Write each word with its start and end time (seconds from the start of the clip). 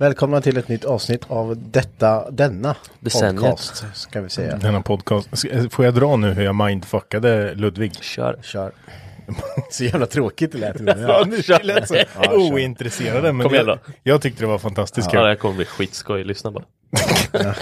Välkomna 0.00 0.40
till 0.40 0.56
ett 0.56 0.68
nytt 0.68 0.84
avsnitt 0.84 1.24
av 1.28 1.56
detta, 1.56 2.30
denna 2.30 2.76
Decenniet. 3.00 3.40
podcast, 3.40 3.84
ska 3.94 4.20
vi 4.20 4.28
säga. 4.28 4.56
Denna 4.56 4.80
podcast. 4.82 5.28
Får 5.70 5.84
jag 5.84 5.94
dra 5.94 6.16
nu 6.16 6.32
hur 6.32 6.42
jag 6.44 6.54
mindfuckade 6.54 7.54
Ludvig? 7.54 7.94
Kör. 7.94 8.38
Kör. 8.42 8.72
Så 9.70 9.84
jävla 9.84 10.06
tråkigt 10.06 10.52
det 10.52 10.58
lät 10.58 10.80
nu. 10.80 10.94
Ja, 11.08 11.24
nu 11.26 11.42
kör. 11.42 11.62
lät 11.62 11.88
så 11.88 11.96
ointresserade. 12.32 13.32
Men 13.32 13.44
Kom 13.46 13.54
igen 13.54 13.66
jag, 13.66 13.78
då. 13.78 13.92
jag 14.02 14.22
tyckte 14.22 14.42
det 14.42 14.46
var 14.46 14.58
fantastiskt 14.58 15.12
Ja, 15.12 15.18
det 15.18 15.22
kul. 15.24 15.28
här 15.28 15.34
kommer 15.34 15.54
bli 15.56 15.64
skitskoj. 15.64 16.24
Lyssna 16.24 16.50
bara. 16.50 16.64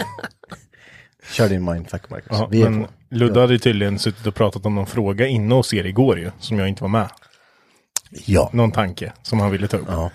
Kör 1.33 1.49
din 1.49 1.65
mindfuck 1.65 2.11
Marcus. 2.11 2.29
Ja, 2.31 2.49
vi 2.51 2.63
är 2.63 2.71
men 2.71 2.85
på. 2.85 2.91
Ludde 3.11 3.41
hade 3.41 3.53
ju 3.53 3.59
tydligen 3.59 3.99
suttit 3.99 4.27
och 4.27 4.35
pratat 4.35 4.67
om 4.67 4.75
någon 4.75 4.87
fråga 4.87 5.27
inne 5.27 5.55
hos 5.55 5.75
er 5.75 5.85
igår 5.85 6.19
ju, 6.19 6.31
som 6.39 6.59
jag 6.59 6.69
inte 6.69 6.83
var 6.83 6.89
med. 6.89 7.09
Ja. 8.11 8.51
Någon 8.53 8.73
tanke 8.73 9.13
som 9.23 9.41
han 9.41 9.51
ville 9.51 9.69
ta 9.69 9.77
upp. 9.77 9.87
Ja. 9.89 10.11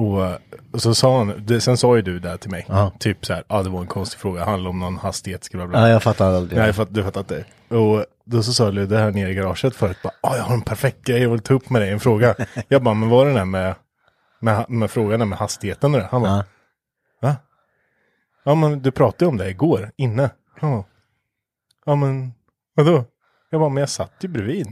Och, 0.00 0.38
och 0.72 0.82
så 0.82 0.94
sa 0.94 1.18
han, 1.18 1.34
det, 1.46 1.60
sen 1.60 1.76
sa 1.76 1.96
ju 1.96 2.02
du 2.02 2.18
där 2.18 2.36
till 2.36 2.50
mig, 2.50 2.66
Ja. 2.68 2.92
typ 2.98 3.26
så 3.26 3.32
här, 3.32 3.44
ja 3.48 3.56
ah, 3.56 3.62
det 3.62 3.70
var 3.70 3.80
en 3.80 3.86
konstig 3.86 4.20
fråga, 4.20 4.44
handlar 4.44 4.70
om 4.70 4.78
någon 4.78 4.96
hastighet, 4.98 5.48
bla 5.52 5.66
bla. 5.66 5.80
ja, 5.80 5.88
jag 5.88 6.02
fattar 6.02 6.34
aldrig. 6.34 6.58
Nej, 6.58 6.72
för 6.72 6.82
att 6.82 6.94
du 6.94 7.02
fattar 7.04 7.20
inte. 7.20 7.44
Och 7.68 8.04
då 8.24 8.42
så 8.42 8.52
sa 8.52 8.70
Ludde 8.70 8.98
här 8.98 9.10
nere 9.10 9.30
i 9.30 9.34
garaget 9.34 9.76
förut, 9.76 9.98
bara, 10.02 10.12
ah, 10.20 10.36
jag 10.36 10.42
har 10.42 10.54
en 10.54 10.62
perfekt 10.62 11.04
grej, 11.04 11.22
jag 11.22 11.30
vill 11.30 11.40
ta 11.40 11.54
upp 11.54 11.70
med 11.70 11.82
dig 11.82 11.90
en 11.90 12.00
fråga. 12.00 12.34
jag 12.68 12.82
bara, 12.82 12.94
men 12.94 13.08
vad 13.08 13.26
är 13.26 13.30
det 13.32 13.38
där 13.38 13.44
med, 13.44 13.74
med, 14.40 14.64
med 14.70 14.90
frågan 14.90 15.28
med 15.28 15.38
hastigheten? 15.38 15.94
och 15.94 16.00
det? 16.00 16.08
Han 16.10 16.22
bara, 16.22 16.30
Ja. 16.36 16.44
va? 17.28 17.36
Ja 18.44 18.54
men 18.54 18.82
du 18.82 18.90
pratade 18.90 19.26
om 19.28 19.36
det 19.36 19.50
igår, 19.50 19.90
inne. 19.96 20.30
Ja, 20.60 20.84
ja 21.86 21.94
men 21.94 22.32
vadå? 22.74 23.04
Jag 23.50 23.60
bara, 23.60 23.70
men 23.70 23.80
jag 23.80 23.88
satt 23.88 24.12
ju 24.20 24.28
bredvid. 24.28 24.66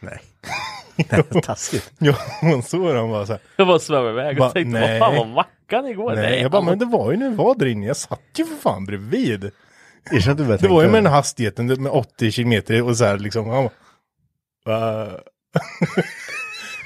Nej. 0.00 0.20
Taskigt. 1.42 1.92
Ja, 1.98 2.14
man 2.42 2.62
såg 2.62 2.96
han 2.96 3.10
bara 3.10 3.26
så 3.26 3.32
här. 3.32 3.40
Jag 3.56 3.66
bara 3.66 3.78
svävade 3.78 4.10
iväg 4.10 4.40
och 4.40 4.52
tänkte, 4.52 4.80
Nej. 4.80 5.00
vad 5.00 5.08
fan 5.08 5.16
var 5.18 5.34
mackan 5.34 5.86
igår? 5.86 6.14
Nej, 6.14 6.40
jag 6.42 6.50
bara, 6.50 6.62
men 6.62 6.78
det 6.78 6.84
var 6.84 7.10
ju 7.10 7.16
när 7.16 7.30
vi 7.30 7.36
var 7.36 7.54
där 7.54 7.66
inne, 7.66 7.86
jag 7.86 7.96
satt 7.96 8.20
ju 8.36 8.44
för 8.44 8.56
fan 8.56 8.84
bredvid. 8.86 9.50
Det 10.10 10.68
var 10.68 10.82
ju 10.82 10.88
med 10.88 11.04
den 11.04 11.12
hastigheten 11.12 11.66
med 11.66 11.92
80 11.92 12.30
kilometer 12.30 12.82
och 12.82 12.96
så 12.96 13.04
här 13.04 13.18
liksom. 13.18 13.48
Han 13.48 13.68
bara? 14.64 15.10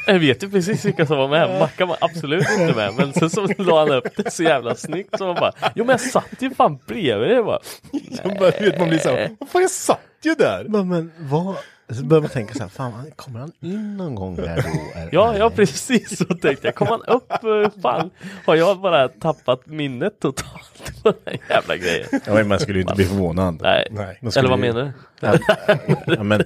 Jag 0.07 0.19
vet 0.19 0.43
ju 0.43 0.51
precis 0.51 0.85
vilka 0.85 1.07
som 1.07 1.19
var 1.19 1.29
med. 1.29 1.61
Mackan 1.61 1.89
var 1.89 1.97
absolut 2.01 2.47
inte 2.59 2.75
med. 2.77 2.95
Men 2.95 3.13
sen 3.13 3.31
så 3.31 3.49
la 3.59 3.79
han 3.79 3.91
upp 3.91 4.17
det 4.17 4.31
så 4.31 4.43
jävla 4.43 4.75
snyggt. 4.75 5.19
Så 5.19 5.27
man 5.27 5.35
bara, 5.35 5.53
jo 5.75 5.85
men 5.85 5.93
jag 5.93 6.01
satt 6.01 6.43
ju 6.43 6.51
fan 6.55 6.79
bredvid 6.87 7.29
dig. 7.29 7.37
Jag 7.37 7.45
bara, 7.47 7.59
Jag 8.25 8.39
bara, 8.39 8.51
du 8.51 8.71
vet, 8.71 8.79
man 8.79 8.89
blir 8.89 8.99
så 8.99 9.09
här, 9.09 9.37
vad 9.41 9.49
fan 9.49 9.63
jag 9.63 9.71
satt 9.71 10.01
ju 10.23 10.35
där. 10.35 10.65
Men, 10.69 10.89
men 10.89 11.13
vad? 11.19 11.57
Så 11.89 12.05
börjar 12.05 12.21
man 12.21 12.31
tänka 12.31 12.55
så 12.55 12.61
här, 12.63 12.69
fan 12.69 13.11
kommer 13.17 13.41
han 13.41 13.53
in 13.61 13.97
någon 13.97 14.15
gång 14.15 14.37
här 14.39 14.57
då? 14.57 14.99
Är- 15.01 15.09
ja, 15.13 15.37
ja 15.39 15.51
precis 15.51 16.19
så 16.19 16.25
tänkte 16.25 16.67
jag. 16.67 16.75
Kom 16.75 16.87
han 16.89 17.03
upp? 17.03 17.31
eh, 17.33 17.81
Fan, 17.83 18.11
har 18.47 18.55
jag 18.55 18.81
bara 18.81 19.09
tappat 19.09 19.67
minnet 19.67 20.21
totalt 20.21 20.93
på 21.03 21.11
den 21.11 21.21
här 21.27 21.39
jävla 21.57 21.77
grejen? 21.77 22.07
Ja, 22.27 22.35
men 22.35 22.49
man 22.49 22.61
skulle 22.61 22.79
ju 22.79 22.83
inte 22.83 22.95
bli 22.95 23.05
förvånad. 23.05 23.59
Nej, 23.63 23.89
Nej. 23.91 24.19
Eller 24.37 24.49
vad 24.49 24.59
menar 24.59 24.93
du? 25.21 25.39
Ja, 26.17 26.23
men 26.23 26.43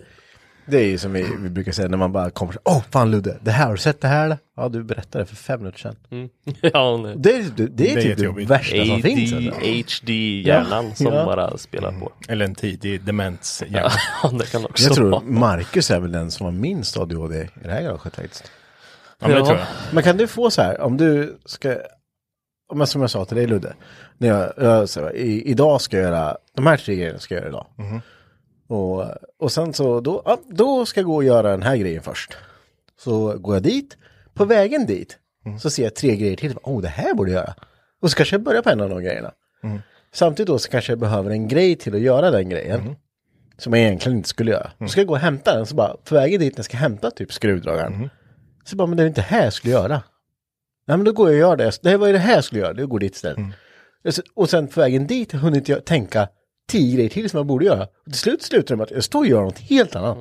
det 0.69 0.79
är 0.79 0.85
ju 0.87 0.99
som 0.99 1.13
vi, 1.13 1.27
vi 1.39 1.51
brukar 1.51 1.73
säga 1.73 1.89
när 1.89 1.97
man 1.99 2.13
bara 2.13 2.31
kommer 2.31 2.53
så 2.53 2.59
Åh 2.65 2.83
fan 2.91 3.11
Ludde, 3.11 3.39
det 3.43 3.51
här, 3.51 3.67
har 3.67 3.73
du 3.73 3.79
sett 3.79 4.01
det 4.01 4.09
här? 4.09 4.25
eller?" 4.25 4.39
Ja, 4.57 4.69
du 4.69 4.83
berättade 4.85 5.27
för 5.27 5.37
fem 5.37 5.61
minuter 5.61 5.79
sedan. 5.79 5.97
Ja, 6.73 6.97
nu. 6.97 7.15
Det 7.17 7.31
är, 7.33 7.43
det, 7.57 7.67
det 7.67 7.91
är 7.91 7.95
Det 7.95 8.03
är 8.13 8.15
typ 8.17 8.37
det 8.37 8.45
värsta 8.45 8.85
som 8.85 9.03
finns. 9.03 9.33
Alltså. 9.33 9.51
ADHD-hjärnan 9.61 10.95
som 10.95 11.07
Ja. 11.07 11.25
bara 11.25 11.59
spelar 11.59 11.93
på. 11.93 12.13
Eller 12.29 12.45
en 12.45 12.55
tidig 12.55 13.05
demens. 13.05 13.63
Ja. 13.71 13.91
Ja, 14.23 14.29
det 14.31 14.51
kan 14.53 14.65
också 14.65 14.85
Jag 14.85 14.95
tror 14.95 15.11
vara. 15.11 15.21
Marcus 15.23 15.91
är 15.91 16.01
väl 16.01 16.13
den 16.13 16.31
som 16.31 16.45
har 16.45 16.53
minst 16.53 16.97
ADHD 16.97 17.37
i 17.41 17.49
det 17.65 17.71
här 17.73 17.83
garaget 17.83 18.03
faktiskt. 18.17 18.51
ja, 19.21 19.29
men 19.29 19.31
det 19.31 19.39
Ja. 19.39 19.47
tror 19.47 19.59
jag. 19.59 19.67
Men 19.93 20.03
kan 20.03 20.17
du 20.17 20.27
få 20.27 20.51
så 20.51 20.63
här, 20.63 20.81
om 20.81 20.97
du 20.97 21.39
ska, 21.45 21.77
om 22.73 22.79
jag, 22.81 22.89
som 22.89 23.01
jag 23.01 23.11
sa 23.11 23.25
till 23.25 23.37
dig 23.37 23.47
Ludde, 23.47 23.75
när 24.19 24.29
jag, 24.29 24.53
jag 24.57 24.89
så 24.89 25.01
här, 25.01 25.17
i, 25.17 25.43
idag 25.43 25.81
ska 25.81 25.97
jag 25.97 26.05
göra, 26.05 26.37
de 26.55 26.67
här 26.67 26.77
tre 26.77 26.95
grejerna 26.97 27.19
ska 27.19 27.35
jag 27.35 27.41
göra 27.43 27.49
idag. 27.51 27.67
Och, 28.69 29.05
och 29.39 29.53
sen 29.53 29.73
så, 29.73 30.01
då, 30.01 30.23
ja, 30.25 30.39
då 30.49 30.87
ska 30.87 31.01
jag 31.01 31.07
gå 31.07 31.15
och 31.17 31.25
göra 31.25 31.51
den 31.51 31.63
här 31.63 31.77
grejen 31.77 32.03
först. 32.03 32.37
Så 33.01 33.39
går 33.39 33.55
jag 33.55 33.63
dit, 33.63 33.97
på 34.35 34.45
vägen 34.45 34.87
dit, 34.87 35.19
så 35.61 35.71
ser 35.71 35.83
jag 35.83 35.95
tre 35.95 36.17
grejer 36.17 36.37
till, 36.37 36.55
oh 36.63 36.83
det 36.83 36.89
här 36.89 37.15
borde 37.15 37.31
jag 37.31 37.41
göra. 37.41 37.55
Och 38.03 38.11
så 38.11 38.17
kanske 38.17 38.35
jag 38.37 38.43
börjar 38.43 38.63
på 38.63 38.71
en 38.71 38.81
av 38.81 38.91
de 38.91 39.03
grejerna. 39.03 39.33
Samtidigt 40.13 40.47
då 40.49 40.59
så 40.59 40.71
kanske 40.71 40.93
jag 40.93 40.99
behöver 40.99 41.31
en 41.31 41.49
grej 41.49 41.77
till 41.77 41.95
att 41.95 42.01
göra 42.01 42.31
den 42.31 42.49
grejen. 42.49 42.97
Som 43.59 43.73
jag 43.73 43.83
egentligen 43.83 44.17
inte 44.19 44.29
skulle 44.29 44.51
göra. 44.51 44.71
Så 44.79 44.89
ska 44.89 45.01
jag 45.01 45.09
gå 45.09 45.15
och 45.15 45.21
hämta 45.21 45.55
den, 45.57 45.67
så 45.67 45.75
bara 45.75 45.97
på 46.05 46.15
vägen 46.15 46.41
dit 46.41 46.53
när 46.55 46.59
jag 46.59 46.65
ska 46.65 46.77
hämta 46.77 47.11
typ 47.11 47.33
skruvdragaren. 47.33 47.93
Så 48.65 48.77
bara, 48.77 48.87
men 48.87 48.97
det 48.97 49.03
är 49.03 49.07
inte 49.07 49.21
här 49.21 49.45
jag 49.45 49.53
skulle 49.53 49.73
göra. 49.75 50.03
Nej 50.87 50.97
men 50.97 51.05
då 51.05 51.13
går 51.13 51.29
jag 51.29 51.35
och 51.35 51.41
gör 51.41 51.57
det. 51.57 51.79
Det 51.83 51.91
här 51.91 51.97
var 51.97 52.09
det 52.09 52.19
här 52.19 52.35
jag 52.35 52.45
skulle 52.45 52.61
göra, 52.61 52.73
det 52.73 52.87
går 52.87 52.99
dit 52.99 53.15
istället. 53.15 53.39
Och 54.05 54.15
sen- 54.15 54.25
Och 54.35 54.51
sen 54.51 54.67
på 54.69 54.81
vägen 54.81 55.07
dit 55.07 55.33
hunnit 55.33 55.69
jag 55.69 55.85
tänka 55.85 56.29
tio 56.69 56.97
grejer 56.97 57.11
till 57.11 57.31
som 57.31 57.39
jag 57.39 57.47
borde 57.47 57.65
göra. 57.65 57.83
Och 57.83 58.13
till 58.13 58.21
slut 58.21 58.43
slutar 58.43 58.75
det 58.75 58.77
med 58.77 58.85
att 58.85 58.91
jag 58.91 59.05
står 59.05 59.21
och 59.21 59.27
gör 59.27 59.43
något 59.43 59.59
helt 59.59 59.97
annat. 59.97 60.19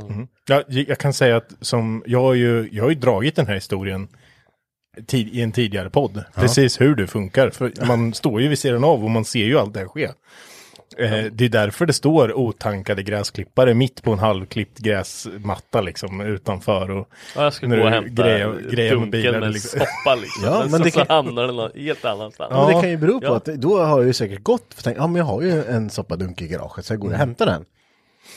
Ja, 0.48 0.64
jag 0.68 0.98
kan 0.98 1.14
säga 1.14 1.38
att 1.38 1.54
som, 1.62 2.04
jag 2.06 2.22
har 2.22 2.34
ju, 2.34 2.70
jag 2.72 2.84
har 2.84 2.90
ju 2.90 2.96
dragit 2.96 3.36
den 3.36 3.48
här 3.48 3.54
historien 3.54 4.08
tid, 5.08 5.28
i 5.28 5.42
en 5.42 5.52
tidigare 5.52 5.90
podd. 5.90 6.24
Precis 6.36 6.82
hur 6.82 6.96
det 6.96 7.08
funkar. 7.08 7.50
För 7.50 7.86
man 7.88 8.14
står 8.14 8.42
ju 8.42 8.48
vid 8.48 8.60
sidan 8.60 8.84
av 8.84 9.04
och 9.04 9.10
man 9.10 9.26
ser 9.26 9.46
ju 9.46 9.60
allt 9.60 9.74
det 9.74 9.80
här 9.80 9.88
ske. 9.88 10.10
Eh, 10.98 11.26
det 11.32 11.46
är 11.46 11.50
därför 11.50 11.86
det 11.86 11.94
står 11.94 12.34
otankade 12.38 13.04
gräsklippare 13.04 13.74
mitt 13.74 14.04
på 14.04 14.12
en 14.12 14.20
halvklippt 14.20 14.78
gräsmatta 14.80 15.82
liksom 15.82 16.22
utanför. 16.22 16.92
Och 16.92 17.10
Ja, 17.36 17.44
jag 17.44 17.54
ska 17.54 17.68
gå 17.68 17.84
och 17.84 17.90
hämta 17.90 18.24
grejer- 18.24 18.70
grejer 18.72 18.92
med 18.96 19.02
dunken 19.04 19.12
bilen, 19.12 19.40
med 19.40 19.52
liksom. 19.54 19.80
soppa 19.80 20.16
liksom. 20.16 20.44
Ja, 20.46 20.60
men 20.62 20.70
så, 20.72 20.78
det 20.84 20.92
så 20.92 21.00
kan- 21.00 21.08
hamnar 21.26 21.48
den 21.48 21.84
helt 21.86 22.06
annanstans. 22.06 22.52
Men 22.52 22.68
det 22.68 22.82
kan 22.82 22.90
ju 22.90 22.98
bero 22.98 23.20
på 23.20 23.26
Ja. 23.26 23.36
att 23.36 23.46
då 23.46 23.78
har 23.84 23.98
jag 24.00 24.08
ju 24.08 24.14
säkert 24.14 24.44
gått 24.44 24.74
för 24.74 24.84
tänkt, 24.84 24.98
ja 24.98 25.08
men 25.08 25.16
jag 25.16 25.26
har 25.26 25.42
ju 25.42 25.64
en 25.64 25.90
soppadunk 25.90 26.42
i 26.42 26.48
garaget 26.48 26.86
så 26.86 26.94
jag 26.94 27.00
går 27.00 27.10
och 27.10 27.16
hämtar 27.18 27.46
den. 27.46 27.66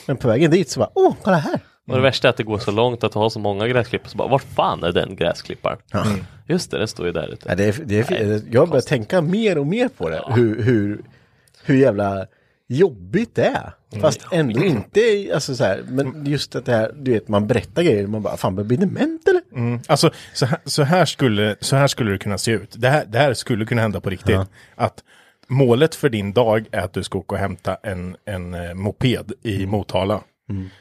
Men 0.06 0.16
på 0.16 0.28
vägen 0.28 0.50
dit 0.50 0.70
så 0.70 0.80
bara, 0.80 0.90
åh, 0.94 1.14
kolla 1.22 1.36
här. 1.36 1.60
Och 1.88 1.96
det 1.96 2.02
värsta 2.02 2.28
är 2.28 2.30
att 2.30 2.36
det 2.36 2.42
går 2.42 2.58
så 2.58 2.70
långt 2.70 3.04
att 3.04 3.14
ha 3.14 3.30
så 3.30 3.38
många 3.38 3.68
gräsklippare 3.68 4.10
så 4.10 4.16
bara, 4.16 4.28
vart 4.28 4.42
fan 4.54 4.84
är 4.84 4.92
den 4.92 5.16
gräsklipparen? 5.16 5.78
Just 6.46 6.70
det, 6.70 6.78
den 6.78 6.88
står 6.88 7.06
ju 7.06 7.12
där 7.12 7.28
ute. 7.32 7.46
Ja, 7.48 7.54
det 7.54 7.64
är, 7.64 7.82
det 7.84 8.10
är, 8.12 8.42
jag 8.50 8.68
börjar 8.68 8.82
tänka 8.82 9.20
mer 9.22 9.58
och 9.58 9.66
mer 9.66 9.88
på 9.88 10.08
det. 10.08 10.22
Hur, 10.28 10.62
hur, 10.62 11.00
hur 11.64 11.76
jävla 11.76 12.26
jobbigt 12.70 13.34
det 13.34 13.46
är. 13.46 13.72
Fast 14.00 14.26
ändå 14.32 14.64
inte, 14.64 15.30
alltså 15.34 15.54
så 15.54 15.64
här, 15.64 15.84
men 15.88 16.26
just 16.26 16.56
att 16.56 16.66
det 16.66 16.72
här, 16.72 16.92
du 16.96 17.12
vet, 17.12 17.28
man 17.28 17.46
berättar 17.46 17.82
grejer, 17.82 18.06
man 18.06 18.22
bara, 18.22 18.36
fan, 18.36 18.66
blir 18.66 18.78
dement 18.78 19.28
eller? 19.28 19.42
Alltså, 19.86 20.10
så 20.34 20.46
här, 20.46 20.58
så, 20.64 20.82
här 20.82 21.04
skulle, 21.04 21.56
så 21.60 21.76
här 21.76 21.86
skulle 21.86 22.10
det 22.10 22.18
kunna 22.18 22.38
se 22.38 22.50
ut. 22.50 22.74
Det 22.78 22.88
här, 22.88 23.04
det 23.06 23.18
här 23.18 23.34
skulle 23.34 23.64
kunna 23.64 23.82
hända 23.82 24.00
på 24.00 24.10
riktigt. 24.10 24.40
Att 24.74 25.04
målet 25.48 25.94
för 25.94 26.08
din 26.08 26.32
dag 26.32 26.66
är 26.70 26.80
att 26.80 26.92
du 26.92 27.02
ska 27.02 27.18
åka 27.18 27.34
och 27.34 27.40
hämta 27.40 27.74
en, 27.82 28.16
en 28.24 28.54
eh, 28.54 28.74
moped 28.74 29.32
i 29.42 29.66
Motala. 29.66 30.20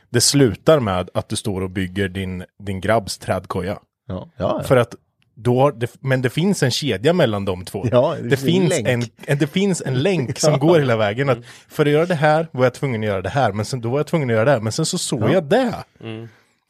Det 0.09 0.21
slutar 0.21 0.79
med 0.79 1.09
att 1.13 1.29
du 1.29 1.35
står 1.35 1.61
och 1.61 1.69
bygger 1.69 2.09
din, 2.09 2.45
din 2.63 2.81
grabbs 2.81 3.17
trädkoja. 3.17 3.79
Ja, 4.07 4.29
ja. 4.37 4.63
För 4.63 4.77
att 4.77 4.95
då, 5.41 5.71
det, 5.71 5.95
men 5.99 6.21
det 6.21 6.29
finns 6.29 6.63
en 6.63 6.71
kedja 6.71 7.13
mellan 7.13 7.45
de 7.45 7.65
två. 7.65 7.85
Ja, 7.91 8.15
det, 8.21 8.29
det 8.29 8.37
finns 8.37 8.73
en 8.79 9.03
en, 9.25 9.37
det 9.37 9.47
finns 9.47 9.81
en 9.85 9.93
länk 9.93 10.39
som 10.45 10.59
går 10.59 10.79
hela 10.79 10.97
vägen. 10.97 11.29
Att 11.29 11.37
för 11.69 11.85
att 11.85 11.91
göra 11.91 12.05
det 12.05 12.15
här 12.15 12.47
var 12.51 12.63
jag 12.63 12.73
tvungen 12.73 13.01
att 13.01 13.07
göra 13.07 13.21
det 13.21 13.29
här, 13.29 13.51
men 13.51 13.65
sen, 13.65 13.81
då 13.81 13.89
var 13.89 13.99
jag 13.99 14.07
tvungen 14.07 14.29
att 14.29 14.33
göra 14.33 14.45
det 14.45 14.51
här, 14.51 14.59
men 14.59 14.71
sen 14.71 14.85
så 14.85 14.97
såg 14.97 15.29
jag 15.29 15.43
det. 15.43 15.73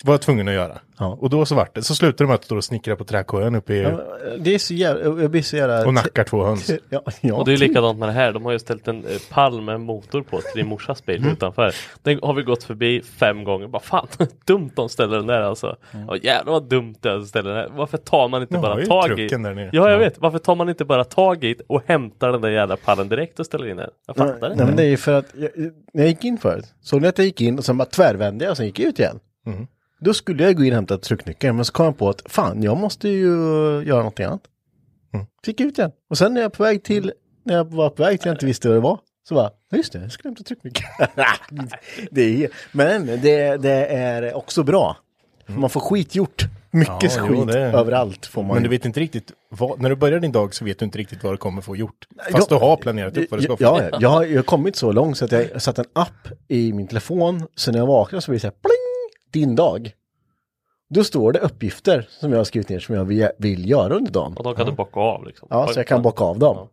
Var 0.03 0.13
jag 0.13 0.21
tvungen 0.21 0.47
att 0.47 0.53
göra. 0.53 0.77
Ja. 0.99 1.17
Och 1.21 1.29
då 1.29 1.45
så 1.45 1.55
vart 1.55 1.75
det. 1.75 1.81
Så 1.83 1.95
slutade 1.95 2.23
det 2.23 2.27
med 2.27 2.35
att 2.35 2.43
stå 2.43 2.55
och 2.57 2.63
snickra 2.63 2.95
på 2.95 3.03
trädkojan 3.03 3.55
uppe 3.55 3.73
i, 3.73 3.97
Det 4.39 4.55
är 4.55 4.59
så 4.59 4.73
jävla, 4.73 5.21
jag 5.21 5.31
blir 5.31 5.41
så 5.41 5.57
jävla... 5.57 5.85
och 5.87 5.93
nackar 5.93 6.23
två 6.23 6.43
höns. 6.43 6.71
Ja, 6.89 7.01
ja, 7.21 7.35
Och 7.35 7.45
det 7.45 7.53
är 7.53 7.57
likadant 7.57 7.99
med 7.99 8.09
det 8.09 8.13
här. 8.13 8.31
De 8.33 8.45
har 8.45 8.51
ju 8.51 8.59
ställt 8.59 8.87
en 8.87 9.05
eh, 9.05 9.11
pall 9.29 9.61
med 9.61 9.75
en 9.75 9.81
motor 9.81 10.21
på 10.21 10.37
till 10.41 10.51
din 10.55 10.67
morsas 10.67 11.05
bil 11.05 11.17
Mm. 11.17 11.31
utanför. 11.33 11.73
Den 12.03 12.19
har 12.23 12.33
vi 12.33 12.43
gått 12.43 12.63
förbi 12.63 13.01
fem 13.01 13.43
gånger. 13.43 13.67
Bara 13.67 13.81
fan, 13.81 14.07
dumt 14.45 14.69
de 14.75 14.89
ställer 14.89 15.17
den 15.17 15.27
där 15.27 15.41
alltså. 15.41 15.75
Ja, 16.07 16.15
jävlar 16.17 16.53
vad 16.53 16.63
dumt 16.69 16.95
det 17.01 17.09
är 17.09 17.17
att 17.17 17.27
ställa 17.27 17.49
den 17.49 17.57
där. 17.57 17.69
Varför 17.77 17.97
tar 17.97 18.27
man 18.27 18.41
inte 18.41 18.53
De 18.53 18.57
har 18.63 18.75
bara 18.75 18.85
tag 19.07 19.19
i? 19.19 19.27
där 19.27 19.37
nere. 19.37 19.69
Ja, 19.73 19.83
jag 19.89 19.91
Ja. 19.91 19.97
vet. 19.97 20.17
Varför 20.19 20.39
tar 20.39 20.55
man 20.55 20.69
inte 20.69 20.85
bara 20.85 21.03
tag 21.03 21.43
i 21.43 21.55
och 21.67 21.81
hämtar 21.85 22.31
den 22.31 22.41
där 22.41 22.49
jävla 22.49 22.77
pallen 22.77 23.09
direkt 23.09 23.39
och 23.39 23.45
ställer 23.45 23.67
in 23.67 23.77
den? 23.77 23.89
Jag 24.07 24.15
fattar 24.15 24.39
Nej, 24.41 24.51
inte. 24.51 24.65
men 24.65 24.75
det 24.75 24.83
är 24.83 24.89
ju 24.89 24.97
för 24.97 25.13
att, 25.13 25.25
jag, 25.35 25.49
när 25.93 26.03
jag 26.03 26.07
gick 26.07 26.23
in 26.23 26.37
förut, 26.37 26.65
såg 26.81 27.01
ni 27.01 27.07
att 27.07 27.17
jag 27.17 27.25
gick 27.25 27.41
in 27.41 27.57
och 27.57 27.65
sen 27.65 27.77
bara 27.77 27.85
tvärvände 27.85 28.45
jag 28.45 28.51
och 28.51 28.57
sen 28.57 28.65
gick 28.65 28.79
jag 28.79 28.87
ut 28.89 28.99
igen. 28.99 29.19
Mm. 29.45 29.67
Då 29.99 30.13
skulle 30.13 30.43
jag 30.43 30.57
gå 30.57 30.63
in 30.63 30.71
och 30.71 30.75
hämta 30.75 30.97
trucknyckeln, 30.97 31.55
men 31.55 31.65
så 31.65 31.73
kom 31.73 31.85
jag 31.85 31.97
på 31.97 32.09
att 32.09 32.21
fan, 32.25 32.63
jag 32.63 32.77
måste 32.77 33.09
ju 33.09 33.27
göra 33.85 33.97
någonting 33.97 34.25
annat. 34.25 34.41
Mm. 35.13 35.25
Fick 35.45 35.59
ut 35.61 35.77
igen. 35.77 35.91
Och 36.09 36.17
sen 36.17 36.33
när 36.33 36.41
jag 36.41 36.53
på 36.53 36.63
väg 36.63 36.83
till, 36.83 37.13
när 37.45 37.55
jag 37.55 37.73
var 37.73 37.89
på 37.89 38.03
väg 38.03 38.19
till 38.21 38.27
jag 38.27 38.35
inte 38.35 38.45
visste 38.45 38.67
vad 38.67 38.77
det 38.77 38.81
var, 38.81 38.99
så 39.27 39.35
bara, 39.35 39.49
just 39.71 39.93
det, 39.93 39.99
jag 39.99 40.11
skulle 40.11 40.29
hämta 40.29 40.55
det 42.11 42.43
är, 42.43 42.49
men 42.71 43.05
det, 43.05 43.57
det 43.57 43.85
är 43.85 44.37
också 44.37 44.63
bra. 44.63 44.97
För 45.45 45.53
man 45.53 45.69
får 45.69 45.79
skit 45.79 46.15
gjort. 46.15 46.45
Mycket 46.71 47.17
Mm. 47.17 47.25
Ja, 47.29 47.35
jo, 47.35 47.45
skit 47.45 47.53
det- 47.53 47.59
överallt 47.59 48.25
får 48.25 48.43
man 48.43 48.53
Men 48.53 48.63
du 48.63 48.69
vet 48.69 48.85
inte 48.85 48.99
riktigt, 48.99 49.31
vad, 49.49 49.81
när 49.81 49.89
du 49.89 49.95
börjar 49.95 50.19
din 50.19 50.31
dag 50.31 50.55
så 50.55 50.65
vet 50.65 50.79
du 50.79 50.85
inte 50.85 50.97
riktigt 50.97 51.23
vad 51.23 51.33
du 51.33 51.37
kommer 51.37 51.61
få 51.61 51.75
gjort. 51.75 52.07
Fast 52.31 52.49
du 52.49 52.55
har 52.55 52.77
planerat 52.77 53.17
upp 53.17 53.31
vad 53.31 53.39
du 53.39 53.43
ska 53.43 53.57
få. 53.57 53.63
Ja, 53.63 53.81
ja, 53.91 53.97
jag 54.01 54.31
jag 54.31 54.37
har 54.37 54.43
kommit 54.43 54.75
så 54.75 54.91
långt 54.91 55.17
så 55.17 55.25
att 55.25 55.31
jag 55.31 55.61
satt 55.61 55.79
en 55.79 55.85
app 55.93 56.27
i 56.47 56.73
min 56.73 56.87
telefon. 56.87 57.47
Så 57.55 57.71
när 57.71 57.79
jag 57.79 57.85
vaknar 57.87 58.19
så 58.19 58.31
blir 58.31 58.35
det 58.37 58.41
så 58.41 58.47
här, 58.47 58.51
pling, 58.51 58.88
din 59.31 59.55
dag. 59.55 59.91
Då 60.89 61.03
står 61.03 61.31
det 61.31 61.39
uppgifter 61.39 62.07
som 62.09 62.31
jag 62.31 62.39
har 62.39 62.43
skrivit 62.43 62.69
ner 62.69 62.79
som 62.79 62.95
jag 62.95 63.05
vill, 63.05 63.29
vill 63.37 63.69
göra 63.69 63.95
under 63.95 64.11
dagen. 64.11 64.37
Och 64.37 64.43
då 64.43 64.53
kan 64.53 64.65
du 64.65 64.71
bocka 64.71 64.99
av 64.99 65.25
liksom. 65.25 65.47
Ja, 65.51 65.67
så 65.67 65.79
jag 65.79 65.87
kan 65.87 66.01
bocka 66.01 66.23
av 66.23 66.39
dem. 66.39 66.67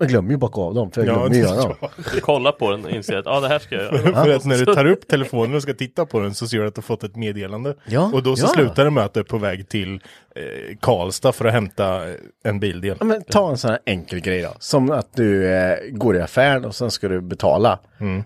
Jag 0.00 0.08
glömmer 0.08 0.30
ju 0.30 0.36
bocka 0.36 0.60
av 0.60 0.74
dem, 0.74 0.90
för 0.90 1.06
jag 1.06 1.16
Ja, 1.16 1.20
glömmer 1.20 1.34
ju 1.34 1.42
göra 1.42 1.62
dem. 1.62 1.88
Du 2.14 2.20
kollar 2.20 2.52
på 2.52 2.70
den 2.70 2.84
och 2.84 2.90
inser 2.90 3.16
att 3.16 3.26
ja, 3.26 3.40
det 3.40 3.48
här 3.48 3.58
ska 3.58 3.74
jag 3.74 3.84
göra. 3.84 4.24
För 4.24 4.30
att 4.30 4.44
när 4.44 4.58
du 4.58 4.74
tar 4.74 4.84
upp 4.84 5.08
telefonen 5.08 5.54
och 5.54 5.62
ska 5.62 5.74
titta 5.74 6.06
på 6.06 6.20
den 6.20 6.34
så 6.34 6.48
ser 6.48 6.58
du 6.58 6.66
att 6.66 6.74
du 6.74 6.78
har 6.78 6.82
fått 6.82 7.04
ett 7.04 7.16
meddelande. 7.16 7.74
Ja, 7.86 8.10
och 8.14 8.22
då 8.22 8.36
så 8.36 8.44
ja. 8.44 8.48
slutar 8.48 8.84
det 8.84 8.90
med 8.90 9.04
att 9.04 9.14
du 9.14 9.20
är 9.20 9.24
på 9.24 9.38
väg 9.38 9.68
till 9.68 9.94
eh, 9.94 10.76
Karlstad 10.80 11.32
för 11.32 11.44
att 11.44 11.52
hämta 11.52 12.08
eh, 12.08 12.14
en 12.44 12.60
bildel. 12.60 12.96
Ja, 13.00 13.04
men 13.04 13.22
ta 13.22 13.50
en 13.50 13.58
sån 13.58 13.70
här 13.70 13.78
enkel 13.86 14.20
grej 14.20 14.42
då. 14.42 14.50
Som 14.58 14.90
att 14.90 15.16
du 15.16 15.52
eh, 15.52 15.76
går 15.90 16.16
i 16.16 16.20
affären 16.20 16.64
och 16.64 16.74
sen 16.74 16.90
ska 16.90 17.08
du 17.08 17.20
betala. 17.20 17.78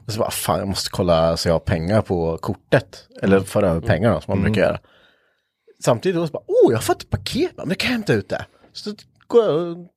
Och 0.07 0.13
så 0.13 0.19
bara, 0.19 0.31
fan 0.31 0.59
jag 0.59 0.69
måste 0.69 0.91
kolla 0.91 1.37
så 1.37 1.49
jag 1.49 1.55
har 1.55 1.61
pengar 1.61 2.03
på 2.03 2.39
kortet. 2.39 3.09
Eller 3.23 3.41
föra 3.41 3.69
över 3.69 3.81
pengarna 3.81 4.21
som 4.21 4.35
man 4.35 4.45
brukar 4.45 4.63
göra. 4.63 4.79
Samtidigt 5.85 6.17
då 6.17 6.27
så 6.27 6.33
bara, 6.33 6.43
oh 6.47 6.71
jag 6.73 6.77
har 6.77 6.83
fått 6.83 7.03
ett 7.03 7.11
paket, 7.11 7.51
men 7.57 7.69
det 7.69 7.75
kan 7.75 7.89
jag 7.89 7.93
hämta 7.93 8.13
ut 8.13 8.29
det. 8.29 8.45
Så 8.73 8.95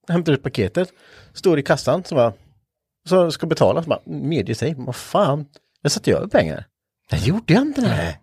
hämtar 0.10 0.34
ut 0.34 0.44
paketet. 0.44 0.94
Står 1.34 1.60
i 1.60 1.64
kassan 1.64 2.04
så 2.04 2.16
bara, 2.16 2.34
så 3.10 3.32
ska 3.32 3.48
betala, 3.48 3.84
så 3.84 3.90
bara, 3.90 4.02
medger 4.06 4.54
sig, 4.54 4.76
vad 4.78 4.96
fan, 4.96 5.46
jag 5.82 5.92
satte 5.92 6.10
ju 6.10 6.16
över 6.16 6.28
pengar. 6.28 6.66
Det 7.10 7.18
gjorde 7.18 7.54
jag 7.54 7.62
inte. 7.62 7.82
Nej, 7.82 8.22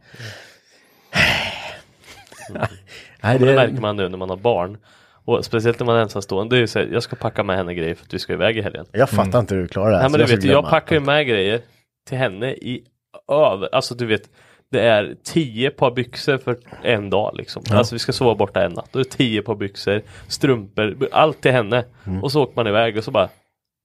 nej 2.51 3.39
Men 3.39 3.41
det 3.41 3.55
märker 3.55 3.81
man 3.81 3.97
nu 3.97 4.09
när 4.09 4.19
man 4.19 4.31
har 4.31 4.37
barn. 4.37 4.79
Och 5.25 5.45
speciellt 5.45 5.79
när 5.79 5.87
man 5.87 5.97
är 5.97 6.01
ensamstående. 6.01 6.57
Det 6.57 6.59
är 6.59 6.61
ju 6.61 6.67
så 6.67 6.79
här, 6.79 6.87
jag 6.93 7.03
ska 7.03 7.17
packa 7.17 7.43
med 7.43 7.57
henne 7.57 7.75
grejer 7.75 7.95
för 7.95 8.05
att 8.05 8.15
vi 8.15 8.19
ska 8.19 8.33
iväg 8.33 8.59
i 8.59 8.63
helgen. 8.63 8.87
Jag 8.93 9.11
fattar 9.11 9.39
inte 9.39 9.55
hur 9.55 9.63
du 9.63 9.69
klarar 9.69 9.91
det 9.91 9.97
här. 9.97 10.03
Nej 10.03 10.11
men 10.11 10.21
du 10.21 10.27
ska 10.27 10.37
vet, 10.37 10.45
jag 10.45 10.71
packar 10.71 10.97
ju 10.97 11.01
med 11.01 11.27
grejer 11.27 11.61
till 12.09 12.19
henne 12.19 12.53
i 12.53 12.85
över, 13.29 13.75
alltså 13.75 13.95
du 13.95 14.07
vet 14.07 14.31
det 14.73 14.81
är 14.83 15.17
tio 15.25 15.71
par 15.71 15.91
byxor 15.91 16.39
för 16.39 16.57
en 16.83 17.11
dag 17.11 17.35
liksom. 17.37 17.63
Alltså 17.71 17.95
vi 17.95 17.99
ska 17.99 18.13
sova 18.13 18.35
borta 18.35 18.65
en 18.65 18.73
natt. 18.73 18.89
Då 18.93 18.99
är 18.99 19.05
det 19.05 19.11
tio 19.11 19.43
par 19.43 19.55
byxor, 19.55 20.03
strumpor, 20.29 21.09
allt 21.13 21.41
till 21.41 21.53
henne. 21.53 21.85
Mm. 22.07 22.23
Och 22.23 22.33
så 22.33 22.43
åker 22.43 22.57
man 22.57 22.67
iväg 22.67 22.97
och 22.99 23.05
så 23.05 23.11
bara 23.11 23.29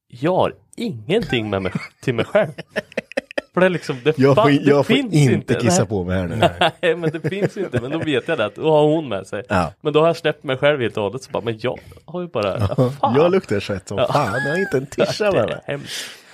Jag 0.08 0.36
har 0.36 0.54
ingenting 0.78 1.50
med 1.50 1.62
mig 1.62 1.72
till 2.02 2.16
mig 2.16 2.26
själv. 2.26 2.52
För 3.54 3.62
det 3.62 3.70
liksom, 3.70 3.96
det, 4.04 4.18
Jag 4.20 4.36
får, 4.36 4.52
jag 4.52 4.86
får 4.88 4.94
finns 4.94 5.14
inte 5.14 5.54
kissa 5.54 5.86
på 5.86 6.04
mig 6.04 6.18
här 6.18 6.28
nu. 6.28 6.36
Nej 6.82 6.96
men 6.96 7.12
det 7.12 7.30
finns 7.30 7.58
inte, 7.58 7.82
men 7.82 7.92
då 7.92 7.98
vet 7.98 8.28
jag 8.28 8.38
det 8.38 8.46
att 8.46 8.56
då 8.56 8.72
har 8.72 8.84
hon 8.84 9.10
med 9.10 9.28
sig. 9.28 9.44
Ja. 9.50 9.74
Men 9.82 9.94
då 9.94 10.00
har 10.00 10.08
jag 10.08 10.18
släppt 10.18 10.44
mig 10.44 10.58
själv 10.58 10.82
helt 10.82 10.98
och 10.98 11.04
hållet 11.04 11.24
så 11.24 11.32
bara, 11.32 11.44
men 11.44 11.60
jag 11.62 11.80
har 12.06 12.22
ju 12.22 12.28
bara, 12.28 12.60
ja, 12.60 12.92
fan. 13.02 13.16
Jag 13.16 13.32
luktar 13.32 13.60
svett 13.60 13.88
som 13.88 13.98
fan, 13.98 14.42
jag 14.46 14.52
har 14.52 14.60
inte 14.60 14.78
en 14.78 14.86
tisha 15.08 15.32
det 15.32 15.38
med 15.38 15.62
mig. 15.68 15.80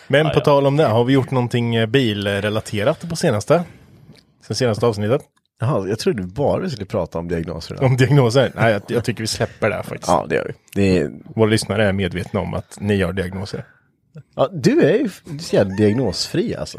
Men 0.08 0.26
Ja, 0.26 0.34
på 0.34 0.40
ja. 0.40 0.44
tal 0.44 0.68
om 0.68 0.78
det, 0.78 0.86
har 0.86 1.04
vi 1.04 1.14
gjort 1.14 1.32
någonting 1.32 1.76
eh, 1.76 1.86
bilrelaterat 1.86 3.10
på 3.10 3.16
senaste? 3.16 3.64
Sen 4.48 4.56
senaste 4.56 4.86
avsnittet? 4.86 5.22
Jaha, 5.60 5.88
jag 5.88 6.00
trodde 6.00 6.24
bara 6.24 6.62
vi 6.62 6.70
skulle 6.70 6.86
prata 6.86 7.20
om 7.20 7.28
diagnoser. 7.28 7.84
Om 7.84 7.98
diagnoser? 7.98 8.52
Nej, 8.56 8.72
jag, 8.72 8.82
jag 8.88 9.04
tycker 9.06 9.22
vi 9.22 9.28
släpper 9.28 9.70
det 9.70 9.76
här 9.76 9.84
faktiskt. 9.84 10.08
Ja, 10.08 10.26
det 10.30 10.36
gör 10.36 10.46
vi. 10.48 10.54
Det 10.74 10.98
är, 10.98 11.12
Våra 11.36 11.50
lyssnare 11.50 11.86
är 11.88 11.94
medvetna 11.94 12.40
om 12.40 12.54
att 12.54 12.78
ni 12.80 12.94
gör 12.96 13.14
diagnoser. 13.14 13.66
ja, 14.36 14.50
du 14.54 14.82
är 14.82 14.94
ju 14.98 15.10
du 15.26 15.58
är 15.58 15.78
diagnosfri 15.78 16.56
alltså. 16.56 16.78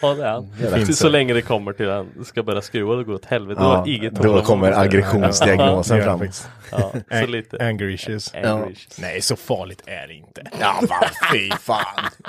Ja 0.00 0.14
det 0.14 0.24
är 0.24 0.30
han. 0.30 0.52
finns 0.86 0.98
Så 0.98 1.06
det. 1.06 1.12
länge 1.12 1.34
det 1.34 1.42
kommer 1.42 1.72
till 1.72 1.90
han 1.90 2.24
ska 2.24 2.42
börja 2.42 2.62
skruva 2.62 2.94
och 2.94 3.06
gå 3.06 3.14
åt 3.14 3.24
helvete. 3.24 3.60
Ja, 3.62 3.82
då 3.86 3.92
inget 3.92 4.14
då 4.14 4.42
kommer 4.42 4.72
aggressionsdiagnosen 4.72 5.96
Det 5.96 6.02
det 6.02 6.18
fram. 6.18 6.28
Ja, 6.70 6.92
så 7.20 7.26
lite. 7.26 7.66
Anger 7.66 7.84
issues. 7.88 8.34
Anger 8.34 8.70
issues. 8.70 8.98
Nej, 8.98 9.20
så 9.20 9.36
farligt 9.36 9.82
är 9.86 10.06
det 10.06 10.14
inte. 10.14 10.42
Ja, 10.60 10.74
vad 10.80 11.10
fy 11.32 11.50
fan. 11.50 11.84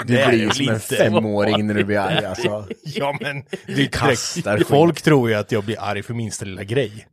Du 0.06 0.14
Det 0.14 0.22
är 0.22 0.30
blir 0.30 0.40
det 0.40 0.44
ju 0.44 0.50
som 0.52 0.70
en 0.70 0.80
femåring 0.80 1.68
när 1.68 1.74
du 1.74 1.84
blir 1.84 2.00
arg 2.00 2.26
alltså. 2.26 2.66
Ja, 2.84 3.18
men 3.22 3.44
det 3.76 3.88
kastar. 3.92 4.58
Folk 4.58 5.02
tror 5.02 5.30
ju 5.30 5.36
att 5.36 5.52
jag 5.52 5.64
blir 5.64 5.78
arg 5.80 6.04
för 6.04 6.14
minsta 6.14 6.46
lilla 6.46 6.64
grej. 6.64 7.08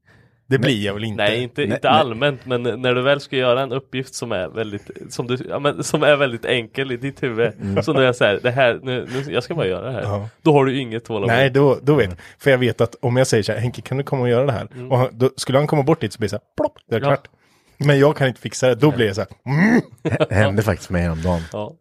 Det 0.52 0.58
blir 0.58 0.84
jag 0.86 0.94
väl 0.94 1.04
inte. 1.04 1.22
Nej, 1.24 1.42
inte, 1.42 1.62
inte 1.62 1.78
nej. 1.82 1.92
allmänt, 1.92 2.46
men 2.46 2.62
när 2.62 2.94
du 2.94 3.02
väl 3.02 3.20
ska 3.20 3.36
göra 3.36 3.62
en 3.62 3.72
uppgift 3.72 4.14
som 4.14 4.32
är 4.32 4.48
väldigt, 4.48 4.90
som 5.08 5.26
du, 5.26 5.38
ja, 5.48 5.58
men, 5.58 5.84
som 5.84 6.02
är 6.02 6.16
väldigt 6.16 6.44
enkel 6.44 6.92
i 6.92 6.96
ditt 6.96 7.22
huvud. 7.22 7.52
Så 7.84 7.92
när 7.92 8.02
jag 8.02 8.16
säger, 8.16 8.40
det 8.42 8.50
här, 8.50 8.80
nu, 8.82 9.06
nu, 9.26 9.32
jag 9.32 9.42
ska 9.42 9.54
bara 9.54 9.66
göra 9.66 9.86
det 9.86 9.92
här. 9.92 10.02
Ja. 10.02 10.28
Då 10.42 10.52
har 10.52 10.64
du 10.64 10.78
inget 10.78 11.04
tålamod. 11.04 11.28
Nej, 11.28 11.50
då, 11.50 11.78
då 11.82 11.94
vet 11.94 12.08
jag. 12.08 12.18
För 12.38 12.50
jag 12.50 12.58
vet 12.58 12.80
att 12.80 12.94
om 13.00 13.16
jag 13.16 13.26
säger 13.26 13.42
så 13.42 13.52
här, 13.52 13.58
Henke 13.58 13.82
kan 13.82 13.98
du 13.98 14.04
komma 14.04 14.22
och 14.22 14.28
göra 14.28 14.46
det 14.46 14.52
här? 14.52 14.68
Och 14.90 14.98
han, 14.98 15.08
då, 15.12 15.30
skulle 15.36 15.58
han 15.58 15.66
komma 15.66 15.82
bort 15.82 16.00
dit 16.00 16.12
så 16.12 16.18
blir 16.18 16.26
det 16.26 16.30
så 16.30 16.36
här, 16.36 16.42
plopp, 16.56 16.78
det 16.88 16.94
är 16.96 16.98
Mm. 17.00 17.10
Ja. 17.10 17.16
klart. 17.16 17.28
Men 17.78 17.98
jag 17.98 18.16
kan 18.16 18.28
inte 18.28 18.40
fixa 18.40 18.68
det, 18.68 18.74
då 18.74 18.90
blir 18.90 19.06
det 19.06 19.14
så 19.14 19.20
här, 19.20 19.30
mm, 19.46 19.80
Det 20.28 20.34
hände 20.34 20.62
faktiskt 20.62 20.90
mig 20.90 21.02
häromdagen. 21.02 21.40
Ja. 21.52 21.72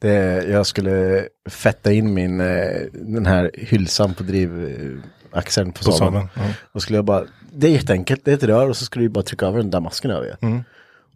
Det, 0.00 0.44
jag 0.48 0.66
skulle 0.66 1.24
fetta 1.50 1.92
in 1.92 2.14
min, 2.14 2.40
eh, 2.40 2.46
den 2.92 3.26
här 3.26 3.50
hylsan 3.54 4.14
på 4.14 4.22
drivaxeln 4.22 5.72
på, 5.72 5.84
på 5.84 5.92
Saaben. 5.92 6.12
sadeln. 6.12 6.28
Ja. 6.34 6.42
Och 6.72 6.82
skulle 6.82 6.98
jag 6.98 7.04
bara, 7.04 7.24
det 7.52 7.66
är 7.66 7.70
jätteenkelt, 7.70 8.24
det 8.24 8.30
är 8.30 8.34
ett 8.34 8.42
rör 8.42 8.68
och 8.68 8.76
så 8.76 8.84
skulle 8.84 9.04
du 9.04 9.08
bara 9.08 9.22
trycka 9.24 9.46
över 9.46 9.58
den 9.58 9.70
där 9.70 9.80
masken 9.80 10.10
över 10.10 10.26
ju. 10.26 10.48
Mm. 10.48 10.64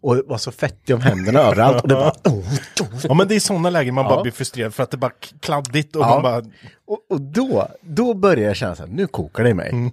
Och 0.01 0.15
det 0.15 0.21
var 0.25 0.37
så 0.37 0.51
fettigt 0.51 0.89
om 0.89 1.01
händerna 1.01 1.39
överallt 1.39 1.81
och 1.83 1.87
det 1.89 1.95
bara, 1.95 2.13
ja, 3.03 3.13
men 3.13 3.27
det 3.27 3.35
är 3.35 3.39
sådana 3.39 3.69
lägen 3.69 3.93
man 3.93 4.03
Ja. 4.05 4.09
bara 4.09 4.21
blir 4.21 4.31
frustrerad 4.31 4.73
för 4.73 4.83
att 4.83 4.91
det 4.91 4.97
bara 4.97 5.11
kladdigt 5.39 5.95
och 5.95 6.01
Ja. 6.01 6.07
man 6.09 6.21
bara, 6.23 6.41
Och, 6.85 6.99
och 7.09 7.21
då, 7.21 7.67
då 7.81 8.13
börjar 8.13 8.47
jag 8.47 8.55
känna 8.55 8.75
så 8.75 8.83
här, 8.83 8.89
nu 8.89 9.07
kokar 9.07 9.43
det 9.43 9.49
i 9.49 9.53
mig. 9.53 9.69
Mm. 9.69 9.91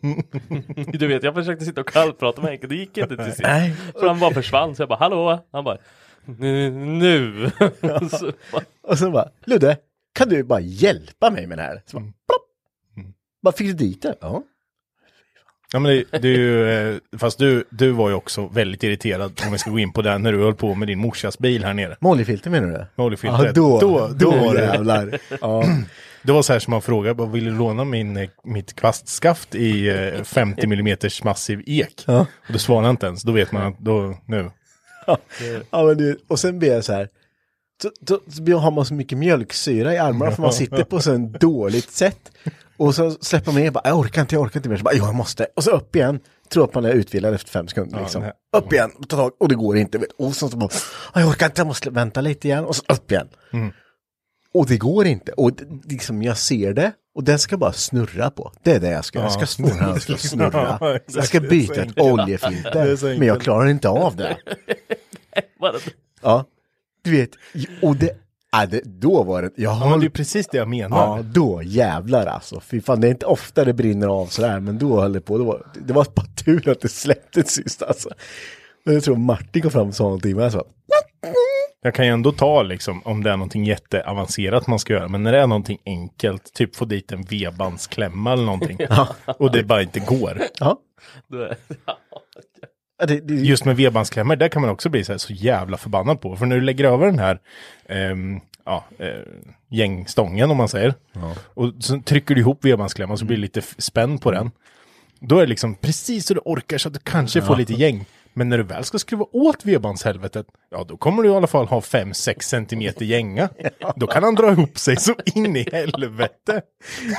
Du 0.93 1.07
vet, 1.07 1.23
jag 1.23 1.35
försökte 1.35 1.65
sitta 1.65 1.81
och 1.81 1.89
kallprata 1.89 2.41
med 2.41 2.51
Henke, 2.51 2.67
det 2.67 2.75
gick 2.77 2.99
inte 2.99 3.17
till 3.17 3.25
sist. 3.25 3.41
Nej. 3.43 3.75
För 4.01 4.07
han 4.09 4.21
bara 4.21 4.35
försvann, 4.35 4.77
så 4.77 4.83
jag 4.83 4.89
bara, 4.89 4.99
hallå? 4.99 5.45
Han 5.53 5.65
bara, 5.65 5.79
nu, 6.25 6.71
nu. 6.71 7.51
så, 8.11 8.33
bara, 8.53 8.63
Och 8.83 8.99
så 8.99 9.11
bara, 9.11 9.29
Ludde, 9.45 9.77
kan 10.15 10.29
du 10.29 10.43
bara 10.43 10.61
hjälpa 10.61 11.31
mig 11.31 11.47
med 11.47 11.59
det 11.59 11.63
här? 11.63 11.83
Så 11.87 11.97
bara, 11.97 12.05
plopp. 12.05 13.07
Bara, 13.43 13.53
fick 13.53 13.67
du 13.67 13.73
dit 13.73 14.03
det? 14.03 14.15
Ja. 14.21 14.43
Ja 15.75 15.81
men 15.81 15.93
det, 15.93 16.19
det 16.19 16.29
är 16.29 16.37
ju, 16.39 16.71
eh, 16.71 16.97
fast 17.19 17.39
du, 17.39 17.65
du 17.71 17.91
var 17.91 18.09
ju 18.09 18.15
också 18.15 18.47
väldigt 18.47 18.83
irriterad 18.83 19.41
om 19.47 19.53
vi 19.53 19.59
ska 19.59 19.71
gå 19.71 19.79
in 19.79 19.93
på 19.93 20.03
det 20.03 20.19
när 20.19 20.33
du 20.33 20.43
höll 20.43 20.55
på 20.55 20.75
med 20.75 20.89
din 20.89 20.99
morsas 20.99 21.39
bil 21.39 21.65
här 21.65 21.75
nere. 21.75 21.97
Moljefilter 22.01 22.51
menar 22.51 22.67
du 22.67 22.73
det? 22.73 22.87
Med 22.95 23.07
oljefiltret. 23.07 23.47
Ja, 23.47 23.53
då, 23.53 23.81
då, 23.81 24.09
då, 24.09 24.31
var 24.31 24.55
det, 24.55 24.61
jävlar. 24.61 25.19
Ja. 25.41 25.65
det 26.23 26.33
var 26.33 26.43
så 26.43 26.53
här 26.53 26.61
som 26.61 26.71
man 26.71 26.83
frågade, 26.83 27.27
vill 27.27 27.45
du 27.45 27.51
låna 27.51 27.85
min, 27.85 28.17
eh, 28.17 28.29
mitt 28.45 28.75
kvastskaft 28.75 29.55
i 29.55 29.89
eh, 29.89 30.23
50 30.23 30.65
mm 30.65 30.97
massiv 31.25 31.63
ek? 31.67 32.05
Ja. 32.07 32.21
Och 32.21 32.53
då 32.53 32.59
svarade 32.59 32.91
inte 32.91 33.07
ens, 33.07 33.23
då 33.23 33.33
vet 33.33 33.53
man 33.53 33.63
att 33.63 33.79
då, 33.79 34.19
nu. 34.27 34.51
ja, 35.71 35.85
men 35.85 35.97
du, 35.97 36.19
och 36.29 36.39
sen 36.39 36.59
blir 36.59 36.73
jag 36.73 36.85
så 36.85 36.93
här, 36.93 37.09
så, 37.83 37.91
så, 38.09 38.21
så 38.31 38.59
har 38.59 38.71
man 38.71 38.87
så 38.87 38.95
mycket 38.95 39.19
mjölksyra 39.19 39.95
i 39.95 39.99
armarna 39.99 40.31
för 40.31 40.43
man 40.43 40.53
sitter 40.53 40.85
på 40.85 41.01
så 41.01 41.13
en 41.13 41.33
dåligt 41.33 41.91
sätt. 41.91 42.33
Och 42.85 42.95
så 42.95 43.11
släpper 43.11 43.53
man 43.53 43.63
ner, 43.63 43.71
bara, 43.71 43.89
jag 43.89 43.99
orkar 43.99 44.21
inte, 44.23 44.35
jag 44.35 44.43
orkar 44.43 44.59
inte 44.61 44.69
mer. 44.69 44.77
Så 44.77 44.83
bara, 44.85 44.95
jag 44.95 45.15
måste. 45.15 45.47
Och 45.57 45.65
så 45.65 45.71
upp 45.71 45.97
igen. 45.97 46.21
Tror 46.53 46.65
att 46.65 46.75
man 46.75 46.85
är 46.85 46.93
utvilad 46.93 47.35
efter 47.35 47.51
fem 47.51 47.69
sekunder. 47.69 48.01
Liksom. 48.01 48.23
nej. 48.23 48.33
Upp 48.57 48.73
igen, 48.73 48.91
ta 49.09 49.17
tag, 49.17 49.33
och 49.41 49.49
det 49.49 49.55
går 49.55 49.77
inte. 49.77 50.01
Och 50.19 50.37
så, 50.37 50.49
bara, 50.49 50.71
"Ah, 51.13 51.21
jag 51.21 51.29
orkar 51.29 51.47
inte, 51.47 51.61
jag 51.61 51.67
måste 51.67 51.91
vänta 51.91 52.21
lite 52.21 52.49
igen. 52.49 52.65
Och 52.65 52.77
så 52.77 52.83
upp 52.89 53.13
igen. 53.13 53.29
Och 54.55 54.67
det 54.67 54.77
går 54.77 55.07
inte. 55.07 55.33
Och 55.33 55.51
liksom, 55.85 56.23
jag 56.23 56.39
ser 56.39 56.73
det. 56.73 56.93
Och 57.15 57.25
den 57.25 57.39
ska 57.39 57.57
bara 57.57 57.73
snurra 57.73 58.31
på. 58.31 58.53
Det 58.63 58.73
är 58.73 58.81
det 58.81 58.91
jag 58.91 59.05
ska. 59.05 59.19
Jag 59.19 59.33
ska 59.33 59.47
snurra, 59.47 59.89
jag 59.89 60.03
ska 60.03 60.17
snurra. 60.19 60.79
Ja. 60.81 60.99
Jag 61.07 61.25
ska 61.25 61.41
byta 61.41 61.83
ett 61.83 62.01
oljefilter. 62.01 63.15
Men 63.19 63.29
jag 63.29 63.41
klarar 63.41 63.69
inte 63.69 63.89
av 63.89 64.17
det. 64.17 64.37
Ja, 66.23 66.45
du 67.03 67.11
vet, 67.11 67.31
och 67.83 67.97
det, 67.97 68.11
ja, 68.61 68.67
det 68.67 68.81
då 68.85 69.23
var 69.23 69.43
det, 69.43 69.51
jag 69.57 69.73
Ja, 69.73 69.91
men 69.91 70.01
det 70.01 70.07
är 70.07 70.11
precis 70.11 70.47
det 70.47 70.59
jag 70.59 70.69
menar. 70.69 71.17
Ja, 71.17 71.23
då 71.23 71.63
jävlar 71.65 72.27
alltså. 72.27 72.61
Fy 72.61 72.81
fan, 72.81 73.01
det 73.01 73.09
är 73.09 73.11
inte 73.11 73.27
ofta 73.27 73.65
det 73.65 73.73
brinner 73.73 74.07
av 74.09 74.27
sådär, 74.27 74.61
men 74.61 74.79
då 74.79 75.01
höll 75.01 75.13
det 75.13 75.21
på. 75.21 75.39
Det 75.39 75.45
var, 75.45 75.67
det 75.87 75.93
var 75.93 76.07
bara 76.15 76.27
tur 76.45 76.69
att 76.69 76.81
det 76.81 76.89
släppte 76.89 77.43
sist 77.43 77.83
alltså. 77.83 78.11
Men 78.85 78.95
jag 78.95 79.05
tror 79.05 79.17
Martin 79.17 79.63
kom 79.63 79.71
fram 79.71 79.89
och 79.89 79.95
sa 79.95 80.05
någonting, 80.05 80.35
men 80.35 80.43
jag 80.43 80.53
sa, 80.53 80.65
Jag 81.83 81.95
kan 81.95 82.07
ju 82.07 82.13
ändå 82.13 82.33
ta 82.33 82.63
liksom 82.63 83.03
om 83.05 83.23
det 83.23 83.31
är 83.31 83.37
någonting 83.37 83.65
jätteavancerat 83.65 84.67
man 84.67 84.79
ska 84.79 84.93
göra. 84.93 85.09
Men 85.09 85.23
när 85.23 85.33
det 85.33 85.39
är 85.39 85.47
någonting 85.47 85.79
enkelt, 85.87 86.53
typ 86.53 86.77
få 86.77 86.85
dit 86.85 87.13
en 87.13 87.23
V-bandsklämma 87.23 88.33
eller 88.33 88.45
någonting. 88.45 88.79
och 89.39 89.53
det 89.53 89.63
bara 89.63 89.83
inte 89.83 90.01
går. 90.01 90.43
ja. 90.61 90.79
ja. 93.05 93.07
Ja, 93.07 93.07
Det, 93.07 93.21
det, 93.21 93.35
Just 93.35 93.65
med 93.65 93.77
V-bandsklämmor, 93.77 94.37
där 94.37 94.49
kan 94.49 94.63
man 94.63 94.71
också 94.71 94.89
bli 94.89 95.05
så, 95.05 95.13
här, 95.13 95.19
så 95.19 95.33
jävla 95.33 95.77
förbannad 95.77 96.21
på. 96.21 96.37
För 96.37 96.47
när 96.47 96.57
du 96.57 96.63
lägger 96.63 96.85
över 96.85 97.07
den 97.07 97.19
här 97.19 97.39
ehm, 97.89 98.41
ja, 98.65 98.85
eh, 98.99 99.09
gängstången 99.71 100.51
om 100.51 100.57
man 100.57 100.69
säger. 100.69 100.95
Och 101.55 101.73
så 101.81 102.01
trycker 102.01 102.35
du 102.35 102.41
ihop 102.41 102.65
V-bandsklämman 102.65 103.19
så 103.19 103.25
blir 103.25 103.37
det 103.37 103.43
lite 103.43 103.63
spänn 103.79 104.19
på 104.19 104.31
den. 104.31 104.51
Då 105.21 105.37
är 105.37 105.41
det 105.41 105.47
liksom 105.47 105.75
precis 105.75 106.27
så 106.27 106.35
du 106.35 106.41
orkar 106.45 106.79
så 106.79 106.89
att 106.89 106.95
du 106.95 107.01
kanske 107.01 107.43
får 107.43 107.57
lite 107.57 107.73
gäng. 107.73 108.05
Men 108.37 108.49
när 108.49 108.59
du 108.59 108.65
väl 108.65 108.85
ska 108.85 108.99
skruva 108.99 109.27
åt 109.33 109.65
V-bandshelvetet, 109.65 110.47
ja 110.71 110.85
då 110.85 110.97
kommer 110.97 111.23
du 111.23 111.29
i 111.29 111.33
alla 111.33 111.47
fall 111.47 111.67
ha 111.67 111.81
5-6 111.81 112.41
centimeter 112.41 113.05
gänga. 113.05 113.49
Då 113.97 114.07
kan 114.07 114.23
han 114.23 114.35
dra 114.35 114.53
ihop 114.53 114.79
sig 114.79 114.97
så 114.97 115.15
in 115.25 115.57
i 115.57 115.69
helvete. 115.73 116.63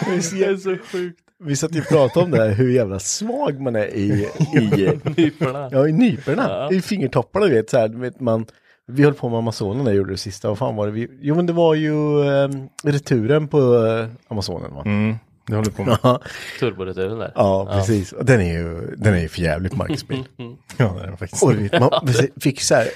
det 0.08 0.15
är 0.15 0.58
så 0.58 0.77
sjukt. 0.92 1.25
Vi 1.44 1.56
satt 1.56 1.75
ju 1.75 1.80
och 1.82 1.88
pratade 1.88 2.25
om 2.25 2.32
det 2.32 2.38
här, 2.38 2.50
hur 2.51 2.72
jävla 2.72 3.00
svag 3.00 3.62
man 3.62 3.75
är 3.75 3.86
i, 3.96 4.30
i, 4.56 5.00
Nyporna. 5.18 5.70
ja, 5.72 5.88
i 5.88 5.92
nyporna, 5.92 6.70
i 6.72 6.82
fingertopparna, 6.82 7.48
vet, 7.48 7.70
så 7.70 7.77
här, 7.77 7.89
vet 7.89 8.20
man. 8.20 8.46
Vi 8.88 9.04
höll 9.04 9.13
på 9.13 9.30
med 9.30 9.38
Amazonen 9.38 9.86
jag 9.86 9.96
gjorde 9.96 10.13
det 10.13 10.18
sista, 10.18 10.48
vad 10.48 10.58
fan 10.58 10.75
var 10.75 10.86
det 10.86 10.92
vi, 10.92 11.08
jo 11.22 11.36
men 11.36 11.46
det 11.46 11.54
var 11.54 11.75
ju 11.75 12.20
eh, 12.27 12.50
returen 12.84 13.48
på 13.48 13.86
eh, 13.86 14.08
Amazonen 14.27 14.74
va? 14.75 14.84
Mm, 14.86 15.15
det 15.48 15.56
håller 15.56 15.72
på 15.72 15.84
med. 15.84 15.98
Ja, 16.04 16.22
Turboreturen 16.60 17.20
där. 17.20 17.32
ja, 17.36 17.68
precis. 17.72 18.12
Och 18.13 18.25
den 18.25 18.42
är 18.42 18.54
ju, 18.54 18.96
den 18.98 19.13
är 19.13 19.20
ju 19.20 19.27
för 19.30 19.42
jävligt 19.42 19.75
Marcus-bil. 19.75 20.24
Ja, 20.77 20.96
det 21.00 21.08
är 21.08 21.12
det 21.12 21.18
faktiskt. 21.18 21.44
Och 21.44 21.60
vet, 21.60 21.80
man 21.80 21.92
fick 22.42 22.62
så 22.62 22.75
här, 22.75 22.88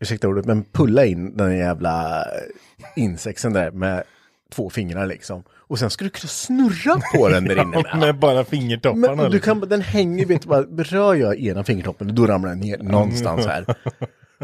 ursäkta 0.00 0.28
ordet, 0.28 0.44
men 0.46 0.64
pulla 0.64 1.04
in 1.04 1.36
den 1.36 1.58
jävla 1.58 2.24
insexen 2.96 3.52
där 3.52 3.70
med 3.70 4.02
två 4.52 4.70
fingrar 4.70 5.06
liksom. 5.06 5.42
Och 5.70 5.78
sen 5.78 5.90
ska 5.90 6.04
du 6.04 6.10
kunna 6.10 6.28
snurra 6.28 7.00
på 7.14 7.28
den 7.34 7.44
där 7.44 7.62
inne 7.62 7.82
med. 7.82 7.98
Med 7.98 8.18
bara 8.18 8.44
fingertopparna. 8.44 9.14
Men 9.14 9.16
du 9.16 9.30
liksom. 9.30 9.60
kan, 9.60 9.68
den 9.68 9.80
hänger, 9.80 10.26
vet 10.26 10.42
du 10.42 10.48
bara, 10.48 10.62
rör 10.62 11.14
jag 11.14 11.40
ena 11.40 11.64
fingertoppen, 11.64 12.14
då 12.14 12.26
ramlar 12.26 12.50
den 12.50 12.60
ner 12.60 12.78
någonstans 12.78 13.46
här. 13.46 13.64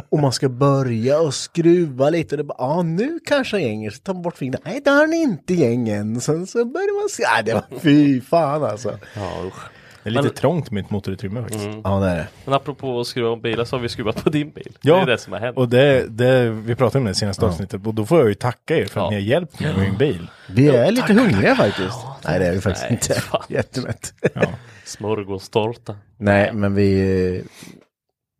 Och 0.09 0.19
man 0.19 0.33
ska 0.33 0.49
börja 0.49 1.21
och 1.21 1.35
skruva 1.35 2.11
lite 2.11 2.35
och 2.35 2.39
det 2.39 2.45
bara, 2.45 2.57
ja 2.59 2.83
nu 2.83 3.19
kanske 3.25 3.57
jag 3.57 3.69
gänger, 3.69 3.91
så 3.91 3.99
tar 3.99 4.15
man 4.15 4.23
bort 4.23 4.37
fingret, 4.37 4.61
nej 4.65 4.81
det 4.85 4.91
har 4.91 5.07
den 5.07 5.15
inte 5.15 5.55
gängen. 5.55 6.21
Sen 6.21 6.47
så 6.47 6.65
börjar 6.65 7.01
man 7.01 7.09
se, 7.09 7.23
ja 7.23 7.43
det 7.43 7.55
var 7.55 7.81
fy 7.81 8.21
fan 8.21 8.65
alltså. 8.65 8.99
Ja, 9.15 9.43
usch. 9.47 9.71
Det 10.07 10.11
är 10.11 10.13
lite 10.13 10.23
Men- 10.25 10.35
trångt 10.35 10.71
med 10.71 10.85
ett 10.85 10.91
motorutrymme 10.91 11.43
faktiskt. 11.43 11.65
Ja 11.85 12.01
det 12.01 12.07
är 12.09 12.17
det. 12.17 12.27
Men 12.45 12.55
apropå 12.55 13.01
att 13.01 13.07
skruva 13.07 13.29
om 13.31 13.41
bilar 13.41 13.65
så 13.65 13.77
har 13.77 13.81
vi 13.83 13.89
skruvat 13.89 14.25
på 14.25 14.31
din 14.31 14.51
bil. 14.51 14.77
Ja, 14.81 14.95
Det 14.97 15.01
är 15.03 15.07
det 15.07 15.19
som 15.19 15.33
har 15.33 15.41
hänt. 15.41 15.57
Och 15.57 15.69
det, 15.69 16.07
det, 16.09 16.51
vi 16.51 16.75
pratade 16.75 16.99
om 16.99 17.05
det 17.05 17.15
senaste 17.15 17.47
avsnittet 17.47 17.87
och 17.87 17.95
då 17.95 18.07
får 18.07 18.19
jag 18.19 18.29
ju 18.29 18.35
tacka 18.35 18.77
er 18.77 18.85
för 18.87 19.01
att 19.01 19.05
Ja. 19.05 19.11
ni 19.11 19.15
har 19.17 19.23
hjälpt 19.23 19.61
mig 19.61 19.73
med 19.77 19.83
min 19.89 19.97
bil. 19.99 20.31
Vi 20.49 20.69
är 20.69 20.91
lite 20.91 21.13
hungriga 21.13 21.57
faktiskt. 21.57 21.97
Nej 22.25 22.39
det 22.39 22.47
är 22.47 22.53
vi 22.53 22.61
faktiskt 22.61 22.87
Nej, 22.91 22.93
inte. 22.93 23.23
Jättemätt. 23.49 24.15
Ja. 24.35 24.43
Smörgåstårta. 24.85 25.97
Nej, 26.19 26.53
men 26.53 26.75
vi... 26.75 27.45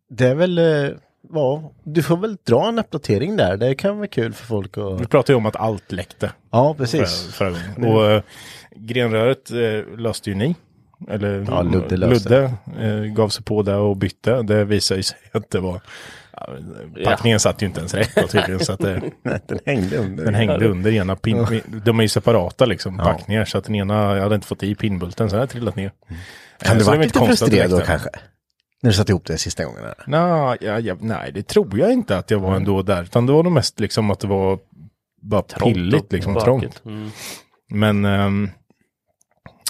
Det 0.09 0.27
är 0.27 0.35
väl... 0.35 0.57
eh, 0.57 0.89
Ja, 1.33 1.71
du 1.83 2.03
får 2.03 2.17
väl 2.17 2.37
dra 2.43 2.67
en 2.67 2.79
uppdatering 2.79 3.37
där. 3.37 3.57
Det 3.57 3.75
kan 3.75 3.97
vara 3.97 4.07
kul 4.07 4.33
för 4.33 4.45
folk 4.45 4.77
Vi 4.77 4.81
att... 4.81 5.09
pratade 5.09 5.33
ju 5.33 5.37
om 5.37 5.45
att 5.45 5.55
allt 5.55 5.91
läckte 5.91 6.31
Ja, 6.51 6.73
förra, 6.73 6.77
precis. 6.77 7.33
förra 7.33 7.49
gången. 7.49 7.93
Och 7.95 8.11
äh, 8.11 8.21
grenröret 8.75 9.51
äh, 9.51 9.97
löste 9.99 10.29
ju 10.29 10.35
ni. 10.35 10.55
Eller 11.09 11.45
Ja, 11.49 11.61
Ludde 11.61 11.97
Ludde 11.97 12.53
eh, 12.79 12.95
gav 13.13 13.29
sig 13.29 13.43
på 13.43 13.61
det 13.63 13.75
och 13.75 13.97
bytte. 13.97 14.41
Det 14.41 14.63
visade 14.65 15.03
sig 15.03 15.17
att 15.31 15.49
det 15.49 15.59
var... 15.59 15.81
Ja, 16.31 16.47
packningen 17.05 17.39
satt 17.39 17.61
ju 17.61 17.65
inte 17.65 17.79
ens 17.79 17.93
rätt 17.93 18.15
då 18.15 18.27
tydligen. 18.27 18.59
så 18.59 18.71
att 18.73 18.79
det, 18.79 19.01
Nej, 19.23 19.39
den 19.47 19.59
hängde 19.65 19.97
under. 19.97 20.25
den 20.25 20.35
hängde 20.35 20.67
under 20.67 20.91
ena 20.91 21.15
pin... 21.15 21.61
De 21.85 21.99
är 21.99 22.03
ju 22.03 22.09
separata 22.09 22.65
liksom, 22.65 22.95
Ja. 22.99 23.03
packningar. 23.05 23.45
Så 23.45 23.57
att 23.57 23.63
den 23.63 23.75
ena, 23.75 24.15
jag 24.15 24.23
hade 24.23 24.35
inte 24.35 24.47
fått 24.47 24.63
i 24.63 24.75
pinbulten 24.75 25.29
så 25.29 25.35
den 25.35 25.39
hade 25.39 25.51
trillat 25.51 25.75
ner. 25.75 25.91
Kan 26.59 26.71
Eh, 26.71 26.77
du 26.77 26.83
så 26.83 26.91
det 26.91 26.97
vara 26.97 26.97
var 26.97 27.03
lite 27.03 27.19
frustrerad 27.25 27.71
då 27.71 27.79
kanske? 27.79 28.09
När 28.81 28.89
du 28.89 28.93
satte 28.97 29.11
ihop 29.11 29.25
det 29.25 29.37
sista 29.37 29.65
gången? 29.65 29.79
Eller? 29.79 29.95
Nå, 30.07 30.55
ja, 30.61 30.79
ja, 30.79 30.95
nej, 30.99 31.31
det 31.31 31.43
tror 31.43 31.79
jag 31.79 31.93
inte 31.93 32.17
att 32.17 32.31
jag 32.31 32.39
var 32.39 32.55
ändå 32.55 32.81
där. 32.81 33.03
Utan 33.03 33.25
det 33.25 33.33
var 33.33 33.43
nog 33.43 33.51
mest 33.53 33.79
liksom 33.79 34.11
att 34.11 34.19
det 34.19 34.27
var 34.27 34.59
bara 35.21 35.41
pilligt, 35.41 36.11
liksom 36.13 36.35
trångt. 36.35 36.81
Mm. 36.85 37.09
Men 37.69 38.05
ehm, 38.05 38.49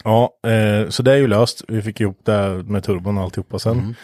ja, 0.03 0.29
eh, 0.47 0.89
så 0.89 1.03
det 1.03 1.11
är 1.11 1.17
ju 1.17 1.27
löst. 1.27 1.63
Vi 1.67 1.81
fick 1.81 2.01
ihop 2.01 2.19
det 2.23 2.63
med 2.65 2.83
turbon 2.83 3.17
och 3.17 3.23
alltihopa 3.23 3.59
sen. 3.59 3.95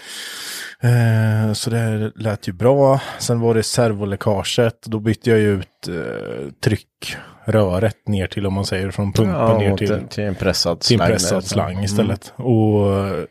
Eh, 0.83 1.53
så 1.53 1.69
det 1.69 2.11
lät 2.15 2.47
ju 2.47 2.51
bra. 2.53 3.01
Sen 3.19 3.39
var 3.39 3.53
det 3.55 3.63
servoläckaget. 3.63 4.81
Då 4.85 4.99
bytte 4.99 5.29
jag 5.29 5.39
ju 5.39 5.59
ut 5.59 5.87
eh, 5.87 6.51
tryckröret 6.63 8.07
ner 8.07 8.27
till, 8.27 8.45
om 8.45 8.53
man 8.53 8.65
säger, 8.65 8.91
från 8.91 9.13
pumpen 9.13 9.57
ner 9.57 9.69
mot 9.69 9.79
till, 9.79 10.01
till 10.09 10.23
en 10.23 10.35
pressad 10.35 10.79
till 10.79 11.01
en 11.01 11.07
pressad 11.07 11.45
slang 11.45 11.83
istället. 11.83 12.33
Och 12.35 12.97
eh, 12.97 13.23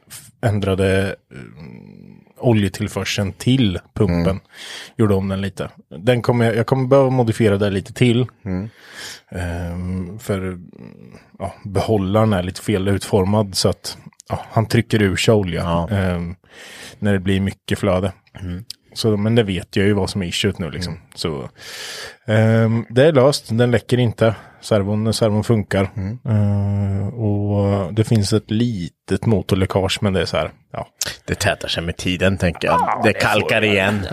ändrade 0.43 1.17
eh, 1.35 1.39
oljetillförseln 2.43 3.33
till 3.33 3.79
pumpen. 3.95 4.41
Gjorde 4.97 5.15
om 5.15 5.29
den 5.29 5.41
lite. 5.41 5.71
Den 5.99 6.23
kommer 6.23 6.45
jag, 6.45 6.57
jag 6.57 6.67
kommer 6.67 6.89
behöva 6.89 7.11
modifiera 7.11 7.59
det 7.59 7.71
lite 7.71 7.93
till. 7.93 8.27
Ehm, 9.31 10.19
för 10.19 10.39
mm, 10.39 10.61
ja, 11.39 11.55
behållaren 11.65 12.33
är 12.33 12.43
lite 12.43 12.61
fel 12.61 12.89
utformad 12.89 13.55
så 13.55 13.69
att 13.69 13.99
ja, 14.29 14.41
han 14.51 14.67
trycker 14.67 15.03
ur 15.03 15.17
sig 15.17 15.35
olja 15.35 15.61
Ja. 15.63 15.89
ehm, 15.91 16.35
när 16.99 17.13
det 17.13 17.19
blir 17.21 17.41
mycket 17.41 17.79
flöde. 17.79 18.13
Så, 18.95 19.17
men 19.17 19.35
det 19.35 19.43
vet 19.43 19.77
jag 19.77 19.87
ju 19.87 19.93
vad 19.93 20.11
som 20.11 20.23
är 20.23 20.27
issuet 20.27 20.59
nu 20.59 20.71
liksom. 20.71 20.99
Så, 21.15 21.49
ehm, 22.27 22.87
det 22.89 23.05
är 23.05 23.13
löst, 23.13 23.49
den 23.51 23.71
läcker 23.71 23.99
inte. 23.99 24.35
Servon, 24.61 25.15
servon 25.15 25.45
funkar. 25.45 25.91
Ehm, 26.25 27.09
och 27.09 27.95
det 27.95 28.05
finns 28.05 28.33
ett 28.33 28.51
litet 28.51 29.27
motorläckage 29.27 29.99
men 30.01 30.13
det 30.13 30.21
är 30.21 30.25
så 30.25 30.37
här, 30.37 30.51
ja. 30.73 30.89
Det 31.25 31.35
tätar 31.35 31.69
sig 31.69 31.83
med 31.83 31.97
tiden 31.97 32.39
tänker 32.39 32.69
jag. 32.69 33.01
det 33.05 33.13
kalkar 33.13 33.65
igen. 33.65 34.07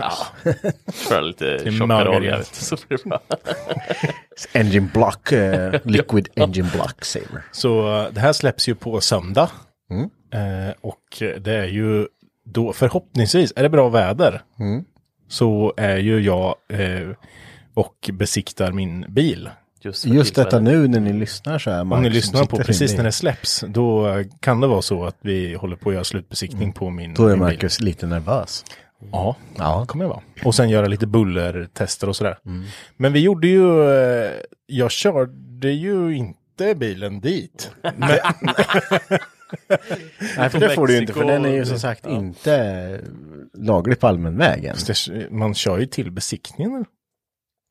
För 1.08 1.22
lite 1.22 1.70
tjockare 1.78 2.08
olja. 2.08 2.36
det. 2.36 3.20
Engine 4.58 4.88
block, 4.94 5.32
eh, 5.32 5.74
liquid 5.84 6.28
engine 6.36 6.68
block 6.74 7.04
saver. 7.04 7.42
Så 7.52 7.98
eh, 7.98 8.12
det 8.12 8.20
här 8.20 8.32
släpps 8.32 8.68
ju 8.68 8.74
på 8.74 9.00
söndag. 9.00 9.50
Eh, 10.32 10.74
och 10.80 11.40
det 11.40 11.54
är 11.54 11.66
ju 11.66 12.06
då 12.44 12.72
förhoppningsvis, 12.72 13.52
är 13.56 13.62
det 13.62 13.68
bra 13.68 13.88
väder 13.88 14.42
så 15.28 15.74
är 15.76 15.96
ju 15.96 16.20
jag 16.20 16.54
eh, 16.68 17.08
och 17.74 18.10
besiktar 18.12 18.72
min 18.72 19.04
bil. 19.08 19.50
Just, 19.82 20.06
Just 20.06 20.34
detta 20.34 20.60
nu 20.60 20.88
när 20.88 21.00
ni 21.00 21.12
lyssnar 21.12 21.58
så 21.58 21.70
här. 21.70 21.80
Om 21.80 21.88
Mark, 21.88 22.00
ni 22.00 22.06
som 22.08 22.14
lyssnar 22.14 22.44
på 22.44 22.56
precis 22.56 22.96
när 22.96 23.04
det 23.04 23.12
släpps, 23.12 23.64
då 23.68 24.14
kan 24.40 24.60
det 24.60 24.66
vara 24.66 24.82
så 24.82 25.04
att 25.04 25.16
vi 25.20 25.54
håller 25.54 25.76
på 25.76 25.88
att 25.88 25.94
göra 25.94 26.04
slutbesiktning 26.04 26.72
på 26.72 26.90
min, 26.90 27.14
Då 27.14 27.22
är 27.22 27.28
min 27.28 27.32
bil. 27.38 27.40
Marcus 27.40 27.80
lite 27.80 28.06
nervös. 28.06 28.64
Ja, 29.12 29.36
Ja. 29.58 29.84
kommer 29.88 30.04
jag 30.04 30.08
vara. 30.08 30.20
Och 30.44 30.54
sen 30.54 30.68
göra 30.68 30.86
lite 30.86 31.06
bullertester 31.06 32.08
och 32.08 32.16
sådär. 32.16 32.38
Men 32.96 33.12
vi 33.12 33.20
gjorde 33.20 33.48
ju, 33.48 33.90
eh, 33.90 34.30
jag 34.66 34.90
körde 34.90 35.70
ju 35.72 36.16
inte 36.16 36.74
bilen 36.74 37.20
dit. 37.20 37.70
Men, 37.82 38.18
Nej, 40.36 40.50
för 40.50 40.60
det 40.60 40.70
får 40.70 40.86
du 40.86 40.92
ju 40.94 41.00
inte, 41.00 41.12
för 41.12 41.24
den 41.24 41.44
är 41.44 41.52
ju 41.54 41.66
som 41.66 41.78
sagt 41.78 42.06
inte 42.06 43.00
laglig 43.54 44.00
på 44.00 44.06
allmän 44.06 44.36
väg 44.36 44.64
än. 44.64 44.76
man 45.30 45.54
kör 45.54 45.78
ju 45.78 45.86
till 45.86 46.10
besiktningen. 46.10 46.84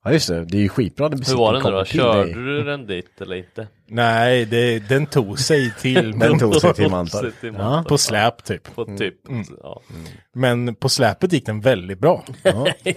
Ja 0.03 0.12
just 0.12 0.27
det, 0.27 0.45
det 0.45 0.57
är 0.57 0.62
ju 0.62 0.69
skitbra 0.69 1.09
Hur 1.09 1.38
var 1.38 1.53
den 1.53 1.63
då? 1.63 1.86
Körde 1.86 2.33
du 2.33 2.63
den 2.63 2.88
dit 2.88 3.21
eller 3.21 3.36
inte? 3.36 3.67
Nej, 3.88 4.45
det, 4.45 4.79
den 4.79 5.05
tog 5.05 5.39
sig 5.39 5.74
till 5.79 6.12
Den 6.19 6.39
tog 6.39 6.55
sig 6.55 6.74
till 6.74 6.89
Mantorp. 6.89 7.33
Ja. 7.41 7.86
På 7.88 7.98
släp 7.98 8.43
typ. 8.43 8.75
På 8.75 8.86
typ. 8.86 9.15
Ja. 9.63 9.81
Men 10.33 10.75
på 10.75 10.89
släpet 10.89 11.33
gick 11.33 11.45
den 11.45 11.62
väldigt 11.62 12.00
bra. 12.00 12.24
ja. 12.43 12.67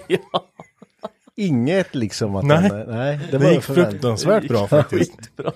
inget 1.37 1.95
liksom 1.95 2.37
att 2.37 2.45
Nej. 2.45 2.69
den, 2.69 2.91
nej 2.91 3.21
det 3.31 3.39
Det 3.39 3.45
var 3.45 3.53
gick 3.53 3.63
förvänt, 3.63 3.91
fruktansvärt 3.91 4.49
bra 4.49 4.69
faktiskt. 4.69 5.17
Skitbra. 5.17 5.53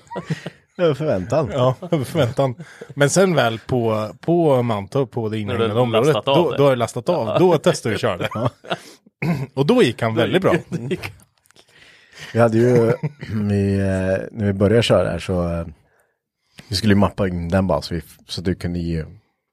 Det 0.76 0.88
var 0.88 0.94
förväntan. 0.94 1.50
Ja, 1.52 1.74
över 1.90 2.04
förväntan. 2.04 2.54
Men 2.94 3.10
sen 3.10 3.34
väl 3.34 3.58
på, 3.58 4.10
på 4.20 4.62
Mantorp, 4.62 5.10
på 5.10 5.28
det 5.28 5.38
inhägnade 5.38 5.80
området, 5.80 6.16
av 6.16 6.24
då, 6.24 6.50
det. 6.50 6.56
då 6.56 6.62
har 6.62 6.70
jag 6.70 6.78
lastat 6.78 7.08
av. 7.08 7.38
Då 7.38 7.58
testade 7.58 7.90
vi 7.90 7.96
och 7.96 8.00
körde. 8.00 8.28
Och 9.54 9.66
då 9.66 9.82
gick 9.82 10.02
han 10.02 10.14
väldigt 10.14 10.42
bra. 10.42 10.54
Vi 12.32 12.40
hade 12.40 12.58
ju, 12.58 12.74
vi, 13.48 13.78
eh, 13.78 14.18
när 14.32 14.46
vi 14.46 14.52
började 14.52 14.82
köra 14.82 15.10
här 15.10 15.18
så, 15.18 15.48
eh, 15.52 15.66
vi 16.68 16.76
skulle 16.76 16.92
ju 16.94 16.98
mappa 16.98 17.28
in 17.28 17.48
den 17.48 17.66
bara 17.66 17.82
så, 17.82 17.94
vi, 17.94 18.02
så 18.26 18.40
du 18.40 18.54
kunde 18.54 18.78
ge 18.78 19.04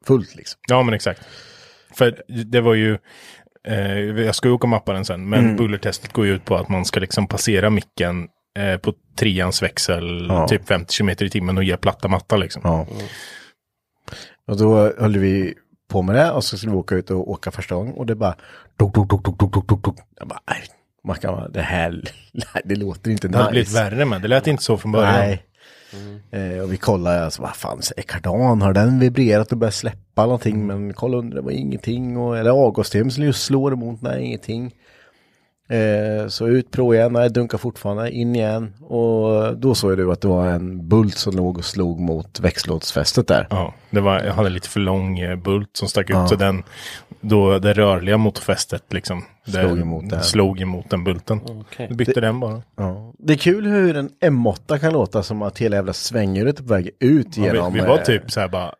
fullt 0.05 0.35
liksom. 0.35 0.59
Ja, 0.67 0.83
men 0.83 0.93
exakt. 0.93 1.21
För 1.93 2.23
det 2.45 2.61
var 2.61 2.73
ju, 2.73 2.97
eh, 3.67 3.97
jag 3.99 4.35
ska 4.35 4.47
ju 4.47 4.53
åka 4.53 4.63
och 4.65 4.69
mappa 4.69 4.93
den 4.93 5.05
sen, 5.05 5.29
men 5.29 5.39
Mm. 5.39 5.55
bullertestet 5.55 6.13
går 6.13 6.25
ju 6.25 6.33
ut 6.35 6.45
på 6.45 6.55
att 6.55 6.69
man 6.69 6.85
ska 6.85 6.99
liksom 6.99 7.27
passera 7.27 7.69
micken 7.69 8.27
eh, 8.59 8.77
på 8.77 8.93
treans 9.15 9.63
växel, 9.63 10.25
Ja. 10.29 10.47
typ 10.47 10.67
50 10.67 10.97
km 10.97 11.09
i 11.09 11.29
timmen 11.29 11.57
och 11.57 11.63
ge 11.63 11.77
platta 11.77 12.07
matta 12.07 12.37
liksom. 12.37 12.61
Ja. 12.65 12.87
Och 14.47 14.57
då 14.57 14.93
höll 14.99 15.17
vi 15.17 15.53
på 15.89 16.01
med 16.01 16.15
det 16.15 16.31
och 16.31 16.43
så 16.43 16.57
skulle 16.57 16.71
vi 16.71 16.77
åka 16.77 16.95
ut 16.95 17.11
och 17.11 17.31
åka 17.31 17.51
första 17.51 17.75
gången 17.75 17.93
och 17.93 18.05
det 18.05 18.15
bara 18.15 18.35
dok, 18.77 18.95
dok, 18.95 19.09
dok, 19.09 19.23
dok, 19.25 19.39
dok, 19.53 19.67
dok, 19.67 19.83
dok. 19.83 19.97
Jag 20.19 20.27
bara, 20.27 20.39
nej, 20.49 20.59
man 21.03 21.15
kan 21.15 21.33
bara, 21.35 21.47
det 21.47 21.61
här, 21.61 22.01
det 22.65 22.75
låter 22.75 23.11
inte 23.11 23.27
Det 23.27 23.37
hade 23.37 23.51
blivit 23.51 23.67
nice. 23.69 23.83
värre 23.83 24.05
men 24.05 24.21
det 24.21 24.27
lät 24.27 24.47
inte 24.47 24.63
så 24.63 24.77
från 24.77 24.91
början. 24.91 25.13
Nej. 25.15 25.43
Eh, 26.31 26.59
och 26.59 26.73
vi 26.73 26.77
kollade, 26.77 27.25
alltså, 27.25 27.41
vad 27.41 27.55
fan, 27.55 27.81
är 27.97 28.01
kardan, 28.01 28.61
har 28.61 28.73
den 28.73 28.99
vibrerat 28.99 29.51
och 29.51 29.57
börjat 29.57 29.73
släppa 29.73 30.23
någonting? 30.23 30.67
Men 30.67 30.93
kolla 30.93 31.17
under, 31.17 31.35
det 31.35 31.41
var 31.41 31.51
ingenting. 31.51 32.17
Och, 32.17 32.37
eller 32.37 32.49
avgassystem 32.51 33.11
som 33.11 33.23
just 33.23 33.43
slår 33.43 33.73
emot, 33.73 34.01
nej 34.01 34.23
ingenting. 34.25 34.75
Eh, 35.69 36.27
så 36.27 36.47
ut, 36.47 36.71
prova 36.71 36.95
igen, 36.95 37.13
nej 37.13 37.29
dunkar 37.29 37.57
fortfarande, 37.57 38.11
in 38.11 38.35
igen. 38.35 38.73
Och 38.81 39.57
då 39.57 39.75
såg 39.75 39.97
du 39.97 40.11
att 40.11 40.21
det 40.21 40.27
var 40.27 40.47
en 40.47 40.87
bult 40.87 41.17
som 41.17 41.35
låg 41.35 41.57
och 41.57 41.65
slog 41.65 41.99
mot 41.99 42.39
växellådsfästet 42.39 43.27
där. 43.27 43.47
Ja, 43.49 43.73
det 43.89 44.01
var, 44.01 44.19
jag 44.19 44.33
hade 44.33 44.49
lite 44.49 44.69
för 44.69 44.79
lång 44.79 45.19
eh, 45.19 45.35
bult 45.35 45.69
som 45.73 45.87
stack 45.87 46.09
ut. 46.09 46.29
Så 46.29 46.35
den, 46.35 46.63
då 47.21 47.59
det 47.59 47.73
rörliga 47.73 48.17
motorfästet 48.17 48.93
liksom, 48.93 49.23
Slog 49.47 49.79
emot 49.79 50.09
den. 50.09 50.23
slog 50.23 50.61
emot 50.61 50.89
den 50.89 51.03
bulten. 51.03 51.41
Du 51.89 51.95
bytte 51.95 52.21
den 52.21 52.39
bara. 52.39 52.61
Ja. 52.77 53.13
Det 53.19 53.33
är 53.33 53.37
kul 53.37 53.65
hur 53.67 53.97
en 53.97 54.09
M8 54.09 54.77
kan 54.79 54.93
låta 54.93 55.23
som 55.23 55.41
att 55.41 55.57
hela 55.57 55.75
jävla 55.75 55.93
svänghjulet 55.93 56.59
är 56.59 56.63
på 56.63 56.69
väg 56.73 56.89
ut 56.99 57.37
Ja, 57.37 57.43
genom... 57.45 57.73
vi, 57.73 57.79
vi 57.79 57.85
var 57.87 57.97
eh, 57.97 58.03
typ 58.03 58.31
så 58.31 58.39
här 58.39 58.47
bara, 58.47 58.73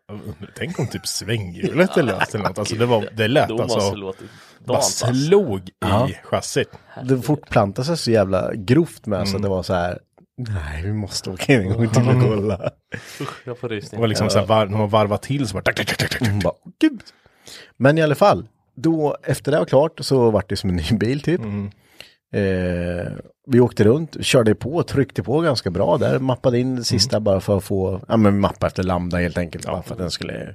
tänk 0.58 0.78
om 0.78 0.86
typ 0.86 1.06
svänghjulet 1.06 1.96
är 1.96 2.02
löst 2.02 2.34
eller 2.34 2.44
något. 2.48 2.58
Alltså 2.58 2.76
det, 2.76 2.86
var, 2.86 3.08
det 3.16 3.28
lät 3.28 3.48
måste 3.50 3.62
alltså, 3.74 3.90
det 3.90 3.96
låtit 3.96 4.30
bara 4.66 4.80
slog 4.80 5.68
i 5.68 5.72
Ja. 5.80 6.08
chassit. 6.24 6.68
Det 7.04 7.22
fortplantade 7.22 7.86
sig 7.86 7.96
så 7.96 8.10
jävla 8.10 8.54
grovt 8.54 9.06
med 9.06 9.16
Mm. 9.16 9.26
så 9.26 9.36
att 9.36 9.42
det 9.42 9.48
var 9.48 9.62
så 9.62 9.74
här... 9.74 9.98
Nej, 10.38 10.82
vi 10.82 10.92
måste 10.92 11.30
åka 11.30 11.52
in 11.54 11.60
en 11.60 11.68
gång 11.72 11.88
till 11.88 12.08
och 12.08 12.22
kolla. 12.22 12.70
Usch, 13.20 13.42
jag 13.46 13.58
får 13.58 13.68
Det 13.68 13.74
rysning. 13.74 14.00
var 14.00 14.08
liksom 14.08 14.30
så 14.30 14.38
här, 14.38 14.46
var, 14.46 14.66
de 14.66 14.74
har 14.74 14.86
varvat 14.86 15.22
till 15.22 15.48
så 15.48 15.54
bara, 15.54 15.62
tack, 15.62 15.76
tack, 15.76 15.86
tack, 15.86 15.98
tack, 15.98 16.10
tack. 16.18 16.28
Hon 16.30 16.38
bara, 16.38 16.54
"Åh, 16.64 16.72
gud. 16.80 17.00
Men 17.76 17.98
i 17.98 18.02
alla 18.02 18.14
fall, 18.14 18.48
då 18.74 19.16
efter 19.22 19.52
det 19.52 19.58
var 19.58 19.64
klart 19.64 20.00
så 20.00 20.30
var 20.30 20.44
det 20.48 20.56
som 20.56 20.70
en 20.70 20.76
ny 20.76 20.98
bil 20.98 21.20
typ. 21.20 21.40
Mm. 21.40 21.70
Eh, 22.34 23.12
vi 23.46 23.60
åkte 23.60 23.84
runt, 23.84 24.24
körde 24.24 24.54
på, 24.54 24.82
tryckte 24.82 25.22
på 25.22 25.40
ganska 25.40 25.70
bra 25.70 25.98
där, 25.98 26.18
mappade 26.18 26.58
in 26.58 26.76
det 26.76 26.84
sista 26.84 27.20
bara 27.20 27.40
för 27.40 27.56
att 27.56 27.64
få, 27.64 28.00
ja 28.08 28.16
men 28.16 28.40
mappa 28.40 28.66
efter 28.66 28.82
lambda 28.82 29.18
helt 29.18 29.38
enkelt. 29.38 29.66
Bara 29.66 29.82
för 29.82 29.92
att 29.92 29.98
den 29.98 30.10
skulle, 30.10 30.54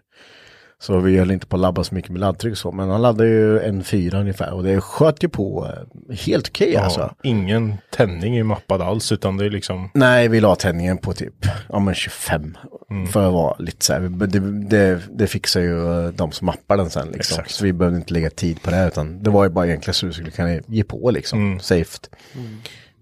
så 0.81 0.99
vi 0.99 1.17
höll 1.17 1.31
inte 1.31 1.47
på 1.47 1.55
att 1.55 1.61
labba 1.61 1.83
så 1.83 1.95
mycket 1.95 2.11
med 2.11 2.19
laddtryck 2.19 2.57
så, 2.57 2.71
men 2.71 2.89
han 2.89 3.01
laddade 3.01 3.29
ju 3.29 3.59
en 3.59 3.83
fyra 3.83 4.19
ungefär 4.19 4.53
och 4.53 4.63
det 4.63 4.81
sköt 4.81 5.23
ju 5.23 5.29
på 5.29 5.67
eh, 6.09 6.15
helt 6.17 6.47
okej 6.47 6.75
alltså. 6.77 6.99
Ja, 6.99 7.15
ingen 7.23 7.73
tändning 7.91 8.37
är 8.37 8.43
mappad 8.43 8.81
alls 8.81 9.11
utan 9.11 9.37
det 9.37 9.45
är 9.45 9.49
liksom, 9.49 9.89
Nej, 9.93 10.27
vi 10.27 10.39
la 10.39 10.55
tändningen 10.55 10.97
på 10.97 11.13
typ, 11.13 11.45
ja 11.69 11.79
men 11.79 11.93
25. 11.93 12.57
Mm. 12.91 13.07
För 13.07 13.27
att 13.27 13.33
vara 13.33 13.55
lite 13.59 13.85
så 13.85 13.93
här, 13.93 13.99
det, 14.27 14.39
det, 14.69 15.01
det 15.11 15.27
fixar 15.27 15.61
ju 15.61 16.05
eh, 16.05 16.11
de 16.13 16.31
som 16.31 16.45
mappar 16.45 16.77
den 16.77 16.89
sen 16.89 17.07
liksom. 17.07 17.33
Exakt. 17.39 17.51
Så 17.51 17.63
vi 17.63 17.73
behövde 17.73 17.97
inte 17.97 18.13
lägga 18.13 18.29
tid 18.29 18.61
på 18.61 18.71
det, 18.71 18.87
utan 18.87 19.23
det 19.23 19.29
var 19.29 19.43
ju 19.43 19.49
bara 19.49 19.67
egentligen 19.67 19.93
så 19.93 20.05
du 20.05 20.13
skulle 20.13 20.31
kunna 20.31 20.53
ge 20.67 20.83
på 20.83 21.11
liksom, 21.11 21.39
Mm. 21.39 21.59
safe. 21.59 21.97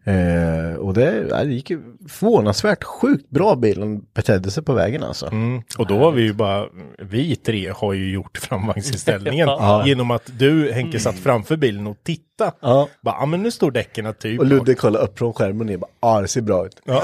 Eh, 0.07 0.75
och 0.75 0.93
det, 0.93 1.27
ja, 1.29 1.43
det 1.43 1.53
gick 1.53 1.69
ju 1.69 1.81
förvånansvärt 2.09 2.83
sjukt 2.83 3.29
bra 3.29 3.55
bilen 3.55 4.01
betedde 4.13 4.51
sig 4.51 4.63
på 4.63 4.73
vägen 4.73 5.03
alltså. 5.03 5.25
mm. 5.25 5.61
och 5.77 5.87
då 5.87 5.97
har 5.97 6.11
vi 6.11 6.21
ju 6.21 6.33
bara, 6.33 6.65
vi 6.97 7.35
tre 7.35 7.69
har 7.75 7.93
ju 7.93 8.11
gjort 8.11 8.37
framvagnsinställningen 8.37 9.47
Ja. 9.59 9.83
genom 9.87 10.11
att 10.11 10.31
du 10.39 10.71
Henke 10.71 10.99
satt 10.99 11.15
framför 11.15 11.57
bilen 11.57 11.87
och 11.87 11.97
titta. 12.03 12.51
Ja. 12.59 12.89
Bara, 13.01 13.15
ja 13.19 13.25
men 13.25 13.43
nu 13.43 13.51
står 13.51 13.71
däcken 13.71 14.13
typ. 14.19 14.39
Och 14.39 14.45
Ludde 14.45 14.75
kollade 14.75 15.05
upp 15.05 15.17
från 15.17 15.33
skärmen 15.33 15.73
och 15.73 15.79
bara, 15.79 15.91
ja 16.01 16.21
det 16.21 16.27
ser 16.27 16.41
bra 16.41 16.65
ut. 16.65 16.81
Ja. 16.85 17.03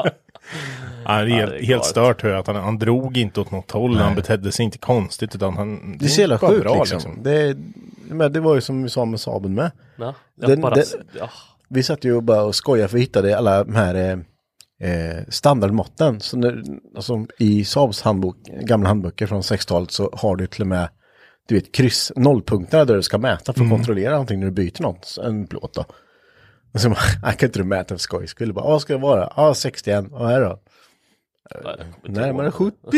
Ja, 1.04 1.22
det 1.24 1.30
är 1.32 1.36
helt, 1.36 1.50
det 1.52 1.58
är 1.58 1.62
helt 1.66 1.84
stört 1.84 2.22
hör 2.22 2.30
jag 2.30 2.38
att 2.40 2.46
han, 2.46 2.56
han 2.56 2.78
drog 2.78 3.16
inte 3.16 3.40
åt 3.40 3.50
något 3.50 3.70
håll, 3.70 3.96
han 3.96 4.14
betedde 4.14 4.52
sig 4.52 4.64
inte 4.64 4.78
konstigt 4.78 5.34
utan 5.34 5.56
han... 5.56 5.96
Det 5.98 6.04
är 6.04 6.08
så 6.08 6.20
jävla 6.20 6.38
sjukt 6.38 6.90
liksom. 6.90 7.22
Det, 7.22 7.56
men 8.08 8.32
det 8.32 8.40
var 8.40 8.54
ju 8.54 8.60
som 8.60 8.82
vi 8.82 8.88
sa 8.88 9.04
med 9.04 9.20
Saben 9.20 9.54
med. 9.54 9.70
Ja, 9.96 10.14
Den- 10.34 10.50
jag 10.50 10.60
bara, 10.60 10.74
den- 10.74 10.84
ja. 11.18 11.30
Vi 11.74 11.82
satt 11.82 12.04
ju 12.04 12.14
och 12.14 12.22
bara 12.22 12.42
och 12.42 12.54
skojade 12.54 12.88
för 12.88 12.96
vi 12.96 13.00
hittade 13.00 13.38
alla 13.38 13.64
de 13.64 13.74
här 13.74 13.94
eh, 13.94 14.90
eh, 14.90 15.24
standardmåtten. 15.28 16.20
Så 16.20 16.36
nu, 16.36 16.62
alltså, 16.96 17.26
I 17.38 17.64
Saabs 17.64 18.02
handbok, 18.02 18.36
gamla 18.46 18.88
handböcker 18.88 19.26
från 19.26 19.40
60-talet 19.40 19.90
så 19.90 20.10
har 20.12 20.36
du 20.36 20.46
till 20.46 20.60
och 20.60 20.66
med 20.66 20.88
du 21.48 21.54
vet, 21.54 21.72
kryss, 21.72 22.12
nollpunkterna 22.16 22.84
där 22.84 22.94
du 22.94 23.02
ska 23.02 23.18
mäta 23.18 23.52
för 23.52 23.64
att 23.64 23.70
kontrollera 23.70 24.10
någonting 24.10 24.40
när 24.40 24.46
du 24.46 24.52
byter 24.52 24.82
något, 24.82 25.18
en 25.24 25.46
plåt 25.46 25.74
då. 25.74 25.84
Och 26.74 26.80
så 26.80 26.88
bara, 26.88 26.98
jag 27.22 27.38
kan 27.38 27.48
inte 27.48 27.58
du 27.58 27.64
mäta 27.64 27.94
för 27.94 27.98
skojs 27.98 28.30
skull. 28.30 28.52
Bara, 28.52 28.64
vad 28.64 28.82
ska 28.82 28.92
det 28.92 29.00
vara? 29.00 29.32
Ja, 29.36 29.54
61. 29.54 30.04
Vad 30.10 30.32
är 30.32 30.40
det 30.40 30.46
då? 30.46 30.60
Närmare 32.02 32.50
70. 32.50 32.76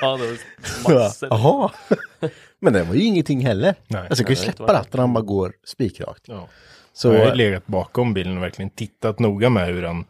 ja, 0.00 0.16
det 0.16 0.38
var 0.84 0.94
massor. 0.94 1.28
Jaha. 1.30 1.70
Men 2.60 2.72
det 2.72 2.82
var 2.82 2.94
ju 2.94 3.02
ingenting 3.02 3.46
heller. 3.46 3.74
Nej. 3.88 4.00
alltså 4.00 4.22
jag 4.22 4.26
kan 4.26 4.36
ju 4.36 4.42
släppa 4.42 4.72
ratten 4.72 5.00
och 5.00 5.06
han 5.06 5.12
bara 5.12 5.24
går 5.24 5.52
spikrakt. 5.64 6.22
Ja. 6.26 6.48
Så, 6.98 7.12
jag 7.12 7.18
har 7.20 7.26
ju 7.26 7.34
legat 7.34 7.66
bakom 7.66 8.14
bilen 8.14 8.36
och 8.36 8.42
verkligen 8.42 8.70
tittat 8.70 9.18
noga 9.18 9.50
med 9.50 9.66
hur 9.66 9.82
den 9.82 10.04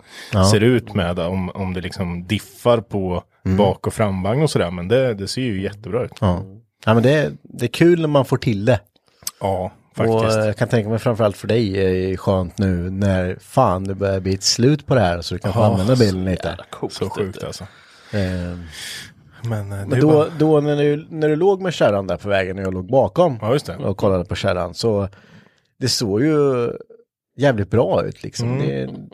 ser 0.51 0.61
ut 0.61 0.95
med 0.95 1.19
om, 1.19 1.51
om 1.51 1.75
det 1.75 1.81
liksom 1.81 2.27
diffar 2.27 2.81
på 2.81 3.23
Mm. 3.47 3.59
bak 3.59 3.87
och 3.87 3.95
framvagn 3.95 4.43
och 4.43 4.51
sådär. 4.51 4.71
Men 4.71 4.89
det, 4.89 5.15
det 5.15 5.29
ser 5.29 5.43
ju 5.43 5.63
jättebra 5.63 6.05
ut. 6.05 6.13
ja. 6.21 6.43
ja, 6.85 6.95
men 6.95 7.03
det, 7.03 7.11
är- 7.13 7.33
det 7.43 7.65
är 7.67 7.69
kul 7.69 8.01
när 8.01 8.09
man 8.09 8.25
får 8.25 8.37
till 8.37 8.65
det. 8.65 8.81
Ja, 9.41 9.73
Och 9.91 9.97
faktiskt. 9.97 10.39
eh, 10.39 10.45
jag 10.47 10.57
kan 10.57 10.69
tänka 10.69 10.91
mig 10.91 10.99
framförallt 10.99 11.37
för 11.37 11.49
dig 11.49 11.79
är 11.85 12.11
det 12.11 12.17
skönt 12.17 12.59
nu 12.59 12.91
när 12.91 13.37
fan 13.41 13.85
det 13.85 13.95
börjar 13.95 14.21
bli 14.21 14.35
ett 14.35 14.43
slut 14.43 14.87
på 14.87 14.95
det 14.95 15.01
här 15.01 15.21
så 15.21 15.35
du 15.35 15.39
kan 15.39 15.53
få 15.53 15.59
Ja, 15.61 15.67
använda 15.67 15.97
bilen 15.97 16.25
lite. 16.25 16.57
Coolt, 16.71 16.93
så 16.93 17.11
sjukt 17.11 17.45
alltså. 17.45 17.65
Eh, 18.13 18.21
Men, 19.43 19.73
eh, 19.73 19.87
men 19.87 19.93
är 19.93 20.01
då, 20.01 20.09
bara... 20.13 20.27
då 20.39 20.61
när, 20.61 20.77
du, 20.77 21.07
när 21.11 21.29
du 21.29 21.37
låg 21.37 21.63
med 21.63 21.75
kärran 21.75 22.07
där 22.07 22.17
på 22.17 22.29
vägen 22.29 22.59
och 22.59 22.65
jag 22.65 22.75
låg 22.75 22.91
bakom 22.91 23.39
Ja, 23.41 23.53
just 23.53 23.67
det. 23.67 23.77
och 23.77 23.97
kollade 23.97 24.25
på 24.25 24.35
kärran 24.35 24.75
så 24.75 25.09
det 25.79 25.89
såg 25.89 26.23
ju 26.23 26.71
jävligt 27.39 27.71
bra 27.71 28.05
ut 28.05 28.23
liksom. 28.23 28.61
Mm. 28.61 28.67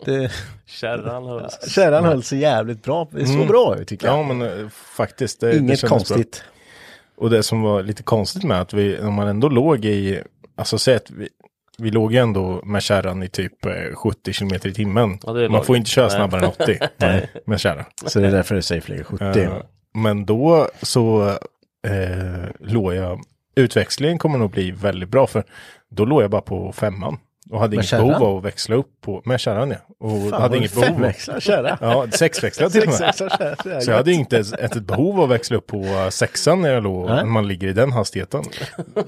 Det, 0.05 0.12
det, 0.18 0.31
Kärran 0.66 1.25
hölls. 1.25 1.70
kärran 1.75 2.05
höll 2.05 2.22
sig 2.22 2.38
jävligt 2.38 2.83
bra. 2.83 3.09
Det 3.11 3.27
såg 3.27 3.35
Mm. 3.37 3.48
bra 3.48 3.77
ut 3.79 3.88
tycker 3.88 4.07
jag. 4.07 4.18
Ja, 4.18 4.22
men 4.35 4.42
eh, 4.42 4.68
faktiskt. 4.68 5.40
Det, 5.40 5.51
det 5.53 5.59
Inget 5.59 5.81
bra. 5.81 5.88
konstigt. 5.88 6.44
Och 7.16 7.31
det 7.31 7.42
som 7.42 7.62
var 7.62 7.83
lite 7.83 8.03
konstigt 8.03 8.44
med 8.44 8.61
att 8.61 8.72
vi, 8.72 8.98
om 8.98 9.14
man 9.14 9.29
ändå 9.29 9.48
låg 9.48 9.85
i, 9.85 10.22
alltså 10.57 10.79
säg 10.79 10.94
att 10.94 11.11
vi, 11.11 11.29
vi 11.79 11.90
låg 11.90 12.12
ju 12.12 12.18
ändå 12.18 12.61
med 12.64 12.83
kärran 12.83 13.22
i 13.22 13.29
typ 13.29 13.66
eh, 13.66 13.94
70 13.94 14.33
km 14.33 14.51
i 14.55 14.59
timmen. 14.75 15.18
Ja, 15.27 15.33
det 15.33 15.40
man 15.42 15.53
lagligt. 15.53 15.66
får 15.66 15.77
inte 15.77 15.90
köra 15.90 16.07
Nej. 16.07 16.16
snabbare 16.16 16.40
än 16.40 16.48
80 16.48 16.79
med 17.46 17.61
kärran. 17.61 17.85
Så 18.07 18.20
det 18.20 18.27
är 18.27 18.33
därför 18.33 18.55
det 18.55 18.59
är 18.59 18.62
safe 18.62 18.90
ligger 18.92 19.05
70. 19.05 19.25
Eh, 19.40 19.53
Men 19.94 20.25
då 20.25 20.68
så 20.83 21.29
eh, 21.87 22.48
låg 22.61 22.94
jag, 22.94 23.20
utväxlingen 23.57 24.18
kommer 24.18 24.38
nog 24.38 24.51
bli 24.51 24.70
väldigt 24.70 25.09
bra 25.09 25.27
för 25.27 25.44
då 25.92 26.05
låg 26.05 26.22
jag 26.22 26.31
bara 26.31 26.42
på 26.42 26.72
femman. 26.72 27.18
Och 27.50 27.61
hade 27.61 27.76
inget 27.76 27.87
kärran? 27.87 28.09
behov 28.09 28.22
av 28.24 28.37
att 28.38 28.44
växla 28.44 28.76
upp 28.76 29.00
på, 29.00 29.22
med 29.24 29.40
kärran 29.40 29.70
ja. 29.70 29.76
Och 30.07 30.31
Fan, 30.31 30.42
hade 30.42 30.57
inget 30.59 30.74
behov. 30.74 30.87
Femväxlad 30.87 31.42
kärra. 31.42 31.78
Ja, 31.81 32.07
sexväxlad 32.11 32.72
till 32.72 32.81
och 32.83 32.87
med. 32.87 33.14
Kärra. 33.14 33.81
Så 33.81 33.90
jag 33.90 33.96
hade 33.96 34.12
inte 34.12 34.37
ens 34.37 34.52
ett 34.52 34.81
behov 34.87 35.18
av 35.20 35.24
att 35.24 35.31
växla 35.31 35.57
upp 35.57 35.66
på 35.66 35.76
eh, 35.76 36.09
sexan 36.09 36.62
när 36.62 36.72
jag 36.74 36.83
låg, 36.83 37.07
när 37.07 37.24
man 37.24 37.48
ligger 37.48 37.68
i 37.68 37.72
den 37.72 37.92
hastigheten. 37.92 38.42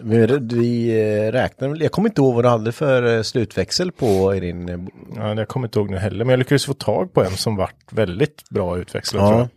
Vi, 0.00 0.26
vi 0.40 0.88
eh, 1.26 1.32
räknar 1.32 1.82
jag 1.82 1.92
kommer 1.92 2.08
inte 2.08 2.20
ihåg 2.20 2.34
vad 2.34 2.44
du 2.44 2.48
hade 2.48 2.72
för 2.72 3.16
eh, 3.16 3.22
slutväxel 3.22 3.92
på 3.92 4.34
i 4.34 4.40
din... 4.40 4.88
Ja, 5.16 5.34
jag 5.34 5.48
kommer 5.48 5.66
inte 5.66 5.78
ihåg 5.78 5.90
nu 5.90 5.96
heller, 5.98 6.24
men 6.24 6.30
jag 6.32 6.38
lyckades 6.38 6.66
få 6.66 6.74
tag 6.74 7.12
på 7.12 7.24
en 7.24 7.30
som 7.36 7.56
vart 7.56 7.92
väldigt 7.92 8.50
bra 8.50 8.74
tror 8.74 9.02
Ja. 9.12 9.38
jag. 9.38 9.48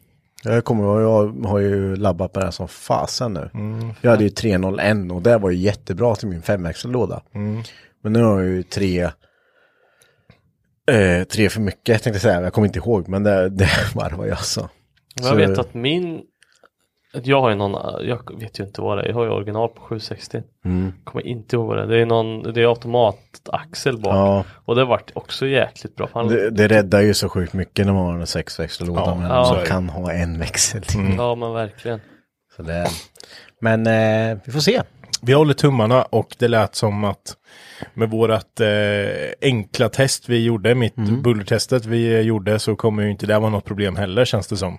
Jag 0.48 0.66
kommer 0.66 0.84
ihåg, 0.84 1.02
jag 1.02 1.50
har 1.50 1.60
ju 1.60 1.96
labbat 1.96 2.34
på 2.34 2.40
det 2.40 2.46
här 2.46 2.52
som 2.52 2.68
fasen 2.68 3.34
nu. 3.34 3.50
Mm. 3.54 3.94
Jag 4.02 4.12
hade 4.12 4.24
ju 4.24 4.30
301 4.30 5.12
och 5.12 5.22
det 5.22 5.38
var 5.38 5.50
ju 5.50 5.58
jättebra 5.58 6.16
till 6.16 6.28
min 6.28 6.42
femväxellåda. 6.42 7.22
Mm. 7.34 7.64
Men 8.04 8.14
nu 8.14 8.24
har 8.24 8.40
jag 8.40 8.50
ju 8.50 8.64
tre... 8.64 9.10
Eh, 10.92 11.24
tre 11.24 11.50
för 11.50 11.62
mycket 11.62 12.04
tänkte 12.04 12.10
jag 12.10 12.22
säga, 12.22 12.42
jag 12.42 12.54
kommer 12.54 12.68
inte 12.68 12.80
ihåg 12.80 13.08
men 13.08 13.24
det, 13.24 13.50
det 13.58 13.70
var 13.96 14.10
vad 14.18 14.28
jag 14.28 14.40
sa. 14.40 14.70
Jag 15.22 15.36
vet 15.36 15.58
att 15.58 15.74
min 15.74 16.22
Jag 17.14 17.42
har 17.42 17.50
ju 17.50 17.56
någon, 17.56 18.06
jag 18.08 18.40
vet 18.40 18.60
ju 18.60 18.64
inte 18.64 18.82
vad 18.82 18.98
det 18.98 19.04
är, 19.04 19.08
jag 19.08 19.16
har 19.16 19.24
ju 19.24 19.30
original 19.30 19.70
på 19.70 19.82
760. 19.82 20.44
Mm. 20.66 20.94
Kommer 21.04 21.28
inte 21.28 21.56
ihåg 21.56 21.68
vad 21.68 21.78
det 21.78 21.84
är. 21.84 21.88
Det 21.88 22.02
är 22.02 22.06
någon, 22.06 22.54
det 22.54 22.62
är 22.62 22.68
automataxel 22.68 23.98
bak. 23.98 24.16
Ja. 24.16 24.44
Och 24.66 24.76
det 24.76 24.86
vart 24.86 25.12
också 25.16 25.48
jäkligt 25.48 25.96
bra. 25.96 26.10
Han, 26.14 26.28
Det, 26.28 26.50
det 26.50 26.68
räddar 26.68 27.02
ju 27.02 27.14
så 27.14 27.30
sjukt 27.30 27.54
mycket 27.54 27.86
när 27.86 27.94
man 27.94 28.06
har 28.06 28.20
en 28.20 28.28
sexväxellåda 28.28 29.02
Ja, 29.06 29.16
men 29.16 29.30
ja. 29.30 29.54
man 29.56 29.66
kan 29.66 29.90
ha 29.90 30.12
en 30.12 30.40
växel 30.40 30.82
till. 30.82 31.16
Ja 31.18 31.36
men 31.36 31.54
verkligen. 31.54 32.00
Så 32.56 32.64
det, 32.64 32.88
men 33.62 33.88
eh, 33.88 34.38
vi 34.46 34.52
får 34.52 34.60
se. 34.60 34.82
Vi 35.22 35.34
håller 35.34 35.54
tummarna 35.54 36.04
och 36.04 36.36
det 36.40 36.48
lät 36.48 36.76
som 36.76 37.04
att 37.04 37.38
med 37.94 38.10
vårat 38.10 38.60
eh, 38.60 38.68
enkla 39.42 39.90
test 39.90 40.30
vi 40.30 40.44
gjorde, 40.44 40.76
mitt 40.76 40.96
bullertestet 41.24 41.86
vi 41.86 42.22
gjorde, 42.22 42.60
så 42.60 42.76
kommer 42.76 43.04
ju 43.04 43.12
inte 43.12 43.26
det 43.26 43.40
vara 43.40 43.50
något 43.50 43.66
problem 43.66 43.96
heller 43.96 44.26
känns 44.26 44.48
det 44.48 44.58
som. 44.58 44.78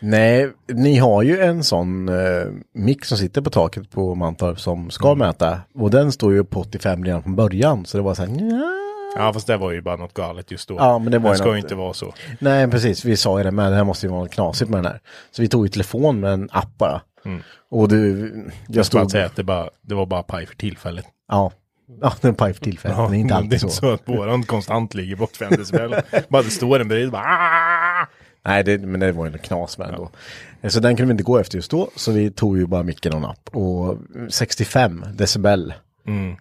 Nej, 0.00 0.50
ni 0.68 0.98
har 0.98 1.22
ju 1.22 1.40
en 1.40 1.64
sån 1.64 2.08
eh, 2.08 2.44
mick 2.74 3.04
som 3.04 3.18
sitter 3.18 3.40
på 3.40 3.50
taket 3.50 3.90
på 3.90 4.14
Mantorp 4.14 4.60
som 4.60 4.90
ska 4.90 5.14
mäta. 5.14 5.60
Och 5.74 5.90
den 5.90 6.12
står 6.12 6.32
ju 6.32 6.44
på 6.44 6.60
85 6.60 7.04
redan 7.04 7.22
från 7.22 7.36
början. 7.36 7.86
Så 7.86 7.96
det 7.96 8.02
var 8.02 8.14
så 8.14 8.22
här, 8.22 8.28
nja. 8.28 8.83
Ja 9.16 9.32
fast 9.32 9.46
det 9.46 9.56
var 9.56 9.72
ju 9.72 9.80
bara 9.80 9.96
något 9.96 10.14
galet 10.14 10.50
just 10.50 10.68
då. 10.68 10.74
Ja, 10.78 10.98
men 10.98 11.12
det 11.12 11.18
var 11.18 11.30
ju 11.30 11.36
ska 11.36 11.46
något- 11.46 11.54
ju 11.54 11.58
inte 11.60 11.74
vara 11.74 11.92
så. 11.94 12.14
Nej, 12.38 12.70
precis. 12.70 13.04
Vi 13.04 13.16
sa 13.16 13.38
ju 13.38 13.44
det 13.44 13.50
med, 13.50 13.72
det 13.72 13.76
här 13.76 13.84
måste 13.84 14.06
ju 14.06 14.10
vara 14.12 14.22
något 14.22 14.30
knasigt 14.30 14.70
med 14.70 14.78
den 14.78 14.86
här. 14.92 15.00
Så 15.30 15.42
vi 15.42 15.48
tog 15.48 15.64
ju 15.64 15.68
telefon 15.68 16.20
med 16.20 16.32
en 16.32 16.48
app 16.52 16.78
bara. 16.78 17.00
Och 17.70 17.88
du, 17.88 18.18
jag 18.66 18.76
Jag 18.76 18.86
ska 18.86 18.96
bara 18.98 19.02
stod... 19.04 19.10
säga 19.10 19.26
att 19.26 19.36
det, 19.36 19.44
bara, 19.44 19.68
det 19.82 19.94
var 19.94 20.06
bara 20.06 20.22
paj 20.22 20.46
för 20.46 20.54
tillfället. 20.56 21.04
Ja. 21.28 21.52
Ja, 22.00 22.12
det 22.20 22.26
är 22.26 22.28
en 22.28 22.34
paj 22.34 22.54
för 22.54 22.64
tillfället. 22.64 22.96
men 22.98 23.10
det 23.10 23.16
är 23.16 23.18
inte 23.18 23.34
alltid 23.34 23.50
det 23.50 23.56
är 23.56 23.58
så. 23.58 23.66
inte 23.66 23.76
så 23.76 23.90
att 23.92 24.08
våran 24.08 24.42
konstant 24.42 24.94
ligger 24.94 25.16
på 25.16 25.24
85 25.24 25.52
decibel. 25.56 25.94
bara 26.28 26.42
det 26.42 26.50
står 26.50 26.80
en 26.80 26.88
bredvid 26.88 27.10
bara 27.10 27.22
"Ah!" 27.22 28.06
Nej, 28.46 28.64
det, 28.64 28.78
men 28.78 29.00
det 29.00 29.12
var 29.12 29.24
ju 29.24 29.30
något 29.32 29.42
knas 29.42 29.78
med 29.78 29.88
den 29.88 29.96
då. 29.96 30.10
Så 30.70 30.80
den 30.80 30.96
kunde 30.96 31.06
vi 31.08 31.10
inte 31.12 31.22
gå 31.22 31.38
efter 31.38 31.56
just 31.58 31.70
då, 31.70 31.88
så 31.96 32.12
vi 32.12 32.30
tog 32.30 32.58
ju 32.58 32.66
bara 32.66 32.82
micken 32.82 33.12
och 33.12 33.18
en 33.18 33.24
app. 33.24 33.48
Och 33.52 33.98
65 34.28 35.04
decibel. 35.14 35.74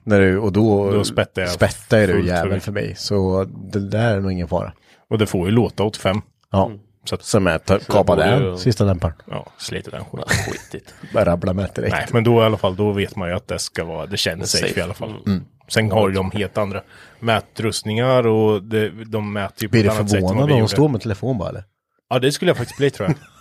När 0.04 0.20
du, 0.20 0.38
och 0.38 0.52
då, 0.54 0.82
Mm. 0.84 0.94
Då 0.98 1.04
spettar 1.04 1.42
jag 1.42 1.52
spettar 1.52 2.08
du 2.08 2.26
jävel 2.28 2.60
för 2.60 2.72
mig. 2.72 2.96
Så 2.98 3.44
det 3.72 3.80
där 3.90 4.16
är 4.16 4.22
nog 4.22 4.32
ingen 4.32 4.48
fara. 4.48 4.74
Och 5.10 5.18
det 5.18 5.26
får 5.26 5.46
ju 5.46 5.52
låta 5.52 5.84
85. 5.84 6.22
Ja. 6.52 6.72
Så 7.06 7.16
att, 7.16 7.24
Som 7.24 7.48
är 7.48 7.60
kapade 7.92 8.24
den 8.24 8.44
ju- 8.44 8.58
sista 8.58 8.86
dämparen. 8.86 9.14
ja, 9.32 9.48
sliter 9.58 9.92
den 9.92 10.04
skitigt. 10.28 10.94
Bara 11.14 11.26
rabbla 11.26 11.54
med 11.54 11.70
direkt. 11.76 11.92
Nej, 11.92 12.06
men 12.14 12.24
då 12.24 12.42
i 12.42 12.46
alla 12.46 12.58
fall, 12.58 12.76
då 12.76 12.92
vet 12.92 13.16
man 13.16 13.30
ju 13.30 13.36
att 13.36 13.48
det 13.48 13.60
ska 13.60 13.84
vara, 13.84 14.06
det 14.06 14.18
känns 14.18 14.52
safe, 14.52 14.68
Safe. 14.68 14.80
i 14.80 14.84
alla 14.84 14.94
fall. 14.94 15.16
Mm. 15.26 15.44
Sen 15.68 15.92
har 15.92 16.10
ju 16.10 16.16
de 16.16 16.32
helt 16.32 16.58
andra 16.58 16.82
mätrustningar 17.20 18.28
och 18.28 18.64
det, 18.64 18.90
de 19.06 19.34
mäter 19.34 19.64
ju 19.64 19.68
på 19.68 19.72
Blir 19.72 19.84
du 19.84 19.90
ett 19.90 19.96
annat 19.96 20.10
sätt 20.10 20.18
än 20.18 20.24
vad 20.24 20.30
förvånad 20.32 20.48
vi 20.50 20.54
om 20.54 20.60
de 20.60 20.68
står 20.68 20.90
med 20.90 21.02
telefon 21.02 21.38
bara 21.38 21.50
eller? 21.50 21.64
Ja, 22.10 22.20
det 22.20 22.32
skulle 22.32 22.50
jag 22.50 22.58
faktiskt 22.58 22.78
bli 22.78 22.90
tror 22.92 23.10
jag. 23.10 23.16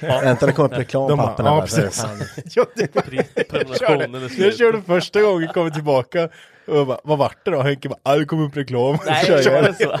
Vänta, 0.00 0.46
det 0.46 0.52
kommer 0.52 0.72
upp 0.72 0.78
reklam 0.78 1.08
De 1.08 1.18
på 1.18 1.22
bara, 1.24 1.32
appen. 1.32 1.46
ja, 1.46 1.60
precis. 1.60 2.04
ja, 2.56 2.66
det 2.74 2.94
var, 2.94 3.02
Prenumerationen 3.02 4.14
är 4.14 4.44
jag 4.44 4.56
körde 4.56 4.82
första 4.82 5.22
gången, 5.22 5.48
kom 5.48 5.70
tillbaka 5.70 6.28
och 6.66 6.76
jag 6.76 6.86
bara, 6.86 6.98
vad 7.04 7.18
vart 7.18 7.44
det 7.44 7.50
då? 7.50 7.62
Henke 7.62 7.88
bara, 7.88 7.98
ah, 8.02 8.16
det 8.16 8.24
kom 8.24 8.40
upp 8.42 8.56
reklam. 8.56 8.98
Nej, 9.06 9.24
Kör 9.26 9.42
kör 9.42 9.52
jag. 9.52 9.64
det 9.64 9.74
så. 9.74 9.98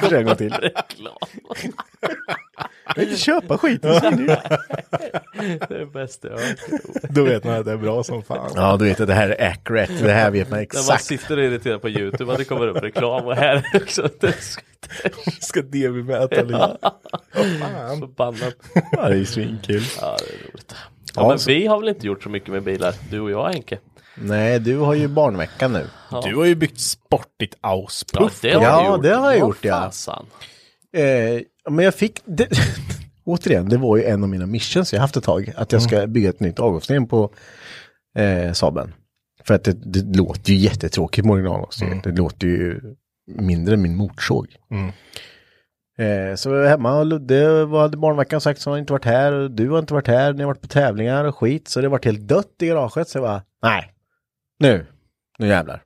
Försök 0.00 0.12
en 0.20 0.26
gång 0.26 0.36
till. 0.36 0.52
Reklam. 0.52 1.12
Jag 2.86 2.94
vill 2.96 3.04
inte 3.08 3.20
köpa 3.20 3.58
skiten. 3.58 4.26
Det 5.68 5.74
är 5.74 5.78
det 5.78 5.86
bästa 5.86 6.28
jag 6.28 6.34
har 6.34 6.40
hört. 6.42 7.02
Då 7.10 7.24
vet 7.24 7.44
man 7.44 7.54
att 7.54 7.64
det 7.64 7.72
är 7.72 7.76
bra 7.76 8.02
som 8.04 8.22
fan. 8.22 8.50
Ja, 8.54 8.76
du 8.76 8.84
vet 8.84 9.00
att 9.00 9.06
det 9.06 9.14
här 9.14 9.28
är 9.28 9.48
accurate. 9.50 9.92
Det 9.92 10.12
här 10.12 10.30
vet 10.30 10.50
man 10.50 10.50
När 10.50 10.56
man 10.56 10.62
exakt. 10.62 11.04
sitter 11.04 11.36
och 11.38 11.44
irriterar 11.44 11.78
på 11.78 11.88
YouTube 11.88 12.32
att 12.32 12.38
det 12.38 12.44
kommer 12.44 12.68
upp 12.68 12.82
reklam 12.82 13.26
och 13.26 13.36
här 13.36 13.56
är 13.72 13.82
också 13.82 14.08
det 14.20 14.26
är 14.26 14.32
så 14.40 14.60
Ska 15.40 15.60
DB-mäta 15.62 16.42
lite. 16.42 16.76
förbannat. 17.32 18.54
Ja, 18.92 19.08
det 19.08 19.14
är 19.14 19.18
ju 19.18 19.24
svinkul. 19.26 19.82
Ja, 20.00 20.16
det 20.18 20.24
är 20.34 20.50
roligt. 20.52 20.74
Ja, 20.74 21.22
Ja, 21.22 21.28
men 21.28 21.38
så- 21.38 21.50
vi 21.50 21.66
har 21.66 21.80
väl 21.80 21.88
inte 21.88 22.06
gjort 22.06 22.22
så 22.22 22.28
mycket 22.28 22.48
med 22.48 22.62
bilar, 22.62 22.94
du 23.10 23.20
och 23.20 23.30
jag 23.30 23.48
Henke? 23.52 23.78
Nej, 24.20 24.60
du 24.60 24.76
har 24.78 24.94
ju 24.94 25.08
barnveckan 25.08 25.72
nu. 25.72 25.86
Du 26.24 26.36
har 26.36 26.44
ju 26.44 26.54
byggt 26.54 26.80
sportigt 26.80 27.56
Ja, 27.62 27.68
auspuff. 27.68 28.40
det 28.40 28.52
har 28.52 28.62
Ja, 28.62 28.96
det 29.02 29.14
har 29.14 29.30
jag 29.30 29.40
gjort, 29.40 29.64
ja. 29.64 29.90
Eh, 30.96 31.40
men 31.70 31.84
jag 31.84 31.94
fick, 31.94 32.20
det, 32.24 32.48
återigen, 33.24 33.68
det 33.68 33.76
var 33.76 33.96
ju 33.96 34.04
en 34.04 34.22
av 34.22 34.28
mina 34.28 34.46
missions 34.46 34.92
jag 34.92 35.00
haft 35.00 35.16
ett 35.16 35.24
tag. 35.24 35.52
Att 35.56 35.72
jag 35.72 35.82
ska 35.82 36.06
bygga 36.06 36.28
ett 36.30 36.40
nytt 36.40 36.60
avgassystem 36.60 37.06
på 37.08 37.30
eh, 38.18 38.52
Saaben. 38.52 38.94
För 39.44 39.54
att 39.54 39.64
det, 39.64 39.72
det 39.72 40.16
låter 40.18 40.52
ju 40.52 40.58
jättetråkigt 40.58 41.24
med 41.24 41.32
originalavgassystem. 41.34 42.00
Det 42.04 42.12
låter 42.12 42.46
ju 42.46 42.80
mindre 43.26 43.74
än 43.74 43.82
min 43.82 43.96
motorsåg. 43.96 44.46
Eh, 45.98 46.34
så 46.36 46.48
jag 46.50 46.56
var 46.56 46.68
hemma 46.68 46.98
och 46.98 47.06
Ludde 47.06 47.64
vad 47.64 47.80
hade 47.82 47.96
barnveckan 47.96 48.40
sagt 48.40 48.60
så 48.60 48.70
har 48.70 48.78
inte 48.78 48.92
varit 48.92 49.04
här. 49.04 49.32
Och 49.32 49.50
du 49.50 49.70
har 49.70 49.78
inte 49.78 49.94
varit 49.94 50.08
här, 50.08 50.32
ni 50.32 50.42
har 50.42 50.46
varit 50.46 50.60
på 50.60 50.68
tävlingar 50.68 51.24
och 51.24 51.36
skit. 51.36 51.68
Så 51.68 51.80
det 51.80 51.86
har 51.86 51.90
varit 51.90 52.04
helt 52.04 52.28
dött 52.28 52.54
i 52.60 52.66
garaget. 52.66 53.08
Så 53.08 53.18
jag 53.18 53.24
bara, 53.24 53.42
nej, 53.62 53.92
nu, 54.58 54.86
nu 55.38 55.46
jävlar. 55.46 55.82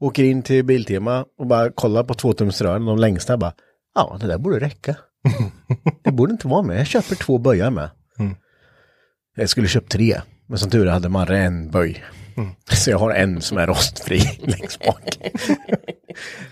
Åker 0.00 0.24
in 0.24 0.42
till 0.42 0.64
Biltema 0.64 1.24
och 1.38 1.46
bara 1.46 1.70
kollar 1.70 2.04
på 2.04 2.14
tvåtumsrören, 2.14 2.84
de 2.84 2.98
längsta. 2.98 3.36
Bara, 3.36 3.52
ja 3.94 4.16
det 4.20 4.26
där 4.26 4.38
borde 4.38 4.60
räcka. 4.60 4.96
det 6.02 6.12
borde 6.12 6.32
inte 6.32 6.48
vara 6.48 6.62
med. 6.62 6.80
Jag 6.80 6.86
köper 6.86 7.14
två 7.14 7.38
böjar 7.38 7.70
med. 7.70 7.90
Jag 9.36 9.48
skulle 9.48 9.68
köpt 9.68 9.92
tre. 9.92 10.20
Men 10.46 10.58
som 10.58 10.70
tur 10.70 10.86
hade 10.86 11.08
man 11.08 11.28
en 11.28 11.70
böj. 11.70 12.04
Så 12.72 12.90
jag 12.90 12.98
har 12.98 13.10
en 13.10 13.40
som 13.40 13.58
är 13.58 13.66
rostfri 13.66 14.18
längst 14.38 14.84
bak. 14.86 15.18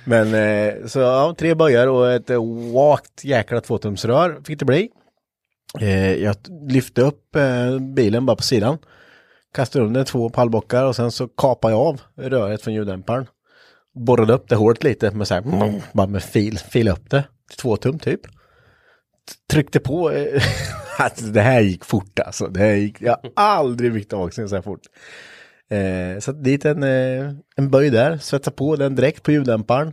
Men 0.04 0.34
eh, 0.34 0.86
så 0.86 0.98
ja, 0.98 1.34
tre 1.38 1.54
böjar 1.54 1.86
och 1.86 2.12
ett 2.12 2.30
vagt 2.74 3.24
jäkla 3.24 3.60
tvåtumsrör 3.60 4.40
fick 4.44 4.58
det 4.58 4.64
bli. 4.64 4.88
Eh, 5.80 6.14
jag 6.14 6.36
lyfte 6.68 7.02
upp 7.02 7.36
eh, 7.36 7.78
bilen 7.78 8.26
bara 8.26 8.36
på 8.36 8.42
sidan. 8.42 8.78
Kastade 9.52 9.84
under 9.84 10.04
två 10.04 10.30
pallbockar 10.30 10.84
och 10.84 10.96
sen 10.96 11.10
så 11.12 11.28
kapade 11.28 11.74
jag 11.74 11.80
av 11.80 12.00
röret 12.16 12.62
från 12.62 12.74
ljuddämparen. 12.74 13.26
Borrade 13.94 14.32
upp 14.32 14.48
det 14.48 14.56
hårt 14.56 14.82
lite 14.82 15.10
med 15.10 15.28
så 15.28 15.34
här, 15.34 15.42
bara 15.92 16.06
med 16.06 16.22
fil, 16.22 16.58
fil 16.58 16.88
upp 16.88 17.10
det 17.10 17.24
till 17.48 17.58
två 17.58 17.76
tum 17.76 17.98
typ. 17.98 18.20
Tryckte 19.50 19.80
på, 19.80 20.10
eh, 20.10 20.42
alltså 20.98 21.24
det 21.24 21.40
här 21.40 21.60
gick 21.60 21.84
fort 21.84 22.18
alltså. 22.18 22.46
Det 22.46 22.60
här 22.60 22.74
gick, 22.74 23.02
jag 23.02 23.16
har 23.22 23.30
aldrig 23.34 23.92
byggt 23.92 24.12
avgasning 24.12 24.48
så 24.48 24.54
här 24.54 24.62
fort. 24.62 24.80
Eh, 25.70 26.20
så 26.20 26.32
dit 26.32 26.64
en, 26.64 26.82
eh, 26.82 27.32
en 27.56 27.70
böj 27.70 27.90
där, 27.90 28.18
svetsade 28.18 28.56
på 28.56 28.76
den 28.76 28.94
direkt 28.94 29.22
på 29.22 29.32
ljuddämparen. 29.32 29.92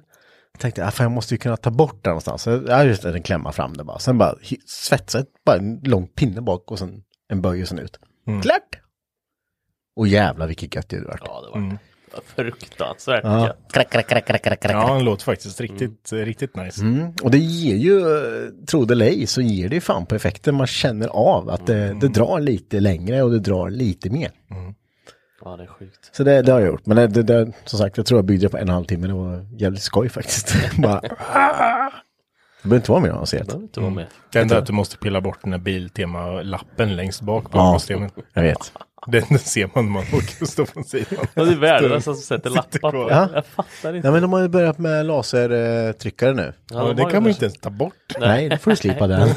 Tänkte, 0.57 0.85
ah, 0.85 0.91
fan, 0.91 1.03
jag 1.03 1.11
måste 1.11 1.33
ju 1.33 1.37
kunna 1.37 1.57
ta 1.57 1.71
bort 1.71 2.03
den 2.03 2.11
någonstans. 2.11 2.41
Så 2.41 2.63
jag 2.67 2.85
just 2.87 3.05
en 3.05 3.23
klämma 3.23 3.51
fram 3.51 3.73
det 3.73 3.83
bara. 3.83 3.99
Sen 3.99 4.17
bara 4.17 4.35
svetsa 4.65 5.23
bara 5.45 5.57
en 5.57 5.79
lång 5.83 6.07
pinne 6.07 6.41
bak 6.41 6.71
och 6.71 6.79
sen 6.79 7.03
en 7.29 7.41
böj 7.41 7.61
och 7.61 7.67
sen 7.67 7.79
ut. 7.79 7.99
Klart! 8.41 8.88
Och 9.95 10.07
jävlar 10.07 10.47
vilket 10.47 10.75
gött 10.75 10.93
ljud 10.93 11.01
det 11.01 11.07
vart. 11.07 11.21
Ja, 11.25 11.41
det 11.45 11.59
var 11.59 11.77
fruktansvärt 12.35 13.23
Ja. 13.23 13.47
gött. 13.47 13.57
Krack, 13.73 13.89
krack, 13.89 14.07
krack, 14.09 14.25
krack, 14.27 14.43
krack, 14.43 14.59
krack. 14.61 14.73
Ja, 14.75 14.87
han 14.87 15.03
låter 15.03 15.23
faktiskt 15.23 15.61
riktigt, 15.61 16.13
riktigt 16.13 16.55
nice. 16.55 16.81
Mm. 16.81 17.13
Och 17.23 17.31
det 17.31 17.37
ger 17.37 17.75
ju, 17.75 18.01
tro 18.65 18.85
det 18.85 18.93
eller 18.93 19.05
ej, 19.05 19.27
så 19.27 19.41
ger 19.41 19.69
det 19.69 19.75
ju 19.75 19.81
fan 19.81 20.05
på 20.05 20.15
effekten. 20.15 20.55
Man 20.55 20.67
känner 20.67 21.07
av 21.07 21.49
att 21.49 21.67
det, 21.67 21.97
det 22.01 22.07
drar 22.07 22.39
lite 22.39 22.79
längre 22.79 23.23
och 23.23 23.31
det 23.31 23.39
drar 23.39 23.69
lite 23.69 24.09
mer. 24.09 24.31
Ja, 25.45 25.57
det 25.57 25.63
är 25.63 25.67
sjukt. 25.67 26.09
Så 26.15 26.23
det, 26.23 26.41
det 26.41 26.51
har 26.51 26.59
jag 26.59 26.67
gjort. 26.69 26.85
Men 26.85 26.97
det, 26.97 27.07
det, 27.07 27.23
det, 27.23 27.51
som 27.65 27.79
sagt, 27.79 27.97
jag 27.97 28.05
tror 28.05 28.17
jag 28.17 28.25
byggde 28.25 28.49
på 28.49 28.57
en 28.57 28.63
och 28.63 28.67
en 28.69 28.73
halv 28.73 28.85
timme. 28.85 29.07
Det 29.07 29.13
var 29.13 29.45
jävligt 29.57 29.81
skoj 29.81 30.09
faktiskt. 30.09 30.55
Bara, 30.77 31.01
det 31.01 31.09
behöver 32.63 32.75
inte 32.75 32.91
vara 32.91 33.01
mer 33.01 33.09
avancerat. 33.09 33.47
behöver 33.47 33.63
inte 33.63 33.79
vara 33.79 33.89
med. 33.91 34.05
Det 34.31 34.39
enda 34.39 34.55
är 34.55 34.59
att 34.59 34.65
du 34.65 34.73
måste 34.73 34.97
pilla 34.97 35.21
bort 35.21 35.39
den 35.43 35.51
här 35.51 35.59
Biltema-lappen 35.59 36.95
längst 36.95 37.21
bak 37.21 37.51
på 37.51 37.57
Ja. 37.57 37.61
avgassystemet. 37.67 38.13
Jag 38.33 38.41
vet. 38.43 38.73
Den, 39.07 39.23
den 39.29 39.39
ser 39.39 39.69
man 39.75 39.85
när 39.85 39.91
man 39.91 40.03
åker 40.03 40.41
och 40.41 40.47
står 40.47 40.65
på 40.65 40.83
sidan. 40.83 41.27
Ja, 41.33 41.43
det 41.45 41.51
är 41.51 41.55
värdelösa 41.55 42.13
som 42.13 42.15
sätter 42.21 42.49
lappar 42.49 42.91
på. 42.91 43.07
Ja. 43.09 43.29
Jag 43.33 43.45
fattar 43.45 43.93
inte. 43.95 44.07
Ja, 44.07 44.11
men 44.11 44.21
de 44.21 44.33
har 44.33 44.41
ju 44.41 44.47
börjat 44.47 44.77
med 44.77 45.05
lasertryckare 45.05 46.33
nu. 46.33 46.53
Ja, 46.71 46.79
de 46.79 46.95
det 46.95 47.01
kan 47.01 47.11
ju 47.11 47.19
man 47.19 47.29
inte 47.29 47.45
ens 47.45 47.59
ta 47.59 47.69
bort. 47.69 47.93
Nej, 48.19 48.49
det 48.49 48.57
får 48.57 48.71
du 48.71 48.77
slipa 48.77 49.07
den. 49.07 49.29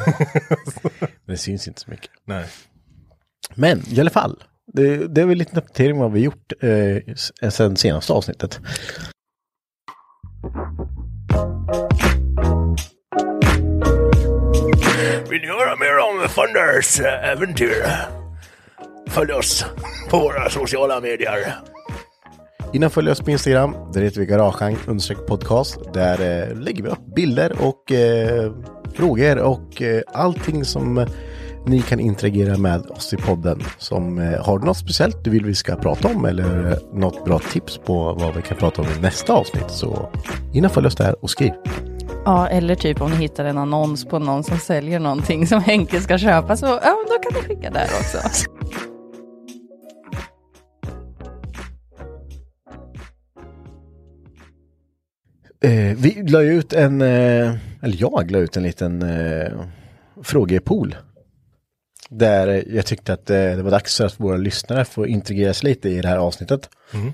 det 1.26 1.36
syns 1.36 1.68
inte 1.68 1.80
så 1.80 1.90
mycket. 1.90 2.10
Nej. 2.24 2.44
Men 3.54 3.82
i 3.88 4.00
alla 4.00 4.10
fall, 4.10 4.42
det, 4.72 5.14
det 5.14 5.20
är 5.20 5.26
väl 5.26 5.38
lite 5.38 5.58
uppdatering 5.58 5.98
vad 5.98 6.12
vi 6.12 6.20
gjort 6.20 6.52
eh, 6.60 7.50
sen 7.50 7.76
senaste 7.76 8.12
avsnittet. 8.12 8.60
Vill 15.30 15.40
ni 15.40 15.46
höra 15.46 15.76
mer 15.76 15.98
om 15.98 16.28
Thunders 16.28 17.00
äventyr? 17.00 18.21
Följ 19.06 19.32
oss 19.32 19.66
på 20.10 20.18
våra 20.18 20.50
sociala 20.50 21.00
medier. 21.00 21.54
Innan 22.72 22.90
följ 22.90 23.10
oss 23.10 23.20
på 23.20 23.30
Instagram, 23.30 23.74
där 23.92 24.02
heter 24.02 24.20
vi 24.20 24.26
Garagehang 24.26 24.76
understreck 24.86 25.26
podcast. 25.26 25.78
Där 25.94 26.12
eh, 26.20 26.56
lägger 26.56 26.82
vi 26.82 26.88
upp 26.88 27.14
bilder 27.16 27.52
och 27.60 27.92
eh, 27.92 28.52
frågor 28.94 29.38
och 29.38 29.82
eh, 29.82 30.02
allting 30.12 30.64
som 30.64 30.98
eh, 30.98 31.08
ni 31.66 31.82
kan 31.82 32.00
interagera 32.00 32.56
med 32.56 32.86
oss 32.90 33.12
i 33.12 33.16
podden. 33.16 33.62
Som 33.78 34.18
eh, 34.18 34.44
har 34.44 34.58
du 34.58 34.66
något 34.66 34.76
speciellt 34.76 35.24
du 35.24 35.30
vill 35.30 35.44
vi 35.44 35.54
ska 35.54 35.76
prata 35.76 36.08
om 36.08 36.24
eller 36.24 36.78
något 36.92 37.24
bra 37.24 37.38
tips 37.38 37.78
på 37.78 38.12
vad 38.12 38.34
vi 38.34 38.42
kan 38.42 38.56
prata 38.58 38.82
om 38.82 38.88
i 38.98 39.00
nästa 39.00 39.32
avsnitt 39.32 39.70
så 39.70 40.10
in 40.52 40.64
och 40.64 40.72
följ 40.72 40.86
oss 40.86 40.96
där 40.96 41.16
och 41.20 41.30
skriv. 41.30 41.52
Ja, 42.24 42.48
eller 42.48 42.74
typ 42.74 43.00
om 43.00 43.10
ni 43.10 43.16
hittar 43.16 43.44
en 43.44 43.58
annons 43.58 44.04
på 44.04 44.18
någon 44.18 44.44
som 44.44 44.58
säljer 44.58 44.98
någonting 45.00 45.46
som 45.46 45.60
Henke 45.60 46.00
ska 46.00 46.18
köpa 46.18 46.56
så 46.56 46.66
ja, 46.66 46.96
då 47.08 47.30
kan 47.30 47.42
ni 47.42 47.48
skicka 47.48 47.70
där 47.70 47.84
också. 48.00 48.18
Eh, 55.62 55.96
vi 55.96 56.22
la 56.28 56.42
ut 56.42 56.72
en, 56.72 57.00
eh, 57.00 57.54
eller 57.82 57.96
jag 58.00 58.30
la 58.30 58.38
ut 58.38 58.56
en 58.56 58.62
liten 58.62 59.02
eh, 59.02 59.52
frågepool. 60.22 60.96
Där 62.08 62.64
jag 62.68 62.86
tyckte 62.86 63.12
att 63.12 63.30
eh, 63.30 63.36
det 63.36 63.62
var 63.62 63.70
dags 63.70 63.96
för 63.96 64.06
att 64.06 64.20
våra 64.20 64.36
lyssnare 64.36 64.84
får 64.84 65.06
integreras 65.06 65.62
lite 65.62 65.88
i 65.88 66.00
det 66.00 66.08
här 66.08 66.16
avsnittet. 66.16 66.70
Mm. 66.94 67.12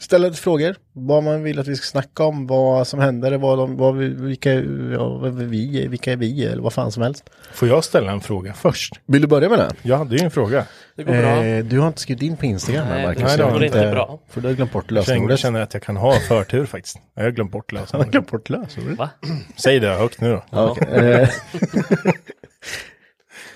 Ställa 0.00 0.28
lite 0.28 0.40
frågor, 0.40 0.74
vad 0.92 1.22
man 1.22 1.42
vill 1.42 1.58
att 1.58 1.66
vi 1.66 1.76
ska 1.76 1.84
snacka 1.84 2.24
om, 2.24 2.46
vad 2.46 2.86
som 2.86 3.00
händer, 3.00 3.38
vad 3.38 3.58
de, 3.58 3.76
vad 3.76 3.96
vi, 3.96 4.08
vilka, 4.08 4.52
ja, 4.92 5.18
vi, 5.18 5.86
vilka 5.88 6.12
är 6.12 6.16
vi 6.16 6.44
eller 6.44 6.62
vad 6.62 6.72
fan 6.72 6.92
som 6.92 7.02
helst. 7.02 7.24
Får 7.52 7.68
jag 7.68 7.84
ställa 7.84 8.12
en 8.12 8.20
fråga 8.20 8.52
först? 8.52 8.92
Vill 9.06 9.22
du 9.22 9.28
börja 9.28 9.48
med 9.48 9.58
det? 9.58 9.70
Jag 9.82 9.98
hade 9.98 10.16
ju 10.16 10.24
en 10.24 10.30
fråga. 10.30 10.64
Det 10.96 11.02
går 11.02 11.12
bra. 11.12 11.44
Eh, 11.44 11.64
du 11.64 11.78
har 11.78 11.88
inte 11.88 12.00
skrivit 12.00 12.22
in 12.22 12.36
på 12.36 12.46
Instagram 12.46 12.86
här, 12.86 12.94
Nej, 12.96 13.06
Marcus. 13.06 13.22
nej, 13.22 13.36
det 13.36 13.44
har 13.44 13.64
inte. 13.64 13.90
Bra. 13.90 14.20
För 14.28 14.40
du 14.40 14.48
har 14.48 14.54
glömt 14.54 14.72
bort 14.72 14.84
Jag 14.88 15.04
känner, 15.06 15.28
lösenordet. 15.28 15.68
att 15.68 15.74
jag 15.74 15.82
kan 15.82 15.96
ha 15.96 16.14
förtur 16.28 16.66
faktiskt. 16.66 16.98
Jag 17.14 17.22
har 17.22 17.30
glömt 17.30 17.52
bort 17.52 17.64
Han 17.72 17.76
har 17.78 17.82
lösenordet. 17.82 18.12
glömt 18.12 18.30
bort 18.30 18.50
lösenordet. 18.50 18.98
Va? 18.98 19.10
Säg 19.56 19.80
det 19.80 19.88
högt 19.88 20.20
nu 20.20 20.30
då. 20.32 20.44
Ja, 20.50 20.70
okej. 20.70 21.12
Eh, 21.12 21.28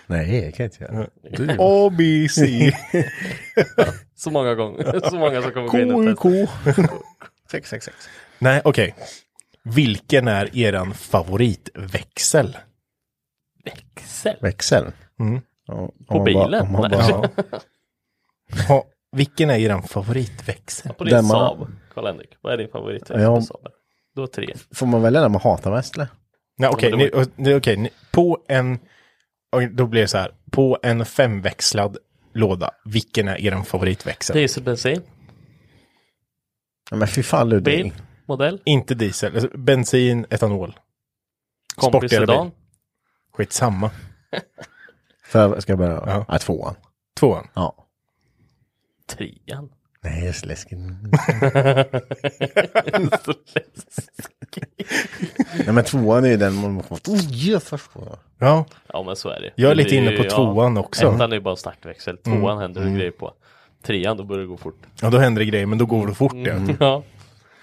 Nej, 0.07 0.41
det 0.41 0.53
kan 0.53 0.65
jag 0.65 0.73
inte 0.73 0.85
göra. 0.85 1.07
Du. 1.37 1.47
Så 4.25 4.31
många 4.31 4.55
gånger. 4.55 5.01
Så 5.11 5.17
många 5.17 5.43
som 5.43 5.51
kommer 5.53 5.69
gå 5.69 5.79
in 5.79 5.93
och 5.95 6.05
testa. 6.05 6.23
K. 6.23 6.93
666. 7.51 7.97
Nej, 8.39 8.61
okej. 8.65 8.95
Vilken 9.63 10.29
är 10.29 10.57
eran 10.59 10.95
favoritväxel? 10.95 12.57
Växel. 13.65 14.37
Växel. 14.41 14.93
Mm. 15.21 15.41
Ja, 15.67 15.75
om 15.75 15.91
På 16.09 16.15
man 16.17 16.25
bilen? 16.25 16.63
om 16.63 16.73
man 16.73 16.91
Nej. 16.91 17.13
bara- 17.13 17.29
Ha, 18.69 18.85
vilken 19.13 19.51
är 19.51 19.59
eran 19.59 19.83
favoritväxel? 19.83 20.93
På 20.95 21.05
din 21.05 21.15
Den 21.15 21.25
man- 21.27 21.31
Saab. 21.37 21.67
Karl-Henrik. 21.95 22.31
Vad 22.41 22.53
är 22.53 22.57
din 22.57 22.69
favoritväxel 22.69 23.21
Ja. 23.23 23.37
på 23.37 23.43
Saab? 23.43 23.67
Du 24.15 24.21
har 24.21 24.27
tre. 24.27 24.55
Får 24.75 24.87
man 24.87 25.03
välja 25.03 25.21
den 25.21 25.33
man 25.33 25.41
hatar 25.41 25.71
mest 25.71 25.95
eller? 25.95 26.09
Nej, 26.59 26.71
okej. 26.73 26.91
men 26.91 26.99
det 26.99 27.17
ni- 27.17 27.27
ni- 27.37 27.55
okej, 27.55 27.77
ni- 27.77 27.91
På 28.13 28.39
en... 28.49 28.79
och 29.53 29.63
Då 29.71 29.87
blir 29.87 30.01
det 30.01 30.09
så 30.09 30.19
här. 30.19 30.33
På 30.51 30.79
en 30.83 31.05
femväxlad 31.05 31.97
låda, 32.35 32.71
vilken 32.85 33.29
är 33.29 33.41
eran 33.41 33.65
favoritväxel? 33.65 34.37
Diesel, 34.37 34.63
bensin, 34.63 35.03
Ja, 36.91 36.97
men 36.97 37.09
fy 37.09 37.23
fan 37.23 37.49
Ludvig. 37.49 37.85
bil, 37.85 37.93
modell, 38.27 38.61
Inte 38.65 38.95
diesel, 38.95 39.35
alltså 39.35 39.59
bensin, 39.59 40.27
etanol. 40.31 40.79
kompis, 41.77 42.11
Sportigare 42.11 42.27
sedan. 42.27 42.51
Skitsamma. 43.33 43.91
För, 45.25 45.61
ska 45.61 45.73
jag 45.73 45.79
börja? 45.79 46.03
Ja. 46.07 46.25
Ja. 46.29 46.39
tvåan. 46.39 46.75
Tvåan. 47.21 47.49
Ja. 47.55 47.87
Trean. 49.07 49.74
Nej, 50.05 50.21
det 50.21 50.29
är 50.29 50.33
så 50.33 50.47
läskigt. 50.47 50.79
Så 53.25 53.35
Nej 55.65 55.73
men 55.73 55.85
tvåan 55.85 56.25
är 56.25 56.29
ju 56.29 56.37
den 56.37 56.55
man 56.55 56.83
får... 56.83 56.97
Oh, 56.97 57.21
ja, 57.31 57.61
först 57.61 57.93
på. 57.93 58.19
Ja, 58.39 58.65
ja 58.93 59.03
men 59.03 59.17
så 59.17 59.29
är 59.29 59.41
det. 59.41 59.53
jag 59.55 59.71
är 59.71 59.75
lite 59.75 59.97
inne 59.97 60.11
på 60.11 60.25
tvåan 60.25 60.77
också. 60.77 61.15
Ettan 61.15 61.33
är 61.33 61.37
ju 61.37 61.43
bara 61.43 61.57
startväxel. 61.57 62.17
Tvåan 62.17 62.59
händer 62.59 62.81
det 62.85 62.91
grejer 62.91 63.11
på. 63.11 63.33
Trean 63.83 64.17
då 64.17 64.25
börjar 64.25 64.43
det 64.43 64.49
gå 64.49 64.57
fort. 64.57 64.83
Ja, 65.03 65.11
då 65.11 65.19
händer 65.19 65.41
det 65.41 65.47
grejer, 65.47 65.67
men 65.67 65.79
då 65.79 65.87
går 65.87 66.07
det 66.07 66.15
fort 66.15 66.35
ja. 66.35 66.55
Ja. 66.81 67.03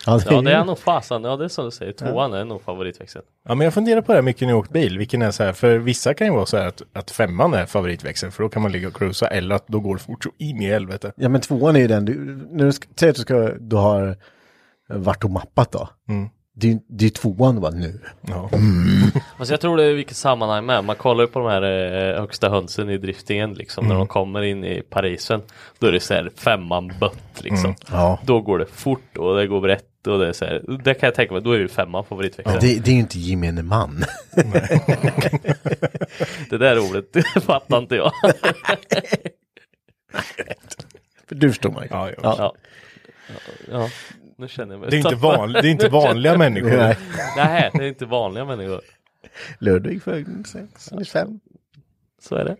Ja, 0.05 0.17
det, 0.17 0.33
ja 0.33 0.41
det 0.41 0.53
är 0.53 0.65
nog 0.65 0.79
fasen. 0.79 1.23
Ja 1.23 1.37
det 1.37 1.43
är 1.43 1.49
som 1.49 1.65
du 1.65 1.71
säger. 1.71 1.93
Tvåan 1.93 2.33
är 2.33 2.45
nog 2.45 2.61
favoritväxeln. 2.61 3.25
Ja, 3.47 3.55
men 3.55 3.65
jag 3.65 3.73
funderar 3.73 4.01
på 4.01 4.11
det 4.11 4.17
här 4.17 4.23
mycket 4.23 4.41
när 4.41 4.49
jag 4.49 4.59
åkt 4.59 4.71
bil. 4.71 4.97
Vilken 4.97 5.21
är 5.21 5.31
så 5.31 5.43
här, 5.43 5.53
för 5.53 5.77
vissa 5.77 6.13
kan 6.13 6.27
ju 6.27 6.33
vara 6.33 6.45
så 6.45 6.57
här 6.57 6.67
att, 6.67 6.81
att 6.93 7.11
femman 7.11 7.53
är 7.53 7.65
favoritväxeln, 7.65 8.31
för 8.31 8.43
då 8.43 8.49
kan 8.49 8.61
man 8.61 8.71
ligga 8.71 8.87
och 8.87 8.95
cruisa, 8.95 9.27
eller 9.27 9.55
att 9.55 9.67
då 9.67 9.79
går 9.79 9.95
det 9.95 10.01
fort 10.01 10.23
så 10.23 10.29
in 10.37 10.61
i 10.61 10.65
helvete. 10.65 11.11
Ja 11.15 11.29
men 11.29 11.41
tvåan 11.41 11.75
är 11.75 11.79
ju 11.79 11.87
den, 11.87 12.05
du, 12.05 12.47
när 12.51 12.65
du 12.65 12.71
ska, 12.71 12.87
säg 12.99 13.09
att 13.09 13.15
du, 13.15 13.21
ska, 13.21 13.51
du 13.59 13.75
har 13.75 14.17
varit 14.89 15.23
och 15.23 15.31
mappat 15.31 15.71
då. 15.71 15.89
Mm. 16.09 16.29
Det 16.53 16.79
det 16.89 17.03
är 17.03 17.07
ju 17.07 17.09
tvåan 17.09 17.55
du 17.55 17.61
bara 17.61 17.71
nu. 17.71 17.99
Ja. 18.21 18.49
Alltså 19.37 19.53
jag 19.53 19.61
tror 19.61 19.77
det 19.77 19.83
är 19.83 19.93
vilket 19.93 20.17
sammanhang 20.17 20.65
med. 20.65 20.83
Man 20.83 20.95
kollar 20.95 21.23
ju 21.23 21.27
på 21.27 21.39
de 21.39 21.47
här 21.47 21.61
eh, 21.61 22.19
högsta 22.19 22.49
hönsen 22.49 22.89
i 22.89 22.97
driftingen 22.97 23.53
liksom. 23.53 23.87
När 23.87 23.95
de 23.95 24.07
kommer 24.07 24.41
in 24.41 24.63
i 24.63 24.81
Parisen. 24.81 25.41
Då 25.79 25.87
är 25.87 25.91
det 25.91 25.99
så 25.99 26.13
här 26.13 26.31
femman 26.35 26.93
bött 26.99 27.43
liksom. 27.43 27.75
Ja. 27.91 28.19
Då 28.25 28.41
går 28.41 28.59
det 28.59 28.65
fort 28.65 29.17
och 29.17 29.35
det 29.35 29.47
går 29.47 29.61
brett 29.61 29.85
och 30.07 30.19
det 30.19 30.27
är 30.27 30.33
så 30.33 30.45
här. 30.45 30.77
Det 30.83 30.93
kan 30.93 31.07
jag 31.07 31.15
tänka 31.15 31.33
mig. 31.33 31.41
Då 31.43 31.51
är 31.51 31.59
ju 31.59 31.67
femman 31.67 32.05
favoritväxeln. 32.05 32.59
Det, 32.61 32.79
det 32.79 32.91
är 32.91 32.93
ju 32.93 32.99
inte 32.99 33.19
gemene 33.19 33.63
man. 33.63 34.03
Det 36.49 36.57
där 36.57 36.79
ordet 36.79 37.13
det 37.13 37.23
fattar 37.23 37.77
inte 37.77 37.95
jag. 37.95 38.11
För 41.27 41.35
du 41.35 41.49
förstår 41.49 41.71
man 41.71 41.87
Ja, 41.89 42.09
ja. 42.09 42.35
ja. 42.37 42.55
ja. 43.71 43.89
Nu 44.37 44.47
känner 44.47 44.73
jag 44.73 44.79
mig 44.81 44.89
Det 44.89 44.95
är 44.95 44.97
inte, 44.97 45.15
van, 45.15 45.53
det 45.53 45.59
är 45.59 45.65
inte 45.65 45.89
vanliga 45.89 46.37
människor. 46.37 46.77
Nej. 46.77 46.97
Nej, 47.37 47.71
det 47.73 47.83
är 47.83 47.87
inte 47.87 48.05
vanliga 48.05 48.45
människor. 48.45 48.81
Ludvig 49.59 50.03
för 50.03 50.25
sex, 50.43 51.11
fem. 51.11 51.39
Så 52.21 52.35
är 52.35 52.45
det. 52.45 52.55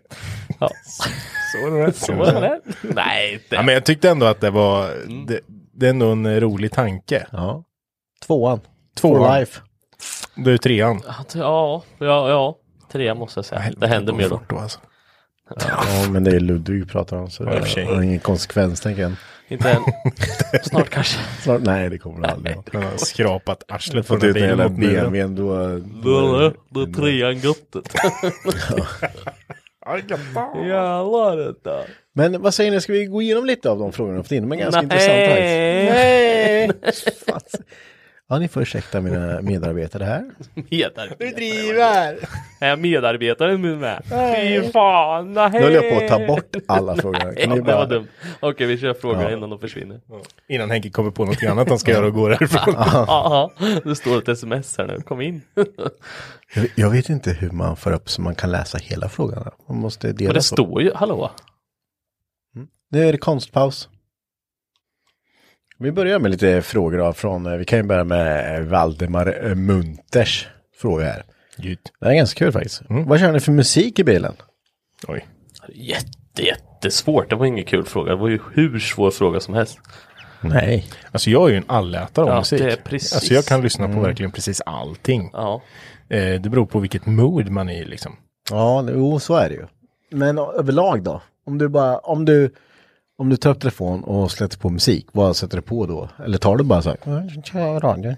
Ja. 0.60 0.70
Så 1.52 1.68
är 1.68 1.86
det. 1.86 1.94
Så 1.94 2.24
är 2.24 2.42
det. 2.42 2.62
Nej, 2.82 3.34
inte. 3.34 3.56
Ja, 3.56 3.64
men 3.64 3.74
jag 3.74 3.86
tyckte 3.86 4.10
ändå 4.10 4.26
att 4.26 4.42
det 4.42 4.50
var, 4.50 4.94
det, 5.28 5.40
det 5.74 5.86
är 5.86 5.90
ändå 5.90 6.12
en 6.12 6.40
rolig 6.40 6.72
tanke. 6.72 7.28
Ja. 7.32 7.64
Tvåan. 8.26 8.60
Tvåan. 8.98 9.18
For 9.18 9.40
life. 9.40 9.62
Du 10.36 10.54
är 10.54 10.58
trean. 10.58 11.02
Ja, 11.34 11.84
ja, 12.00 12.30
ja. 12.30 12.58
Tre 12.92 13.14
måste 13.14 13.38
jag 13.38 13.46
säga. 13.46 13.72
Det 13.78 13.88
händer 13.88 14.14
mer 14.14 14.30
då. 14.30 14.42
Då 14.50 14.58
alltså. 14.58 14.80
Ja 15.60 16.10
men 16.10 16.24
det 16.24 16.32
är 16.32 16.40
Ludvig 16.40 16.80
vi 16.80 16.86
pratar 16.86 17.18
om 17.18 17.30
så 17.30 17.44
det 17.44 17.86
har 17.86 18.02
ingen 18.02 18.20
konsekvens 18.20 18.82
tänker 18.82 19.02
jag. 19.02 19.12
Inte 19.48 19.72
än. 19.72 19.82
Snart 20.64 20.90
kanske. 20.90 21.20
Snart, 21.42 21.62
nej 21.62 21.90
det 21.90 21.98
kommer 21.98 22.22
det 22.22 22.28
aldrig. 22.34 22.58
Han 22.74 22.84
har 22.84 22.98
skrapat 22.98 23.64
arslet 23.68 24.08
på 24.08 24.14
Fått 24.14 24.22
den 24.22 24.34
bilen. 24.34 24.58
mot 24.58 24.80
bilen. 24.80 25.12
BMW 25.12 25.42
då. 25.42 25.80
Då 26.04 26.36
är 26.38 26.54
då 26.70 26.82
är 26.82 26.94
trean 26.94 27.38
göttet. 27.40 27.94
Jävlar 30.68 31.38
detta. 31.38 31.84
Men 32.14 32.42
vad 32.42 32.54
säger 32.54 32.72
ni, 32.72 32.82
ska 32.82 32.94
vi 32.94 33.06
gå 33.06 33.22
igenom 33.22 33.46
lite 33.46 33.70
av 33.70 33.80
de 33.80 33.92
frågorna 33.92 34.18
vi 34.18 34.24
fått 34.24 34.32
in? 34.32 34.50
De 34.50 34.52
är 34.52 34.56
ganska 34.64 34.82
intressanta 34.82 35.28
faktiskt. 35.28 35.48
Nej. 35.94 36.72
Ja, 38.32 38.40
ni 38.40 38.48
får 38.48 38.62
ursäkta 38.62 39.02
mina 39.02 39.42
medarbetare 39.42 40.04
här. 40.04 40.32
Medarbetare. 40.54 41.30
driver! 41.32 42.18
Är 42.60 42.70
jag 42.70 42.80
medarbetare 42.80 43.58
nu 43.58 43.76
med? 43.76 44.04
Fy 44.10 44.72
fan, 44.72 45.34
nej. 45.34 45.50
Nu 45.54 45.60
håller 45.64 45.76
jag 45.84 45.90
på 46.00 46.04
att 46.06 46.20
ta 46.20 46.28
bort 46.28 46.56
alla 46.68 46.96
frågor. 46.96 47.36
Det 47.56 47.62
bara... 47.62 47.76
var 47.76 47.88
dumt. 47.88 48.08
Okej, 48.40 48.68
vi 48.68 48.78
kör 48.78 48.94
frågorna 48.94 49.24
Ja. 49.24 49.38
innan 49.38 49.50
de 49.50 49.60
försvinner. 49.60 50.00
Innan 50.48 50.72
Henke 50.72 50.90
kommer 50.90 51.12
på 51.12 51.26
något 51.26 51.44
annat 51.44 51.70
han 51.70 51.80
ska 51.80 51.92
göra 51.92 52.06
och 52.06 52.14
går 52.14 52.30
därifrån. 52.30 52.74
Ja, 52.78 53.52
det 53.84 53.96
står 53.96 54.18
ett 54.18 54.28
sms 54.30 54.78
här 54.78 54.88
nu. 54.88 55.02
Kom 55.02 55.22
in. 55.22 55.42
Jag, 56.56 56.68
jag 56.76 56.90
vet 56.90 57.10
inte 57.10 57.32
hur 57.32 57.52
man 57.52 57.76
får 57.76 57.92
upp 57.94 58.10
så 58.10 58.22
man 58.22 58.36
kan 58.36 58.52
läsa 58.52 58.78
hela 58.78 59.10
frågan. 59.10 59.52
Man 59.70 59.78
måste 59.78 60.12
dela 60.12 60.28
Men 60.28 60.34
det 60.36 60.42
så. 60.42 60.56
står 60.56 60.82
ju, 60.82 60.92
hallå? 60.96 61.32
Nu 62.92 63.08
är 63.08 63.12
det 63.12 63.18
konstpaus. 63.18 63.90
Vi 65.82 65.92
börjar 65.92 66.20
med 66.20 66.32
lite 66.32 66.62
frågor 66.62 66.98
då 66.98 67.14
från, 67.14 67.46
eh, 67.46 67.58
vi 67.58 67.66
kan 67.66 67.80
ju 67.80 67.84
börja 67.84 68.04
med 68.04 68.66
Valdemar 68.68 69.46
eh, 69.46 69.56
Munters 69.56 70.48
fråga 70.82 71.06
här. 71.06 71.24
Gud. 71.58 71.80
Det 72.00 72.06
här 72.06 72.12
är 72.14 72.18
ganska 72.18 72.40
kul 72.40 72.52
faktiskt. 72.52 72.90
Mm. 72.90 73.06
Vad 73.08 73.20
kör 73.20 73.32
ni 73.32 73.40
för 73.40 73.52
musik 73.52 74.00
i 74.00 74.04
bilen? 74.04 74.34
Oj. 75.08 75.26
Jätte, 75.74 76.44
jättesvårt. 76.44 77.30
Det 77.30 77.36
var 77.36 77.46
ingen 77.46 77.66
kul 77.66 77.84
fråga. 77.86 78.10
Det 78.12 78.18
var 78.18 78.28
ju 78.30 78.40
hur 78.54 78.80
svår 78.80 79.12
fråga 79.12 79.40
som 79.40 79.54
helst. 79.54 79.80
Nej. 80.42 80.86
Alltså 81.12 81.30
jag 81.30 81.48
är 81.48 81.52
ju 81.52 81.58
en 81.58 81.64
allätare 81.68 82.26
av 82.26 82.32
Ja, 82.32 82.38
musik. 82.38 82.60
det 82.60 82.72
är 82.72 82.76
precis. 82.78 83.14
Alltså 83.14 83.34
jag 83.34 83.46
kan 83.46 83.62
lyssna 83.62 83.86
på 83.86 83.92
Mm. 83.92 84.04
verkligen 84.04 84.32
precis 84.32 84.62
allting. 84.66 85.30
Ja. 85.34 85.62
Eh, 86.10 86.42
det 86.42 86.50
beror 86.50 86.66
på 86.66 86.80
vilket 86.80 87.06
mood 87.06 87.50
man 87.50 87.70
är 87.70 87.82
i 87.82 87.86
liksom. 87.86 88.16
Ja, 88.50 88.86
jo, 88.90 89.20
så 89.20 89.36
är 89.36 89.50
det 89.50 89.56
ju. 89.56 89.66
Men 90.12 90.38
överlag 90.38 91.04
då? 91.04 91.22
Om 91.46 91.58
du 91.58 91.68
bara, 91.68 91.98
om 91.98 92.26
du, 92.26 92.54
om 93.22 93.30
du 93.30 93.38
tar 93.38 93.50
upp 93.50 93.60
telefon 93.60 94.04
och 94.04 94.32
sätter 94.32 94.58
på 94.58 94.70
musik, 94.70 95.08
vad 95.12 95.36
sätter 95.36 95.58
du 95.58 95.62
på 95.62 95.86
då? 95.86 96.10
Eller 96.26 96.38
tar 96.38 96.56
du 96.58 96.64
bara 96.64 96.82
så 96.82 96.90
här, 96.90 96.98
"Ja, 97.06 97.42
kör 97.44 97.80
radio? 97.80 98.16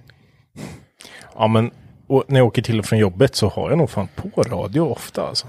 Ja 1.36 1.48
men, 1.48 1.72
och 2.08 2.24
när 2.28 2.40
jag 2.40 2.48
åker 2.48 2.62
till 2.62 2.80
och 2.80 2.86
från 2.86 3.00
jobbet 3.00 3.36
så 3.36 3.50
har 3.50 3.70
jag 3.70 3.78
nog 3.78 3.90
fan 3.90 4.08
på 4.16 4.42
radio 4.44 4.82
ofta 4.82 5.28
alltså. 5.28 5.48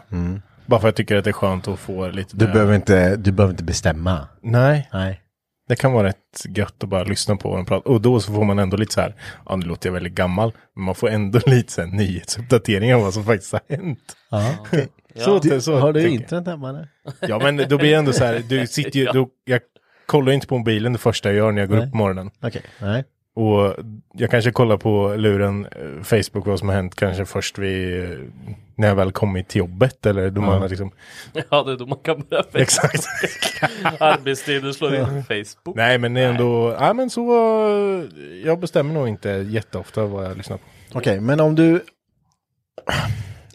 Bara 0.66 0.80
för 0.80 0.88
att 0.88 0.92
jag 0.92 0.96
tycker 0.96 1.16
att 1.16 1.24
det 1.24 1.30
är 1.30 1.32
skönt 1.32 1.68
att 1.68 1.78
få 1.78 2.08
lite... 2.08 2.36
Mm. 2.36 2.38
Du 2.38 2.46
där- 2.46 2.52
behöver 2.52 2.74
inte, 2.74 3.16
du 3.16 3.32
behöver 3.32 3.52
inte 3.52 3.64
bestämma. 3.64 4.28
Nej, 4.42 4.88
Nej. 4.92 5.20
det 5.68 5.76
kan 5.76 5.92
vara 5.92 6.06
rätt 6.08 6.46
gött 6.56 6.82
att 6.82 6.88
bara 6.88 7.04
lyssna 7.04 7.36
på 7.36 7.48
vad 7.48 7.58
de 7.58 7.64
pratar. 7.66 7.90
Och 7.90 8.00
då 8.00 8.20
så 8.20 8.32
får 8.32 8.44
man 8.44 8.58
ändå 8.58 8.76
lite 8.76 8.94
så 8.94 9.00
här, 9.00 9.14
ja 9.46 9.56
nu 9.56 9.66
låter 9.66 9.88
jag 9.88 9.94
väldigt 9.94 10.14
gammal, 10.14 10.52
men 10.76 10.84
man 10.84 10.94
får 10.94 11.08
ändå 11.10 11.40
lite 11.46 11.72
så 11.72 11.80
här 11.80 11.88
nyhetsuppdateringar 11.88 12.96
om 12.96 13.02
vad 13.02 13.14
som 13.14 13.24
faktiskt 13.24 13.52
har 13.52 13.60
hänt. 13.68 14.16
Ja, 14.30 14.50
okej. 15.14 15.24
Så, 15.24 15.38
Du, 15.38 15.60
så 15.60 15.76
har 15.76 15.92
du 15.92 16.08
internet 16.08 16.46
hemma 16.46 16.68
eller? 16.68 16.88
Ja 17.20 17.38
men 17.38 17.56
då 17.56 17.78
blir 17.78 17.90
det 17.90 17.94
ändå 17.96 18.12
så 18.12 18.24
här, 18.24 18.42
du 18.48 18.66
sitter 18.66 18.98
ju, 18.98 19.04
då, 19.06 19.28
jag 19.44 19.60
kollar 20.06 20.32
inte 20.32 20.46
på 20.46 20.58
mobilen 20.58 20.92
det 20.92 20.98
första 20.98 21.28
jag 21.28 21.36
gör 21.36 21.52
när 21.52 21.62
jag 21.62 21.68
går 21.68 21.76
Nej. 21.76 21.84
upp 21.84 21.90
på 21.90 21.96
morgonen. 21.96 22.30
Okej, 22.42 22.62
nej. 22.80 23.04
Och 23.36 23.74
jag 24.12 24.30
kanske 24.30 24.50
kollar 24.50 24.76
på 24.76 25.14
luren 25.16 25.66
eh, 25.66 26.02
Facebook 26.02 26.46
vad 26.46 26.58
som 26.58 26.68
har 26.68 26.76
hänt 26.76 26.94
kanske 26.94 27.24
först 27.24 27.58
vid 27.58 28.02
eh, 28.04 28.18
när 28.76 28.88
jag 28.88 28.94
väl 28.94 29.12
kommit 29.12 29.48
till 29.48 29.58
jobbet 29.58 30.06
eller 30.06 30.30
då 30.30 30.40
man 30.40 30.60
har 30.62 30.68
liksom 30.68 30.90
Ja, 31.50 31.62
det 31.62 31.72
är 31.72 31.76
då 31.76 31.86
man 31.86 31.98
kan 31.98 32.24
börja 32.30 32.42
Facebook. 32.52 32.62
Exakt. 32.62 33.04
Arbetstiden 34.00 34.74
slår 34.74 34.94
in 34.94 35.04
Facebook. 35.24 35.76
Nej 35.76 35.98
men 35.98 36.14
det 36.14 36.20
är 36.20 36.28
ändå, 36.28 36.76
nej 36.80 36.94
men 36.94 37.10
så 37.10 37.30
eh, 37.98 38.04
jag 38.44 38.60
bestämmer 38.60 38.94
nog 38.94 39.08
inte 39.08 39.28
jätteofta 39.30 40.04
vad 40.06 40.24
jag 40.24 40.36
lyssnar 40.36 40.56
på. 40.56 40.64
Okej, 40.92 41.20
men 41.20 41.40
om 41.40 41.54
du... 41.54 41.80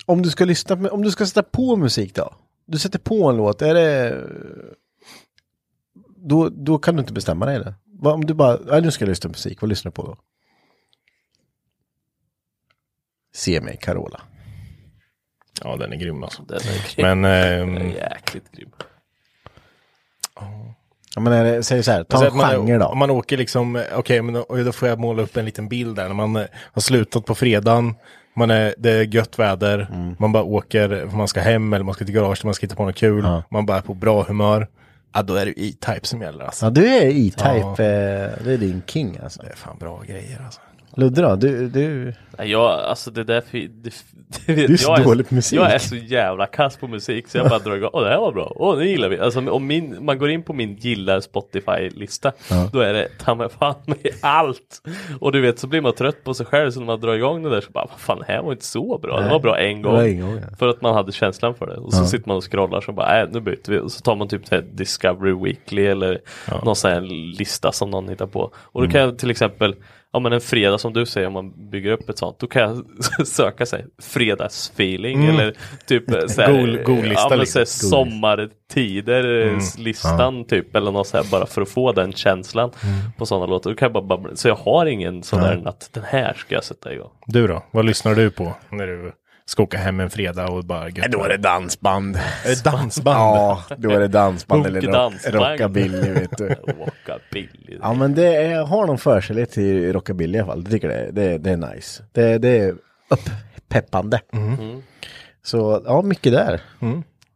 Om 0.09 0.21
du 0.21 0.29
ska 0.29 0.45
lyssna 0.45 0.77
på, 0.77 0.87
om 0.87 1.01
du 1.01 1.11
ska 1.11 1.25
sätta 1.25 1.43
på 1.43 1.75
musik 1.75 2.15
då? 2.15 2.33
Du 2.65 2.79
sätter 2.79 2.99
på 2.99 3.29
en 3.29 3.37
låt, 3.37 3.61
är 3.61 3.73
det... 3.73 4.17
Då, 6.15 6.49
då 6.49 6.77
kan 6.77 6.95
du 6.95 6.99
inte 6.99 7.13
bestämma 7.13 7.45
dig 7.45 7.55
eller? 7.55 7.73
Vad 7.85 8.13
Om 8.13 8.25
du 8.25 8.33
bara, 8.33 8.59
ja, 8.67 8.79
nu 8.79 8.91
ska 8.91 9.05
jag 9.05 9.09
lyssna 9.09 9.27
på 9.27 9.31
musik, 9.31 9.61
vad 9.61 9.69
lyssnar 9.69 9.91
du 9.91 9.93
på 9.93 10.03
då? 10.03 10.17
Se 13.35 13.61
mig 13.61 13.77
Carola. 13.81 14.21
Ja 15.63 15.77
den 15.77 15.93
är 15.93 15.97
grym 15.97 16.23
alltså. 16.23 16.43
Den 16.43 16.59
är 16.59 16.95
grym. 16.95 17.07
Men 17.07 17.21
Den 17.21 17.77
ehm, 17.77 17.77
är 17.77 17.95
jäkligt 17.95 18.51
grym. 18.51 18.71
Ja 21.15 21.21
men 21.21 21.33
är 21.33 21.43
det, 21.43 21.63
säg 21.63 21.83
så 21.83 21.91
här, 21.91 22.03
ta 22.03 22.17
Alltså 22.17 22.31
en 22.31 22.37
man, 22.37 22.49
genre 22.49 22.77
då. 22.77 22.85
Om 22.85 22.97
man 22.97 23.09
åker 23.09 23.37
liksom, 23.37 23.83
okej 23.95 24.21
men 24.21 24.33
då, 24.33 24.41
och 24.41 24.57
då 24.57 24.71
får 24.71 24.87
jag 24.87 24.99
måla 24.99 25.21
upp 25.21 25.37
en 25.37 25.45
liten 25.45 25.69
bild 25.69 25.95
där 25.95 26.07
när 26.07 26.15
man 26.15 26.35
eh, 26.35 26.45
har 26.53 26.81
slutat 26.81 27.25
på 27.25 27.35
fredagen. 27.35 27.95
Man 28.33 28.51
är, 28.51 28.75
det 28.77 28.91
är 28.91 29.03
gött 29.03 29.39
väder, 29.39 29.87
Mm. 29.93 30.15
man 30.19 30.31
bara 30.31 30.43
åker, 30.43 31.05
man 31.15 31.27
ska 31.27 31.39
hem 31.39 31.73
eller 31.73 31.85
man 31.85 31.93
ska 31.93 32.05
till 32.05 32.13
garaget, 32.13 32.43
man 32.43 32.53
ska 32.53 32.65
hitta 32.65 32.75
på 32.75 32.85
något 32.85 32.95
kul. 32.95 33.27
Man 33.49 33.65
bara 33.65 33.77
är 33.77 33.81
på 33.81 33.93
bra 33.93 34.23
humör. 34.23 34.67
Ja 35.13 35.21
då 35.21 35.35
är 35.35 35.45
det 35.45 35.51
E-Type 35.61 35.99
som 36.07 36.21
gäller 36.21 36.45
alltså. 36.45 36.65
Ja 36.65 36.69
du 36.69 36.87
är 36.87 37.05
E-Type, 37.05 37.57
Ja. 37.59 37.71
eh, 37.71 38.29
det 38.43 38.53
är 38.53 38.57
din 38.57 38.81
king 38.87 39.19
alltså. 39.23 39.41
Det 39.41 39.49
är 39.49 39.55
fan 39.55 39.77
bra 39.79 40.01
grejer 40.07 40.41
alltså. 40.45 40.61
Ludde 40.95 41.21
då, 41.21 41.35
du, 41.35 41.67
du... 41.69 42.13
Nej, 42.37 42.51
jag, 42.51 42.63
alltså 42.79 43.11
det 43.11 43.23
där, 43.23 43.43
det, 43.51 43.67
det, 44.45 44.53
Du 44.67 44.73
är 44.73 44.77
så 44.77 44.91
jag 44.91 45.03
dålig 45.03 45.29
på 45.29 45.35
musik. 45.35 45.59
Jag 45.59 45.73
är 45.73 45.79
så 45.79 45.95
jävla 45.95 46.45
kass 46.45 46.77
på 46.77 46.87
musik 46.87 47.27
så 47.27 47.37
jag 47.37 47.49
bara 47.49 47.59
drar 47.59 47.75
igång, 47.75 47.89
åh 47.93 48.03
det 48.03 48.09
här 48.09 48.19
var 48.19 48.31
bra, 48.31 48.53
åh 48.55 48.77
det 48.77 48.85
gillar 48.87 49.09
vi. 49.09 49.19
Alltså 49.19 49.49
om 49.51 49.67
min, 49.67 50.05
man 50.05 50.17
går 50.19 50.29
in 50.29 50.43
på 50.43 50.53
min 50.53 50.75
gillar 50.75 51.19
Spotify-lista, 51.19 52.31
då 52.73 52.79
är 52.79 52.93
det 52.93 53.07
ta 53.19 53.35
mig 53.35 53.49
fan 53.59 53.75
med 53.85 53.97
allt. 54.21 54.81
Och 55.19 55.31
du 55.31 55.41
vet 55.41 55.59
så 55.59 55.67
blir 55.67 55.81
man 55.81 55.93
trött 55.93 56.23
på 56.23 56.33
sig 56.33 56.45
själv 56.45 56.71
så 56.71 56.79
när 56.79 56.85
man 56.87 56.99
drar 56.99 57.13
igång 57.13 57.43
det 57.43 57.49
där 57.49 57.61
så 57.61 57.71
bara, 57.71 57.85
vad 57.89 57.99
fan 57.99 58.19
det 58.19 58.25
här 58.33 58.41
var 58.41 58.51
inte 58.51 58.65
så 58.65 58.97
bra, 58.97 59.21
det 59.21 59.29
var 59.29 59.39
bra 59.39 59.57
en 59.59 59.81
gång. 59.81 59.99
en 59.99 60.21
gång, 60.21 60.35
ja. 60.35 60.55
För 60.59 60.67
att 60.67 60.81
man 60.81 60.93
hade 60.93 61.11
känslan 61.11 61.55
för 61.55 61.65
det. 61.67 61.77
Och 61.77 61.93
så 61.93 62.05
sitter 62.05 62.27
man 62.27 62.37
och 62.37 62.51
scrollar 62.51 62.81
så 62.81 62.91
bara, 62.91 63.21
äh, 63.21 63.29
nu 63.31 63.39
byter 63.39 63.69
vi. 63.71 63.79
Och 63.79 63.91
så 63.91 64.01
tar 64.01 64.15
man 64.15 64.27
typ 64.27 64.41
Discovery 64.77 65.33
Weekly 65.43 65.85
eller 65.85 66.19
någon 66.63 66.75
sån 66.75 66.91
här 66.91 67.01
lista 67.37 67.71
som 67.71 67.89
någon 67.91 68.09
hittar 68.09 68.27
på. 68.27 68.41
Och 68.53 68.53
då 68.73 68.79
Mm. 68.79 68.91
kan 68.91 69.01
jag 69.01 69.17
till 69.17 69.31
exempel 69.31 69.75
Ja 70.11 70.19
men 70.19 70.33
en 70.33 70.41
fredag 70.41 70.77
som 70.77 70.93
du 70.93 71.05
säger 71.05 71.27
om 71.27 71.33
man 71.33 71.69
bygger 71.69 71.91
upp 71.91 72.09
ett 72.09 72.17
sånt, 72.17 72.39
då 72.39 72.47
kan 72.47 72.61
jag 72.61 73.27
söka 73.27 73.65
sig 73.65 73.85
fredagsfeeling 74.01 75.25
eller 75.25 75.53
typ 75.85 76.03
så 76.29 76.41
här, 76.41 76.83
god 76.83 77.03
lista 77.05 77.23
ja, 77.23 77.27
men, 77.29 77.39
liksom. 77.39 77.53
så 77.53 77.59
här, 77.59 77.65
sommartider 77.65 79.47
eh, 79.47 79.57
listan 79.77 80.45
typ 80.45 80.75
eller 80.75 80.91
något 80.91 81.07
så 81.07 81.17
här, 81.17 81.25
bara 81.31 81.45
för 81.45 81.61
att 81.61 81.69
få 81.69 81.91
den 81.91 82.13
känslan 82.13 82.71
på 83.17 83.25
sådana 83.25 83.45
låtar. 83.45 83.69
Då 83.69 83.75
kan 83.75 83.85
jag 83.85 84.07
bara, 84.07 84.17
bara, 84.17 84.35
så 84.35 84.47
jag 84.47 84.55
har 84.55 84.85
ingen 84.85 85.23
sån 85.23 85.41
där 85.41 85.61
att 85.65 85.89
den 85.93 86.03
här 86.03 86.33
ska 86.33 86.55
jag 86.55 86.63
sätta 86.63 86.93
igång. 86.93 87.11
Du 87.25 87.47
då, 87.47 87.63
vad 87.71 87.85
lyssnar 87.85 88.15
du 88.15 88.31
på 88.31 88.55
när 88.69 88.87
du 88.87 89.11
ska 89.49 89.63
åka 89.63 89.77
hem 89.77 89.99
en 89.99 90.09
fredag 90.09 90.47
och 90.47 90.65
bara 90.65 90.89
gött 90.89 91.11
Då 91.11 91.23
är 91.23 91.29
det 91.29 91.37
dansband. 91.37 92.15
Är 92.45 92.49
det 92.49 92.63
dansband? 92.63 93.17
Ja, 93.17 93.63
då 93.77 93.89
är 93.89 93.99
det 93.99 94.07
dansband 94.07 94.65
eller 94.65 94.81
rock, 94.81 94.93
Dansband. 94.93 95.35
rockabilly 95.35 96.13
vet 96.13 96.37
du. 96.37 96.47
Rockabilly. 96.67 97.77
Ja 97.81 97.93
men 97.93 98.15
det 98.15 98.35
är, 98.35 98.65
har 98.65 98.87
någon 98.87 98.97
förkärlek 98.97 99.49
till 99.51 99.93
rockabilly 99.93 100.37
i 100.37 100.41
alla 100.41 100.51
fall. 100.51 100.61
Jag 100.63 100.71
tycker 100.71 100.87
det, 100.87 101.11
det, 101.11 101.37
det 101.37 101.51
är 101.51 101.57
nice. 101.57 102.03
Det, 102.11 102.37
det 102.37 102.59
är 102.59 102.75
uppeppande. 103.09 104.21
Så 105.43 105.81
ja, 105.85 106.01
mycket 106.01 106.31
där. 106.33 106.61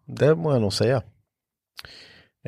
Det 0.05 0.35
må 0.35 0.53
jag 0.53 0.61
nog 0.61 0.73
säga. 0.73 1.01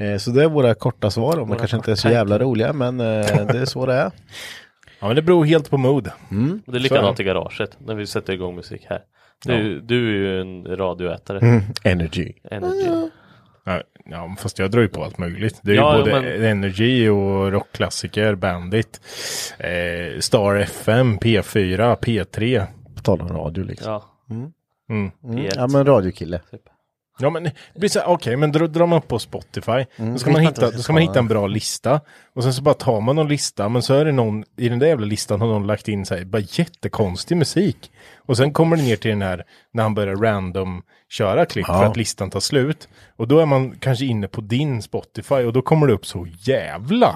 Eh, 0.02 0.18
så 0.18 0.32
det 0.32 0.44
är 0.44 0.50
våra 0.50 0.76
korta 0.76 1.12
svar. 1.12 1.38
De 1.38 1.56
kanske 1.58 1.78
inte 1.78 1.92
är 1.92 1.96
så 1.96 2.10
jävla 2.10 2.40
roliga 2.40 2.74
men 2.74 3.00
eh, 3.00 3.46
det 3.46 3.60
är 3.60 3.66
så 3.66 3.86
det 3.86 3.94
är. 3.94 4.12
Ja 5.00 5.08
men 5.08 5.16
det 5.16 5.22
beror 5.22 5.46
helt 5.46 5.70
på 5.70 5.78
mood. 5.78 6.08
Och 6.66 6.72
det 6.74 6.78
är 6.78 6.80
likadant 6.80 7.20
i 7.20 7.24
garaget 7.24 7.78
när 7.80 7.96
vi 7.96 8.08
sätter 8.08 8.34
igång 8.34 8.56
musik 8.56 8.86
här. 8.90 9.02
Du, 9.46 9.82
du 9.82 10.08
är 10.10 10.14
ju 10.14 10.42
en 10.42 10.78
radioätare. 10.78 11.40
Mm. 11.40 11.62
Energy. 11.84 12.34
Energy. 12.52 13.10
Ja, 13.66 13.82
Ja, 14.08 14.36
fast 14.40 14.60
jag 14.60 14.72
drar 14.72 14.82
ju 14.82 14.88
på 14.88 15.04
allt 15.04 15.18
möjligt. 15.18 15.60
Det 15.64 15.72
är 15.72 15.76
Ja, 15.76 15.94
ju 15.94 16.00
ja, 16.00 16.06
både 16.20 16.22
men- 16.22 16.44
Energy 16.46 17.10
och 17.10 17.52
rockklassiker, 17.52 18.36
Bandit, 18.36 19.02
eh, 19.60 20.20
Star 20.20 20.56
FM, 20.56 21.18
P4, 21.18 21.96
P3. 21.96 22.64
På 22.96 23.02
tal 23.02 23.22
om 23.22 23.28
radio 23.28 23.64
liksom. 23.64 23.92
Ja. 23.92 24.04
Mm. 24.30 24.52
Mm. 24.90 25.38
P1. 25.38 25.52
Ja 25.56 25.68
men 25.68 25.86
radiokille. 25.86 26.42
Ja 27.20 27.30
men 27.30 27.50
okej 28.06 28.36
men 28.38 28.52
drar, 28.52 28.68
drar 28.68 28.88
man 28.88 29.02
på 29.02 29.20
Spotify, 29.20 29.86
då 29.98 30.18
ska, 30.18 30.32
man 30.32 30.42
hitta, 30.42 30.72
då 30.72 30.78
ska 30.80 30.94
man 30.94 31.02
hitta 31.02 31.20
en 31.20 31.28
bra 31.28 31.48
lista. 31.48 32.02
Och 32.34 32.44
sen 32.44 32.54
så 32.54 32.62
bara 32.62 32.74
tar 32.76 33.02
man 33.02 33.16
någon 33.16 33.28
lista, 33.28 33.70
men 33.70 33.82
så 33.82 33.94
är 33.94 34.06
det 34.06 34.12
någon, 34.12 34.44
i 34.58 34.70
den 34.70 34.80
där 34.80 34.88
jävla 34.88 35.06
listan 35.06 35.42
har 35.42 35.48
någon 35.48 35.68
lagt 35.68 35.88
in 35.88 36.06
så 36.06 36.16
här, 36.16 36.26
bara 36.26 36.42
jättekonstig 36.42 37.38
musik. 37.38 37.92
Och 38.18 38.38
sen 38.38 38.54
kommer 38.54 38.78
det 38.78 38.84
ner 38.84 38.96
till 38.96 39.10
den 39.12 39.22
här, 39.22 39.44
när 39.74 39.84
han 39.84 39.94
börjar 39.94 40.16
random 40.16 40.82
köra 41.10 41.46
klipp 41.46 41.66
för 41.66 41.74
Ja. 41.74 41.86
att 41.86 41.98
listan 41.98 42.30
tar 42.30 42.40
slut. 42.40 42.88
Och 43.16 43.28
då 43.28 43.40
är 43.40 43.46
man 43.46 43.76
kanske 43.80 44.06
inne 44.06 44.28
på 44.28 44.42
din 44.42 44.82
Spotify 44.82 45.36
och 45.36 45.54
då 45.54 45.62
kommer 45.62 45.88
det 45.88 45.94
upp 45.94 46.06
så 46.06 46.28
jävla 46.40 47.16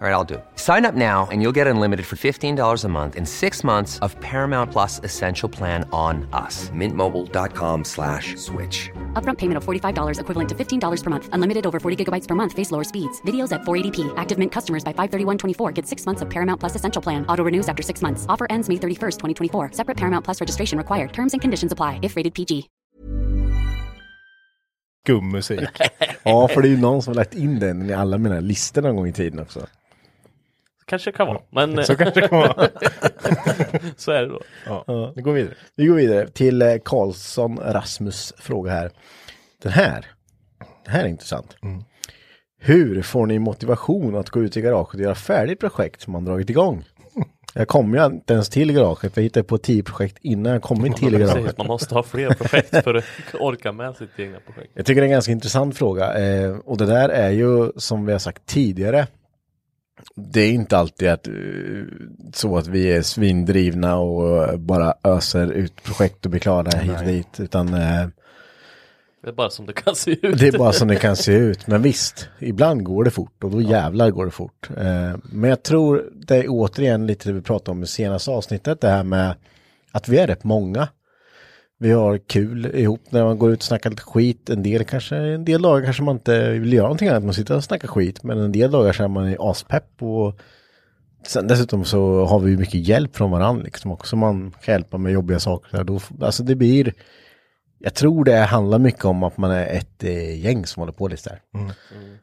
All 0.00 0.06
right, 0.06 0.14
I'll 0.14 0.30
do 0.32 0.34
it. 0.34 0.44
Sign 0.54 0.84
up 0.86 0.94
now 0.94 1.26
and 1.32 1.42
you'll 1.42 1.56
get 1.60 1.66
unlimited 1.66 2.06
for 2.06 2.14
$15 2.14 2.84
a 2.84 2.88
month 2.88 3.16
in 3.16 3.26
six 3.26 3.64
months 3.64 3.98
of 3.98 4.14
Paramount 4.20 4.70
Plus 4.70 5.00
Essential 5.02 5.48
Plan 5.48 5.82
on 5.90 6.28
us. 6.32 6.70
Mintmobile.com 6.70 7.82
slash 7.82 8.36
switch. 8.36 8.90
Upfront 9.14 9.38
payment 9.38 9.56
of 9.56 9.64
$45 9.64 10.20
equivalent 10.20 10.48
to 10.50 10.54
$15 10.54 11.02
per 11.02 11.10
month. 11.10 11.28
Unlimited 11.32 11.66
over 11.66 11.80
40 11.80 12.04
gigabytes 12.04 12.28
per 12.28 12.36
month. 12.36 12.52
Face 12.52 12.70
lower 12.70 12.84
speeds. 12.84 13.20
Videos 13.22 13.50
at 13.50 13.62
480p. 13.62 14.14
Active 14.16 14.38
Mint 14.38 14.52
customers 14.52 14.84
by 14.84 14.92
531.24 14.92 15.74
get 15.74 15.84
six 15.84 16.06
months 16.06 16.22
of 16.22 16.30
Paramount 16.30 16.60
Plus 16.60 16.76
Essential 16.76 17.02
Plan. 17.02 17.26
Auto 17.26 17.42
renews 17.42 17.68
after 17.68 17.82
six 17.82 18.00
months. 18.00 18.24
Offer 18.28 18.46
ends 18.50 18.68
May 18.68 18.76
31st, 18.76 19.18
2024. 19.18 19.72
Separate 19.72 19.96
Paramount 19.96 20.24
Plus 20.24 20.40
registration 20.40 20.78
required. 20.78 21.12
Terms 21.12 21.34
and 21.34 21.42
conditions 21.42 21.72
apply 21.72 21.98
if 22.02 22.14
rated 22.14 22.34
PG. 22.34 22.68
skum 25.08 25.30
musik. 25.30 25.60
Ja 26.22 26.48
för 26.48 26.62
det 26.62 26.68
är 26.68 26.70
ju 26.70 26.76
någon 26.76 27.02
som 27.02 27.10
har 27.10 27.14
lagt 27.14 27.34
in 27.34 27.58
den 27.58 27.90
i 27.90 27.92
alla 27.94 28.18
mina 28.18 28.40
listor 28.40 28.82
någon 28.82 28.96
gång 28.96 29.06
i 29.06 29.12
tiden 29.12 29.40
också. 29.40 29.66
Kanske 30.88 31.12
kan 31.12 31.26
vara. 31.26 31.40
Men 31.50 31.84
Så 31.84 31.96
kanske 31.96 32.20
det 32.20 32.28
kan 32.28 32.38
vara. 32.38 32.54
så 33.96 34.12
är 34.12 34.20
det 34.22 34.28
då. 34.28 34.40
Ja, 34.66 35.12
det 35.14 35.22
går 35.22 35.32
vidare. 35.32 35.54
Vi 35.76 35.86
går 35.86 35.94
vidare 35.94 36.28
till 36.28 36.62
eh, 36.62 36.74
Karlsson 36.84 37.58
Rasmus 37.64 38.34
fråga 38.38 38.70
här. 38.70 38.90
Den 39.62 39.72
här, 39.72 40.06
det 40.84 40.90
här 40.90 41.04
är 41.04 41.08
intressant. 41.08 41.56
Hur 42.60 43.02
får 43.02 43.26
ni 43.26 43.38
motivation 43.38 44.16
att 44.16 44.30
gå 44.30 44.42
ut 44.42 44.56
i 44.56 44.60
garaget 44.60 44.94
och 44.94 45.00
göra 45.00 45.14
färdigt 45.14 45.60
projekt 45.60 46.00
som 46.00 46.12
man 46.12 46.24
dragit 46.24 46.50
igång? 46.50 46.84
Jag 47.54 47.68
kom 47.68 47.94
ju 47.94 48.04
inte 48.06 48.34
ens 48.34 48.48
till 48.48 48.72
garaget, 48.72 49.16
jag 49.16 49.22
hittade 49.22 49.44
på 49.44 49.58
tio 49.58 49.82
projekt 49.82 50.18
innan 50.20 50.52
jag 50.52 50.62
kommit 50.62 50.96
till 50.96 51.12
Precis, 51.12 51.34
garaget. 51.34 51.58
man 51.58 51.66
måste 51.66 51.94
ha 51.94 52.02
fler 52.02 52.30
projekt 52.34 52.84
för 52.84 52.94
att 52.94 53.04
orka 53.40 53.72
med 53.72 53.96
sitt 53.96 54.18
egna 54.18 54.38
projekt. 54.40 54.72
Jag 54.74 54.86
tycker 54.86 55.00
det 55.00 55.04
är 55.04 55.08
en 55.08 55.12
ganska 55.12 55.32
intressant 55.32 55.76
fråga 55.78 56.18
eh, 56.18 56.56
och 56.56 56.76
det 56.76 56.86
där 56.86 57.08
är 57.08 57.30
ju 57.30 57.72
som 57.76 58.06
vi 58.06 58.12
har 58.12 58.18
sagt 58.18 58.46
tidigare. 58.46 59.06
Det 60.14 60.40
är 60.40 60.50
inte 60.50 60.78
alltid 60.78 61.08
att, 61.08 61.26
eh, 61.26 61.32
så 62.34 62.56
att 62.56 62.66
vi 62.66 62.92
är 62.92 63.02
svindrivna 63.02 63.96
och 63.96 64.60
bara 64.60 64.94
öser 65.04 65.52
ut 65.52 65.82
projekt 65.82 66.24
och 66.24 66.30
blir 66.30 66.40
klara 66.40 66.78
hit 66.78 66.98
och 67.00 67.06
dit. 67.06 67.40
Utan 67.40 67.74
eh, 67.74 68.06
Det 69.22 69.28
är 69.28 69.32
bara 69.32 69.50
som 69.50 69.66
det 69.66 69.72
kan 69.72 69.94
se 69.94 70.10
ut. 70.26 70.38
det 70.38 70.48
är 70.48 70.58
bara 70.58 70.72
som 70.72 70.88
det 70.88 70.96
kan 70.96 71.16
se 71.16 71.32
ut. 71.32 71.66
Men 71.66 71.82
visst, 71.82 72.28
ibland 72.38 72.84
går 72.84 73.04
det 73.04 73.10
fort 73.10 73.44
och 73.44 73.50
då 73.50 73.60
jävlar 73.62 74.10
går 74.10 74.24
det 74.24 74.30
fort. 74.30 74.70
Eh, 74.76 75.16
men 75.32 75.50
jag 75.50 75.62
tror 75.62 76.10
det 76.14 76.36
är 76.36 76.44
återigen 76.48 77.06
lite 77.06 77.28
det 77.28 77.32
vi 77.32 77.42
pratade 77.42 77.70
om 77.70 77.82
i 77.82 77.86
senaste 77.86 78.30
avsnittet. 78.30 78.80
Det 78.80 78.88
här 78.88 79.04
med 79.04 79.34
att 79.92 80.08
vi 80.08 80.18
är 80.18 80.26
rätt 80.26 80.44
många. 80.44 80.88
Vi 81.80 81.90
har 81.90 82.18
kul 82.18 82.66
ihop 82.66 83.00
när 83.10 83.24
man 83.24 83.38
går 83.38 83.50
ut 83.52 83.58
och 83.58 83.64
snackar 83.64 83.90
lite 83.90 84.02
skit. 84.02 84.50
En 84.50 84.62
del 84.62 84.84
kanske, 84.84 85.16
en 85.16 85.44
del 85.44 85.62
dagar 85.62 85.84
kanske 85.84 86.02
man 86.02 86.16
inte 86.16 86.50
vill 86.50 86.72
göra 86.72 86.86
någonting 86.86 87.08
annat. 87.08 87.24
Man 87.24 87.34
sitter 87.34 87.56
och 87.56 87.64
snackar 87.64 87.88
skit. 87.88 88.22
Men 88.22 88.38
en 88.38 88.52
del 88.52 88.70
dagar 88.70 88.92
så 88.92 89.04
är 89.04 89.08
man 89.08 89.28
i 89.28 89.36
aspepp 89.40 90.02
och 90.02 90.40
sen 91.26 91.46
dessutom 91.46 91.84
så 91.84 92.24
har 92.24 92.40
vi 92.40 92.56
mycket 92.56 92.88
hjälp 92.88 93.16
från 93.16 93.30
varandra 93.30 93.64
liksom 93.64 93.90
också. 93.90 94.16
Man 94.16 94.54
kan 94.62 94.72
hjälpa 94.72 94.98
med 94.98 95.12
jobbiga 95.12 95.40
saker. 95.40 95.76
Där. 95.76 95.84
Då, 95.84 96.00
alltså 96.20 96.42
det 96.42 96.54
blir, 96.54 96.92
jag 97.78 97.94
tror 97.94 98.24
det 98.24 98.36
handlar 98.36 98.78
mycket 98.78 99.04
om 99.04 99.22
att 99.22 99.36
man 99.36 99.50
är 99.50 99.66
ett 99.66 100.04
eh, 100.04 100.44
gäng 100.44 100.66
som 100.66 100.80
håller 100.80 100.92
på 100.92 101.08
lite 101.08 101.28
där. 101.30 101.40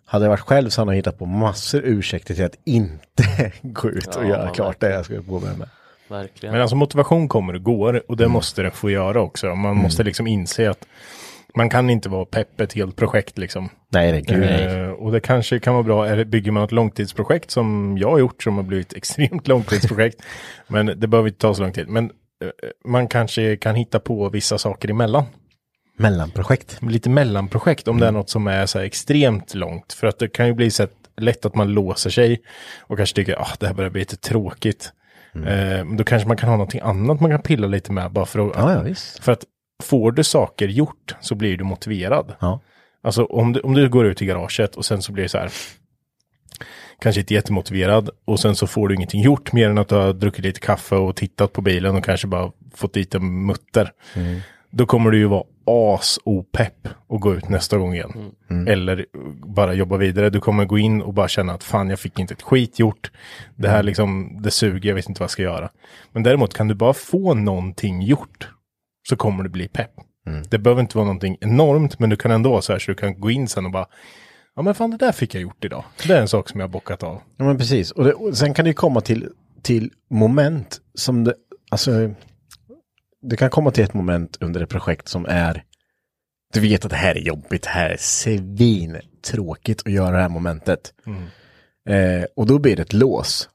Hade 0.06 0.26
jag 0.26 0.30
varit 0.30 0.40
själv 0.40 0.70
så 0.70 0.82
hade 0.82 0.92
jag 0.92 0.96
hittat 0.96 1.18
på 1.20 1.26
massor 1.26 1.82
ursäkter 1.84 2.34
till 2.34 2.46
att 2.46 2.60
inte 2.64 3.52
gå 3.62 3.90
ut 3.90 4.16
och 4.16 4.24
Ja, 4.24 4.28
göra 4.30 4.50
klart 4.50 4.80
det 4.80 4.90
jag 4.90 5.06
ska 5.06 5.22
på 5.22 5.40
med. 5.40 5.70
Verkligen. 6.08 6.54
Men 6.54 6.62
alltså 6.62 6.76
motivation 6.76 7.28
kommer 7.28 7.54
och 7.54 7.64
går 7.64 8.04
och 8.08 8.18
det 8.18 8.28
måste 8.28 8.62
det 8.62 8.72
få 8.72 8.90
göra 8.90 9.22
också. 9.22 9.56
Man 9.56 9.78
måste 9.78 10.04
liksom 10.04 10.28
inse 10.28 10.70
att 10.70 10.88
man 11.56 11.70
kan 11.70 11.90
inte 11.90 12.10
vara 12.10 12.26
pepp 12.26 12.62
ett 12.62 12.74
helt 12.74 12.96
projekt 12.96 13.38
liksom. 13.38 13.70
Nej, 13.90 14.12
det 14.12 14.18
är 14.18 14.22
gud 14.22 14.40
nej. 14.40 14.84
Eh, 14.84 14.90
och 14.90 15.12
det 15.12 15.20
kanske 15.20 15.60
kan 15.60 15.74
vara 15.74 15.84
bra, 15.84 16.08
eller 16.08 16.26
bygger 16.26 16.52
man 16.52 16.64
ett 16.64 16.72
långtidsprojekt 16.72 17.52
som 17.52 17.98
jag 17.98 18.12
har 18.12 18.20
gjort 18.20 18.44
som 18.44 18.56
har 18.56 18.64
blivit 18.64 18.94
extremt 18.94 19.48
långtidsprojekt. 19.48 20.22
men 20.68 20.86
det 20.86 21.08
behöver 21.08 21.28
inte 21.28 21.40
ta 21.40 21.54
så 21.54 21.62
lång 21.62 21.72
tid. 21.72 21.88
Men 21.88 22.06
eh, 22.06 22.50
man 22.86 23.08
kanske 23.08 23.58
kan 23.58 23.76
hitta 23.76 24.00
på 24.00 24.30
vissa 24.30 24.58
saker 24.58 24.90
emellan. 24.90 25.24
Mellanprojekt. 25.98 26.82
Lite 26.82 27.10
mellanprojekt 27.10 27.88
om 27.88 28.00
det 28.00 28.08
är 28.08 28.12
något 28.12 28.30
som 28.30 28.48
är 28.48 28.66
så 28.66 28.80
här 28.80 28.86
extremt 28.86 29.54
långt. 29.54 29.94
För 29.94 30.08
att 30.08 30.20
det 30.20 30.28
kan 30.28 30.48
ju 30.48 30.54
bli 30.54 30.72
så 30.72 30.88
lätt 31.18 31.46
att 31.46 31.56
man 31.56 31.68
låser 31.68 32.10
sig 32.10 32.42
och 32.80 32.98
kanske 32.98 33.16
tycker 33.16 33.34
att 33.34 33.52
ah, 33.52 33.56
det 33.60 33.68
här 33.68 33.74
börjar 33.74 33.90
bli 33.90 34.02
lite 34.02 34.18
tråkigt. 34.18 34.92
Eh, 35.36 35.86
men 35.86 35.98
då 35.98 36.04
kanske 36.04 36.28
man 36.28 36.38
kan 36.38 36.50
ha 36.50 36.56
någonting 36.56 36.82
annat 36.84 37.20
man 37.20 37.32
kan 37.32 37.42
pilla 37.42 37.68
lite 37.68 37.92
med 37.92 38.12
bara 38.12 38.26
för 38.26 38.50
att, 38.50 38.56
Ja, 38.56 38.88
ja, 38.88 38.96
för 39.22 39.32
att 39.32 39.44
får 39.84 40.12
du 40.12 40.24
saker 40.24 40.68
gjort 40.68 41.16
så 41.22 41.36
blir 41.36 41.58
du 41.58 41.64
motiverad. 41.64 42.36
Ja. 42.40 42.60
Alltså 43.04 43.26
om 43.26 43.54
du, 43.54 43.60
om 43.60 43.74
du 43.74 43.90
går 43.90 44.06
ut 44.06 44.22
i 44.22 44.26
garaget 44.26 44.76
och 44.76 44.86
sen 44.86 45.02
så 45.02 45.12
blir 45.12 45.24
det 45.24 45.30
så 45.30 45.38
här. 45.38 45.52
Kanske 47.00 47.22
inte 47.22 47.34
jättemotiverad 47.34 48.10
och 48.26 48.40
sen 48.40 48.56
så 48.56 48.68
får 48.68 48.88
du 48.88 48.96
ingenting 48.96 49.22
gjort 49.22 49.54
mer 49.54 49.70
än 49.70 49.78
att 49.78 49.88
du 49.88 49.96
har 49.96 50.14
druckit 50.14 50.46
lite 50.46 50.60
kaffe 50.60 50.96
och 50.96 51.16
tittat 51.16 51.54
på 51.54 51.62
bilen 51.62 51.96
och 51.96 52.04
kanske 52.06 52.28
bara 52.28 52.52
fått 52.76 52.94
dit 52.94 53.16
en 53.16 53.46
mutter. 53.46 53.92
Då 54.70 54.86
kommer 54.86 55.12
du 55.12 55.18
ju 55.18 55.26
vara 55.26 55.44
as-opepp 55.66 56.88
och 57.08 57.22
gå 57.22 57.36
ut 57.36 57.50
nästa 57.50 57.78
gång 57.78 57.94
igen. 57.94 58.32
Eller 58.68 59.06
bara 59.46 59.74
jobba 59.74 59.98
vidare. 59.98 60.30
Du 60.30 60.40
kommer 60.40 60.66
gå 60.66 60.78
in 60.78 61.02
och 61.02 61.14
bara 61.14 61.28
känna 61.28 61.54
att 61.54 61.64
fan 61.64 61.90
jag 61.90 62.00
fick 62.00 62.20
inte 62.20 62.34
ett 62.34 62.42
skit 62.42 62.80
gjort. 62.80 63.12
Det 63.56 63.70
här 63.70 63.84
liksom, 63.84 64.38
det 64.42 64.52
suger, 64.52 64.90
jag 64.90 64.96
vet 64.96 65.10
inte 65.10 65.20
vad 65.20 65.24
jag 65.26 65.32
ska 65.32 65.42
göra. 65.42 65.70
Men 66.12 66.24
däremot 66.24 66.54
kan 66.54 66.68
du 66.68 66.76
bara 66.76 66.94
få 66.94 67.34
någonting 67.34 68.02
gjort 68.02 68.50
så 69.10 69.16
kommer 69.16 69.44
du 69.44 69.50
bli 69.50 69.68
pepp. 69.68 69.92
Det 70.50 70.58
behöver 70.58 70.82
inte 70.82 70.98
vara 70.98 71.06
någonting 71.06 71.38
enormt, 71.42 72.00
men 72.00 72.10
du 72.10 72.16
kan 72.16 72.32
ändå 72.32 72.50
vara 72.52 72.62
så 72.62 72.72
här 72.72 72.80
så 72.80 72.92
du 72.92 72.96
kan 72.96 73.20
gå 73.20 73.32
in 73.32 73.48
sen 73.48 73.66
och 73.66 73.72
bara, 73.72 73.86
ja 74.56 74.62
men 74.62 74.76
fan 74.76 74.92
det 74.92 74.98
där 74.98 75.12
fick 75.12 75.36
jag 75.36 75.42
gjort 75.42 75.66
idag. 75.66 75.84
Det 76.08 76.14
är 76.14 76.22
en 76.22 76.28
sak 76.28 76.50
som 76.50 76.60
jag 76.60 76.68
har 76.68 76.72
bockat 76.72 77.04
av. 77.04 77.22
Ja 77.38 77.46
men 77.46 77.58
precis. 77.58 77.92
Och, 77.92 78.04
det, 78.04 78.14
och 78.14 78.38
sen 78.38 78.54
kan 78.54 78.66
det 78.66 78.70
ju 78.70 78.74
komma 78.74 79.02
till, 79.02 79.30
till 79.62 79.92
moment 80.10 80.78
som 80.94 81.24
det, 81.24 81.34
alltså, 81.72 81.92
du 83.30 83.36
kan 83.36 83.50
komma 83.50 83.72
till 83.72 83.84
ett 83.84 83.94
moment 83.94 84.38
under 84.40 84.62
ett 84.64 84.70
projekt 84.70 85.08
som 85.08 85.26
är, 85.30 85.64
du 86.54 86.60
vet 86.60 86.86
att 86.86 86.92
det 86.92 86.98
här 86.98 87.16
är 87.16 87.22
jobbigt, 87.22 87.64
det 87.64 87.70
här 87.70 87.90
är 87.90 87.98
svintråkigt 88.00 89.82
att 89.86 89.92
göra 89.92 90.16
det 90.16 90.22
här 90.22 90.30
momentet. 90.30 90.94
Eh, 91.90 92.26
och 92.36 92.46
då 92.48 92.60
blir 92.60 92.76
det 92.76 92.82
ett 92.82 92.94
lås. 92.94 93.50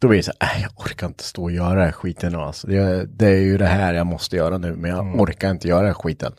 Då 0.00 0.08
blir 0.08 0.18
det 0.18 0.22
så 0.22 0.32
här, 0.40 0.54
"Nej, 0.54 0.62
jag 0.62 0.80
orkar 0.86 1.06
inte 1.06 1.24
stå 1.24 1.42
och 1.42 1.50
göra 1.52 1.74
den 1.74 1.84
här 1.84 1.92
skiten 1.92 2.32
nu 2.32 2.38
alltså. 2.38 2.66
Det, 2.66 3.06
det 3.06 3.26
är 3.26 3.40
ju 3.40 3.58
det 3.58 3.66
här 3.66 3.94
jag 3.94 4.06
måste 4.06 4.36
göra 4.36 4.58
nu, 4.58 4.76
men 4.76 4.90
jag 4.90 5.20
orkar 5.20 5.50
inte 5.50 5.68
göra 5.68 5.78
den 5.80 5.86
här 5.86 5.94
skiten. 5.94 6.32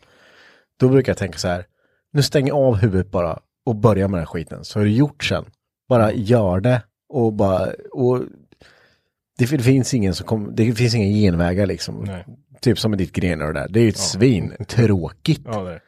Då 0.80 0.90
brukar 0.90 1.10
jag 1.10 1.18
tänka 1.18 1.38
så 1.38 1.48
här, 1.48 1.66
nu 2.14 2.22
stänger 2.24 2.48
jag 2.48 2.58
av 2.58 2.76
huvudet 2.76 3.12
bara 3.12 3.40
och 3.66 3.76
börjar 3.76 4.08
med 4.08 4.18
den 4.18 4.22
här 4.22 4.26
skiten. 4.34 4.66
Så 4.66 4.80
är 4.80 4.84
det 4.84 4.90
gjort 4.92 5.24
sen. 5.24 5.46
Bara 5.90 6.12
gör 6.14 6.60
det 6.60 6.82
och 7.10 7.34
bara, 7.34 7.68
och 7.92 8.20
det, 9.38 9.46
det 9.46 9.60
finns 9.64 9.94
ingen 9.94 10.16
som 10.16 10.28
kommer, 10.28 10.52
det 10.52 10.74
finns 10.74 10.96
ingen 10.96 11.14
genvägar 11.14 11.66
liksom. 11.66 12.04
Nej. 12.04 12.26
Typ 12.62 12.80
som 12.80 12.92
med 12.92 12.98
ditt 12.98 13.12
grenar 13.12 13.48
och 13.48 13.54
där. 13.54 13.68
Det 13.70 13.80
är 13.80 13.84
ju 13.84 13.90
ett 13.90 13.98
svin, 13.98 14.54
tråkigt. 14.68 15.42
Ja, 15.46 15.64
det 15.64 15.72
är. 15.72 15.82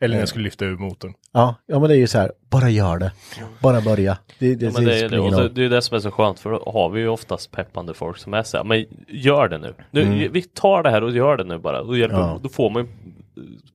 Eller 0.00 0.14
när 0.14 0.20
jag 0.22 0.28
skulle 0.28 0.44
lyfta 0.44 0.64
ur 0.64 0.76
motorn. 0.76 1.14
Ja, 1.32 1.54
ja 1.66 1.78
men 1.80 1.88
det 1.88 1.94
är 1.96 1.98
ju 1.98 2.06
så 2.06 2.18
här, 2.18 2.32
bara 2.50 2.68
gör 2.70 2.98
det. 2.98 3.12
Bara 3.60 3.80
börja. 3.80 4.18
Det, 4.38 4.54
det, 4.54 4.66
Ja, 4.66 4.72
men 4.74 4.84
det, 4.84 4.98
är, 4.98 5.02
det, 5.02 5.08
spelar 5.08 5.18
ingen 5.18 5.34
och 5.34 5.40
det, 5.40 5.46
roll. 5.46 5.54
det 5.54 5.64
är 5.64 5.68
det 5.68 5.82
som 5.82 5.96
är 5.96 6.00
så 6.00 6.10
skönt 6.10 6.40
för 6.40 6.50
då 6.50 6.62
har 6.72 6.88
vi 6.90 7.00
ju 7.00 7.08
oftast 7.08 7.50
peppande 7.50 7.94
folk 7.94 8.18
som 8.18 8.34
är 8.34 8.42
så 8.42 8.56
här, 8.56 8.64
men 8.64 8.84
gör 9.08 9.48
det 9.48 9.58
nu. 9.58 9.74
nu 9.90 10.28
Vi 10.28 10.42
tar 10.42 10.82
det 10.82 10.90
här 10.90 11.02
och 11.04 11.10
gör 11.10 11.36
det 11.36 11.44
nu 11.44 11.58
bara. 11.58 11.80
Och 11.80 11.98
hjälper, 11.98 12.16
Mm. 12.16 12.28
Ja. 12.28 12.40
Då 12.42 12.48
får 12.48 12.70
man 12.70 12.82
ju 12.82 12.88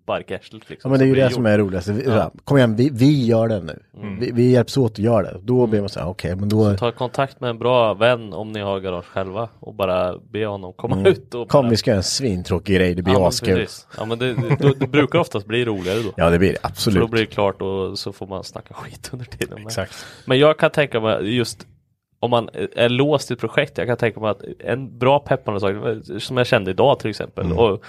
spark 0.03 0.31
i 0.31 0.35
arslet 0.35 0.63
Ja 0.65 0.69
liksom. 0.69 0.91
men 0.91 0.99
det 0.99 1.05
är 1.05 1.07
ju 1.07 1.15
det 1.15 1.29
som 1.29 1.45
är 1.45 1.57
roligast. 1.57 1.87
Vi, 1.87 2.21
Kom 2.43 2.57
igen, 2.57 2.75
vi, 2.75 2.89
vi 2.89 3.25
gör 3.25 3.47
det 3.47 3.61
nu. 3.61 3.79
Vi, 4.19 4.31
vi 4.31 4.51
hjälps 4.51 4.77
åt 4.77 4.91
att 4.91 4.99
göra 4.99 5.23
det. 5.23 5.39
Då 5.43 5.67
blir 5.67 5.79
man 5.79 5.89
så 5.89 5.99
här, 5.99 6.07
okej 6.07 6.35
men 6.35 6.49
då 6.49 6.77
Ta 6.77 6.91
kontakt 6.91 7.41
med 7.41 7.49
en 7.49 7.59
bra 7.59 7.93
vän 7.93 8.33
om 8.33 8.51
ni 8.51 8.59
har 8.59 8.79
garage 8.79 9.05
själva 9.05 9.49
och 9.59 9.73
bara 9.73 10.17
be 10.17 10.45
honom 10.45 10.73
komma 10.73 11.09
ut 11.09 11.35
och 11.35 11.49
kom 11.49 11.63
bara... 11.63 11.69
vi 11.69 11.77
ska 11.77 11.89
göra 11.91 11.97
en 11.97 12.03
svintråkig 12.03 12.75
grej, 12.75 12.95
det 12.95 13.01
blir 13.01 13.13
ja, 13.13 13.19
men 13.19 13.27
askul. 13.27 13.67
Ja 13.97 14.05
men 14.05 14.19
det, 14.19 14.33
det, 14.33 14.73
det 14.79 14.87
brukar 14.87 15.19
oftast 15.19 15.45
bli 15.45 15.65
roligare 15.65 15.99
då. 15.99 16.13
Ja 16.17 16.29
det 16.29 16.39
blir 16.39 16.53
det, 16.53 16.59
För 16.59 16.67
absolut. 16.67 16.99
då 17.01 17.07
blir 17.07 17.21
det 17.21 17.27
klart 17.27 17.61
och 17.61 17.99
så 17.99 18.13
får 18.13 18.27
man 18.27 18.43
snacka 18.43 18.73
skit 18.73 19.09
under 19.13 19.25
tiden. 19.25 19.53
med. 19.55 19.67
Exakt. 19.67 20.05
Men 20.25 20.39
jag 20.39 20.57
kan 20.57 20.71
tänka 20.71 20.99
mig 20.99 21.35
just 21.35 21.67
om 22.19 22.29
man 22.29 22.49
är 22.75 22.89
låst 22.89 23.31
i 23.31 23.33
ett 23.33 23.39
projekt, 23.39 23.77
jag 23.77 23.87
kan 23.87 23.97
tänka 23.97 24.19
mig 24.19 24.29
att 24.29 24.41
en 24.59 24.99
bra 24.99 25.19
peppande 25.19 25.59
sak, 25.59 25.75
som 26.21 26.37
jag 26.37 26.47
kände 26.47 26.71
idag 26.71 26.99
till 26.99 27.09
exempel. 27.09 27.45
Mm. 27.45 27.57
Och 27.57 27.83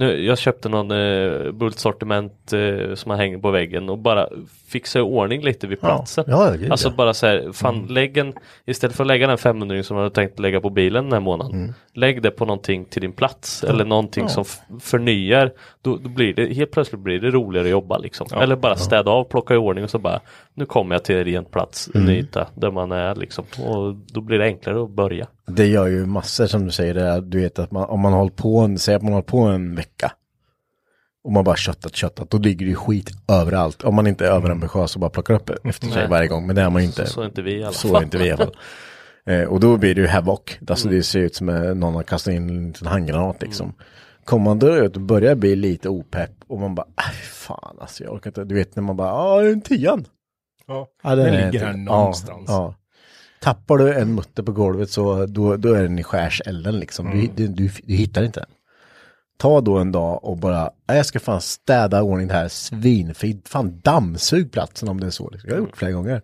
nu, 0.00 0.24
jag 0.24 0.38
köpte 0.38 0.68
någon 0.68 0.90
eh, 0.90 1.52
bultsortiment 1.52 2.52
eh, 2.52 2.94
som 2.94 3.08
man 3.08 3.18
hänger 3.18 3.38
på 3.38 3.50
väggen 3.50 3.88
och 3.88 3.98
bara 3.98 4.28
fixa 4.68 4.98
i 4.98 5.02
ordning 5.02 5.42
lite 5.42 5.66
vid 5.66 5.78
Ja. 5.82 5.88
platsen. 5.88 6.24
Ja, 6.28 6.50
gud, 6.58 6.70
alltså 6.72 6.88
ja. 6.88 6.94
bara 6.96 7.14
så 7.14 7.26
här, 7.26 7.52
fan 7.52 7.86
lägg 7.90 8.16
en, 8.16 8.32
istället 8.66 8.96
för 8.96 9.04
att 9.04 9.08
lägga 9.08 9.26
den 9.26 9.38
500 9.38 9.82
som 9.82 9.94
man 9.94 10.04
hade 10.04 10.14
tänkt 10.14 10.38
lägga 10.38 10.60
på 10.60 10.70
bilen 10.70 11.04
den 11.04 11.12
här 11.12 11.20
månaden. 11.20 11.54
Mm. 11.54 11.72
Lägg 11.94 12.22
det 12.22 12.30
på 12.30 12.44
någonting 12.44 12.84
till 12.84 13.02
din 13.02 13.12
plats 13.12 13.64
eller 13.64 13.84
någonting 13.84 14.28
som 14.28 14.44
förnyar. 14.80 15.52
Då, 15.82 15.96
då 15.96 16.08
blir 16.08 16.34
det, 16.34 16.54
helt 16.54 16.70
plötsligt 16.70 17.00
blir 17.00 17.20
det 17.20 17.30
roligare 17.30 17.66
att 17.66 17.70
jobba 17.70 17.98
liksom. 17.98 18.26
eller 18.40 18.56
bara 18.56 18.76
städa 18.76 19.10
av, 19.10 19.24
plocka 19.24 19.54
i 19.54 19.56
ordning 19.56 19.84
och 19.84 19.90
så 19.90 19.98
bara, 19.98 20.20
nu 20.54 20.66
kommer 20.66 20.94
jag 20.94 21.04
till 21.04 21.16
en 21.16 21.24
ren 21.24 21.44
plats, 21.44 21.90
en 21.94 22.00
Mm. 22.02 22.14
yta 22.14 22.48
där 22.54 22.70
man 22.70 22.92
är 22.92 23.14
liksom. 23.14 23.44
Och 23.66 23.94
då 23.94 24.20
blir 24.20 24.38
det 24.38 24.44
enklare 24.44 24.82
att 24.82 24.90
börja. 24.90 25.26
Det 25.46 25.66
gör 25.66 25.86
ju 25.86 26.06
massor 26.06 26.46
som 26.46 26.64
du 26.64 26.70
säger, 26.70 26.94
det 26.94 27.20
du 27.20 27.40
vet 27.40 27.58
att 27.58 27.70
man, 27.70 27.84
om 27.88 28.00
man 28.00 28.12
hållit 28.12 28.36
på 28.36 28.58
en, 28.58 28.78
säg 28.78 28.94
att 28.94 29.02
man 29.02 29.12
hållit 29.12 29.26
på 29.26 29.38
en 29.40 29.74
vecka. 29.74 30.12
Och 31.24 31.32
man 31.32 31.44
bara 31.44 31.56
köttat, 31.56 31.96
köttat, 31.96 32.30
då 32.30 32.38
ligger 32.38 32.66
det 32.66 32.70
ju 32.70 32.76
skit 32.76 33.10
överallt. 33.28 33.84
Om 33.84 33.94
man 33.94 34.06
inte 34.06 34.26
är 34.26 34.30
överambitiös 34.30 34.94
och 34.94 35.00
bara 35.00 35.10
plockar 35.10 35.34
upp 35.34 35.50
efter 35.66 35.86
sig 35.86 36.08
varje 36.08 36.28
gång. 36.28 36.46
Men 36.46 36.56
det 36.56 36.62
är 36.62 36.70
man 36.70 36.82
ju 36.82 36.86
inte. 36.86 37.06
Så, 37.06 37.12
så 37.12 37.20
är 37.20 37.24
inte 37.26 37.42
vi 37.42 37.54
i 37.58 37.62
alla 37.62 37.72
Så 37.72 37.88
fall. 37.88 37.96
är 37.96 38.02
inte 38.02 38.18
vi 38.18 38.26
i 38.26 38.30
alla 38.30 38.44
fall. 38.44 38.56
Eh, 39.26 39.42
och 39.44 39.60
då 39.60 39.76
blir 39.76 39.94
det 39.94 40.00
ju 40.00 40.06
havoc. 40.06 40.40
Alltså 40.68 40.86
Mm. 40.88 40.96
det 40.98 41.02
ser 41.02 41.20
ut 41.20 41.34
som 41.34 41.46
någon 41.80 41.94
har 41.94 42.02
kastat 42.02 42.34
in 42.34 42.48
en 42.50 42.66
liten 42.66 42.86
handgranat 42.86 43.42
liksom. 43.42 43.66
Kommer 43.66 43.84
man 44.32 44.58
då 44.58 44.76
ut 44.76 44.96
och 44.96 45.02
börjar 45.02 45.34
bli 45.34 45.56
lite 45.56 45.88
opepp 45.88 46.30
och 46.48 46.58
man 46.60 46.74
bara, 46.74 46.86
aj 46.94 47.14
fan 47.14 47.76
alltså 47.80 48.04
jag 48.04 48.12
orkar 48.12 48.30
inte. 48.30 48.44
Du 48.44 48.54
vet 48.54 48.76
när 48.76 48.82
man 48.82 48.96
bara, 48.96 49.08
ja 49.08 49.42
en 49.48 49.60
tian. 49.60 50.04
Ja. 50.66 50.88
Ja, 51.02 51.14
den 51.14 51.26
är 51.26 51.30
ligger 51.32 51.46
inte- 51.52 51.66
här 51.66 51.76
någonstans. 51.76 52.44
Ja, 52.48 52.54
ja. 52.54 52.74
Tappar 53.40 53.78
du 53.78 53.94
en 53.94 54.14
mutter 54.14 54.42
på 54.42 54.52
golvet 54.52 54.90
så 54.90 55.26
då, 55.26 55.56
då 55.56 55.72
är 55.72 55.82
den 55.82 55.98
i 55.98 56.02
skärselden 56.02 56.78
liksom. 56.80 57.06
Mm. 57.06 57.18
Du, 57.20 57.46
du, 57.46 57.48
du, 57.48 57.70
du 57.84 57.94
hittar 57.94 58.22
inte 58.24 58.40
den. 58.40 58.48
Ta 59.38 59.60
då 59.60 59.78
en 59.78 59.92
dag 59.92 60.24
och 60.24 60.36
bara, 60.36 60.70
"Nej, 60.88 60.96
jag 60.96 61.06
ska 61.06 61.20
fan 61.20 61.40
städa 61.40 62.02
ordning 62.02 62.28
det 62.28 62.34
här 62.34 62.48
svinfint. 62.48 63.48
Fan 63.48 63.80
dammsug 63.80 64.52
platsen 64.52 64.88
om 64.88 65.00
det 65.00 65.06
är 65.06 65.10
så. 65.10 65.30
Liksom. 65.30 65.50
Jag 65.50 65.56
har 65.56 65.60
gjort 65.62 65.76
flera 65.76 65.92
gånger. 65.92 66.22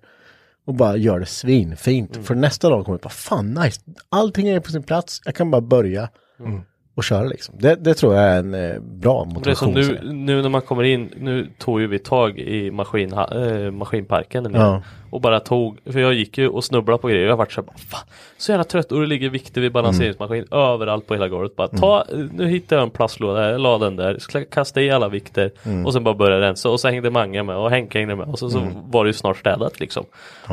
Och 0.67 0.75
bara 0.75 0.97
gör 0.97 1.21
det 1.21 1.27
svinfint. 1.27 2.13
Mm. 2.15 2.25
För 2.25 2.35
nästa 2.35 2.69
dag 2.69 2.85
kommer 2.85 2.95
jag 2.99 3.03
bara, 3.03 3.09
fan 3.11 3.55
nice. 3.55 3.81
Allting 4.09 4.49
är 4.49 4.61
på 4.61 4.71
sin 4.71 4.83
plats. 4.83 5.21
Jag 5.25 5.35
kan 5.35 5.51
bara 5.51 5.61
börja 5.61 6.09
Mm. 6.41 6.61
Och 6.97 7.05
köra 7.05 7.25
liksom. 7.25 7.55
Det, 7.59 7.75
det 7.75 7.95
tror 7.95 8.15
jag 8.15 8.25
är 8.25 8.39
en 8.39 8.55
eh, 8.55 8.81
bra 8.81 9.29
Det 9.45 9.51
är 9.51 9.55
som 9.55 9.69
motivation. 9.69 10.09
nu, 10.09 10.13
nu 10.15 10.43
när 10.43 10.49
man 10.49 10.63
kommer 10.63 10.83
in, 10.83 11.11
nu 11.17 11.49
tog 11.59 11.81
ju 11.81 11.87
vi 11.87 11.99
tag 11.99 12.39
i 12.39 12.71
maskin, 12.71 13.13
äh, 13.13 13.71
maskinparken. 13.71 14.55
Ja. 14.55 14.83
och 15.11 15.21
bara 15.21 15.41
tog, 15.41 15.79
för 15.93 16.01
jag 16.01 16.15
gick 16.15 16.39
ju 16.39 16.49
och 16.49 16.65
snubblade 16.65 16.99
på 17.03 17.09
grejer 17.09 17.25
och 17.25 17.31
jag 17.31 17.37
vart 17.37 17.53
så 17.53 17.61
här, 17.61 17.71
fan, 17.79 18.01
så 18.39 18.53
jävla 18.53 18.65
trött 18.65 18.93
och 18.93 19.01
det 19.01 19.07
ligger 19.07 19.29
vikter 19.29 19.61
vid 19.61 19.73
balanseringsmaskin 19.73 20.45
överallt 20.51 21.07
på 21.07 21.15
hela 21.15 21.29
golvet. 21.29 21.57
Bara 21.57 21.69
ta, 21.69 22.05
nu 22.33 22.47
hittade 22.47 22.81
jag 22.81 22.87
en 22.87 22.91
plastlåda, 22.91 23.51
jag 23.51 23.61
la 23.61 23.79
den 23.79 23.97
där, 23.97 24.15
sla- 24.15 24.45
kasta 24.51 24.83
i 24.83 24.91
alla 24.91 25.09
vikter 25.09 25.51
och 25.85 25.93
sen 25.93 26.05
bara 26.05 26.15
började 26.15 26.47
rensa 26.47 26.71
och 26.71 26.81
så 26.81 26.89
hängde 26.89 27.11
Mange 27.11 27.43
med 27.43 27.57
och 27.57 27.71
Henke 27.71 27.99
hängde 27.99 28.17
med 28.17 28.29
och 28.29 28.39
så, 28.39 28.51
så 28.51 28.69
var 28.87 29.05
det 29.05 29.09
ju 29.09 29.13
snart 29.13 29.37
städat 29.39 29.81
liksom. 29.81 30.05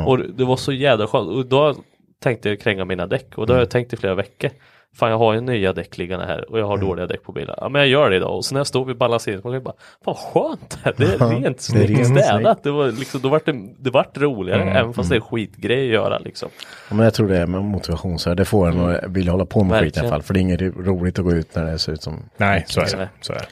Och 0.06 0.18
det 0.18 0.44
var 0.44 0.56
så 0.56 0.72
jädra 0.72 1.06
skönt 1.06 1.28
och 1.28 1.46
då 1.46 1.74
tänkte 2.22 2.48
jag 2.48 2.60
kränga 2.60 2.84
mina 2.84 3.06
däck 3.06 3.38
och 3.38 3.46
då 3.46 3.52
har 3.52 3.58
jag 3.58 3.70
tänkt 3.70 3.92
i 3.92 3.96
flera 3.96 4.14
veckor. 4.14 4.50
Fan 4.96 5.10
jag 5.10 5.18
har 5.18 5.34
ju 5.34 5.40
nya 5.40 5.72
däck 5.72 5.98
liggande 5.98 6.26
här 6.26 6.50
och 6.50 6.58
jag 6.58 6.66
har 6.66 6.78
dåliga 6.78 7.06
däck 7.06 7.22
på 7.22 7.32
bilen. 7.32 7.54
Ja 7.60 7.68
men 7.68 7.80
jag 7.80 7.88
gör 7.88 8.10
det 8.10 8.16
idag 8.16 8.36
och 8.36 8.44
så 8.44 8.54
när 8.54 8.60
jag 8.60 8.66
står 8.66 8.84
vid 8.84 8.96
balanseringsmaskinen 8.96 9.62
bara 9.62 9.74
Fan 10.04 10.14
skönt 10.14 10.78
det 10.96 11.04
är 11.04 11.16
Ja, 11.20 11.26
rent 11.26 11.60
snyggt 11.60 12.06
städat. 12.06 12.62
Det 12.62 12.70
var 12.70 12.86
liksom, 12.92 13.20
då 13.20 13.28
vart 13.28 13.44
det, 13.46 13.52
det 13.78 13.90
vart 13.90 14.18
roligare 14.18 14.62
även 14.70 14.92
fast 14.94 15.10
det 15.10 15.16
är 15.16 15.20
skitgrej 15.20 15.86
att 15.88 15.94
göra 15.94 16.18
liksom. 16.18 16.48
Ja, 16.88 16.94
men 16.94 17.04
jag 17.04 17.14
tror 17.14 17.28
det 17.28 17.38
är 17.38 17.46
med 17.46 17.62
motivation 17.62 18.18
så 18.18 18.30
här, 18.30 18.36
det 18.36 18.44
får 18.44 18.68
en 18.68 18.80
att 18.80 19.04
vilja 19.10 19.32
hålla 19.32 19.46
på 19.46 19.64
med 19.64 19.80
skit 19.80 19.96
i 19.96 20.00
alla 20.00 20.08
Verkligen. 20.08 20.10
fall. 20.10 20.22
För 20.22 20.34
det 20.34 20.40
är 20.40 20.42
inget 20.42 20.60
roligt 20.86 21.18
att 21.18 21.24
gå 21.24 21.32
ut 21.32 21.54
när 21.54 21.64
det 21.64 21.78
ser 21.78 21.92
ut 21.92 22.02
som... 22.02 22.18
Nej, 22.36 22.64
så 22.68 22.80
är 22.80 22.84
det. 22.96 23.08
Så 23.20 23.32
är 23.32 23.36
det. 23.36 23.46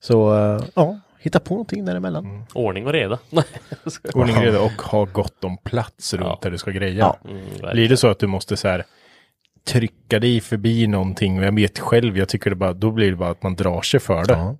Så 0.00 0.34
eh, 0.36 0.62
ja, 0.74 0.98
hitta 1.20 1.40
på 1.40 1.54
någonting 1.54 1.84
däremellan. 1.84 2.42
Ordning 2.54 2.86
och 2.86 2.92
reda. 2.92 3.18
Ordning 4.14 4.36
och 4.36 4.42
reda 4.42 4.60
och 4.60 4.82
ha 4.82 5.04
gott 5.04 5.44
om 5.44 5.56
plats 5.58 6.14
runt 6.14 6.24
Ja. 6.26 6.38
där 6.42 6.50
du 6.50 6.58
ska 6.58 6.70
greja. 6.70 6.98
Ja. 6.98 7.16
Mm, 7.30 7.44
Blir 7.44 7.62
verkligen. 7.62 7.88
det 7.90 7.96
så 7.96 8.08
att 8.08 8.18
du 8.18 8.26
måste 8.26 8.56
så 8.56 8.68
här 8.68 8.84
trycka 9.68 10.18
dig 10.18 10.40
förbi 10.40 10.86
någonting 10.86 11.36
jag 11.36 11.54
vet 11.54 11.78
själv, 11.78 12.18
jag 12.18 12.28
tycker 12.28 12.50
det 12.50 12.56
bara, 12.56 12.72
då 12.72 12.90
blir 12.90 13.10
det 13.10 13.16
bara 13.16 13.30
att 13.30 13.42
man 13.42 13.54
drar 13.54 13.82
sig 13.82 14.00
för 14.00 14.24
det. 14.24 14.32
Ja. 14.32 14.56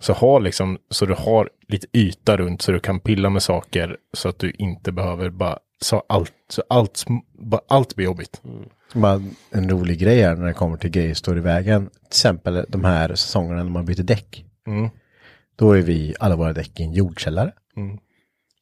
Så 0.00 0.12
ha 0.12 0.38
liksom, 0.38 0.78
så 0.90 1.06
du 1.06 1.14
har 1.14 1.50
lite 1.68 1.86
yta 1.92 2.36
runt 2.36 2.62
så 2.62 2.72
du 2.72 2.80
kan 2.80 3.00
pilla 3.00 3.30
med 3.30 3.42
saker 3.42 3.96
så 4.12 4.28
att 4.28 4.38
du 4.38 4.52
inte 4.58 4.92
behöver 4.92 5.30
bara, 5.30 5.58
så 5.80 6.02
allt, 6.08 6.32
så 6.48 6.62
allt, 6.68 7.04
bara, 7.32 7.60
allt 7.68 7.96
blir 7.96 8.06
jobbigt. 8.06 8.42
Bara 8.92 9.22
en 9.50 9.70
rolig 9.70 9.98
grej 9.98 10.22
här 10.22 10.36
när 10.36 10.46
det 10.46 10.52
kommer 10.52 10.76
till 10.76 10.90
grejer 10.90 11.14
står 11.14 11.36
i 11.38 11.40
vägen. 11.40 11.86
Till 11.86 12.06
exempel 12.06 12.64
de 12.68 12.84
här 12.84 13.08
säsongerna 13.08 13.62
när 13.62 13.70
man 13.70 13.84
byter 13.84 14.02
däck. 14.02 14.44
Mm. 14.66 14.90
Då 15.56 15.72
är 15.72 15.82
vi 15.82 16.14
alla 16.20 16.36
våra 16.36 16.52
däck 16.52 16.80
i 16.80 16.82
en 16.82 16.92
jordkällare. 16.92 17.52
Mm. 17.76 17.98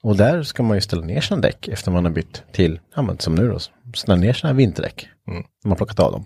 Och 0.03 0.17
där 0.17 0.43
ska 0.43 0.63
man 0.63 0.77
ju 0.77 0.81
ställa 0.81 1.03
ner 1.05 1.21
sina 1.21 1.41
däck 1.41 1.69
efter 1.69 1.91
man 1.91 2.05
har 2.05 2.13
bytt 2.13 2.43
till, 2.53 2.81
ja 2.95 3.03
men 3.03 3.19
som 3.19 3.35
nu 3.35 3.49
då, 3.49 3.59
ställa 3.95 4.17
ner 4.17 4.33
sina 4.33 4.53
vinterdäck. 4.53 5.09
Mm. 5.29 5.43
När 5.65 5.69
man 5.69 5.77
plockat 5.77 6.01
av 6.01 6.13
dem. 6.13 6.25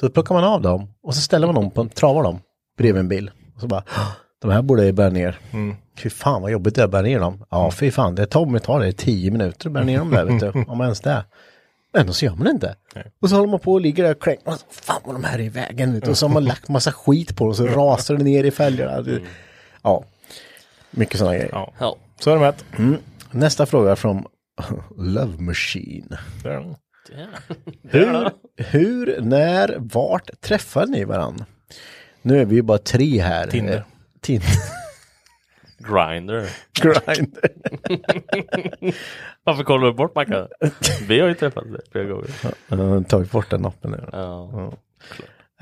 Då 0.00 0.10
plockar 0.10 0.34
man 0.34 0.44
av 0.44 0.62
dem 0.62 0.88
och 1.02 1.14
så 1.14 1.20
ställer 1.20 1.46
man 1.46 1.54
dem 1.54 1.70
på 1.70 1.80
en, 1.80 1.88
travar 1.88 2.22
dem 2.22 2.40
bredvid 2.78 3.00
en 3.00 3.08
bil. 3.08 3.30
Och 3.54 3.60
så 3.60 3.66
bara, 3.66 3.82
"Åh, 3.96 4.10
de 4.42 4.50
här 4.50 4.62
borde 4.62 4.84
jag 4.86 4.94
bära 4.94 5.10
ner. 5.10 5.38
Mm. 5.52 5.76
Fy 5.98 6.10
fan 6.10 6.42
vad 6.42 6.50
jobbigt 6.50 6.74
det 6.74 6.80
är 6.80 6.84
att 6.84 6.90
bära 6.90 7.02
ner 7.02 7.20
dem. 7.20 7.44
Ja 7.50 7.70
fy 7.70 7.90
fan, 7.90 8.14
det 8.14 8.26
tar, 8.26 8.46
det 8.46 8.60
tar 8.60 8.80
det 8.80 8.92
tio 8.92 9.30
minuter 9.30 9.68
att 9.68 9.72
bära 9.72 9.84
ner 9.84 9.98
dem 9.98 10.10
där 10.10 10.24
vet 10.24 10.40
du. 10.40 10.64
Om 10.68 10.80
ens 10.80 11.00
det. 11.00 11.24
Men 11.92 12.00
ändå 12.00 12.12
så 12.12 12.24
gör 12.24 12.34
man 12.34 12.44
det 12.44 12.50
inte. 12.50 12.76
Och 13.22 13.28
så 13.30 13.36
håller 13.36 13.50
man 13.50 13.60
på 13.60 13.72
och 13.72 13.80
ligger 13.80 14.02
där 14.04 14.10
och 14.10 14.20
klänger. 14.22 14.40
Och 14.44 14.52
så, 14.54 14.66
Fan 14.70 15.00
vad 15.04 15.14
de 15.14 15.24
här 15.24 15.38
är 15.38 15.42
i 15.42 15.48
vägen. 15.48 15.92
Vet 15.94 16.04
du. 16.04 16.10
Och 16.10 16.18
så 16.18 16.26
har 16.26 16.34
man 16.34 16.44
lagt 16.44 16.68
massa 16.68 16.92
skit 16.92 17.36
på 17.36 17.44
dem 17.44 17.48
och 17.50 17.56
så 17.56 17.66
rasar 17.66 18.16
det 18.16 18.24
ner 18.24 18.44
i 18.44 18.50
fälgarna. 18.50 19.00
Det- 19.02 19.20
Ja, 19.82 20.04
mycket 20.90 21.18
sådana 21.18 21.34
grejer. 21.36 21.48
Ja. 21.52 21.72
Ja. 21.78 21.96
Så 22.20 22.30
är 22.30 22.34
det 22.34 22.40
med. 22.40 22.54
Mm. 22.78 22.96
Nästa 23.30 23.66
fråga 23.66 23.96
från 23.96 24.24
Love 24.98 25.42
Machine. 25.42 26.16
Hur, 27.82 28.30
hur, 28.56 29.20
när, 29.20 29.76
vart 29.78 30.40
träffade 30.40 30.92
ni 30.92 31.04
varann? 31.04 31.44
Nu 32.22 32.40
är 32.40 32.44
vi 32.44 32.54
ju 32.54 32.62
bara 32.62 32.78
tre 32.78 33.20
här. 33.20 33.46
Tinder. 33.46 33.84
Tinder. 34.20 34.48
Grinder. 35.78 36.48
Grindr. 36.82 37.48
Varför 39.44 39.64
kollar 39.64 39.86
du 39.86 39.92
bort 39.92 40.14
Mackan? 40.14 40.48
Vi 41.08 41.20
har 41.20 41.28
ju 41.28 41.34
träffats 41.34 41.66
flera 41.92 42.04
gånger. 42.04 42.30
Har 42.68 43.02
tagit 43.02 43.30
bort 43.30 43.50
den 43.50 43.66
appen 43.66 43.90
nu. 43.90 44.08
Ja. 44.12 44.72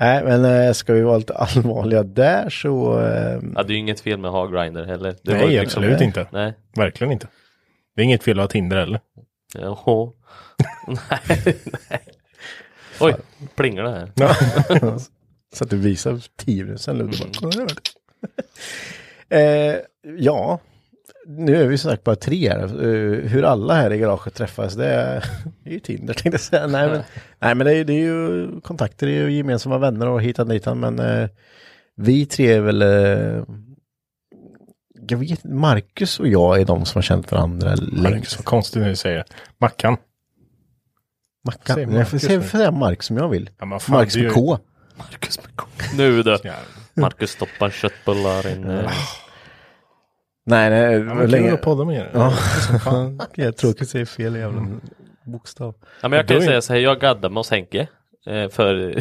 Nej, 0.03 0.23
men 0.23 0.45
eh, 0.45 0.73
ska 0.73 0.93
vi 0.93 1.01
vara 1.01 1.17
lite 1.17 1.33
allvarliga 1.37 2.03
där 2.03 2.49
så... 2.49 2.99
Eh, 3.01 3.39
ja, 3.55 3.63
det 3.63 3.71
är 3.73 3.75
ju 3.75 3.77
inget 3.77 4.01
fel 4.01 4.19
med 4.19 4.27
att 4.29 4.33
ha 4.33 4.47
Grinder 4.47 4.85
heller. 4.85 5.15
Det 5.23 5.31
var 5.31 5.39
Nej, 5.39 5.59
liksom- 5.59 5.83
absolut 5.83 6.01
inte. 6.01 6.27
Nej. 6.31 6.53
Verkligen 6.75 7.11
inte. 7.13 7.27
Det 7.95 8.01
är 8.01 8.03
inget 8.03 8.23
fel 8.23 8.39
att 8.39 8.43
ha 8.43 8.47
Tinder 8.47 8.77
heller. 8.77 8.99
Jaha. 9.53 10.11
nej, 10.87 11.55
nej. 11.89 12.01
Oj, 12.99 13.15
plingar 13.55 13.83
det 13.83 13.89
här. 13.89 14.11
så 15.53 15.63
att 15.63 15.69
du 15.69 15.77
visar 15.77 16.21
tio 16.37 16.63
minuter 16.63 16.83
sen. 16.83 17.19
Bara, 17.41 17.67
eh, 19.39 19.75
ja, 20.17 20.59
nu 21.27 21.55
är 21.61 21.67
vi 21.67 21.77
som 21.77 21.91
sagt 21.91 22.03
bara 22.03 22.15
tre 22.15 22.49
här. 22.49 22.63
Eh, 22.63 23.29
hur 23.29 23.43
alla 23.43 23.73
här 23.73 23.93
i 23.93 23.97
garaget 23.97 24.33
träffas, 24.33 24.73
det 24.75 24.87
är, 24.87 25.25
det 25.63 25.69
är 25.69 25.73
ju 25.73 25.79
Tinder 25.79 26.13
tänkte 26.13 26.29
jag 26.29 26.39
säga. 26.39 26.67
Nej, 26.67 26.89
men, 26.89 27.01
nej, 27.39 27.55
men 27.55 27.67
det, 27.67 27.73
är, 27.75 27.85
det 27.85 27.93
är 27.93 27.99
ju 28.03 28.47
kontakter, 28.61 29.07
det 29.07 29.13
är 29.13 29.27
ju 29.27 29.31
gemensamma 29.31 29.77
vänner 29.77 30.07
och 30.07 30.21
hitan 30.21 30.47
ditan. 30.47 30.79
Men 30.79 30.99
eh, 30.99 31.29
vi 31.95 32.25
tre 32.25 32.53
är 32.53 32.61
väl... 32.61 32.81
Eh, 32.81 33.43
jag 35.07 35.17
vet 35.17 35.43
Marcus 35.43 36.19
och 36.19 36.27
jag 36.27 36.61
är 36.61 36.65
de 36.65 36.85
som 36.85 36.97
har 36.99 37.03
känt 37.03 37.31
varandra 37.31 37.75
Längst. 37.75 38.37
Vad 38.37 38.45
konstigt 38.45 38.81
när 38.81 38.89
du 38.89 38.95
säger 38.95 39.23
Mackan. 39.57 39.97
Mackan. 41.45 41.75
Säg 41.75 41.83
Jag 41.83 41.89
får 41.91 41.97
Marcus 41.97 42.21
säga, 42.21 42.41
får 42.41 42.57
säga 42.57 42.71
Mark 42.71 43.03
som 43.03 43.17
jag 43.17 43.29
vill. 43.29 43.49
Ja, 43.59 43.79
fan, 43.79 43.95
Marcus 43.95 44.13
du- 44.13 44.23
med 44.23 44.33
K. 44.33 44.57
Marcus 44.97 45.39
med 45.41 45.55
K. 45.55 45.67
Nu. 45.97 46.23
Ja, 46.25 46.53
Marcus 46.93 47.31
stoppar 47.31 47.69
köttbullar 47.69 48.47
in. 48.47 48.87
Nej, 50.45 50.69
nej. 50.69 50.81
ja, 50.81 50.89
länge- 50.99 51.13
men 51.13 51.29
länge... 51.29 51.53
att 51.53 51.61
podda 51.61 51.85
med 51.85 51.95
er. 51.97 52.09
Ja, 52.13 52.33
jag 53.35 53.57
tror 53.57 53.69
att 53.71 53.79
jag 53.79 53.87
säger 53.87 54.05
fel 54.05 54.35
jävla 54.35 54.65
bokstav. 55.23 55.73
Ja, 56.01 56.07
men 56.09 56.17
jag 56.17 56.27
kan 56.27 56.37
ju 56.37 56.43
säga 56.43 56.61
så 56.61 56.73
här, 56.73 56.79
jag 56.79 56.99
gaddade 56.99 57.29
med 57.29 57.37
hos 57.39 57.51
Henke. 57.51 57.87
eh, 58.25 58.49
För 58.49 58.75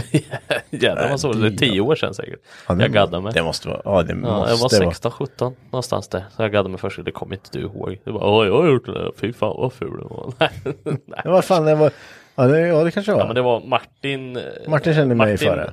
jävlar 0.71 1.09
vad 1.11 1.21
så 1.21 1.33
det 1.33 1.47
är 1.47 1.51
det- 1.51 1.59
tio 1.59 1.81
år 1.81 1.95
sedan 1.95 2.15
säkert. 2.15 2.39
Ja, 2.69 2.75
det- 2.75 2.83
jag 2.85 2.93
gaddade 2.93 3.23
med. 3.23 3.35
Det 3.35 3.43
måste 3.43 3.69
vara, 3.69 3.81
ja 3.85 4.03
det 4.03 4.13
Ja, 4.13 4.17
måste 4.19 4.31
jag 4.77 4.81
var 4.81 4.85
vara. 4.87 4.91
16, 4.95 5.11
17 5.13 5.55
någonstans 5.71 6.09
där. 6.09 6.25
Så 6.37 6.43
jag 6.43 6.53
gaddade 6.53 6.69
med 6.69 6.81
först, 6.81 7.05
det 7.05 7.11
kommer 7.13 7.35
inte 7.35 7.51
du 7.53 7.61
ihåg. 7.61 7.99
Det 8.05 8.11
var, 8.11 8.41
oj, 8.41 8.47
jag 8.49 8.63
har 8.63 8.69
gjort 8.71 8.87
det 8.87 8.93
där. 8.93 9.11
Fy 9.17 9.33
fan 9.33 9.55
vad 9.57 9.73
ful 9.73 9.91
du 9.91 10.03
var. 10.15 10.33
Nej, 10.41 10.51
nej. 10.85 11.21
Vad 11.25 11.45
fan, 11.45 11.65
det 11.65 11.75
var, 11.75 11.91
ja 12.35 12.45
det, 12.47 12.61
ja, 12.61 12.85
det 12.85 12.91
kanske 12.91 13.13
var. 13.13 13.19
Ja 13.21 13.27
men 13.27 13.35
det 13.35 13.43
var 13.43 13.61
Martin. 13.61 14.37
eh, 14.37 14.43
Martin 14.69 14.95
kände 14.95 15.15
mig 15.15 15.27
Martin- 15.33 15.49
före. 15.49 15.73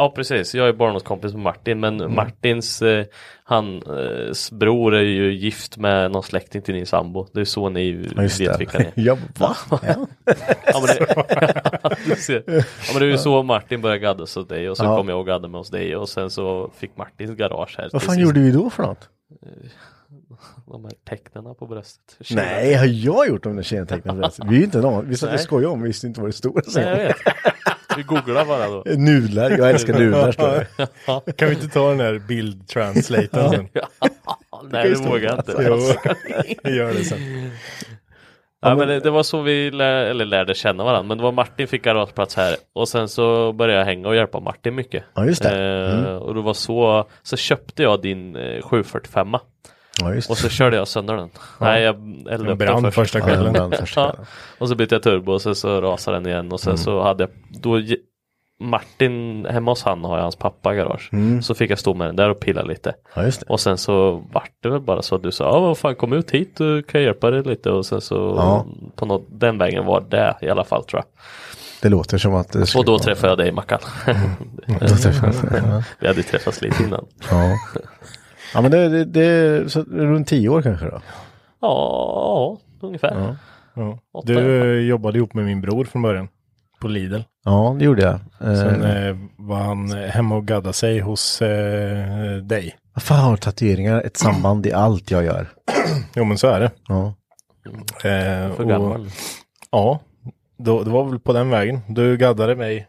Ja 0.00 0.12
precis, 0.16 0.54
jag 0.54 0.68
är 0.68 0.72
barndomskompis 0.72 1.32
med 1.32 1.42
Martin 1.42 1.80
men 1.80 2.00
Mm. 2.00 2.14
Martins 2.14 2.82
eh, 2.82 3.04
hans 3.44 4.50
bror 4.52 4.94
är 4.94 5.00
ju 5.02 5.32
gift 5.32 5.76
med 5.76 6.10
någon 6.10 6.22
släkting 6.22 6.62
till 6.62 6.74
din 6.74 6.86
sambo. 6.86 7.26
Det 7.34 7.40
är 7.40 7.44
så 7.44 7.68
ni 7.68 7.90
Ja, 8.16 8.22
vet 8.22 8.38
det. 8.38 8.56
vilka 8.58 8.78
ni 8.78 8.84
är. 8.84 8.92
ja, 9.06 9.16
va? 9.38 9.56
Ja. 9.70 9.78
Ja 10.66 10.80
men, 10.86 10.86
det, 10.86 11.06
ja 12.28 12.92
men 12.92 13.00
det 13.00 13.06
är 13.06 13.10
ju 13.10 13.18
så 13.18 13.42
Martin 13.42 13.80
började 13.80 13.98
gadda 14.00 14.22
hos 14.22 14.48
dig 14.48 14.70
och 14.70 14.76
så 14.76 14.84
Ja. 14.84 14.96
kom 14.96 15.08
jag 15.08 15.18
och 15.20 15.26
gaddade 15.26 15.48
med 15.48 15.58
hos 15.60 15.70
dig 15.70 15.96
och 15.96 16.08
sen 16.08 16.30
så 16.30 16.70
fick 16.76 16.96
Martins 16.96 17.30
garage 17.30 17.74
här. 17.78 17.88
Vad 17.92 18.02
fan 18.02 18.14
sist. 18.14 18.22
gjorde 18.26 18.40
vi 18.40 18.50
då 18.50 18.70
för 18.70 18.82
något? 18.82 19.08
De 20.66 20.84
här 20.84 20.92
tecknen 21.08 21.54
på 21.54 21.66
bröstet. 21.66 22.16
Nej, 22.30 22.74
har 22.74 22.86
jag 22.86 23.28
gjort 23.28 23.42
de 23.42 23.56
där 23.56 23.62
kännetecknen? 23.62 24.24
Vi 24.48 24.58
är 24.60 24.64
inte 24.64 24.80
någon, 24.80 25.08
vi 25.08 25.16
satt 25.16 25.34
och 25.34 25.40
skojade 25.40 25.72
om, 25.72 25.82
vi 25.82 25.86
visste 25.88 26.06
inte 26.06 26.20
vad 26.20 26.28
det 26.28 26.32
stod. 26.34 26.60
Nej, 26.74 26.84
jag 26.84 26.96
vet. 26.96 27.16
Vi 28.00 28.04
googlar 28.04 28.44
bara 28.44 28.66
då. 28.68 28.82
Nudlar, 28.96 29.50
jag 29.50 29.70
älskar 29.70 29.94
nudlar 29.98 30.32
står 30.32 30.66
det. 31.26 31.32
Kan 31.32 31.48
vi 31.48 31.54
inte 31.54 31.68
ta 31.68 31.88
den 31.88 32.00
här 32.00 32.18
bildtranslatorn 32.18 33.50
sen? 33.50 33.68
Nej 34.70 34.90
det 34.90 35.08
vågar 35.08 35.30
jag 35.30 35.38
inte. 35.38 35.54
Jo, 35.58 35.76
vi 36.70 36.76
gör 36.76 36.92
det 36.92 37.04
sen. 37.04 37.50
Ja, 38.62 38.74
men 38.74 38.88
det, 38.88 39.00
det 39.00 39.10
var 39.10 39.22
så 39.22 39.42
vi 39.42 39.70
lär, 39.70 40.04
eller 40.04 40.24
lärde 40.24 40.54
känna 40.54 40.84
varandra. 40.84 41.08
Men 41.08 41.18
det 41.18 41.24
var 41.24 41.32
Martin 41.32 41.68
fick 41.68 41.84
garageplats 41.84 42.36
här 42.36 42.56
och 42.72 42.88
sen 42.88 43.08
så 43.08 43.52
började 43.52 43.78
jag 43.78 43.86
hänga 43.86 44.08
och 44.08 44.16
hjälpa 44.16 44.40
Martin 44.40 44.74
mycket. 44.74 45.04
Ja, 45.14 45.24
just 45.24 45.42
det. 45.42 45.80
Eh, 46.06 46.16
och 46.16 46.34
det 46.34 46.40
var 46.40 46.54
så, 46.54 47.08
så 47.22 47.36
köpte 47.36 47.82
jag 47.82 48.02
din 48.02 48.36
eh, 48.36 48.62
745 48.62 49.36
Ja, 50.00 50.14
och 50.28 50.38
så 50.38 50.48
körde 50.48 50.76
jag 50.76 50.88
sönder 50.88 51.16
den. 51.16 51.30
Nej, 51.58 51.82
jag 51.82 51.94
eldade 52.30 52.52
upp 52.52 52.58
den 52.58 52.82
först. 52.82 52.94
första 52.94 53.18
Ja, 53.18 53.24
kvällen. 53.24 53.70
första 53.72 54.00
Ja. 54.00 54.10
kvällen. 54.10 54.26
Och 54.58 54.68
så 54.68 54.74
bytte 54.74 54.94
jag 54.94 55.02
turbo 55.02 55.32
och 55.32 55.42
sen 55.42 55.54
så 55.54 55.80
rasade 55.80 56.16
den 56.16 56.26
igen 56.26 56.52
och 56.52 56.60
sen 56.60 56.78
så 56.78 57.02
hade 57.02 57.22
jag, 57.22 57.30
då 57.62 57.80
Martin, 58.62 59.46
hemma 59.50 59.70
hos 59.70 59.82
han 59.82 60.04
har 60.04 60.16
jag 60.16 60.22
hans 60.22 60.36
pappa 60.36 60.74
garage. 60.74 61.10
Så 61.42 61.54
fick 61.54 61.70
jag 61.70 61.78
stå 61.78 61.94
med 61.94 62.08
den 62.08 62.16
där 62.16 62.30
och 62.30 62.40
pilla 62.40 62.62
lite. 62.62 62.94
Ja. 63.14 63.30
Och 63.48 63.60
sen 63.60 63.78
så 63.78 64.24
vart 64.32 64.50
det 64.62 64.68
väl 64.68 64.80
bara 64.80 65.02
så 65.02 65.14
att 65.14 65.22
du 65.22 65.32
sa, 65.32 65.44
ja 65.44 65.60
vad 65.60 65.78
fan 65.78 65.94
kom 65.96 66.12
ut 66.12 66.30
hit, 66.30 66.54
kan 66.58 66.84
jag 66.92 67.02
hjälpa 67.02 67.30
dig 67.30 67.42
lite 67.42 67.70
och 67.70 67.86
sen 67.86 68.00
så 68.00 68.14
Ja. 68.36 68.66
på 68.96 69.06
något, 69.06 69.26
den 69.28 69.58
vägen 69.58 69.86
var 69.86 70.04
det 70.10 70.34
i 70.40 70.48
alla 70.50 70.64
fall 70.64 70.84
tror 70.84 71.02
jag. 71.02 71.22
Det 71.82 71.88
låter 71.88 72.18
som 72.18 72.34
att 72.34 72.52
det 72.52 72.74
Och 72.76 72.84
då 72.84 72.98
träffade 72.98 73.30
jag 73.30 73.38
dig 73.38 73.52
Mackan. 73.52 73.78
Ja. 74.66 75.82
Vi 76.00 76.06
hade 76.06 76.22
träffats 76.22 76.62
lite 76.62 76.82
innan. 76.82 77.06
Ja. 78.54 78.58
Ja 78.58 78.60
men 78.60 78.70
det, 78.70 78.88
det, 78.88 79.04
det 79.04 79.70
så 79.72 79.82
runt 79.82 80.28
tio 80.28 80.48
år 80.48 80.62
kanske 80.62 80.86
då? 80.86 81.00
Ja, 81.60 82.58
ja 82.80 82.86
ungefär. 82.86 83.36
Ja. 83.74 83.98
Åtta 84.14 84.32
Du 84.32 84.80
jobbade 84.86 85.18
ihop 85.18 85.34
med 85.34 85.44
min 85.44 85.60
bror 85.60 85.84
från 85.84 86.02
början. 86.02 86.28
På 86.80 86.88
Lidl. 86.88 87.20
Ja 87.44 87.76
det 87.78 87.84
gjorde 87.84 88.02
jag. 88.02 88.18
Sen 88.56 88.82
Eh, 88.82 89.06
eh, 89.06 89.16
var 89.38 89.56
han 89.58 89.90
hemma 89.92 90.36
och 90.36 90.46
gaddade 90.46 90.72
sig 90.72 90.98
hos 91.00 91.42
eh, 91.42 92.36
dig. 92.36 92.76
Varför 92.94 93.14
har 93.14 93.36
tatueringar 93.36 94.00
ett 94.02 94.16
samband 94.16 94.66
i 94.66 94.72
allt 94.72 95.10
jag 95.10 95.24
gör? 95.24 95.48
Jo 96.14 96.24
men 96.24 96.38
så 96.38 96.46
är 96.46 96.60
det. 96.60 96.70
Ja. 96.88 97.14
Eh, 98.04 98.54
För 98.54 98.60
och- 98.62 98.68
gammal. 98.68 99.06
Ja, 99.70 100.00
då, 100.58 100.82
det 100.82 100.90
var 100.90 101.04
väl 101.04 101.18
på 101.20 101.32
den 101.32 101.50
vägen. 101.50 101.80
Du 101.88 102.16
gaddade 102.16 102.56
mig 102.56 102.86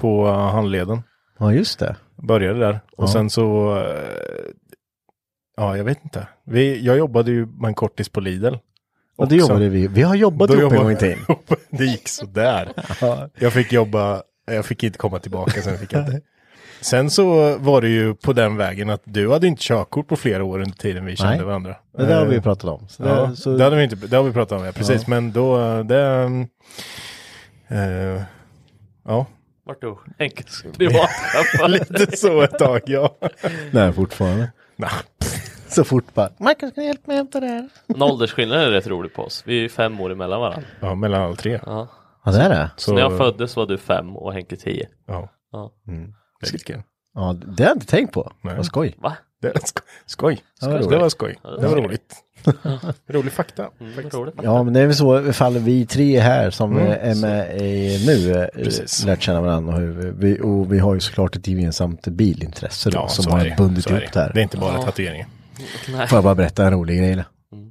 på 0.00 0.26
eh, 0.26 0.34
handleden. 0.50 1.02
Ja 1.38 1.52
just 1.52 1.78
det. 1.78 1.96
Började 2.28 2.58
där. 2.58 2.80
Och 2.96 3.04
Ja. 3.04 3.08
sen 3.08 3.30
så, 3.30 3.76
eh, 3.78 3.84
ja 5.56 5.76
jag 5.76 5.84
vet 5.84 6.04
inte. 6.04 6.28
Vi, 6.44 6.84
jag 6.84 6.96
jobbade 6.98 7.30
ju 7.30 7.46
med 7.46 7.68
en 7.68 7.74
kortis 7.74 8.08
på 8.08 8.20
Lidl. 8.20 8.54
Och 9.16 9.28
det 9.28 9.34
också. 9.36 9.48
jobbade 9.52 9.68
vi. 9.68 9.86
Vi 9.86 10.02
har 10.02 10.14
jobbat 10.14 10.48
Då 10.50 10.60
ihop 10.60 10.72
en 10.72 10.78
gång 10.78 10.90
i 10.92 10.96
tiden. 10.96 11.18
det 11.70 11.84
gick 11.84 12.08
sådär. 12.08 12.72
Ja. 13.00 13.28
Jag 13.38 13.52
fick 13.52 13.72
jobba, 13.72 14.22
jag 14.46 14.66
fick 14.66 14.82
inte 14.84 14.98
komma 14.98 15.18
tillbaka 15.18 15.62
sen 15.62 15.78
fick 15.78 15.92
jag 15.92 16.06
inte. 16.06 16.20
Sen 16.80 17.10
så 17.10 17.58
var 17.58 17.80
det 17.80 17.88
ju 17.88 18.14
på 18.14 18.32
den 18.32 18.56
vägen 18.56 18.90
att 18.90 19.02
du 19.04 19.30
hade 19.30 19.46
inte 19.46 19.62
körkort 19.62 20.08
på 20.08 20.16
flera 20.16 20.44
år 20.44 20.58
under 20.58 20.76
tiden 20.76 21.04
vi 21.04 21.16
kände 21.16 21.36
Nej. 21.36 21.44
varandra. 21.44 21.76
Det 21.98 22.06
där 22.06 22.18
har 22.18 22.26
vi 22.26 22.36
Eh, 22.36 22.42
pratat 22.42 22.70
om. 22.70 22.88
Så 22.88 23.02
Ja, 23.02 23.26
det, 23.26 23.36
så, 23.36 23.56
det, 23.56 23.64
hade 23.64 23.76
vi 23.76 23.84
inte, 23.84 23.96
det 23.96 24.16
har 24.16 24.22
vi 24.24 24.32
pratat 24.32 24.60
om, 24.60 24.64
ja, 24.66 24.72
precis. 24.72 25.06
Men 25.06 25.32
då, 25.32 25.82
det... 25.82 26.00
eh, 27.68 28.22
ja, 29.04 29.26
Vart 29.66 29.80
du? 29.80 29.96
Enkelt 30.18 30.64
privat. 30.78 31.10
lite 31.68 32.16
så 32.16 32.42
ett 32.42 32.58
tag, 32.58 32.80
ja. 32.86 33.16
Nej 33.70 33.92
fortfarande. 33.92 34.52
Nej. 34.76 34.90
Så 35.68 35.84
fort 35.84 36.14
bara, 36.14 36.30
Marcus 36.38 36.74
kan 36.74 36.82
du 36.82 36.84
hjälpa 36.84 37.02
mig 37.06 37.16
hämta 37.16 37.40
det 37.40 37.46
här? 37.46 37.68
En 37.86 38.02
åldersskillnad 38.02 38.58
är 38.58 38.70
rätt 38.70 38.86
rolig 38.86 39.14
på 39.14 39.22
oss. 39.22 39.42
Vi 39.46 39.56
är 39.58 39.62
ju 39.62 39.68
fem 39.68 40.00
år 40.00 40.12
emellan 40.12 40.40
varandra. 40.40 40.68
Ja, 40.80 40.94
mellan 40.94 41.22
alla 41.22 41.36
tre. 41.36 41.60
Ja. 41.66 41.88
Ja, 42.24 42.32
det 42.32 42.38
är 42.42 42.48
det. 42.48 42.70
Så, 42.76 42.94
när 42.94 43.00
jag 43.00 43.18
föddes 43.18 43.56
var 43.56 43.66
du 43.66 43.78
fem 43.78 44.16
och 44.16 44.32
Henke 44.32 44.56
tio. 44.56 44.88
Ja. 45.06 45.28
Ja. 45.52 45.72
Väldigt 46.40 46.64
kul. 46.66 46.82
Ja, 47.14 47.36
det 47.56 47.62
har 47.62 47.70
jag 47.70 47.76
inte 47.76 47.86
tänkt 47.86 48.12
på. 48.12 48.32
Nej. 48.40 48.56
Vad 48.56 48.66
skoj. 48.66 48.94
Va? 48.98 49.16
Det 49.52 49.60
var 49.60 49.66
sko- 49.66 49.82
skoj. 50.06 50.38
Ja, 50.60 50.68
vad 50.68 50.80
det 50.80 50.86
roligt. 50.86 51.00
var 51.00 51.08
skoj. 51.08 51.36
Det 51.60 51.68
var 51.68 51.76
roligt. 51.76 52.14
Rolig 53.08 53.32
fakta. 53.32 53.68
Mm, 53.80 53.92
vad 53.96 54.14
roligt. 54.14 54.34
Ja, 54.42 54.62
men 54.62 54.72
det 54.74 54.80
är 54.80 54.86
väl 54.86 54.94
så 54.96 55.28
ifall 55.28 55.58
vi 55.58 55.86
tre 55.86 56.20
här 56.20 56.50
som 56.50 56.72
Mm, 56.78 56.92
är 57.00 57.14
med 57.20 57.56
i, 57.62 58.04
nu 58.06 58.32
eh, 58.42 58.46
Precis. 58.64 59.04
lärt 59.04 59.22
känna 59.22 59.40
varandra. 59.40 59.74
Och, 59.74 59.80
hur 59.80 60.12
vi, 60.18 60.40
och 60.40 60.72
vi 60.72 60.78
har 60.78 60.94
ju 60.94 61.00
såklart 61.00 61.36
ett 61.36 61.48
gemensamt 61.48 62.06
bilintresse 62.08 62.90
då, 62.90 63.08
som 63.08 63.24
så 63.24 63.30
har 63.30 63.40
är 63.40 63.44
det. 63.44 63.54
bundit 63.58 63.86
är 63.86 63.90
ihop 63.90 64.12
det 64.12 64.20
här. 64.20 64.30
Det 64.34 64.40
är 64.40 64.42
inte 64.42 64.56
bara 64.56 64.82
tatueringen. 64.82 65.26
Nej. 65.88 66.08
Får 66.08 66.16
jag 66.16 66.24
bara 66.24 66.34
berätta 66.34 66.64
en 66.66 66.72
rolig 66.72 66.98
grej? 66.98 67.12
eller? 67.12 67.24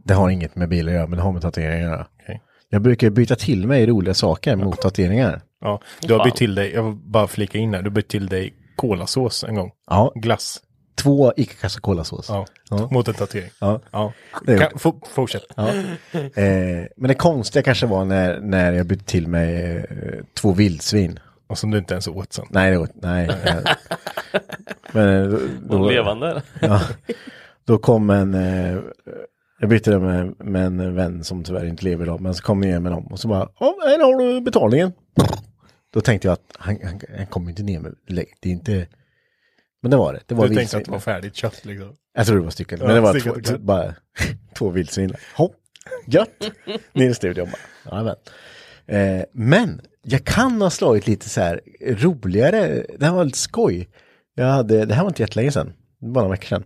Det 0.05 0.13
har 0.13 0.29
inget 0.29 0.55
med 0.55 0.69
bilar 0.69 0.91
att 0.91 0.95
göra, 0.95 1.07
men 1.07 1.17
det 1.17 1.23
har 1.23 1.31
med 1.31 1.41
tatueringar 1.41 1.75
att 1.77 1.91
göra. 1.91 2.07
Okej. 2.23 2.41
Jag 2.69 2.81
brukar 2.81 3.09
byta 3.09 3.35
till 3.35 3.67
mig 3.67 3.85
roliga 3.85 4.13
saker 4.13 4.55
mot 4.55 4.81
tatueringar. 4.81 5.41
Ja, 5.61 5.81
du 6.01 6.13
har 6.13 6.25
bytt 6.25 6.35
till 6.35 6.55
dig, 6.55 6.71
jag 6.73 6.83
vill 6.83 6.93
bara 6.95 7.27
flika 7.27 7.57
in 7.57 7.73
här, 7.73 7.81
du 7.81 7.89
har 7.89 7.95
bytt 7.95 8.07
till 8.07 8.27
dig 8.27 8.53
kolasås 8.75 9.43
en 9.43 9.55
gång. 9.55 9.71
Ja, 9.89 10.11
Glass. 10.15 10.59
Två 10.95 11.33
icke-kassa 11.35 11.79
kolasås. 11.79 12.25
Ja. 12.29 12.45
Ja. 12.69 12.87
Mot 12.91 13.07
en 13.07 13.13
tatuering. 13.13 13.51
Ja. 13.59 13.79
Ja. 13.91 14.13
Kan, 14.45 14.79
få, 14.79 14.95
fortsätt. 15.09 15.45
Ja. 15.55 15.67
Eh, 16.11 16.85
men 16.97 17.07
det 17.07 17.15
konstiga 17.15 17.63
kanske 17.63 17.85
var 17.85 18.05
när, 18.05 18.39
när 18.39 18.73
jag 18.73 18.85
bytte 18.85 19.05
till 19.05 19.27
mig 19.27 19.75
eh, 19.77 20.23
två 20.33 20.51
vildsvin. 20.51 21.19
Och 21.47 21.57
som 21.57 21.71
du 21.71 21.77
inte 21.77 21.93
ens 21.93 22.07
åt 22.07 22.33
sen. 22.33 22.45
Nej, 22.49 22.71
det 22.71 22.77
var, 22.77 22.89
nej. 22.93 23.29
men 24.91 25.23
eh, 25.23 25.39
då, 25.61 25.77
då, 25.77 25.89
levande 25.89 26.41
ja, 26.61 26.81
då 27.65 27.77
kom 27.77 28.09
en, 28.09 28.33
eh, 28.33 28.77
jag 29.59 29.69
bytte 29.69 29.91
det 29.91 29.99
med, 29.99 30.45
med 30.45 30.65
en 30.65 30.95
vän 30.95 31.23
som 31.23 31.43
tyvärr 31.43 31.65
inte 31.65 31.85
lever 31.85 32.05
idag, 32.05 32.21
men 32.21 32.35
så 32.35 32.43
kom 32.43 32.63
jag 32.63 32.71
ner 32.71 32.79
med 32.79 32.91
dem 32.91 33.07
och 33.07 33.19
så 33.19 33.27
bara, 33.27 33.49
ja, 33.59 33.75
här 33.85 33.99
har 33.99 34.19
du 34.19 34.41
betalningen. 34.41 34.93
Då 35.93 36.01
tänkte 36.01 36.27
jag 36.27 36.33
att 36.33 36.55
han, 36.57 36.77
han, 36.83 36.99
han 37.17 37.25
kommer 37.25 37.49
inte 37.49 37.63
ner 37.63 37.79
med. 37.79 37.95
Det 38.07 38.49
är 38.49 38.51
inte, 38.51 38.87
men 39.83 39.91
det 39.91 39.97
var 39.97 40.13
det. 40.13 40.19
Det 40.27 40.35
var 40.35 40.47
Du 40.47 40.55
tänkte 40.55 40.77
att 40.77 40.85
det 40.85 40.91
var 40.91 40.99
färdigt 40.99 41.35
kött 41.35 41.65
liksom. 41.65 41.95
Jag 42.13 42.27
tror 42.27 42.37
det 42.37 42.43
var 42.43 42.49
stycken, 42.49 42.79
men 42.79 42.89
Ja, 42.89 42.95
det 42.95 43.01
var 43.01 43.19
två, 43.19 43.57
bara 43.57 43.95
två 44.57 44.69
vildsvin. 44.69 45.13
Hopp, 45.35 45.55
gött, 46.07 46.51
ner 46.93 47.09
i 47.09 47.13
studion 47.13 47.47
bara. 47.51 47.95
Jajamän. 47.95 48.15
Eh, 48.87 49.25
men 49.33 49.81
jag 50.03 50.25
kan 50.25 50.61
ha 50.61 50.69
slagit 50.69 51.07
lite 51.07 51.29
så 51.29 51.41
här 51.41 51.61
roligare, 51.81 52.85
det 52.99 53.05
här 53.05 53.13
var 53.13 53.25
lite 53.25 53.37
skoj. 53.37 53.89
Jag 54.35 54.45
hade, 54.45 54.85
det 54.85 54.93
här 54.93 55.03
var 55.03 55.09
inte 55.09 55.21
jättelänge 55.21 55.51
sedan, 55.51 55.73
bara 56.01 56.23
några 56.23 56.29
veckor 56.29 56.47
sedan. 56.47 56.63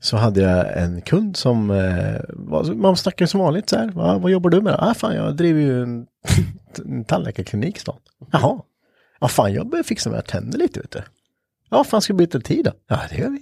Så 0.00 0.16
hade 0.16 0.40
jag 0.40 0.82
en 0.82 1.00
kund 1.00 1.36
som, 1.36 1.70
eh, 1.70 2.20
var, 2.28 2.74
man 2.74 2.96
snackar 2.96 3.26
som 3.26 3.40
vanligt 3.40 3.68
så 3.68 3.76
här, 3.76 3.88
Va, 3.88 4.18
vad 4.18 4.32
jobbar 4.32 4.50
du 4.50 4.60
med? 4.60 4.76
Ah, 4.78 4.94
fan, 4.94 5.14
jag 5.14 5.36
driver 5.36 5.60
ju 5.60 5.82
en, 5.82 6.06
en 6.84 7.04
tandläkarklinik 7.04 7.78
stan. 7.78 7.96
Jaha, 8.32 8.60
ja 9.20 9.28
fan 9.28 9.52
jag 9.52 9.68
börjar 9.68 9.82
fixa 9.82 10.10
mina 10.10 10.22
tänder 10.22 10.58
lite 10.58 10.80
vet 10.80 10.90
du. 10.90 11.02
Ja, 11.70 11.84
fan 11.84 12.02
ska 12.02 12.12
vi 12.12 12.16
byta 12.16 12.40
tid 12.40 12.64
då? 12.64 12.72
Ja, 12.88 13.00
det 13.10 13.16
gör 13.16 13.28
vi. 13.30 13.40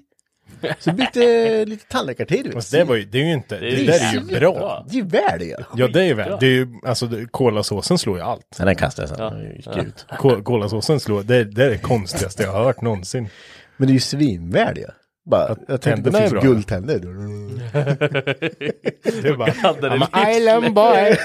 Så 0.79 0.93
bytte 0.93 1.65
lite 1.65 1.87
tandläkartid. 1.89 2.45
vet 2.45 2.55
Fast 2.55 2.73
det, 2.73 2.85
var 2.85 2.97
ju, 2.97 3.05
det 3.05 3.19
är 3.19 3.23
ju 3.25 3.33
inte, 3.33 3.59
det, 3.59 3.67
är 3.83 3.87
där 3.87 4.09
är 4.09 4.13
ju 4.13 4.21
bra. 4.41 4.87
Det 4.89 4.93
är 4.95 4.97
ju 4.97 5.03
väl 5.09 5.39
det. 5.39 5.45
Ja, 5.47 5.59
Ja, 5.77 5.89
det 5.89 6.01
är 6.01 6.05
ju 6.05 6.15
väl. 6.15 6.37
Det 6.41 6.47
är 6.47 6.51
ju, 6.51 6.69
alltså 6.87 7.07
det- 7.07 7.27
kolasåsen 7.27 7.99
slår 7.99 8.17
ju 8.17 8.23
allt. 8.25 8.57
den 8.59 8.77
kastade 8.77 9.09
jag 9.09 9.17
sen. 9.17 9.25
Ja. 9.25 9.31
Den 9.31 9.57
gick 9.57 9.77
ut. 9.87 10.07
Ko- 10.19 10.43
Kolasåsen 10.43 11.01
slår, 11.01 11.23
det, 11.23 11.45
det 11.45 11.65
är 11.65 11.71
det 11.71 11.79
konstigaste 11.79 12.43
jag 12.43 12.53
har 12.53 12.65
hört 12.65 12.81
någonsin. 12.81 13.29
Men 13.77 13.87
det 13.87 13.91
är 13.93 13.95
ju 13.95 14.01
svinvärdiga. 14.01 14.91
Bara, 15.25 15.49
jag 15.49 15.57
tänkte 15.59 15.79
tänderna 15.79 16.19
är 16.19 16.23
fick 16.23 16.31
bra. 16.33 16.41
guldtänder. 16.43 16.99
Det 19.23 19.29
är 19.29 19.37
bara, 19.37 19.47
det 19.81 19.89
I'm 19.89 20.07
an 20.13 20.31
island 20.33 20.75
boy. 20.75 21.17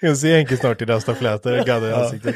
Jag 0.00 0.16
ser 0.18 0.36
Henke 0.36 0.56
snart 0.56 0.82
i 0.82 0.84
rastaflätor, 0.84 1.64
gaddar 1.64 1.88
i 1.88 1.92
ansiktet. 1.92 2.34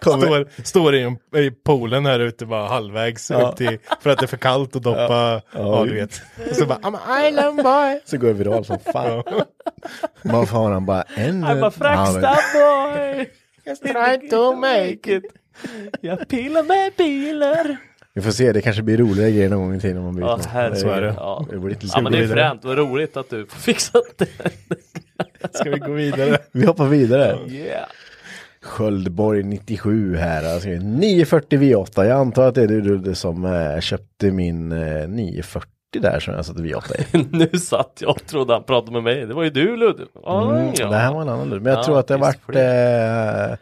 Står, 0.00 0.62
står 0.64 0.94
i, 0.94 1.02
en, 1.02 1.18
i 1.36 1.50
poolen 1.50 2.06
här 2.06 2.20
ute 2.20 2.46
bara 2.46 2.68
halvvägs 2.68 3.30
upp 3.30 3.56
till, 3.56 3.78
för 4.00 4.10
att 4.10 4.18
det 4.18 4.24
är 4.24 4.28
för 4.28 4.36
kallt 4.36 4.76
att 4.76 4.82
doppa, 4.82 5.42
ja, 5.52 5.84
du 5.88 5.94
vet. 5.94 6.22
Och 6.50 6.56
så 6.56 6.66
bara, 6.66 6.78
I'm 6.78 6.98
an 7.06 7.26
island 7.26 7.62
boy. 7.62 8.00
Så 8.04 8.18
går 8.18 8.28
jag 8.28 8.34
viral 8.34 8.64
som 8.64 8.78
fan. 8.92 9.22
Varför 10.22 10.56
har 10.56 10.70
han 10.70 10.86
bara 10.86 11.02
en... 11.02 11.44
I'm 11.44 11.66
a 11.66 11.70
Fracksta 11.70 12.36
boy! 12.54 13.30
Just 13.66 13.82
try 13.82 14.28
to 14.30 14.52
make 14.56 15.16
it. 15.16 15.24
Jag 16.00 16.28
pillar 16.28 16.62
med 16.62 16.92
bilar. 16.96 17.76
Vi 18.14 18.22
får 18.22 18.30
se, 18.30 18.52
det 18.52 18.60
kanske 18.60 18.82
blir 18.82 18.96
roligare 18.96 19.30
grejer 19.30 19.48
någon 19.48 19.60
gång 19.60 19.74
i 19.76 19.80
tiden 19.80 19.96
om 19.96 20.04
man 20.04 20.14
byter. 20.14 20.24
Ja, 20.26 20.38
herregud. 20.50 20.78
Så 20.78 20.88
är 20.90 21.00
det. 21.00 21.14
Ja. 21.16 21.46
Det 21.50 21.58
blir 21.58 21.70
lite 21.70 21.86
ja, 21.94 22.00
men 22.00 22.12
det 22.12 22.18
är 22.18 22.28
fränt. 22.28 22.64
Vad 22.64 22.78
roligt 22.78 23.16
att 23.16 23.30
du 23.30 23.46
får 23.46 23.58
fixa 23.58 23.98
det. 24.16 24.28
Ska 25.58 25.70
vi 25.70 25.78
gå 25.78 25.92
vidare? 25.92 26.38
Vi 26.52 26.66
hoppar 26.66 26.86
vidare. 26.86 27.38
Yeah. 27.48 27.88
Sköldborg 28.62 29.42
97 29.42 30.16
här. 30.16 30.54
Alltså 30.54 30.68
940 30.68 31.58
V8. 31.60 32.04
Jag 32.04 32.20
antar 32.20 32.48
att 32.48 32.54
det 32.54 32.62
är 32.62 32.68
du 32.68 32.82
Ludde 32.82 33.14
som 33.14 33.44
eh, 33.44 33.80
köpte 33.80 34.30
min 34.30 34.72
eh, 34.72 35.08
940 35.08 35.68
där 36.00 36.20
som 36.20 36.34
jag 36.34 36.44
satte 36.46 36.60
V8 36.62 37.16
i. 37.16 37.26
Nu 37.52 37.58
satt 37.58 37.98
jag 38.00 38.10
och 38.10 38.26
trodde 38.26 38.52
han 38.52 38.62
pratade 38.64 38.92
med 38.92 39.02
mig. 39.02 39.26
Det 39.26 39.34
var 39.34 39.42
ju 39.42 39.50
du 39.50 39.76
Ludde. 39.76 40.02
Oj, 40.14 40.58
Mm, 40.60 40.72
ja. 40.76 40.88
Det 40.88 40.96
här 40.96 41.12
var 41.12 41.22
en 41.22 41.28
annan 41.28 41.48
Ludde. 41.48 41.60
Men 41.62 41.72
jag 41.72 41.78
Ja, 41.80 41.84
tror 41.84 41.98
att 41.98 42.06
det 42.06 42.14
har 42.14 42.20
varit 42.20 42.48
eh, 43.50 43.56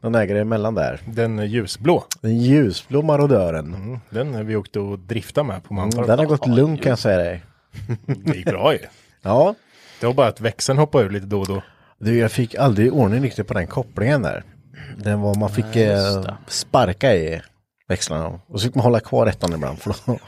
någon 0.00 0.14
ägare 0.14 0.40
emellan 0.40 0.74
där. 0.74 1.00
Den 1.06 1.46
ljusblå. 1.50 2.04
Den 2.20 2.38
ljusblå 2.38 3.02
marodören. 3.02 3.74
Mm, 3.74 3.98
Den 4.10 4.46
vi 4.46 4.56
åkte 4.56 4.80
och 4.80 4.98
drifta 4.98 5.42
med 5.42 5.64
på 5.64 5.74
Mantorp. 5.74 6.06
Den 6.06 6.18
har 6.18 6.26
gått 6.26 6.46
Ja, 6.46 6.54
lugnt 6.54 6.82
kan 6.82 6.90
jag 6.90 6.98
säga 6.98 7.18
dig. 7.18 7.42
Det 8.06 8.36
gick 8.36 8.46
bra 8.46 8.72
ju. 8.72 8.78
Ja, 9.22 9.54
Det 10.00 10.06
var 10.06 10.14
bara 10.14 10.26
att 10.28 10.40
växeln 10.40 10.78
hoppade 10.78 11.04
ur 11.04 11.10
lite 11.10 11.26
då 11.26 11.40
och 11.40 11.46
då. 11.46 11.62
du, 11.98 12.18
jag 12.18 12.32
fick 12.32 12.54
aldrig 12.54 12.92
ordning 12.92 13.22
riktigt 13.22 13.46
på 13.48 13.54
den 13.54 13.66
kopplingen 13.66 14.22
där. 14.22 14.44
Den 14.96 15.20
var, 15.20 15.34
man 15.34 15.50
fick 15.50 15.76
eh, 15.76 16.24
sparka 16.46 17.14
i 17.14 17.40
växlarna 17.88 18.40
och 18.46 18.60
så 18.60 18.66
fick 18.66 18.74
man 18.74 18.84
hålla 18.84 19.00
kvar 19.00 19.26
ettan 19.26 19.52
ibland. 19.52 19.78
För 19.78 19.94
då, 20.06 20.18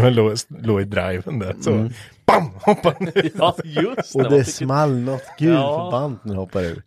Den 0.00 0.14
låg, 0.14 0.36
låg 0.48 0.80
i 0.80 0.84
driven 0.84 1.38
där. 1.38 1.54
Så 1.60 1.90
bam! 2.32 2.50
Hoppade 2.62 2.96
den 2.98 3.08
ur. 3.24 3.30
Ja, 3.38 3.56
just 3.64 4.14
och 4.14 4.22
man 4.22 4.32
det 4.32 4.44
small 4.44 4.90
något 5.00 5.22
gud 5.38 5.54
Ja. 5.54 5.90
förbannat 5.90 6.24
när 6.24 6.32
den 6.32 6.38
hoppade 6.38 6.66
ur. 6.66 6.82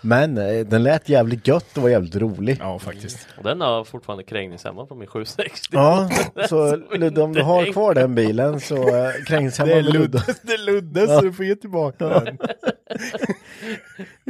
Men 0.00 0.38
eh, 0.38 0.66
den 0.66 0.82
lät 0.82 1.08
jävligt 1.08 1.46
gött 1.48 1.76
och 1.76 1.82
var 1.82 1.90
jävligt 1.90 2.16
rolig. 2.16 2.56
Ja, 2.60 2.78
faktiskt. 2.78 3.28
Och 3.38 3.44
den 3.44 3.60
har 3.60 3.84
fortfarande 3.84 4.24
krängningshämma 4.24 4.86
på 4.86 4.94
min 4.94 5.08
760. 5.08 5.68
Ja, 5.72 6.10
så 6.48 6.76
Ludde 6.76 7.22
om 7.22 7.32
du 7.32 7.42
har 7.42 7.72
kvar 7.72 7.94
den 7.94 8.14
bilen 8.14 8.60
så 8.60 8.76
eh, 8.76 9.10
Det 9.28 9.58
är 9.58 9.66
med 9.66 9.84
Ludde. 9.84 10.22
Det 10.42 10.52
är 10.52 10.58
Ludde 10.66 11.06
så 11.06 11.20
du 11.20 11.32
får 11.32 11.44
ge 11.44 11.56
tillbaka 11.56 12.08
den. 12.08 12.38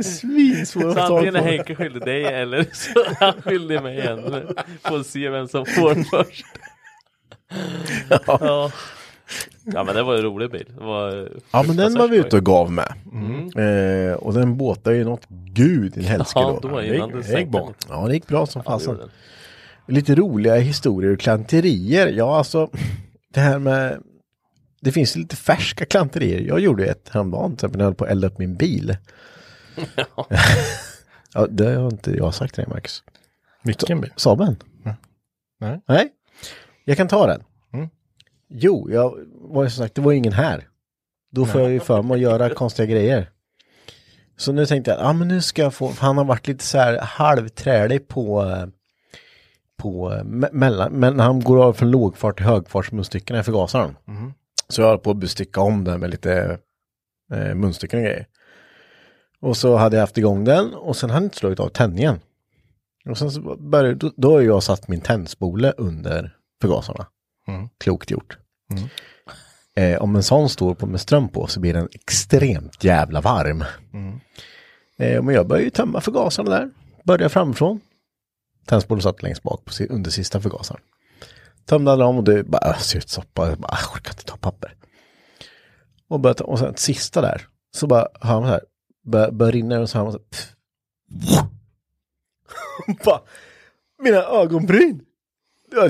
Svinsvår 0.04 0.82
Så 0.82 0.88
att 0.88 0.96
ta 0.96 1.02
antingen 1.02 1.36
är 1.36 1.40
på. 1.40 1.46
Henke 1.46 1.74
skyldig 1.74 2.02
dig 2.04 2.24
eller 2.24 2.66
så 2.72 3.00
är 3.00 3.16
han 3.20 3.42
skyldig 3.42 3.82
mig 3.82 3.98
igen. 3.98 4.46
Får 4.82 5.02
se 5.02 5.28
vem 5.30 5.48
som 5.48 5.66
får 5.66 5.94
först. 6.10 6.44
Ja. 8.26 8.70
Ja 9.64 9.84
men 9.84 9.94
det 9.94 10.02
var 10.02 10.14
en 10.14 10.22
rolig 10.22 10.50
bil. 10.50 10.66
Det 10.78 10.84
var 10.84 11.28
Ja 11.52 11.62
men 11.62 11.76
den 11.76 11.94
var 11.94 12.08
vi 12.08 12.16
ute 12.16 12.36
och 12.36 12.44
gav 12.44 12.72
med. 12.72 12.92
Mm. 13.12 13.48
Eh, 14.08 14.14
och 14.14 14.34
den 14.34 14.56
båtade 14.56 14.96
ju 14.96 15.04
något 15.04 15.26
gud 15.28 15.96
i 15.96 16.02
helsike 16.02 16.38
Ja, 16.40 16.58
då. 16.62 16.68
då 16.68 16.76
det 16.80 16.86
gick- 16.86 17.26
det 17.26 17.38
gick 17.40 17.48
bra. 17.48 17.72
Ja 17.88 18.06
det 18.08 18.14
gick 18.14 18.26
bra 18.26 18.46
som 18.46 18.62
Ja, 18.64 18.70
fasen. 18.70 18.98
Lite 19.88 20.14
roliga 20.14 20.54
historier 20.56 21.12
och 21.12 21.20
klanterier. 21.20 22.08
Ja 22.08 22.38
alltså 22.38 22.70
det 23.32 23.40
här 23.40 23.58
med 23.58 24.02
det 24.80 24.92
finns 24.92 25.16
lite 25.16 25.36
färska 25.36 25.84
klanterier. 25.84 26.40
Jag 26.40 26.60
gjorde 26.60 26.86
ett 26.86 27.08
häromdagen 27.12 27.50
till 27.50 27.54
exempel 27.56 27.78
när 27.78 27.84
jag 27.84 27.88
höll 27.90 27.94
på 27.94 28.04
att 28.04 28.10
elda 28.10 28.26
upp 28.26 28.38
min 28.38 28.56
bil. 28.56 28.96
ja, 31.34 31.46
det 31.50 31.74
har 31.74 31.86
inte 31.90 32.16
jag 32.16 32.34
sagt 32.34 32.54
till 32.54 32.64
dig 32.64 32.72
Marcus. 32.74 33.02
Vilken 33.62 34.00
bil? 34.00 34.12
Saben? 34.16 34.56
Nej. 35.58 35.80
Nej. 35.88 36.08
Jag 36.84 36.96
kan 36.96 37.08
ta 37.08 37.26
den. 37.26 37.42
Mm. 38.50 38.60
Jo, 38.62 38.88
jag 38.90 39.18
var 39.34 39.64
ju 39.64 39.70
som 39.70 39.84
sagt, 39.84 39.94
det 39.94 40.00
var 40.00 40.12
ingen 40.12 40.32
här. 40.32 40.68
Då 41.30 41.46
får 41.46 41.60
jag 41.60 41.70
ju 41.70 41.80
för 41.80 42.02
mig 42.02 42.14
att 42.14 42.20
göra 42.20 42.50
konstiga 42.50 42.86
grejer. 42.86 43.30
Så 44.36 44.52
nu 44.52 44.66
tänkte 44.66 44.90
jag, 44.90 45.00
ja 45.00 45.12
men 45.12 45.28
nu 45.28 45.42
ska 45.42 45.62
jag 45.62 45.74
få, 45.74 45.88
för 45.88 46.06
han 46.06 46.18
har 46.18 46.24
varit 46.24 46.48
lite 46.48 46.64
så 46.64 46.78
här 46.78 46.98
halvträlig 47.00 48.08
på, 48.08 48.54
på, 49.76 50.10
me- 50.10 50.52
mellan, 50.52 50.92
men 50.92 51.20
han 51.20 51.40
går 51.40 51.64
av 51.64 51.72
från 51.72 51.90
lågfart 51.90 52.36
till 52.36 52.46
högfart 52.46 52.92
munstyckena 52.92 53.40
i 53.40 53.42
förgasaren. 53.42 53.96
Så 54.68 54.80
jag 54.80 54.88
höll 54.88 54.98
på 54.98 55.10
att 55.10 55.16
bestycka 55.16 55.60
om 55.60 55.84
den 55.84 56.00
med 56.00 56.10
lite 56.10 56.58
eh, 57.32 57.54
munstycken 57.54 57.98
och 57.98 58.04
grejer. 58.04 58.26
Och 59.40 59.56
så 59.56 59.76
hade 59.76 59.96
jag 59.96 60.02
haft 60.02 60.18
igång 60.18 60.44
den 60.44 60.74
och 60.74 60.96
sen 60.96 61.10
hade 61.10 61.22
jag 61.22 61.26
inte 61.26 61.36
slagit 61.36 61.60
av 61.60 61.68
tändningen. 61.68 62.20
Och 63.10 63.18
sen 63.18 63.30
så 63.30 63.56
började, 63.56 63.94
då, 63.94 64.12
då 64.16 64.32
har 64.32 64.40
jag 64.40 64.62
satt 64.62 64.88
min 64.88 65.00
tändspole 65.00 65.72
under 65.76 66.36
förgasarna. 66.62 67.06
Mm. 67.46 67.68
Klokt 67.78 68.10
gjort. 68.10 68.38
Eh, 69.76 70.02
om 70.02 70.16
en 70.16 70.22
sån 70.22 70.48
står 70.48 70.74
på 70.74 70.86
med 70.86 71.00
ström 71.00 71.28
på 71.28 71.46
så 71.46 71.60
blir 71.60 71.74
den 71.74 71.88
extremt 71.92 72.84
jävla 72.84 73.20
varm. 73.20 73.64
Eh, 74.98 75.22
men 75.22 75.34
jag 75.34 75.46
börjar 75.46 75.62
ju 75.64 75.70
tömma 75.70 76.00
förgasarna 76.00 76.50
där. 76.50 76.70
Börjar 77.04 77.28
framifrån. 77.28 77.80
Tändspolen 78.66 79.02
satt 79.02 79.22
längst 79.22 79.42
bak 79.42 79.64
på, 79.64 79.84
under 79.90 80.10
sista 80.10 80.40
förgasaren. 80.40 80.80
Tömde 81.64 81.92
alla 81.92 82.04
dem 82.04 82.16
och 82.18 82.24
det 82.24 82.44
bara 82.44 82.70
ös 82.70 82.94
ut 82.96 83.08
soppa. 83.08 83.48
Jag 83.48 83.58
bara, 83.58 83.68
"Ah, 83.72 83.78
jag 83.82 83.92
orkar 83.96 84.12
inte 84.12 84.24
ta 84.24 84.36
papper. 84.36 84.74
Och, 86.08 86.20
började, 86.20 86.44
och 86.44 86.58
sen 86.58 86.76
sista 86.76 87.20
där, 87.20 87.46
så 87.76 87.86
bara 87.86 88.08
hör 88.20 88.34
man 88.40 88.42
så 88.48 88.52
här, 88.52 88.60
börjar, 89.04 89.30
börjar 89.30 89.52
rinna 89.52 89.80
och 89.80 89.90
så 89.90 89.98
hör 89.98 90.04
man 90.04 90.12
så 90.12 90.18
här, 90.18 91.48
bara, 93.04 93.20
mina 94.02 94.16
ögonbryn. 94.22 95.00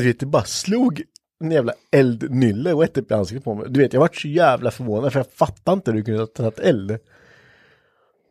Vet, 0.00 0.20
det 0.20 0.26
bara 0.26 0.44
slog 0.44 1.02
en 1.40 1.50
jävla 1.50 1.72
eldnylle 1.92 2.72
rätt 2.72 2.98
upp 2.98 3.10
i 3.10 3.14
ansiktet 3.14 3.44
på 3.44 3.54
mig. 3.54 3.66
Du 3.68 3.80
vet, 3.80 3.92
jag 3.92 4.00
vart 4.00 4.16
så 4.16 4.28
jävla 4.28 4.70
förvånad 4.70 5.12
för 5.12 5.20
jag 5.20 5.32
fattade 5.32 5.74
inte 5.74 5.90
hur 5.90 5.98
du 5.98 6.04
kunde 6.04 6.20
ha 6.20 6.26
tagit 6.26 6.58
eld. 6.58 6.98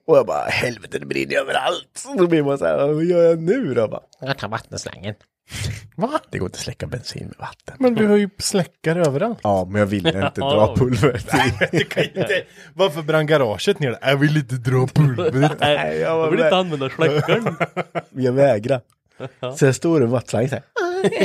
Och 0.08 0.18
jag 0.18 0.26
bara, 0.26 0.46
helvete 0.46 1.00
det 1.00 1.06
brinner 1.06 1.36
överallt. 1.36 1.90
Så 1.94 2.14
då 2.14 2.28
blir 2.28 2.44
man 2.44 2.58
så 2.58 2.66
här, 2.66 2.88
vad 2.88 3.06
gör 3.06 3.24
jag 3.24 3.40
nu 3.40 3.74
då? 3.74 3.82
Jag 3.82 3.90
Bara, 3.90 4.02
jag 4.20 4.38
tar 4.38 4.48
vattenslangen. 4.48 5.16
Va? 5.96 6.20
Det 6.30 6.38
går 6.38 6.46
inte 6.46 6.56
att 6.58 6.62
släcka 6.62 6.88
bensin 6.88 7.28
med 7.28 7.36
vatten. 7.40 7.76
Men 7.80 7.94
du 7.96 8.08
har 8.08 8.16
ju 8.16 8.30
släckare 8.38 9.06
överallt. 9.06 9.40
Ja, 9.44 9.66
men 9.66 9.80
jag 9.80 9.86
ville 9.86 10.26
inte 10.28 10.42
dra 10.42 10.76
pulvret. 10.76 11.28
Du 11.72 11.84
kan 11.84 12.04
inte. 12.04 12.44
Varför 12.74 13.02
brann 13.02 13.28
garaget 13.28 13.80
ner? 13.80 13.98
Jag 14.02 14.18
vill 14.18 14.38
inte 14.38 14.56
dra 14.56 14.88
pulvret. 14.88 15.52
Nej, 15.60 15.98
jag 16.00 16.20
jag 16.20 16.32
vill 16.32 16.40
inte 16.40 16.56
använda 16.56 16.90
släckaren. 16.90 17.56
Jag 18.12 18.34
vägrar. 18.34 18.82
Så 19.58 19.66
jag 19.66 19.76
står 19.76 20.04
i 20.04 20.06
vattslangen 20.06 20.50
så 20.50 20.56
här. 20.56 20.64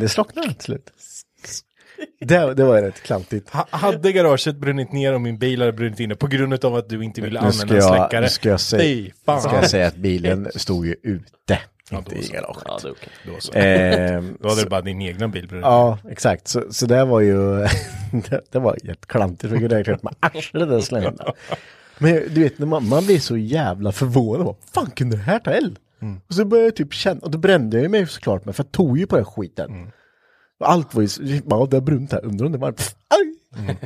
Det 0.00 0.08
slocknade 0.08 0.54
till 0.54 0.62
slut. 0.62 0.90
Det, 2.20 2.54
det 2.54 2.64
var 2.64 2.82
rätt 2.82 3.02
klantigt. 3.02 3.50
Ha- 3.50 3.66
Hade 3.70 4.12
garaget 4.12 4.56
brunnit 4.56 4.92
ner 4.92 5.12
och 5.14 5.20
min 5.20 5.38
bil 5.38 5.60
hade 5.60 5.72
brunnit 5.72 6.00
inne 6.00 6.14
på 6.14 6.26
grund 6.26 6.64
av 6.64 6.74
att 6.74 6.88
du 6.88 7.04
inte 7.04 7.20
ville 7.20 7.40
använda 7.40 7.74
en 7.74 7.80
jag- 7.80 7.88
släckare. 7.98 8.20
nu 8.20 8.28
ska 8.28 8.48
jag 8.48 8.60
säga- 8.60 8.82
Fy 8.82 9.10
fan. 9.26 9.42
Ska 9.42 9.54
jag 9.54 9.70
säga 9.70 9.86
att 9.86 9.96
bilen 9.96 10.48
stod 10.54 10.86
ju 10.86 10.94
ute. 11.02 11.58
Inte 11.92 12.10
då 12.10 12.16
i 12.16 12.22
så. 12.22 12.32
garaget. 12.32 12.62
Ja, 12.66 12.78
är 12.84 12.90
okej. 12.90 13.08
Då, 13.26 13.32
så. 13.40 13.52
Ehm, 13.52 14.36
Då 14.40 14.48
hade 14.48 14.62
det 14.64 14.70
bara 14.70 14.80
din 14.80 15.02
egna 15.02 15.28
bil 15.28 15.48
brunnit 15.48 15.64
Ja, 15.64 15.98
exakt. 16.10 16.48
Så, 16.48 16.72
så 16.72 16.86
det 16.86 17.04
var 17.04 17.20
ju, 17.20 17.56
det, 18.30 18.40
det 18.50 18.58
var 18.58 18.76
jätteklantigt. 18.82 19.52
Jag 19.52 19.60
kunde 19.60 19.78
räkna 19.78 19.94
ut 19.94 20.02
med 20.02 20.14
arslet 20.20 20.68
den 20.68 20.82
slängen. 20.82 21.18
Men 21.98 22.12
du 22.34 22.42
vet, 22.42 22.58
när 22.58 22.66
man, 22.66 22.88
man 22.88 23.06
blir 23.06 23.18
så 23.18 23.36
jävla 23.36 23.92
förvånad. 23.92 24.46
Vad 24.46 24.56
fan 24.74 24.90
kunde 24.90 25.16
det 25.16 25.22
här 25.22 25.38
ta 25.38 25.50
eld? 25.50 25.78
Och 26.28 26.34
så 26.34 26.44
började 26.44 26.66
jag 26.66 26.76
typ 26.76 26.92
känna, 26.92 27.20
och 27.20 27.30
då 27.30 27.38
brände 27.38 27.76
jag 27.76 27.82
ju 27.82 27.88
mig 27.88 28.06
såklart 28.06 28.44
med, 28.44 28.56
för 28.56 28.64
jag 28.64 28.72
tog 28.72 28.98
ju 28.98 29.06
på 29.06 29.16
den 29.16 29.24
skiten. 29.24 29.92
Och 30.60 30.70
allt 30.70 30.94
var 30.94 31.02
ju, 31.02 31.40
bara 31.42 31.66
det 31.66 31.76
har 31.76 31.82
brunnit 31.82 32.12
här, 32.12 32.24
undrar 32.24 32.46
om 32.46 32.52
det 32.52 32.58
var, 32.58 32.72
pff, 32.72 32.94
aj! 33.08 33.34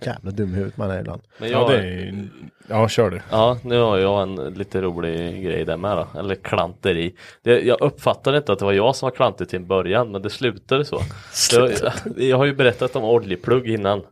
Jävla 0.00 0.30
dum 0.30 0.52
i 0.52 0.56
huvudet 0.56 0.76
man 0.76 0.90
är 0.90 1.00
ibland. 1.00 1.22
Men 1.38 1.50
Ja, 1.50 1.60
jag, 1.60 1.70
det 1.70 1.88
är, 1.88 2.28
ja, 2.68 2.88
kör 2.88 3.10
du. 3.10 3.20
Ja, 3.30 3.58
nu 3.62 3.78
har 3.78 3.98
jag 3.98 4.22
en 4.22 4.54
lite 4.54 4.80
rolig 4.80 5.44
grej 5.44 5.64
där 5.64 5.76
med 5.76 5.96
då, 5.96 6.18
eller 6.18 6.34
klanteri. 6.34 7.14
Det, 7.42 7.60
jag 7.60 7.80
uppfattade 7.80 8.36
inte 8.36 8.52
att 8.52 8.58
det 8.58 8.64
var 8.64 8.72
jag 8.72 8.96
som 8.96 9.06
var 9.06 9.16
klantig 9.16 9.48
till 9.48 9.58
en 9.58 9.66
början, 9.66 10.12
men 10.12 10.22
det 10.22 10.30
slutade 10.30 10.84
så. 10.84 11.00
Jag, 11.52 11.72
jag 12.16 12.36
har 12.36 12.44
ju 12.44 12.54
berättat 12.54 12.96
om 12.96 13.04
oljeplugg 13.04 13.68
innan. 13.68 14.02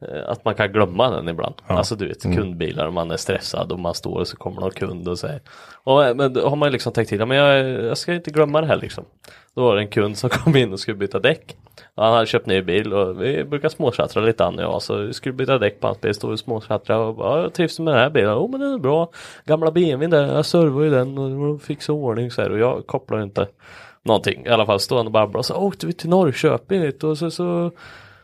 Eh, 0.00 0.28
Att 0.30 0.44
man 0.44 0.54
kan 0.54 0.72
glömma 0.72 1.10
den 1.10 1.28
ibland. 1.28 1.54
Alltså 1.66 1.94
du 1.96 2.08
vet 2.08 2.22
kundbilar 2.22 2.86
och 2.86 2.92
man 2.92 3.10
är 3.10 3.16
stressad 3.16 3.72
och 3.72 3.78
man 3.78 3.94
står 3.94 4.18
och 4.20 4.28
så 4.28 4.36
kommer 4.36 4.60
någon 4.60 4.70
kund 4.70 5.08
och 5.08 5.18
säger. 5.18 5.40
Och, 5.84 6.04
eh, 6.04 6.14
men 6.14 6.32
då 6.32 6.48
har 6.48 6.56
man 6.56 6.72
liksom 6.72 6.92
tänkt 6.92 7.08
till, 7.08 7.18
ja, 7.18 7.26
men 7.26 7.36
jag, 7.36 7.68
jag 7.84 7.98
ska 7.98 8.14
inte 8.14 8.30
glömma 8.30 8.60
det 8.60 8.66
här 8.66 8.76
liksom. 8.76 9.04
Då 9.54 9.62
var 9.62 9.76
det 9.76 9.82
en 9.82 9.88
kund 9.88 10.18
som 10.18 10.30
kom 10.32 10.56
in 10.56 10.72
och 10.72 10.80
skulle 10.80 10.96
byta 10.96 11.18
däck. 11.18 11.56
Och 11.94 12.04
han 12.04 12.12
hade 12.14 12.26
köpt 12.26 12.46
ny 12.46 12.62
bil 12.62 12.92
och 12.92 13.22
vi 13.22 13.44
brukar 13.44 13.68
småchattra 13.68 14.22
lite 14.22 14.44
han 14.44 14.54
och 14.58 14.62
jag. 14.62 14.82
Så 14.82 14.96
vi 14.96 15.12
skulle 15.12 15.32
byta 15.32 15.58
däck 15.58 15.80
på 15.80 15.86
hans 15.86 16.00
bil, 16.00 16.14
stod 16.14 16.32
och 16.32 16.38
småchattra 16.38 16.98
och 16.98 17.14
bara, 17.14 17.36
"Ja, 17.36 17.42
jag 17.42 17.52
trivs 17.52 17.78
med 17.78 17.94
den 17.94 18.00
här 18.00 18.10
bilen. 18.10 18.30
Jo 18.30 18.48
men 18.48 18.60
den 18.60 18.72
är 18.74 18.78
bra. 18.78 19.10
Gamla 19.44 19.70
BMWn 19.70 20.10
där, 20.10 20.34
jag 20.34 20.46
servar 20.46 20.82
ju 20.82 20.90
den 20.90 21.18
och 21.18 21.62
fixar 21.62 21.92
ordning 21.92 22.30
så 22.30 22.42
här. 22.42 22.50
Och 22.50 22.58
jag 22.58 22.86
kopplar 22.86 23.22
inte 23.22 23.46
någonting. 24.02 24.46
I 24.46 24.48
alla 24.48 24.66
fall 24.66 24.80
stod 24.80 24.98
han 24.98 25.06
och 25.06 25.12
babblade 25.12 25.38
och 25.38 25.44
så 25.46 25.54
åkte 25.54 25.86
vi 25.86 25.92
till 25.92 26.08
Norrköping 26.10 26.92
och 27.02 27.18
så, 27.18 27.30
så 27.30 27.70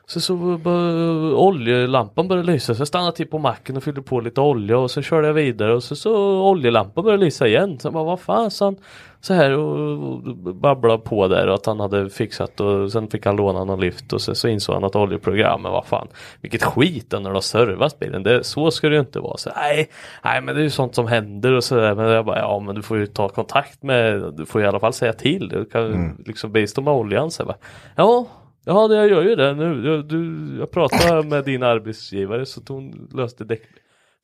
så, 0.07 0.21
så 0.21 0.37
bör, 0.37 1.35
oljelampan 1.35 2.29
började 2.29 2.53
lysa 2.53 2.75
så 2.75 2.81
jag 2.81 2.89
stannade 2.89 3.17
till 3.17 3.27
på 3.27 3.39
macken 3.39 3.77
och 3.77 3.83
fyllde 3.83 4.03
på 4.03 4.21
lite 4.21 4.41
olja 4.41 4.79
och 4.79 4.91
så 4.91 5.03
körde 5.03 5.27
jag 5.27 5.35
vidare 5.35 5.75
och 5.75 5.83
så, 5.83 5.97
så 5.97 6.43
oljelampan 6.43 7.05
började 7.05 7.25
lysa 7.25 7.47
igen. 7.47 7.79
Så 7.79 7.87
jag 7.87 7.93
bara 7.93 8.05
vad 8.05 8.21
fan 8.21 8.51
så 8.51 9.35
här 9.35 9.51
och, 9.51 10.01
och 10.01 10.55
babblade 10.55 10.99
på 10.99 11.29
där 11.29 11.47
och 11.47 11.55
att 11.55 11.67
han 11.67 11.81
hade 11.81 12.11
fixat 12.11 12.61
och 12.61 12.93
sen 12.93 13.11
fick 13.11 13.27
han 13.27 13.37
låna 13.37 13.65
någon 13.65 13.81
lift 13.81 14.13
och 14.13 14.21
så, 14.21 14.35
så 14.35 14.49
insåg 14.49 14.75
han 14.75 14.85
att 14.85 14.97
oljeprogrammet 14.97 15.73
vad 15.73 15.87
fan 15.87 16.09
vilket 16.41 16.63
skit 16.63 17.13
när 17.13 17.21
du 17.21 17.35
har 17.35 17.41
servat 17.41 17.99
bilen. 17.99 18.23
Det, 18.23 18.45
så 18.45 18.71
ska 18.71 18.89
det 18.89 18.95
ju 18.95 19.01
inte 19.01 19.21
vara. 19.21 19.37
Så, 19.37 19.51
nej, 19.57 19.91
nej 20.25 20.41
men 20.41 20.55
det 20.55 20.61
är 20.61 20.65
ju 20.65 20.71
sånt 20.71 20.95
som 20.95 21.07
händer 21.07 21.53
och 21.53 21.65
sådär 21.65 21.95
men 21.95 22.07
jag 22.07 22.25
bara 22.25 22.39
ja 22.39 22.61
men 22.61 22.75
du 22.75 22.83
får 22.83 22.99
ju 22.99 23.07
ta 23.07 23.29
kontakt 23.29 23.83
med 23.83 24.33
du 24.37 24.47
får 24.47 24.63
i 24.63 24.67
alla 24.67 24.81
fall 24.81 24.93
säga 24.93 25.13
till. 25.13 25.49
Du 25.49 25.65
kan 25.65 26.17
liksom 26.27 26.53
bistå 26.53 26.81
med 26.81 26.95
oljan. 26.95 27.31
Så 27.31 27.41
jag 27.41 27.47
bara, 27.47 27.59
ja 27.97 28.27
Ja, 28.65 28.89
det 28.89 28.97
jag 28.97 29.09
gör 29.09 29.23
ju 29.23 29.37
det 29.37 29.55
nu. 29.55 29.87
Jag, 29.89 30.09
du, 30.09 30.57
jag 30.59 30.71
pratade 30.71 31.23
med 31.29 31.45
din 31.45 31.63
arbetsgivare 31.63 32.47
så 32.47 32.61
att 32.61 32.69
hon 32.69 33.09
löste 33.15 33.45
däck. 33.45 33.63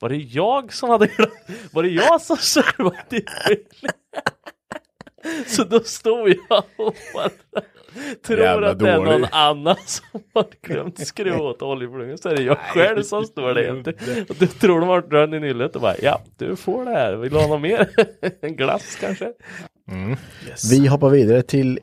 Var 0.01 0.09
det 0.09 0.17
jag 0.17 0.73
som 0.73 0.91
hade 0.91 1.11
Var 1.73 1.83
det 1.83 1.89
jag 1.89 2.21
som 2.21 2.37
servade 2.37 3.05
din 3.09 3.25
bil? 3.49 3.91
Så 5.47 5.65
då 5.65 5.81
stod 5.81 6.29
jag 6.29 6.65
och 6.77 6.97
bara 7.15 7.31
tror 8.27 8.39
Jävla 8.39 8.71
att 8.71 8.79
det 8.79 8.91
är 8.91 8.99
någon 8.99 9.25
annan 9.33 9.77
som 9.87 10.21
har 10.35 10.47
glömt 10.63 11.07
skruva 11.07 11.43
åt 11.43 11.63
oljepluggen 11.63 12.19
så 12.19 12.29
är 12.29 12.37
det 12.37 12.43
jag 12.43 12.59
själv 12.59 13.03
som 13.03 13.25
står 13.25 13.55
där. 13.55 13.79
Och 14.31 14.37
du 14.39 14.47
tror 14.47 14.81
de 14.81 14.89
har 14.89 15.03
drön 15.03 15.35
i 15.35 15.41
nyllet 15.41 15.77
och 15.77 15.83
bara 15.83 15.95
ja, 16.03 16.21
du 16.37 16.57
får 16.57 16.85
det 16.85 16.91
här. 16.91 17.17
Vill 17.17 17.33
du 17.33 17.39
ha 17.39 17.47
något 17.47 17.61
mer? 17.61 17.89
en 18.41 18.57
glass 18.57 18.97
kanske? 19.01 19.33
Vi 20.71 20.87
hoppar 20.87 21.11
vidare 21.11 21.43
till, 21.43 21.81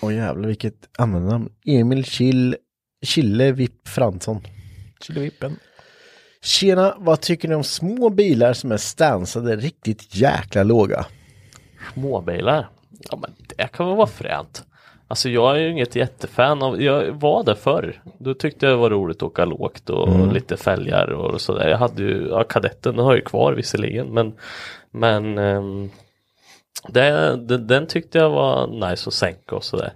åh 0.00 0.14
jävlar 0.14 0.48
vilket 0.48 0.88
användarnamn, 0.98 1.48
Emil 1.66 2.04
Kill, 2.04 2.56
Kille 3.06 3.52
Vipp 3.52 3.88
Fransson. 3.88 4.40
Killevippen. 5.00 5.56
Tjena, 6.42 6.94
vad 6.98 7.20
tycker 7.20 7.48
ni 7.48 7.54
om 7.54 7.64
små 7.64 8.10
bilar 8.10 8.52
som 8.52 8.72
är 8.72 8.76
stansade 8.76 9.56
riktigt 9.56 10.14
jäkla 10.14 10.62
låga? 10.62 11.06
Småbilar? 11.92 12.68
Ja 13.10 13.18
men 13.22 13.30
det 13.56 13.72
kan 13.72 13.86
väl 13.86 13.96
vara 13.96 14.06
fränt. 14.06 14.64
Alltså 15.08 15.28
jag 15.28 15.56
är 15.56 15.60
ju 15.60 15.70
inget 15.70 15.96
jättefan 15.96 16.62
av, 16.62 16.82
jag 16.82 17.12
var 17.12 17.44
det 17.44 17.56
förr. 17.56 18.02
Då 18.18 18.34
tyckte 18.34 18.66
jag 18.66 18.72
det 18.72 18.76
var 18.80 18.90
roligt 18.90 19.16
att 19.16 19.22
åka 19.22 19.44
lågt 19.44 19.90
och 19.90 20.32
lite 20.32 20.56
fälgar 20.56 21.08
och 21.12 21.40
sådär. 21.40 21.68
Jag 21.68 21.78
hade 21.78 22.02
ju, 22.02 22.28
ja 22.30 22.44
kadetten 22.44 22.98
har 22.98 23.12
jag 23.12 23.16
ju 23.16 23.24
kvar 23.24 23.52
visserligen 23.52 24.14
men 24.14 24.34
Men 24.90 25.38
ehm, 25.38 25.90
det, 26.88 27.36
den, 27.36 27.66
den 27.66 27.86
tyckte 27.86 28.18
jag 28.18 28.30
var 28.30 28.66
nice 28.90 29.08
att 29.08 29.14
sänka 29.14 29.56
och 29.56 29.64
sådär. 29.64 29.92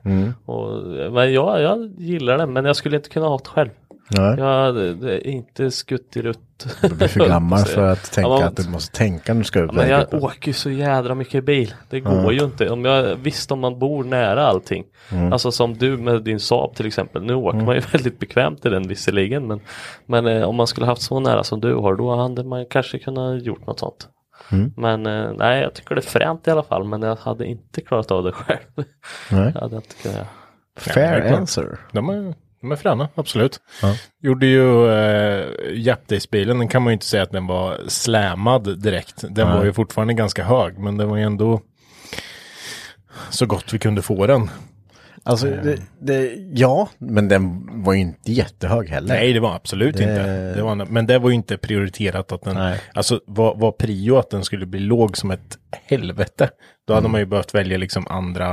Och, 0.46 0.82
men 1.12 1.32
jag, 1.32 1.62
jag 1.62 1.90
gillar 1.98 2.38
den 2.38 2.52
men 2.52 2.64
jag 2.64 2.76
skulle 2.76 2.96
inte 2.96 3.08
kunna 3.08 3.26
ha 3.26 3.38
det 3.38 3.48
själv. 3.48 3.70
Nej. 4.18 4.38
Jag 4.38 4.76
är 4.78 5.26
inte 5.26 5.70
skuttirutt. 5.70 6.38
Du 6.82 6.88
blir 6.94 7.08
för 7.08 7.26
gammal 7.28 7.58
för 7.64 7.86
att 7.92 8.12
tänka 8.12 8.30
Ja, 8.30 8.38
men- 8.38 8.48
att 8.48 8.56
du 8.56 8.68
måste 8.70 8.96
tänka 8.96 9.34
när 9.34 9.40
du 9.40 9.44
ska 9.44 9.58
Ja, 9.58 9.64
upp 9.64 9.72
men 9.74 9.88
jag 9.88 9.98
vägen. 9.98 10.22
åker 10.22 10.52
så 10.52 10.70
jädra 10.70 11.14
mycket 11.14 11.44
bil. 11.44 11.74
Det 11.90 12.00
går 12.00 12.32
ju 12.32 12.44
inte. 12.44 12.70
Om 12.70 12.84
jag 12.84 13.16
visst 13.16 13.52
om 13.52 13.60
man 13.60 13.78
bor 13.78 14.04
nära 14.04 14.46
allting. 14.46 14.84
Alltså 15.32 15.52
som 15.52 15.74
du 15.78 15.96
med 15.96 16.22
din 16.22 16.40
Saab 16.40 16.74
till 16.74 16.86
exempel. 16.86 17.22
Nu 17.22 17.34
åker 17.34 17.58
man 17.60 17.74
ju 17.74 17.80
väldigt 17.92 18.18
bekvämt 18.18 18.66
i 18.66 18.68
den 18.68 18.88
visserligen. 18.88 19.46
Men, 19.46 19.60
men 20.06 20.26
eh, 20.26 20.42
om 20.48 20.56
man 20.56 20.66
skulle 20.66 20.86
haft 20.86 21.02
så 21.02 21.20
nära 21.20 21.44
som 21.44 21.60
du 21.60 21.74
har 21.74 21.94
då 21.96 22.16
hade 22.16 22.44
man 22.44 22.66
kanske 22.66 22.98
kunnat 22.98 23.42
gjort 23.42 23.66
något 23.66 23.78
sånt. 23.78 24.08
Men 24.76 25.06
eh, 25.06 25.32
nej 25.36 25.62
jag 25.62 25.74
tycker 25.74 25.94
det 25.94 26.00
är 26.00 26.10
fränt 26.10 26.48
i 26.48 26.50
alla 26.50 26.62
fall. 26.62 26.84
Men 26.84 27.02
jag 27.02 27.16
hade 27.16 27.46
inte 27.46 27.80
klarat 27.80 28.10
av 28.10 28.24
det 28.24 28.32
själv. 28.32 28.84
Nej. 29.30 29.50
Jag 29.54 29.60
hade 29.60 29.76
inte 29.76 29.94
kunnat. 30.02 30.26
Fair 30.76 31.32
answer. 31.32 31.78
De 31.92 32.08
är, 32.08 32.34
de 32.60 32.72
är 32.72 32.76
fräna, 32.76 33.08
absolut. 33.14 33.60
Gjorde 34.22 34.46
ju 34.46 34.90
äh, 34.90 35.46
Japdays-bilen, 35.72 36.58
den 36.58 36.68
kan 36.68 36.82
man 36.82 36.90
ju 36.90 36.94
inte 36.94 37.06
säga 37.06 37.22
att 37.22 37.30
den 37.32 37.46
var 37.46 37.78
slämad 37.88 38.82
direkt. 38.82 39.24
Den 39.30 39.48
var 39.48 39.64
ju 39.64 39.72
fortfarande 39.72 40.14
ganska 40.14 40.44
hög, 40.44 40.78
men 40.78 40.96
det 40.96 41.04
var 41.06 41.16
ju 41.16 41.22
ändå 41.22 41.60
så 43.30 43.46
gott 43.46 43.74
vi 43.74 43.78
kunde 43.78 44.02
få 44.02 44.26
den. 44.26 44.50
Alltså, 45.22 45.46
det, 45.46 45.78
det, 46.00 46.32
ja, 46.52 46.88
men 46.98 47.28
den 47.28 47.68
var 47.84 47.92
ju 47.92 48.00
inte 48.00 48.32
jättehög 48.32 48.88
heller. 48.88 49.14
Nej, 49.14 49.32
det 49.32 49.40
var 49.40 49.54
absolut 49.54 49.96
Det- 49.96 50.02
inte. 50.02 50.54
Det 50.54 50.62
var, 50.62 50.74
men 50.74 51.06
det 51.06 51.18
var 51.18 51.28
ju 51.30 51.34
inte 51.34 51.56
prioriterat 51.56 52.32
att 52.32 52.42
den, 52.42 52.54
Nej. 52.56 52.80
alltså 52.94 53.20
var, 53.26 53.54
var 53.54 53.72
prio 53.72 54.16
att 54.16 54.30
den 54.30 54.44
skulle 54.44 54.66
bli 54.66 54.80
låg 54.80 55.16
som 55.16 55.30
ett 55.30 55.58
helvete. 55.86 56.50
Då 56.86 56.94
hade 56.94 57.08
man 57.08 57.20
ju 57.20 57.26
behövt 57.26 57.54
välja 57.54 57.78
liksom 57.78 58.06
andra, 58.06 58.52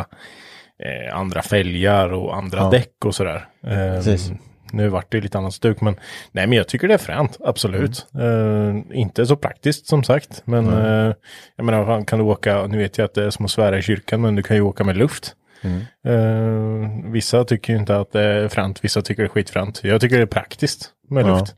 eh, 0.83 1.17
andra 1.17 1.41
fälgar 1.41 2.13
och 2.13 2.35
andra 2.37 2.57
Ja. 2.59 2.69
däck 2.69 3.05
och 3.05 3.15
sådär. 3.15 3.47
Precis. 3.63 4.31
nu 4.71 4.87
vart 4.89 5.11
det 5.11 5.21
lite 5.21 5.37
annat 5.37 5.53
stuk, 5.53 5.81
men 5.81 5.95
nej, 6.31 6.47
men 6.47 6.57
jag 6.57 6.67
tycker 6.67 6.87
det 6.87 6.93
är 6.93 6.97
fränt, 6.97 7.37
absolut. 7.39 8.07
Mm. 8.13 8.77
Eh, 8.91 8.99
inte 8.99 9.25
så 9.25 9.35
praktiskt 9.35 9.87
som 9.87 10.03
sagt, 10.03 10.41
men 10.45 10.67
eh, 10.67 11.13
jag 11.55 11.65
menar, 11.65 12.05
kan 12.05 12.19
du 12.19 12.25
åka, 12.25 12.67
nu 12.67 12.77
vet 12.77 12.97
jag 12.97 13.05
att 13.05 13.13
det 13.13 13.23
är 13.23 13.29
som 13.29 13.45
att 13.45 13.51
svära 13.51 13.77
i 13.77 13.81
kyrkan, 13.81 14.21
men 14.21 14.35
du 14.35 14.43
kan 14.43 14.55
ju 14.57 14.61
åka 14.61 14.83
med 14.83 14.97
luft. 14.97 15.33
Mm. 15.61 17.11
Vissa 17.11 17.43
tycker 17.43 17.73
ju 17.73 17.79
inte 17.79 17.97
att 17.97 18.11
det 18.11 18.21
är 18.23 18.47
fränt, 18.47 18.83
vissa 18.83 19.01
tycker 19.01 19.23
det 19.23 19.27
är 19.27 19.29
skitfränt. 19.29 19.79
Jag 19.83 20.01
tycker 20.01 20.15
det 20.17 20.21
är 20.21 20.25
praktiskt 20.25 20.89
med 21.09 21.25
Ja. 21.25 21.39
luft. 21.39 21.55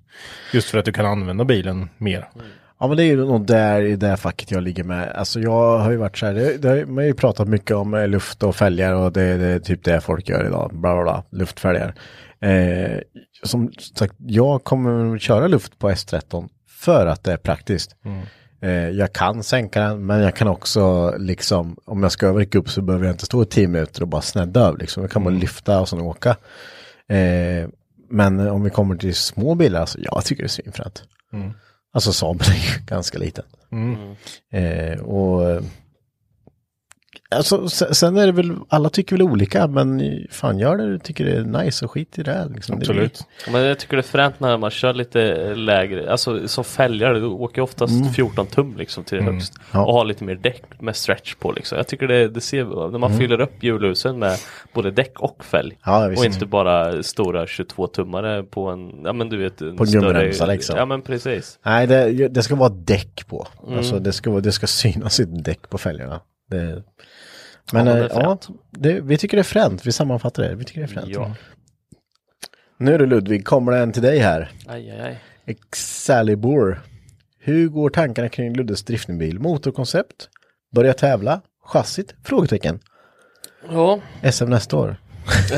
Just 0.54 0.70
för 0.70 0.78
att 0.78 0.86
du 0.86 0.91
kan 0.93 1.06
använda 1.06 1.45
bilen 1.45 1.89
mer. 1.97 2.30
Ja 2.80 2.88
men 2.88 2.97
det 2.97 3.04
är 3.04 3.06
ju 3.06 3.26
nog 3.26 3.45
där 3.45 3.82
i 3.82 3.95
det 3.95 4.18
facket 4.18 4.52
jag 4.52 4.64
ligger 4.64 4.84
med. 4.84 5.10
Alltså 5.12 5.39
jag 5.39 5.78
har 5.80 5.91
ju 5.91 5.97
varit 5.97 6.18
så 6.18 6.26
här, 6.26 6.34
det, 6.34 6.58
det, 6.58 6.86
man 6.86 6.97
har 6.97 7.04
ju 7.04 7.14
pratat 7.14 7.47
mycket 7.47 7.76
om 7.76 7.93
eh, 7.93 8.08
luft 8.08 8.43
och 8.43 8.56
fälgar 8.56 8.93
och 8.93 9.12
det, 9.12 9.38
det 9.38 9.45
är 9.47 9.60
typ 9.60 9.84
det 9.84 10.02
folk 10.02 10.30
gör 10.30 10.45
idag. 10.45 10.70
Bla 10.74 10.93
bla 10.95 11.04
bla, 11.04 11.24
luftfälgar. 11.32 11.93
Eh, 12.41 13.00
som 13.43 13.72
sagt, 13.95 14.14
jag 14.18 14.64
kommer 14.64 15.18
köra 15.18 15.47
luft 15.47 15.80
på 15.80 15.89
S13 15.91 16.50
för 16.70 17.06
att 17.06 17.24
det 17.24 17.34
är 17.34 17.38
praktiskt. 17.38 17.95
Eh, 18.06 18.20
jag 18.93 19.14
kan 19.14 19.43
sänka 19.43 19.82
den 19.82 20.05
men 20.05 20.20
jag 20.20 20.36
kan 20.36 20.47
också 20.47 21.14
liksom, 21.18 21.78
om 21.86 22.03
jag 22.03 22.12
ska 22.12 22.28
överräcka 22.28 22.57
upp 22.57 22.70
så 22.70 22.82
behöver 22.82 23.05
jag 23.05 23.14
inte 23.14 23.26
stå 23.26 23.43
i 23.43 23.45
10 23.45 23.68
minuter 23.68 24.01
och 24.01 24.07
bara 24.07 24.22
snedda 24.22 24.60
över 24.60 24.78
liksom. 24.78 25.03
Jag 25.03 25.12
kan 25.12 25.24
bara 25.24 25.34
lyfta 25.34 25.80
och 25.80 25.89
sen 25.89 26.01
åka. 26.01 26.30
Eh, 27.10 27.70
men 28.10 28.39
om 28.39 28.64
vi 28.64 28.70
kommer 28.70 28.95
till 28.95 29.16
små 29.16 29.55
bilar, 29.55 29.80
alltså, 29.82 29.99
jag 30.01 30.26
tycker 30.26 30.43
det 30.43 30.47
är 30.47 30.49
svinfränt. 30.49 31.03
Alltså 31.93 32.14
Saab 32.14 32.41
är 32.41 32.86
ganska 32.88 33.18
liten. 33.18 33.43
Eh, 34.51 34.99
och 34.99 35.49
eh, 35.49 35.62
alltså, 37.36 37.69
se- 37.69 37.93
sen 37.95 38.17
är 38.17 38.25
det 38.25 38.32
väl, 38.32 38.55
alla 38.69 38.89
tycker 38.89 39.15
väl 39.15 39.21
olika, 39.21 39.67
men 39.67 40.01
fan 40.32 40.59
gör 40.59 40.77
det 40.77 40.91
du 40.91 40.99
tycker 40.99 41.25
det 41.25 41.32
är 41.32 41.63
nice 41.63 41.86
och 41.86 41.91
skit 41.91 42.19
i 42.19 42.23
det. 42.23 42.47
Liksom. 42.55 42.80
Det 42.80 42.86
är- 42.86 42.89
Absolut. 42.89 43.25
Men 43.51 43.61
jag 43.61 43.80
tycker 43.80 43.97
det 43.97 44.01
är 44.01 44.03
fränt 44.03 44.39
när 44.39 44.57
man 44.57 44.71
kör 44.71 44.93
lite 44.93 45.53
lägre, 45.55 46.11
alltså 46.11 46.47
som 46.47 46.63
fälgar, 46.63 47.13
du 47.13 47.25
åker 47.25 47.61
oftast 47.61 47.93
14 48.15 48.47
tum 48.47 48.77
liksom 48.77 49.03
till 49.03 49.17
det 49.17 49.23
högst. 49.23 49.53
Mm. 49.57 49.65
Ja. 49.71 49.86
Och 49.86 49.93
har 49.93 50.05
lite 50.05 50.23
mer 50.23 50.36
däck 50.36 50.63
med 50.80 50.95
stretch 50.95 51.36
på 51.36 51.51
liksom. 51.51 51.77
Jag 51.77 51.88
tycker 51.88 52.07
det, 52.07 52.27
det 52.27 52.41
ser, 52.41 52.89
när 52.91 52.99
man 52.99 53.17
fyller 53.17 53.41
upp 53.41 53.63
hjulhusen 53.63 54.19
med 54.19 54.38
både 54.73 54.91
däck 54.91 55.19
och 55.19 55.43
fälg. 55.45 55.77
Mm. 55.86 56.01
Ja, 56.11 56.17
och 56.19 56.25
inte 56.25 56.45
bara 56.45 57.03
stora 57.03 57.45
22-tummare 57.45 58.43
på 58.43 58.67
en, 58.69 59.01
ja 59.03 59.13
men 59.13 59.30
du 59.30 59.38
vet. 59.38 59.61
En 59.61 59.77
På 59.77 59.84
en 59.84 59.91
gummiremsa, 59.91 60.45
liksom. 60.45 60.77
Ja 60.77 60.86
men 60.86 61.01
precis. 61.01 61.59
Nej, 61.65 61.88
det, 61.88 62.27
det 62.27 62.43
ska 62.43 62.55
vara 62.55 62.69
däck 62.69 63.27
på. 63.27 63.47
Mm. 63.67 63.77
Alltså 63.77 63.99
det 63.99 64.11
ska, 64.13 64.39
det 64.39 64.51
ska 64.51 64.67
synas 64.67 65.19
ett 65.19 65.43
däck 65.45 65.69
på 65.69 65.77
fälgarna. 65.77 66.21
Det, 66.50 66.84
men 67.74 67.88
Ja, 67.88 67.93
det 67.93 68.00
är 68.00 68.10
ja, 68.10 68.22
fränt. 68.22 68.47
det, 68.72 69.02
vi 69.02 69.18
tycker 69.18 69.38
det 69.38 69.41
är 69.41 69.43
fränt. 69.43 69.86
Vi 69.86 69.91
sammanfattar 69.91 70.43
det. 70.43 70.56
Vi 70.56 70.64
tycker 70.66 70.80
det 70.82 70.86
är 70.86 70.88
fränt. 70.88 71.08
Ja. 71.10 71.36
Nu 72.78 72.93
är 72.93 73.00
det 73.00 73.06
Ludvig, 73.06 73.45
kommer 73.45 73.72
det 73.72 73.78
en 73.80 73.91
till 73.91 74.02
dig 74.02 74.20
här. 74.20 74.52
Aj, 74.68 74.91
aj, 74.91 75.00
aj. 75.02 75.24
Excalibur. 75.45 76.82
Hur 77.39 77.68
går 77.70 77.89
tankarna 77.89 78.30
kring 78.30 78.54
Luddes 78.56 78.84
driftingbil? 78.84 79.39
Motorkoncept? 79.39 80.30
Börja 80.76 80.93
tävla? 80.93 81.41
Chassit? 81.64 82.16
Frågetecken. 82.24 82.80
Ja, 83.70 84.00
SM 84.32 84.45
nästa 84.50 84.78
år. 84.78 84.95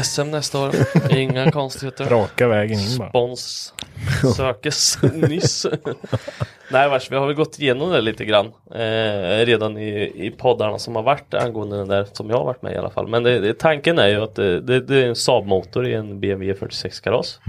SM 0.04 0.32
nästa 0.32 0.60
år. 0.60 0.72
Inga 1.10 1.52
konstigheter. 1.52 2.06
Raka 2.06 2.48
vägen 2.48 2.80
in 2.80 2.98
bara. 2.98 3.10
Spons 3.10 3.74
sökes 4.36 4.98
nyss. 5.14 5.66
Nej 6.72 6.90
vars, 6.90 7.12
vi 7.12 7.16
har 7.16 7.28
väl 7.28 7.36
gått 7.36 7.60
igenom 7.60 7.92
det 7.92 8.02
lite 8.02 8.26
grann 8.26 8.46
eh, 8.76 9.46
redan 9.46 9.78
i, 9.78 10.12
i 10.16 10.32
poddarna 10.38 10.80
som 10.80 10.96
har 10.96 11.04
varit 11.04 11.34
angående 11.34 11.78
den 11.78 11.88
där 11.88 12.08
som 12.14 12.30
jag 12.30 12.38
har 12.38 12.46
varit 12.46 12.62
med 12.62 12.74
i 12.74 12.78
alla 12.78 12.90
fall. 12.90 13.08
Men 13.08 13.24
det, 13.24 13.40
det, 13.40 13.60
tanken 13.60 14.00
är 14.00 14.08
ju 14.08 14.24
att 14.24 14.36
det, 14.36 14.62
det, 14.62 14.80
det 14.80 15.04
är 15.04 15.08
en 15.08 15.16
Saab-motor 15.16 15.88
i 15.88 15.94
en 15.94 16.20
BMW 16.20 16.60
46 16.60 17.00
kaross. 17.00 17.40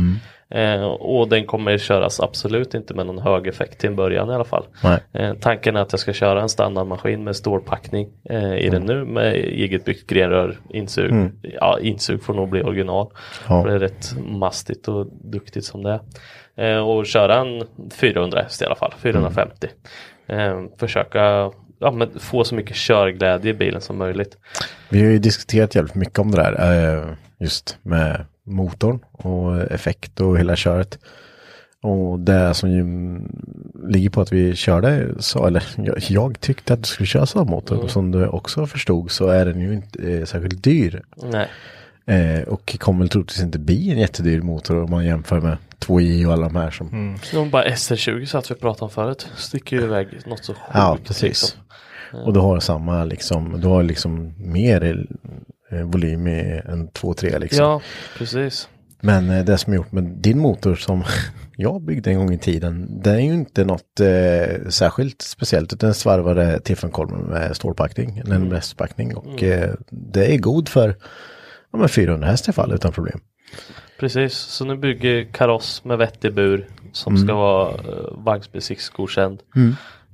Eh, 0.54 0.82
och 0.84 1.28
den 1.28 1.46
kommer 1.46 1.78
köras 1.78 2.20
absolut 2.20 2.74
inte 2.74 2.94
med 2.94 3.06
någon 3.06 3.18
hög 3.18 3.46
effekt 3.46 3.78
till 3.80 3.88
en 3.88 3.96
början 3.96 4.30
i 4.30 4.34
alla 4.34 4.44
fall. 4.44 4.64
Eh, 5.12 5.34
tanken 5.34 5.76
är 5.76 5.80
att 5.80 5.92
jag 5.92 6.00
ska 6.00 6.12
köra 6.12 6.42
en 6.42 6.48
standardmaskin 6.48 7.24
med 7.24 7.36
stålpackning 7.36 8.08
eh, 8.30 8.54
i 8.56 8.68
den 8.68 8.82
nu 8.82 9.04
med 9.04 9.34
eget 9.34 9.84
byggt 9.84 10.06
grenrör, 10.06 10.58
insug. 10.70 11.12
Ja, 11.42 11.78
insug 11.80 12.22
får 12.22 12.34
nog 12.34 12.48
bli 12.48 12.62
original. 12.62 13.10
Ja. 13.48 13.62
För 13.62 13.68
det 13.68 13.74
är 13.74 13.78
rätt 13.78 14.14
mastigt 14.26 14.88
och 14.88 15.06
duktigt 15.24 15.64
som 15.64 15.82
det 15.82 16.00
är. 16.56 16.72
Eh, 16.72 16.78
och 16.88 17.06
köra 17.06 17.36
en 17.40 17.62
400 17.92 18.40
häst 18.42 18.62
i 18.62 18.64
alla 18.64 18.74
fall, 18.74 18.92
450. 18.98 19.68
Eh, 20.26 20.60
försöka 20.78 21.50
ja, 21.78 21.90
men 21.90 22.10
få 22.18 22.44
så 22.44 22.54
mycket 22.54 22.76
körglädje 22.76 23.50
i 23.50 23.54
bilen 23.54 23.80
som 23.80 23.98
möjligt. 23.98 24.36
Vi 24.88 25.00
har 25.04 25.10
ju 25.10 25.18
diskuterat 25.18 25.74
jävligt 25.74 25.94
mycket 25.94 26.18
om 26.18 26.30
det 26.30 26.36
där. 26.42 26.96
eh, 26.98 27.04
Just 27.38 27.78
med 27.82 28.24
motorn 28.44 29.04
och 29.12 29.60
effekt 29.72 30.20
och 30.20 30.38
hela 30.38 30.56
köret. 30.56 30.98
Och 31.82 32.20
det 32.20 32.54
som 32.54 32.70
ju 32.70 32.84
ligger 33.88 34.10
på 34.10 34.20
att 34.20 34.32
vi 34.32 34.56
körde, 34.56 35.14
så, 35.18 35.46
eller 35.46 35.64
jag, 35.76 35.98
jag 35.98 36.40
tyckte 36.40 36.72
att 36.72 36.82
du 36.82 36.88
skulle 36.88 37.06
köra 37.06 37.26
samma 37.26 37.50
motor. 37.50 37.88
Som 37.88 38.10
du 38.10 38.26
också 38.26 38.66
förstod 38.66 39.10
så 39.10 39.26
är 39.26 39.46
den 39.46 39.60
ju 39.60 39.72
inte 39.72 40.12
eh, 40.12 40.24
särskilt 40.24 40.64
dyr. 40.64 41.02
Nej. 41.16 41.48
Eh, 42.06 42.42
och 42.42 42.78
kommer 42.78 42.98
väl 42.98 43.08
troligtvis 43.08 43.42
inte 43.42 43.58
bli 43.58 43.90
en 43.90 43.98
jättedyr 43.98 44.40
motor 44.40 44.82
om 44.82 44.90
man 44.90 45.04
jämför 45.04 45.40
med 45.40 45.56
2J 45.78 46.26
och 46.26 46.32
alla 46.32 46.46
de 46.46 46.56
här 46.56 46.70
som. 46.70 47.16
De 47.32 47.50
bara 47.50 47.64
SR20 47.64 48.24
så 48.24 48.38
att 48.38 48.50
vi 48.50 48.54
pratade 48.54 48.84
om 48.84 48.90
förut. 48.90 49.28
Sticker 49.36 49.76
ju 49.76 49.82
iväg 49.82 50.08
något 50.26 50.44
så 50.44 50.54
sjukt. 50.54 50.70
Ja, 50.74 50.98
precis. 51.04 51.22
liksom. 51.22 51.58
Och 52.24 52.32
du 52.32 52.40
har 52.40 52.60
samma 52.60 53.04
liksom, 53.04 53.60
du 53.60 53.68
har 53.68 53.82
liksom 53.82 54.34
mer 54.38 55.06
volym 55.84 56.26
i 56.26 56.62
en 56.64 56.88
2-3 56.88 57.38
liksom. 57.38 57.64
Ja, 57.64 57.80
precis. 58.18 58.68
Men 59.04 59.30
eh, 59.30 59.44
det 59.44 59.58
som 59.58 59.72
är 59.72 59.76
gjort 59.76 59.92
med 59.92 60.04
din 60.04 60.38
motor 60.38 60.74
som 60.74 61.04
jag 61.56 61.82
byggde 61.82 62.10
en 62.10 62.18
gång 62.18 62.32
i 62.32 62.38
tiden, 62.38 63.02
det 63.02 63.10
är 63.10 63.20
ju 63.20 63.34
inte 63.34 63.64
något 63.64 64.00
eh, 64.00 64.68
särskilt 64.68 65.22
speciellt 65.22 65.72
utan 65.72 65.88
en 65.88 65.94
svarvare 65.94 66.60
Tiffenkolben 66.60 67.20
med 67.20 67.56
stålpackning, 67.56 68.18
eller 68.18 68.34
en 68.34 68.50
västpackning 68.50 69.16
och 69.16 69.42
eh, 69.42 69.74
det 69.90 70.34
är 70.34 70.38
god 70.38 70.68
för 70.68 70.88
ja, 71.72 71.78
men 71.78 71.88
400 71.88 72.28
häst 72.28 72.48
i 72.48 72.52
fall 72.52 72.72
utan 72.72 72.92
problem. 72.92 73.20
Precis, 74.00 74.34
så 74.34 74.64
nu 74.64 74.76
bygger 74.76 75.24
kaross 75.24 75.84
med 75.84 75.98
vettig 75.98 76.34
bur 76.34 76.66
som 76.92 77.16
ska 77.16 77.34
vara 77.34 77.72
uh, 77.72 77.78
vagnsbesiktningsgodkänd. 78.12 79.42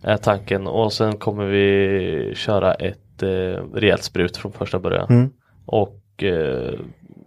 Är 0.03 0.17
tanken 0.17 0.67
och 0.67 0.93
sen 0.93 1.17
kommer 1.17 1.45
vi 1.45 2.33
köra 2.35 2.75
ett 2.75 3.23
uh, 3.23 3.29
rejält 3.75 4.03
sprut 4.03 4.37
från 4.37 4.53
första 4.53 4.79
början. 4.79 5.31
Och 5.69 6.23
eh, 6.23 6.75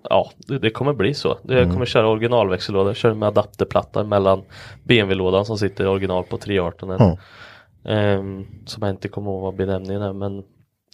ja, 0.10 0.32
det, 0.38 0.60
det 0.60 0.70
kommer 0.70 0.94
bli 0.94 1.14
så. 1.14 1.38
Jag 1.44 1.72
kommer 1.72 1.86
köra 1.86 2.08
originalväxellåda, 2.08 2.94
köra 2.94 3.14
med 3.14 3.28
adapterplatta 3.28 4.04
mellan 4.04 4.44
BMW-lådan 4.84 5.46
som 5.46 5.58
sitter 5.58 5.88
original 5.88 6.24
på 6.24 6.38
318. 6.38 6.90
Ja. 6.90 7.18
Ehm, 7.92 8.46
som 8.66 8.84
jag 8.84 8.90
inte 8.90 9.08
kommer 9.08 9.32
ihåg 9.32 9.42
vad 9.42 9.56
benämningen 9.56 10.02
är 10.02 10.14
men 10.14 10.44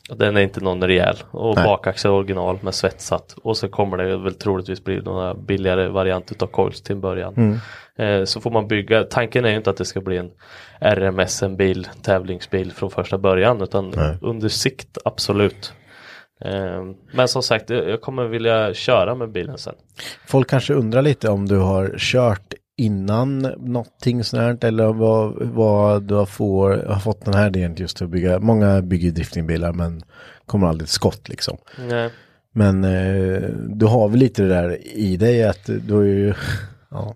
den 0.10 0.38
är 0.38 0.42
inte 0.42 0.62
någon 0.62 0.84
rejäl 0.84 1.16
och 1.32 1.56
Nej. 1.56 1.66
bakaxel 1.66 2.12
original 2.12 2.60
med 2.62 2.76
svetsat 2.76 3.36
och 3.44 3.58
så 3.58 3.68
kommer 3.68 3.98
det 3.98 4.18
väl 4.18 4.34
troligtvis 4.34 4.84
bli 4.84 5.02
några 5.02 5.34
billigare 5.34 5.88
variant 5.88 6.32
utav 6.32 6.48
coils 6.48 6.82
till 6.82 6.96
en 6.96 7.02
början. 7.02 7.34
Mm. 7.38 7.58
Eh, 7.96 8.26
så 8.26 8.42
får 8.42 8.52
man 8.52 8.68
bygga, 8.68 9.04
tanken 9.04 9.46
är 9.46 9.50
ju 9.50 9.56
inte 9.56 9.70
att 9.70 9.78
det 9.78 9.86
ska 9.86 10.02
bli 10.02 10.18
en 10.18 10.32
RMS, 10.80 11.44
en 11.44 11.58
bil, 11.58 11.88
tävlingsbil 12.02 12.72
från 12.72 12.92
första 12.92 13.18
början 13.18 13.62
utan 13.62 13.94
Nej. 13.96 14.18
under 14.22 14.50
sikt 14.50 14.98
absolut. 15.06 15.74
Ehm, 16.46 16.96
men 17.12 17.28
som 17.28 17.44
sagt, 17.44 17.70
jag 17.70 18.02
kommer 18.02 18.28
vilja 18.28 18.74
köra 18.74 19.16
med 19.16 19.32
bilen 19.32 19.58
sen. 19.58 19.76
Folk 20.28 20.50
kanske 20.50 20.74
undrar 20.74 21.02
lite 21.02 21.30
om 21.30 21.48
du 21.48 21.58
har 21.58 21.96
kört 21.98 22.54
innan 22.78 23.40
någonting 23.58 24.24
sånt 24.24 24.64
eller 24.64 24.94
vad, 24.94 25.44
vad 25.44 26.04
du 26.04 26.16
har, 26.16 26.26
får, 26.26 26.86
har 26.88 27.00
fått 27.00 27.26
den 27.26 27.34
här 27.34 27.48
idén 27.48 27.76
just 27.76 28.02
att 28.02 28.10
bygga. 28.10 28.40
Många 28.40 28.82
bygger 28.82 29.12
driftingbilar 29.12 29.74
men 29.74 30.02
kommer 30.46 30.68
aldrig 30.68 30.88
till 30.88 30.94
skott 30.94 31.30
liksom. 31.30 31.58
Nej. 31.90 32.10
Men 32.52 32.84
eh, 32.84 33.50
du 33.70 33.86
har 33.86 34.10
väl 34.10 34.20
lite 34.20 34.42
det 34.42 34.50
där 34.50 34.88
i 34.88 35.18
dig 35.18 35.44
att 35.44 35.66
du 35.66 35.94
har 35.94 36.02
ju 36.02 36.34
ja, 36.92 37.16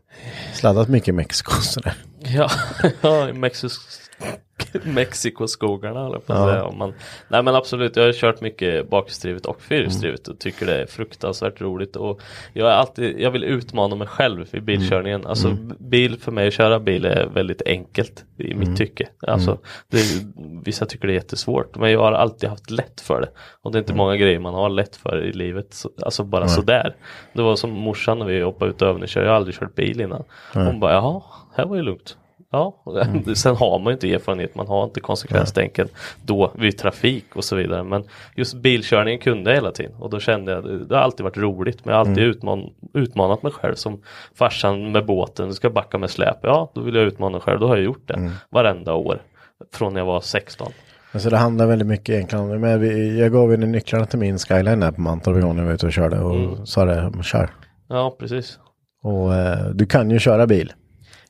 sladdat 0.53 0.87
mycket 0.87 1.07
i 1.07 1.11
Mexiko 1.11 1.51
sådär. 1.51 1.93
Ja, 2.19 2.49
ja 3.01 3.29
i 3.29 3.33
Mexis 3.33 4.00
Mexikoskogarna 4.83 5.99
jag 5.99 6.25
på 6.27 6.33
att 6.33 6.39
Ja. 6.39 6.45
säga. 6.51 6.71
Man, 6.71 6.93
nej 7.27 7.43
men 7.43 7.55
absolut, 7.55 7.95
jag 7.95 8.05
har 8.05 8.13
kört 8.13 8.41
mycket 8.41 8.89
bakhjulsdrivet 8.89 9.45
och 9.45 9.61
fyrhjulsdrivet 9.61 10.27
och 10.27 10.39
tycker 10.39 10.65
det 10.65 10.81
är 10.81 10.85
fruktansvärt 10.85 11.61
roligt. 11.61 11.95
Och 11.95 12.21
jag, 12.53 12.67
är 12.69 12.73
alltid, 12.73 13.19
jag 13.19 13.31
vill 13.31 13.43
utmana 13.43 13.95
mig 13.95 14.07
själv 14.07 14.45
i 14.55 14.59
bilkörningen. 14.59 15.25
Alltså 15.27 15.57
bil 15.79 16.19
för 16.19 16.31
mig 16.31 16.47
att 16.47 16.53
köra 16.53 16.79
bil 16.79 17.05
är 17.05 17.25
väldigt 17.25 17.61
enkelt 17.65 18.25
i 18.37 18.53
mitt 18.53 18.77
tycke. 18.77 19.07
Alltså, 19.27 19.57
det, 19.87 19.99
vissa 20.63 20.85
tycker 20.85 21.07
det 21.07 21.13
är 21.13 21.15
jättesvårt 21.15 21.75
men 21.77 21.91
jag 21.91 21.99
har 21.99 22.11
alltid 22.11 22.49
haft 22.49 22.69
lätt 22.71 23.01
för 23.01 23.21
det. 23.21 23.29
Och 23.61 23.71
det 23.71 23.77
är 23.77 23.79
inte 23.79 23.93
många 23.93 24.15
grejer 24.17 24.39
man 24.39 24.53
har 24.53 24.69
lätt 24.69 24.95
för 24.95 25.23
i 25.25 25.31
livet. 25.33 25.73
Så, 25.73 25.89
alltså 26.01 26.23
bara 26.23 26.47
sådär. 26.47 26.95
Det 27.33 27.41
var 27.41 27.55
som 27.55 27.71
morsan 27.71 28.19
när 28.19 28.25
vi 28.25 28.41
hoppade 28.41 28.71
ut 28.71 28.81
och 28.81 28.87
övningskörde. 28.87 29.25
Jag 29.25 29.31
har 29.33 29.37
aldrig 29.37 29.55
kört 29.59 29.75
bil 29.75 30.01
innan. 30.01 30.23
Hon 30.53 30.79
bara, 30.79 30.93
jaha, 30.93 31.21
här 31.55 31.65
var 31.65 31.75
ju 31.75 31.81
lugnt. 31.81 32.17
Ja, 32.51 32.83
sen 33.35 33.55
har 33.55 33.79
man 33.79 33.91
ju 33.91 33.93
inte 33.93 34.13
erfarenhet, 34.13 34.55
man 34.55 34.67
har 34.67 34.83
inte 34.83 34.99
konsekvenstänken 34.99 35.87
då 36.25 36.51
vid 36.55 36.77
trafik 36.77 37.25
och 37.35 37.43
så 37.43 37.55
vidare. 37.55 37.83
Men 37.83 38.03
just 38.35 38.53
bilkörningen 38.55 39.19
kunde 39.19 39.49
jag 39.49 39.55
hela 39.55 39.71
tiden 39.71 39.95
och 39.99 40.09
då 40.09 40.19
kände 40.19 40.51
jag 40.51 40.63
det 40.89 40.95
har 40.95 41.01
alltid 41.03 41.23
varit 41.23 41.37
roligt. 41.37 41.85
Men 41.85 41.91
jag 41.91 41.99
har 41.99 42.09
alltid 42.09 42.23
utman, 42.23 42.69
utmanat 42.93 43.43
mig 43.43 43.51
själv 43.51 43.75
som 43.75 44.01
farsan 44.35 44.91
med 44.91 45.05
båten, 45.05 45.47
du 45.47 45.53
ska 45.53 45.69
backa 45.69 45.97
med 45.97 46.09
släp. 46.09 46.37
Ja, 46.41 46.71
då 46.73 46.81
vill 46.81 46.95
jag 46.95 47.03
utmana 47.03 47.31
mig 47.31 47.41
själv, 47.41 47.59
då 47.59 47.67
har 47.67 47.75
jag 47.75 47.85
gjort 47.85 48.07
det 48.07 48.31
varenda 48.49 48.93
år. 48.93 49.21
Från 49.73 49.93
när 49.93 49.99
jag 49.99 50.05
var 50.05 50.21
16. 50.21 50.71
Men 51.11 51.21
så 51.21 51.29
det 51.29 51.37
handlar 51.37 51.67
väldigt 51.67 51.87
mycket 51.87 52.09
egentligen 52.09 52.61
men 52.61 53.17
jag 53.17 53.31
gav 53.31 53.53
in 53.53 53.71
nycklarna 53.71 54.05
till 54.05 54.19
min 54.19 54.37
Skyline 54.37 54.83
här 54.83 54.91
på 54.91 55.01
Mantorp 55.01 55.35
när 55.35 55.53
vi 55.53 55.61
var 55.61 55.73
ute 55.73 55.85
och 55.85 55.93
körde 55.93 56.19
och 56.19 56.67
sa 56.67 56.85
det, 56.85 57.11
kör. 57.23 57.49
Ja, 57.89 58.15
precis. 58.19 58.59
Och 59.03 59.35
eh, 59.35 59.65
du 59.73 59.85
kan 59.85 60.11
ju 60.11 60.19
köra 60.19 60.47
bil. 60.47 60.73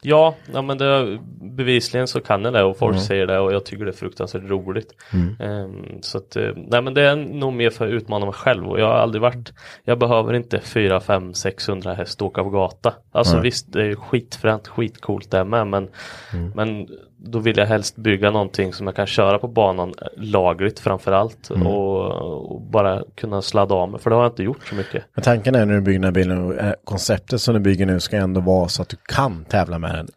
Ja, 0.03 0.35
ja 0.53 0.61
men 0.61 0.77
det, 0.77 1.19
bevisligen 1.41 2.07
så 2.07 2.21
kan 2.21 2.43
jag 2.43 2.53
det 2.53 2.63
och 2.63 2.77
folk 2.77 2.93
Mm. 2.93 3.03
säger 3.03 3.27
det 3.27 3.39
och 3.39 3.53
jag 3.53 3.65
tycker 3.65 3.85
det 3.85 3.91
är 3.91 3.95
fruktansvärt 3.95 4.43
roligt. 4.49 4.93
Mm. 5.13 5.35
Ehm, 5.39 6.01
så 6.01 6.17
att, 6.17 6.35
eh, 6.35 6.49
nej 6.55 6.81
men 6.81 6.93
det 6.93 7.01
är 7.09 7.15
nog 7.15 7.53
mer 7.53 7.69
för 7.69 7.87
att 7.87 7.91
utmana 7.93 8.25
mig 8.25 8.33
själv 8.33 8.67
och 8.67 8.79
jag 8.79 8.85
har 8.85 8.93
aldrig 8.93 9.21
varit, 9.21 9.53
jag 9.83 9.99
behöver 9.99 10.33
inte 10.33 10.59
4, 10.59 10.99
5, 10.99 11.33
600 11.33 11.93
häst 11.93 12.21
åka 12.21 12.43
på 12.43 12.49
gata. 12.49 12.93
Alltså 13.11 13.33
Nej. 13.33 13.43
visst, 13.43 13.73
det 13.73 13.85
är 13.85 13.95
skitfränt, 13.95 14.67
skitcoolt 14.67 15.31
det 15.31 15.43
med 15.43 15.67
men, 15.67 15.87
Mm. 16.33 16.51
men 16.55 16.87
då 17.23 17.39
vill 17.39 17.57
jag 17.57 17.65
helst 17.65 17.95
bygga 17.95 18.31
någonting 18.31 18.73
som 18.73 18.87
jag 18.87 18.95
kan 18.95 19.07
köra 19.07 19.39
på 19.39 19.47
banan 19.47 19.89
eh, 20.01 20.07
lagligt 20.23 20.79
framförallt 20.79 21.49
Mm. 21.49 21.67
och, 21.67 22.11
och 22.51 22.61
bara 22.61 23.03
kunna 23.15 23.41
sladda 23.41 23.75
av 23.75 23.89
mig 23.91 23.99
för 23.99 24.09
det 24.09 24.15
har 24.15 24.23
jag 24.23 24.31
inte 24.31 24.43
gjort 24.43 24.67
så 24.67 24.75
mycket. 24.75 25.03
Men 25.15 25.23
tanken 25.23 25.55
är 25.55 25.65
när 25.65 25.73
du 25.73 25.81
bygger 25.81 25.99
den 25.99 26.03
här 26.05 26.11
bilen, 26.11 26.45
och, 26.47 26.53
eh, 26.55 26.73
konceptet 26.83 27.41
som 27.41 27.53
du 27.53 27.59
bygger 27.59 27.85
nu 27.85 27.99
ska 27.99 28.17
ändå 28.17 28.41
vara 28.41 28.67
så 28.67 28.81
att 28.81 28.89
du 28.89 28.97
kan 29.05 29.45
tävla 29.45 29.79
med 29.79 29.95
den 29.95 30.07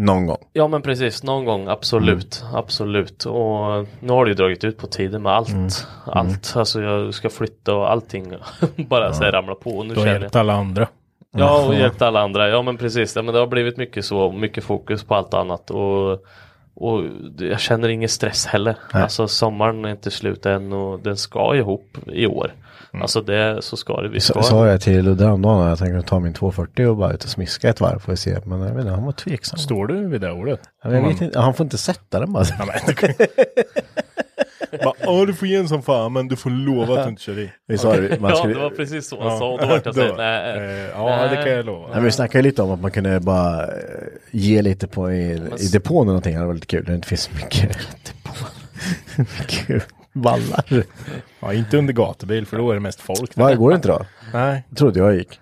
någon 0.00 0.26
gång. 0.26 0.38
Ja 0.52 0.68
men 0.68 0.82
precis, 0.82 1.22
någon 1.22 1.44
gång 1.44 1.68
absolut, 1.68 2.42
Mm. 2.44 2.54
absolut. 2.56 3.24
Och 3.24 3.86
nu 4.00 4.12
har 4.12 4.24
det 4.24 4.28
ju 4.28 4.34
dragit 4.34 4.64
ut 4.64 4.78
på 4.78 4.86
tiden 4.86 5.22
med 5.22 5.32
allt. 5.32 5.48
Mm. 5.48 5.68
Allt, 6.06 6.52
alltså 6.56 6.82
jag 6.82 7.14
ska 7.14 7.30
flytta 7.30 7.74
och 7.74 7.90
allting 7.92 8.32
bara 8.88 9.12
så 9.12 9.24
här 9.24 9.32
ramlar 9.32 9.54
på. 9.54 9.70
Och 9.70 9.86
nu 9.86 9.94
Du 9.94 10.00
har 10.00 10.06
hjälpt 10.06 10.36
alla 10.36 10.52
andra. 10.52 10.88
Ja 11.30 11.66
och 11.66 11.74
hjälpt 11.74 12.02
alla 12.02 12.20
andra. 12.20 12.48
Ja 12.48 12.62
men 12.62 12.76
precis, 12.76 13.16
ja, 13.16 13.22
men 13.22 13.34
det 13.34 13.40
har 13.40 13.46
blivit 13.46 13.76
mycket 13.76 14.04
så, 14.04 14.32
mycket 14.32 14.64
fokus 14.64 15.04
på 15.04 15.14
allt 15.14 15.34
annat. 15.34 15.70
Och, 15.70 16.12
och 16.74 17.04
jag 17.38 17.60
känner 17.60 17.88
ingen 17.88 18.08
stress 18.08 18.46
heller. 18.46 18.76
Nej. 18.94 19.02
Alltså 19.02 19.28
sommaren 19.28 19.84
är 19.84 19.90
inte 19.90 20.10
slut 20.10 20.46
än 20.46 20.72
och 20.72 21.00
den 21.00 21.16
ska 21.16 21.56
ihop 21.56 21.98
i 22.06 22.26
år. 22.26 22.52
Alltså 23.00 23.22
det, 23.22 23.62
så 23.62 23.76
ska 23.76 24.00
det, 24.00 24.08
vi 24.08 24.20
ska. 24.20 24.42
Sa 24.42 24.66
jag 24.66 24.80
till 24.80 25.04
Ludde 25.04 25.24
häromdagen 25.24 25.62
att 25.62 25.68
jag 25.68 25.78
tänkte 25.78 26.08
ta 26.08 26.20
min 26.20 26.34
240 26.34 26.86
och 26.86 26.96
bara 26.96 27.12
ut 27.12 27.24
och 27.24 27.30
smiska 27.30 27.68
ett 27.68 27.80
varv 27.80 27.98
får 27.98 28.12
vi 28.12 28.16
se. 28.16 28.38
Men 28.44 28.60
jag 28.60 28.74
vet 28.74 28.80
inte, 28.80 28.90
han 28.90 29.04
var 29.04 29.12
tveksam. 29.12 29.58
Står 29.58 29.86
du 29.86 30.08
vid 30.08 30.20
det 30.20 30.32
ordet? 30.32 30.60
Ja, 30.82 30.88
men 30.88 31.02
jag 31.02 31.08
vet 31.08 31.20
inte, 31.20 31.40
han 31.40 31.54
får 31.54 31.64
inte 31.64 31.78
sätta 31.78 32.20
den 32.20 32.32
bara. 32.32 32.44
Ja, 32.58 32.64
men, 32.64 33.14
Bara, 34.84 34.94
Ja, 35.00 35.24
du 35.26 35.34
får 35.34 35.48
ge 35.48 35.56
en 35.56 35.68
som 35.68 35.82
fan, 35.82 36.12
men 36.12 36.28
du 36.28 36.36
får 36.36 36.50
lova 36.50 36.94
att 36.98 37.04
du 37.04 37.10
inte 37.10 37.22
kör 37.22 37.38
i. 37.38 37.50
Vi 37.68 37.78
sa 37.78 37.96
det, 37.96 38.20
man 38.20 38.30
Ja 38.30 38.36
skulle, 38.36 38.54
det 38.54 38.60
var 38.60 38.70
precis 38.70 39.08
så 39.08 39.22
han 39.22 39.32
Ja. 39.32 39.38
sa 39.38 39.48
och 39.52 39.58
då 39.60 39.66
var 39.66 39.80
jag 39.84 39.94
så 39.94 40.00
här, 40.00 40.08
Då, 40.08 40.14
nej. 40.14 40.80
eh, 40.80 40.88
Ja, 40.94 41.28
det 41.30 41.36
kan 41.36 41.52
jag 41.52 41.66
lova. 41.66 41.86
Nej, 41.86 41.94
men 41.94 42.04
vi 42.04 42.10
snackade 42.10 42.42
lite 42.42 42.62
om 42.62 42.70
att 42.70 42.80
man 42.80 42.90
kunde 42.90 43.20
bara 43.20 43.62
eh, 43.62 43.68
ge 44.30 44.62
lite 44.62 44.86
på 44.86 45.12
i, 45.12 45.40
i 45.58 45.66
depån 45.72 45.96
eller 46.02 46.06
någonting. 46.06 46.32
Det 46.32 46.38
hade 46.38 46.46
varit 46.46 46.54
lite 46.56 46.66
kul. 46.66 46.84
Det 46.84 46.94
inte 46.94 47.08
finns 47.08 47.20
så 47.22 47.30
mycket 47.44 47.78
mycket 49.40 49.86
vallar. 50.12 50.84
Ja, 51.40 51.52
inte 51.52 51.76
under 51.78 51.92
gatubil, 51.92 52.46
för 52.46 52.56
då 52.58 52.70
är 52.70 52.74
det 52.74 52.80
mest 52.80 53.00
folk. 53.00 53.34
där. 53.34 53.42
Var 53.42 53.54
går 53.54 53.70
det 53.70 53.76
inte 53.76 53.88
då? 53.88 54.06
Nej. 54.32 54.62
Det 54.70 54.76
trodde 54.76 54.98
jag 55.00 55.14
gick. 55.14 55.40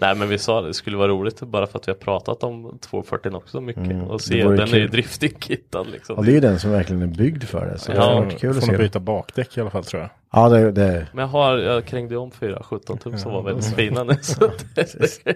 Nej 0.00 0.14
men 0.14 0.28
vi 0.28 0.38
sa 0.38 0.60
det 0.60 0.74
skulle 0.74 0.96
vara 0.96 1.08
roligt 1.08 1.40
bara 1.40 1.66
för 1.66 1.78
att 1.78 1.88
vi 1.88 1.92
har 1.92 1.96
pratat 1.96 2.42
om 2.44 2.78
240 2.80 3.34
också 3.34 3.50
så 3.50 3.60
mycket 3.60 3.82
Mm, 3.82 4.02
och 4.02 4.18
det 4.18 4.24
se 4.24 4.42
den 4.42 4.60
är 4.60 4.66
ju 4.66 4.66
kul. 4.66 4.90
drifting-kittad 4.90 5.84
liksom. 5.92 6.14
Ja, 6.18 6.22
det 6.22 6.30
är 6.30 6.34
ju 6.34 6.40
den 6.40 6.58
som 6.58 6.70
verkligen 6.70 7.02
är 7.02 7.06
byggd 7.06 7.44
för 7.44 7.66
det. 7.66 7.78
Så 7.78 7.92
det 7.92 7.98
Ja, 7.98 8.04
hade 8.08 8.20
varit 8.20 8.38
kul 8.40 8.50
att 8.50 8.56
Får 8.56 8.60
se. 8.60 8.66
nog 8.72 8.80
det. 8.80 8.84
byta 8.84 9.00
bakdäck 9.00 9.56
i 9.56 9.60
alla 9.60 9.70
fall 9.70 9.84
tror 9.84 10.02
jag. 10.02 10.10
Ja, 10.32 10.48
det, 10.48 10.72
det, 10.72 11.06
Men 11.12 11.20
jag 11.22 11.28
har, 11.28 11.58
jag 11.58 11.84
krängde 11.84 12.16
om 12.16 12.30
417 12.30 12.98
tum 12.98 13.18
som 13.18 13.32
var 13.32 13.42
väldigt 13.42 13.74
fina 13.74 14.04
nu 14.04 14.14
så 14.22 14.50
det, 14.74 14.94
det, 15.24 15.32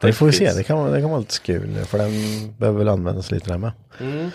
det 0.00 0.12
får 0.12 0.26
vi 0.26 0.32
se. 0.32 0.52
Det 0.52 0.62
kan, 0.62 0.78
vara- 0.78 0.90
det 0.90 1.00
kan 1.00 1.10
vara 1.10 1.20
lite 1.20 1.38
kul. 1.44 1.74
För 1.86 1.98
den 1.98 2.10
behöver 2.58 2.78
väl 2.78 2.88
användas 2.88 3.30
lite 3.30 3.50
där 3.50 3.58
med. 3.58 3.72
Mm. 4.00 4.30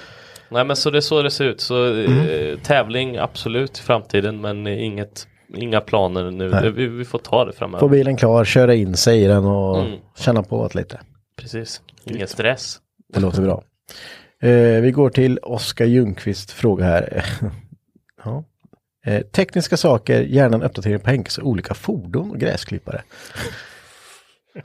Nej 0.49 0.65
men 0.65 0.75
så 0.75 0.89
det 0.89 0.97
är 0.97 1.01
så 1.01 1.21
det 1.21 1.31
ser 1.31 1.45
ut. 1.45 1.61
Så 1.61 1.85
Mm. 1.85 2.19
eh, 2.29 2.57
tävling 2.59 3.17
absolut 3.17 3.79
i 3.79 3.81
framtiden 3.81 4.41
men 4.41 4.67
inget, 4.67 5.27
inga 5.55 5.81
planer 5.81 6.31
nu. 6.31 6.71
Vi, 6.75 6.87
vi 6.87 7.05
får 7.05 7.19
ta 7.19 7.45
det 7.45 7.53
framöver. 7.53 7.79
Få 7.79 7.87
bilen 7.87 8.17
klar, 8.17 8.45
köra 8.45 8.73
in 8.75 8.97
sig 8.97 9.23
i 9.23 9.27
den 9.27 9.45
och 9.45 9.79
Mm. 9.79 9.99
känna 10.17 10.43
på 10.43 10.67
det 10.67 10.75
lite. 10.75 10.99
Precis, 11.41 11.81
ingen 12.03 12.27
stress. 12.27 12.77
Det 13.13 13.19
låter 13.19 13.41
bra. 13.41 13.63
Eh, 14.41 14.81
vi 14.81 14.91
går 14.91 15.09
till 15.09 15.39
Oskar 15.43 15.85
Ljungqvist 15.85 16.51
fråga 16.51 16.85
här. 16.85 17.25
ja. 18.25 18.43
eh, 19.05 19.21
tekniska 19.21 19.77
saker, 19.77 20.21
gärna 20.21 20.55
en 20.55 20.63
uppdatering 20.63 20.99
på 20.99 21.09
Henkes 21.09 21.39
olika 21.39 21.73
fordon 21.73 22.31
och 22.31 22.39
gräsklippare. 22.39 23.01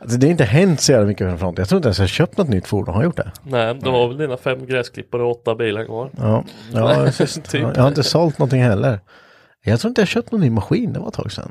Alltså, 0.00 0.18
det 0.18 0.26
har 0.26 0.30
inte 0.30 0.44
hänt 0.44 0.80
så 0.80 0.92
jävla 0.92 1.06
mycket 1.06 1.28
från 1.28 1.38
fronten. 1.38 1.62
Jag 1.62 1.68
tror 1.68 1.76
inte 1.76 1.86
ens 1.88 1.98
jag 1.98 2.02
har 2.02 2.08
köpt 2.08 2.38
något 2.38 2.48
nytt 2.48 2.66
fordon. 2.66 2.94
Har 2.94 3.02
jag 3.02 3.08
gjort 3.08 3.16
det? 3.16 3.32
Nej, 3.42 3.74
du 3.82 3.90
har 3.90 4.08
väl 4.08 4.16
dina 4.18 4.36
fem 4.36 4.66
gräsklippare 4.66 5.22
och 5.22 5.30
åtta 5.30 5.54
bilar 5.54 5.84
kvar. 5.84 6.10
Ja, 6.18 6.44
ja 6.72 7.04
just, 7.20 7.44
Typ. 7.50 7.62
jag 7.62 7.82
har 7.82 7.88
inte 7.88 8.02
sålt 8.02 8.38
någonting 8.38 8.62
heller. 8.62 9.00
Jag 9.64 9.80
tror 9.80 9.88
inte 9.88 10.00
jag 10.00 10.08
köpt 10.08 10.32
någon 10.32 10.40
ny 10.40 10.50
maskin. 10.50 10.92
Det 10.92 11.00
var 11.00 11.08
ett 11.08 11.14
tag 11.14 11.32
sedan. 11.32 11.50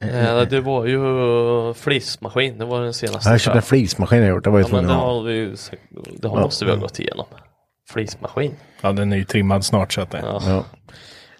Eh, 0.00 0.40
det 0.50 0.60
var 0.60 0.86
ju 0.86 1.74
flismaskin, 1.74 2.58
det 2.58 2.64
var 2.64 2.80
den 2.82 2.94
senaste. 2.94 3.28
Jag 3.28 3.32
har 3.34 3.38
köpt 3.38 3.56
en 3.56 3.62
flismaskin 3.62 4.18
jag 4.18 4.28
gjort. 4.28 4.44
Det 4.44 4.50
var 4.50 4.58
ju 4.58 4.64
Ja, 4.64 4.68
men 4.72 4.84
tvungen 4.84 4.88
det 4.98 5.04
har 5.04 5.22
vi 5.22 5.54
det 6.20 6.28
har 6.28 6.36
Ja. 6.38 6.42
måste 6.44 6.64
vi 6.64 6.70
ha 6.70 6.78
gått 6.78 6.98
igenom. 7.00 7.26
Flismaskin. 7.90 8.54
Ja, 8.80 8.92
den 8.92 9.12
är 9.12 9.16
ju 9.16 9.24
trimmad 9.24 9.64
snart 9.64 9.92
så 9.92 10.00
att 10.00 10.10
det... 10.10 10.18
Ja. 10.22 10.40
Ja. 10.46 10.64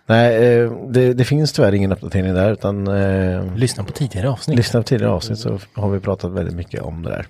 Nej, 0.09 0.37
eh, 0.59 0.73
det, 0.91 1.13
det 1.15 1.25
finns 1.25 1.53
tyvärr 1.53 1.73
ingen 1.75 1.93
uppdatering 1.93 2.35
där 2.35 2.53
utan 2.53 2.87
eh, 2.89 3.55
Lyssna 3.57 3.85
på 3.85 3.93
tidigare 3.93 4.31
avsnitt. 4.31 4.57
lyssna 4.57 4.81
på 4.81 4.85
tidigare 4.85 5.13
avsnitt 5.13 5.39
så 5.39 5.59
har 5.75 5.91
vi 5.91 6.01
pratat 6.01 6.33
väldigt 6.33 6.55
mycket 6.55 6.83
om 6.83 7.03
det 7.03 7.11
där. 7.11 7.27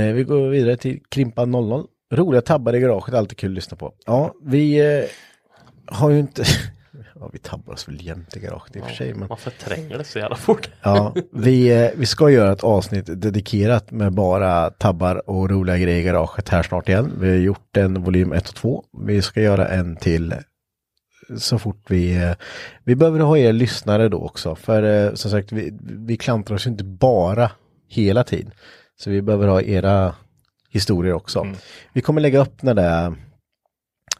Eh, 0.00 0.14
vi 0.14 0.24
går 0.24 0.48
vidare 0.48 0.76
till 0.76 1.00
Krimpa 1.10 1.44
00. 1.44 1.84
Roliga 2.14 2.42
tabbar 2.42 2.74
i 2.74 2.80
garaget, 2.80 3.14
alltid 3.14 3.38
kul 3.38 3.50
att 3.50 3.54
lyssna 3.54 3.76
på. 3.76 3.92
Ja, 4.06 4.34
vi 4.46 4.78
eh, 4.98 5.04
har 5.86 6.10
ju 6.10 6.18
inte... 6.18 6.44
ja, 7.20 7.30
vi 7.32 7.38
tabbar 7.38 7.72
oss 7.74 7.88
väl 7.88 8.02
jämt 8.06 8.36
i 8.36 8.40
garaget 8.40 8.76
i 8.76 8.80
och 8.80 8.84
för 8.86 8.94
sig. 8.94 9.14
Men... 9.14 9.28
Man 9.28 9.38
förtränger 9.38 9.98
det 9.98 10.04
så 10.04 10.18
jävla 10.18 10.36
fort. 10.36 10.70
Ja, 10.82 11.14
vi, 11.32 11.82
eh, 11.84 11.90
vi 11.96 12.06
ska 12.06 12.30
göra 12.30 12.52
ett 12.52 12.64
avsnitt 12.64 13.06
dedikerat 13.22 13.90
med 13.90 14.12
bara 14.12 14.70
tabbar 14.70 15.30
och 15.30 15.50
roliga 15.50 15.78
grejer 15.78 15.98
i 16.00 16.02
garaget 16.02 16.48
här 16.48 16.62
snart 16.62 16.88
igen. 16.88 17.12
Vi 17.20 17.28
har 17.28 17.36
gjort 17.36 17.76
en 17.76 18.02
volym 18.02 18.32
1 18.32 18.48
och 18.48 18.54
2. 18.54 18.84
Vi 19.06 19.22
ska 19.22 19.40
göra 19.40 19.68
en 19.68 19.96
till 19.96 20.34
så 21.38 21.58
fort 21.58 21.84
vi... 21.88 22.16
eh, 22.22 22.32
Vi 22.84 22.96
behöver 22.96 23.20
ha 23.20 23.38
er 23.38 23.52
lyssnare 23.52 24.08
då 24.08 24.18
också. 24.18 24.54
För 24.54 24.82
eh, 25.06 25.14
som 25.14 25.30
sagt, 25.30 25.52
vi, 25.52 25.78
vi 25.82 26.16
klantar 26.16 26.54
oss 26.54 26.66
inte 26.66 26.84
bara 26.84 27.50
hela 27.88 28.24
tiden. 28.24 28.50
Så 28.98 29.10
vi 29.10 29.22
behöver 29.22 29.48
ha 29.48 29.62
era 29.62 30.14
historier 30.70 31.12
också. 31.12 31.46
Vi 31.92 32.00
kommer 32.00 32.20
lägga 32.20 32.38
upp 32.40 32.62
när 32.62 32.74
det, 32.74 32.82
är- 32.82 33.14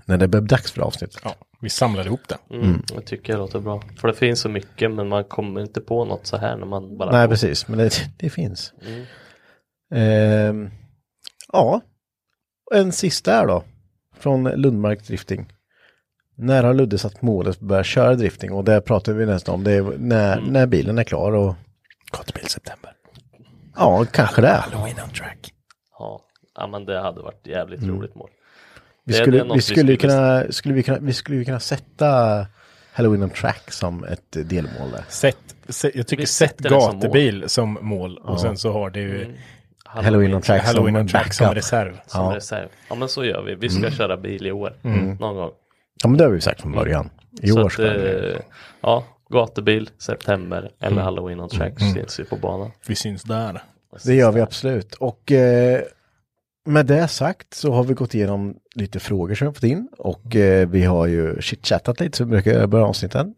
när 0.04 0.16
det 0.18 0.28
blir 0.28 0.40
dags 0.40 0.72
för 0.72 0.82
avsnittet. 0.82 1.20
Ja, 1.24 1.34
vi 1.60 1.68
samlar 1.68 2.06
ihop 2.06 2.20
det. 2.28 2.38
Mm, 2.56 2.82
Jag 2.94 3.04
tycker 3.04 3.32
det 3.32 3.38
låter 3.38 3.60
bra. 3.60 3.82
För 4.00 4.08
det 4.08 4.14
finns 4.14 4.40
så 4.40 4.48
mycket 4.48 4.90
men 4.90 5.08
man 5.08 5.24
kommer 5.24 5.60
inte 5.60 5.80
på 5.80 6.04
något 6.04 6.26
så 6.26 6.36
här 6.36 6.56
när 6.56 6.66
man 6.66 6.98
bara 6.98 7.10
Nej, 7.12 7.26
går. 7.26 7.28
precis. 7.32 7.68
Men 7.68 7.78
det, 7.78 7.90
det 8.18 8.30
finns. 8.30 8.72
Mm. 8.86 9.04
Ehm, 9.94 10.70
ja, 11.52 11.80
en 12.74 12.92
sista 12.92 13.32
här 13.32 13.46
då. 13.46 13.64
Från 14.16 14.44
Lundmark 14.44 15.06
Drifting. 15.06 15.52
När 16.38 16.64
har 16.64 16.74
Ludde 16.74 16.98
satt 16.98 17.22
målet 17.22 17.56
att 17.56 17.60
börja 17.60 17.84
köra 17.84 18.14
drifting? 18.14 18.52
Och 18.52 18.64
det 18.64 18.80
pratar 18.80 19.12
vi 19.12 19.26
nästan 19.26 19.54
om. 19.54 19.64
Det 19.64 19.72
är 19.72 19.82
när, 19.98 20.38
Mm. 20.38 20.52
när 20.52 20.66
bilen 20.66 20.98
är 20.98 21.04
klar 21.04 21.32
och 21.32 21.54
Gatubil 22.12 22.46
september. 22.48 22.92
ja, 23.76 24.04
kanske 24.12 24.40
det. 24.40 24.48
Halloween 24.48 24.96
on 25.04 25.10
track. 25.10 25.52
Ja. 25.98 26.20
ja 26.54 26.66
men 26.66 26.84
det 26.84 27.00
hade 27.00 27.22
varit 27.22 27.46
jävligt 27.46 27.82
roligt 27.82 28.14
mål. 28.14 28.30
Vi 29.06 29.12
skulle, 29.12 29.42
vi 29.44 29.50
vi 29.54 29.60
skulle, 29.60 29.96
skulle- 29.96 29.96
kunna, 29.96 30.52
skulle 30.52 30.74
vi 30.74 30.82
kunna, 30.82 30.98
vi 30.98 31.12
skulle 31.12 31.44
kunna 31.44 31.60
sätta 31.60 32.46
Halloween 32.92 33.22
on 33.22 33.30
track 33.30 33.72
som 33.72 34.04
ett 34.04 34.32
delmål 34.50 34.90
där. 34.92 35.04
Sätt, 35.08 35.36
sä- 35.68 35.90
jag 35.94 36.06
tycker 36.06 36.22
Vi 36.22 36.26
sätt 36.26 36.54
det 36.58 36.68
som 36.68 37.00
gatubil 37.00 37.48
som 37.48 37.78
mål. 37.80 38.18
Och 38.18 38.40
sen 38.40 38.56
så 38.58 38.72
har 38.72 38.90
ju 39.00 39.24
Mm. 39.24 39.36
Halloween 39.84 40.34
on 40.34 40.42
track 40.42 40.62
Halloween 40.62 40.94
som 40.94 41.00
on 41.00 41.08
track 41.08 41.34
som 41.34 41.54
reserv. 41.54 41.98
Som 42.06 42.24
Ja. 42.24 42.36
reserv. 42.36 42.68
Ja 42.88 42.94
men 42.94 43.08
så 43.08 43.24
gör 43.24 43.42
vi. 43.42 43.54
Vi 43.54 43.68
ska 43.68 43.90
köra 43.90 44.16
bil 44.16 44.46
i 44.46 44.52
år. 44.52 44.76
Någon 45.20 45.36
gång. 45.36 45.50
Ja, 46.02 46.08
men 46.08 46.18
det 46.18 46.24
har 46.24 46.30
vi 46.30 46.40
sagt 46.40 46.60
från 46.60 46.72
början. 46.72 47.10
I 47.42 47.48
så 47.48 47.60
år 47.60 47.66
att, 47.66 47.72
ska 47.72 47.82
vi. 47.82 48.30
eh, 48.32 48.36
ja, 48.80 49.04
gatubil, 49.30 49.90
september 49.98 50.70
eller 50.80 51.02
Halloween 51.02 51.40
on 51.40 51.48
track 51.48 51.80
syns 51.80 52.20
vi 52.20 52.24
på 52.24 52.36
banan. 52.36 52.70
Vi 52.86 52.94
syns 52.94 53.22
där. 53.22 53.62
Det 54.04 54.14
gör 54.14 54.32
vi 54.32 54.40
absolut. 54.40 54.94
Och 54.94 55.32
eh, 55.32 55.80
med 56.66 56.86
det 56.86 57.08
sagt 57.08 57.54
så 57.54 57.72
har 57.72 57.84
vi 57.84 57.94
gått 57.94 58.14
igenom 58.14 58.56
lite 58.74 59.00
frågor 59.00 59.34
som 59.34 59.46
vi 59.48 59.54
fått 59.54 59.64
in. 59.64 59.88
Och 59.98 60.36
eh, 60.36 60.68
vi 60.68 60.84
har 60.84 61.06
ju 61.06 61.40
chitchattat 61.40 62.00
lite 62.00 62.16
som 62.16 62.26
vi 62.26 62.30
brukar 62.30 62.50
göra 62.52 62.64
i 62.64 62.66
början 62.66 62.84
av 62.84 62.88
avsnitten. 62.90 63.34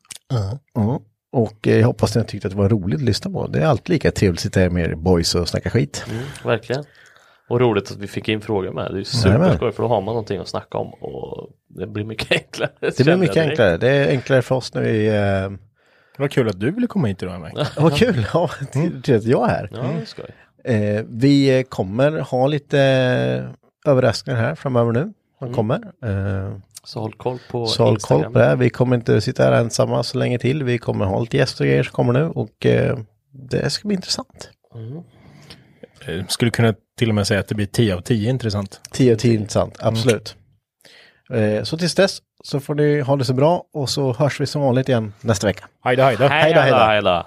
Ja. 0.74 1.00
Och 1.32 1.68
eh, 1.68 1.78
jag 1.78 1.86
hoppas 1.86 2.14
ni 2.14 2.20
har 2.20 2.26
tyckt 2.28 2.44
att 2.44 2.50
det 2.50 2.56
var 2.58 2.68
roligt 2.68 2.96
att 2.96 3.02
lyssna 3.04 3.30
på. 3.30 3.46
Det 3.46 3.58
är 3.58 3.66
alltid 3.66 3.88
lika 3.88 4.10
trevligt 4.10 4.38
att 4.38 4.42
sitta 4.42 4.60
här 4.60 4.70
med 4.70 4.90
er 4.90 4.94
boys 4.94 5.34
och 5.34 5.48
snacka 5.48 5.70
skit. 5.70 6.04
Mm, 6.10 6.22
verkligen. 6.44 6.84
Och 7.48 7.60
roligt 7.60 7.90
att 7.90 7.96
vi 7.96 8.06
fick 8.06 8.28
in 8.28 8.40
frågor 8.40 8.72
med. 8.72 8.94
Det 8.94 9.00
är 9.00 9.04
superskoj 9.04 9.72
för 9.72 9.82
då 9.82 9.88
har 9.88 10.00
man 10.00 10.06
någonting 10.14 10.38
att 10.40 10.48
snacka 10.48 10.78
om 10.78 10.88
och 10.94 11.50
det 11.68 11.86
blir 11.86 12.04
mycket 12.04 12.32
enklare. 12.42 12.70
Det 12.80 13.04
blir 13.04 13.16
mycket 13.16 13.36
enklare. 13.36 13.76
Det 13.76 13.88
är 13.90 14.08
enklare 14.10 14.42
för 14.42 14.54
oss 14.54 14.74
när 14.74 14.82
vi... 14.82 15.06
Eh, 15.08 15.50
Vad 16.18 16.30
kul 16.30 16.48
att 16.48 16.60
du 16.60 16.70
ville 16.70 16.86
komma 16.86 17.06
hit 17.08 17.22
idag 17.22 17.40
Mike. 17.40 17.66
vad 17.76 17.96
kul! 17.96 18.26
Ja, 18.32 18.50
trevligt 18.72 19.08
att 19.08 19.24
jag 19.24 19.44
är 19.50 19.54
här. 19.54 19.68
Ja, 19.72 19.78
det 19.78 20.00
är 20.00 20.04
skoj. 20.04 20.24
Eh, 20.68 21.04
vi 21.08 21.64
kommer 21.68 22.18
ha 22.18 22.46
lite 22.46 22.80
eh, 23.84 23.90
överraskningar 23.92 24.40
här 24.40 24.54
framöver 24.54 24.92
nu. 24.92 25.12
Man 25.40 25.54
kommer. 25.54 25.76
Eh, 26.04 26.52
Så 26.84 27.00
håll 27.00 27.12
koll 27.12 27.38
på 27.50 27.66
Så 27.66 27.82
håll 27.84 27.88
koll 27.98 28.16
Instagram. 28.16 28.32
på 28.32 28.38
det. 28.38 28.56
Vi 28.56 28.70
kommer 28.70 28.96
inte 28.96 29.20
sitta 29.20 29.42
här 29.44 29.52
ensamma 29.52 30.02
så 30.02 30.18
länge 30.18 30.38
till. 30.38 30.62
Vi 30.64 30.78
kommer 30.78 31.04
ha 31.04 31.20
lite 31.20 31.36
gäster 31.36 31.64
och 31.64 31.68
grejer 31.68 31.82
som 31.82 31.92
kommer 31.92 32.12
nu 32.12 32.24
och 32.24 32.66
eh, 32.66 32.98
det 33.32 33.70
ska 33.70 33.88
bli 33.88 33.94
intressant. 33.94 34.50
eh, 36.06 36.26
skulle 36.26 36.50
kunna 36.50 36.74
till 36.98 37.08
och 37.08 37.14
med 37.14 37.26
säga 37.26 37.40
att 37.40 37.48
det 37.48 37.54
blir 37.54 37.66
10 37.66 37.94
av 37.96 38.00
10 38.00 38.30
intressant. 38.30 38.80
10 38.92 39.12
av 39.12 39.16
10 39.16 39.34
intressant, 39.34 39.76
absolut. 39.80 40.36
Eh, 41.32 41.62
så 41.62 41.78
tills 41.78 41.94
dess 41.94 42.18
så 42.44 42.60
får 42.60 42.74
ni 42.74 43.00
ha 43.00 43.16
det 43.16 43.24
så 43.24 43.34
bra 43.34 43.64
och 43.74 43.90
så 43.90 44.12
hörs 44.12 44.40
vi 44.40 44.46
som 44.46 44.62
vanligt 44.62 44.88
igen 44.88 45.12
nästa 45.20 45.46
vecka. 45.46 45.64
Hejda, 45.84 46.04
hejda. 46.04 46.28
Hej 46.28 46.42
Hejda, 46.42 46.78
då, 46.78 46.84
hejda. 46.84 47.26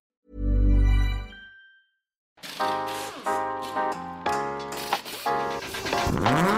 Mm-hmm. 6.13 6.50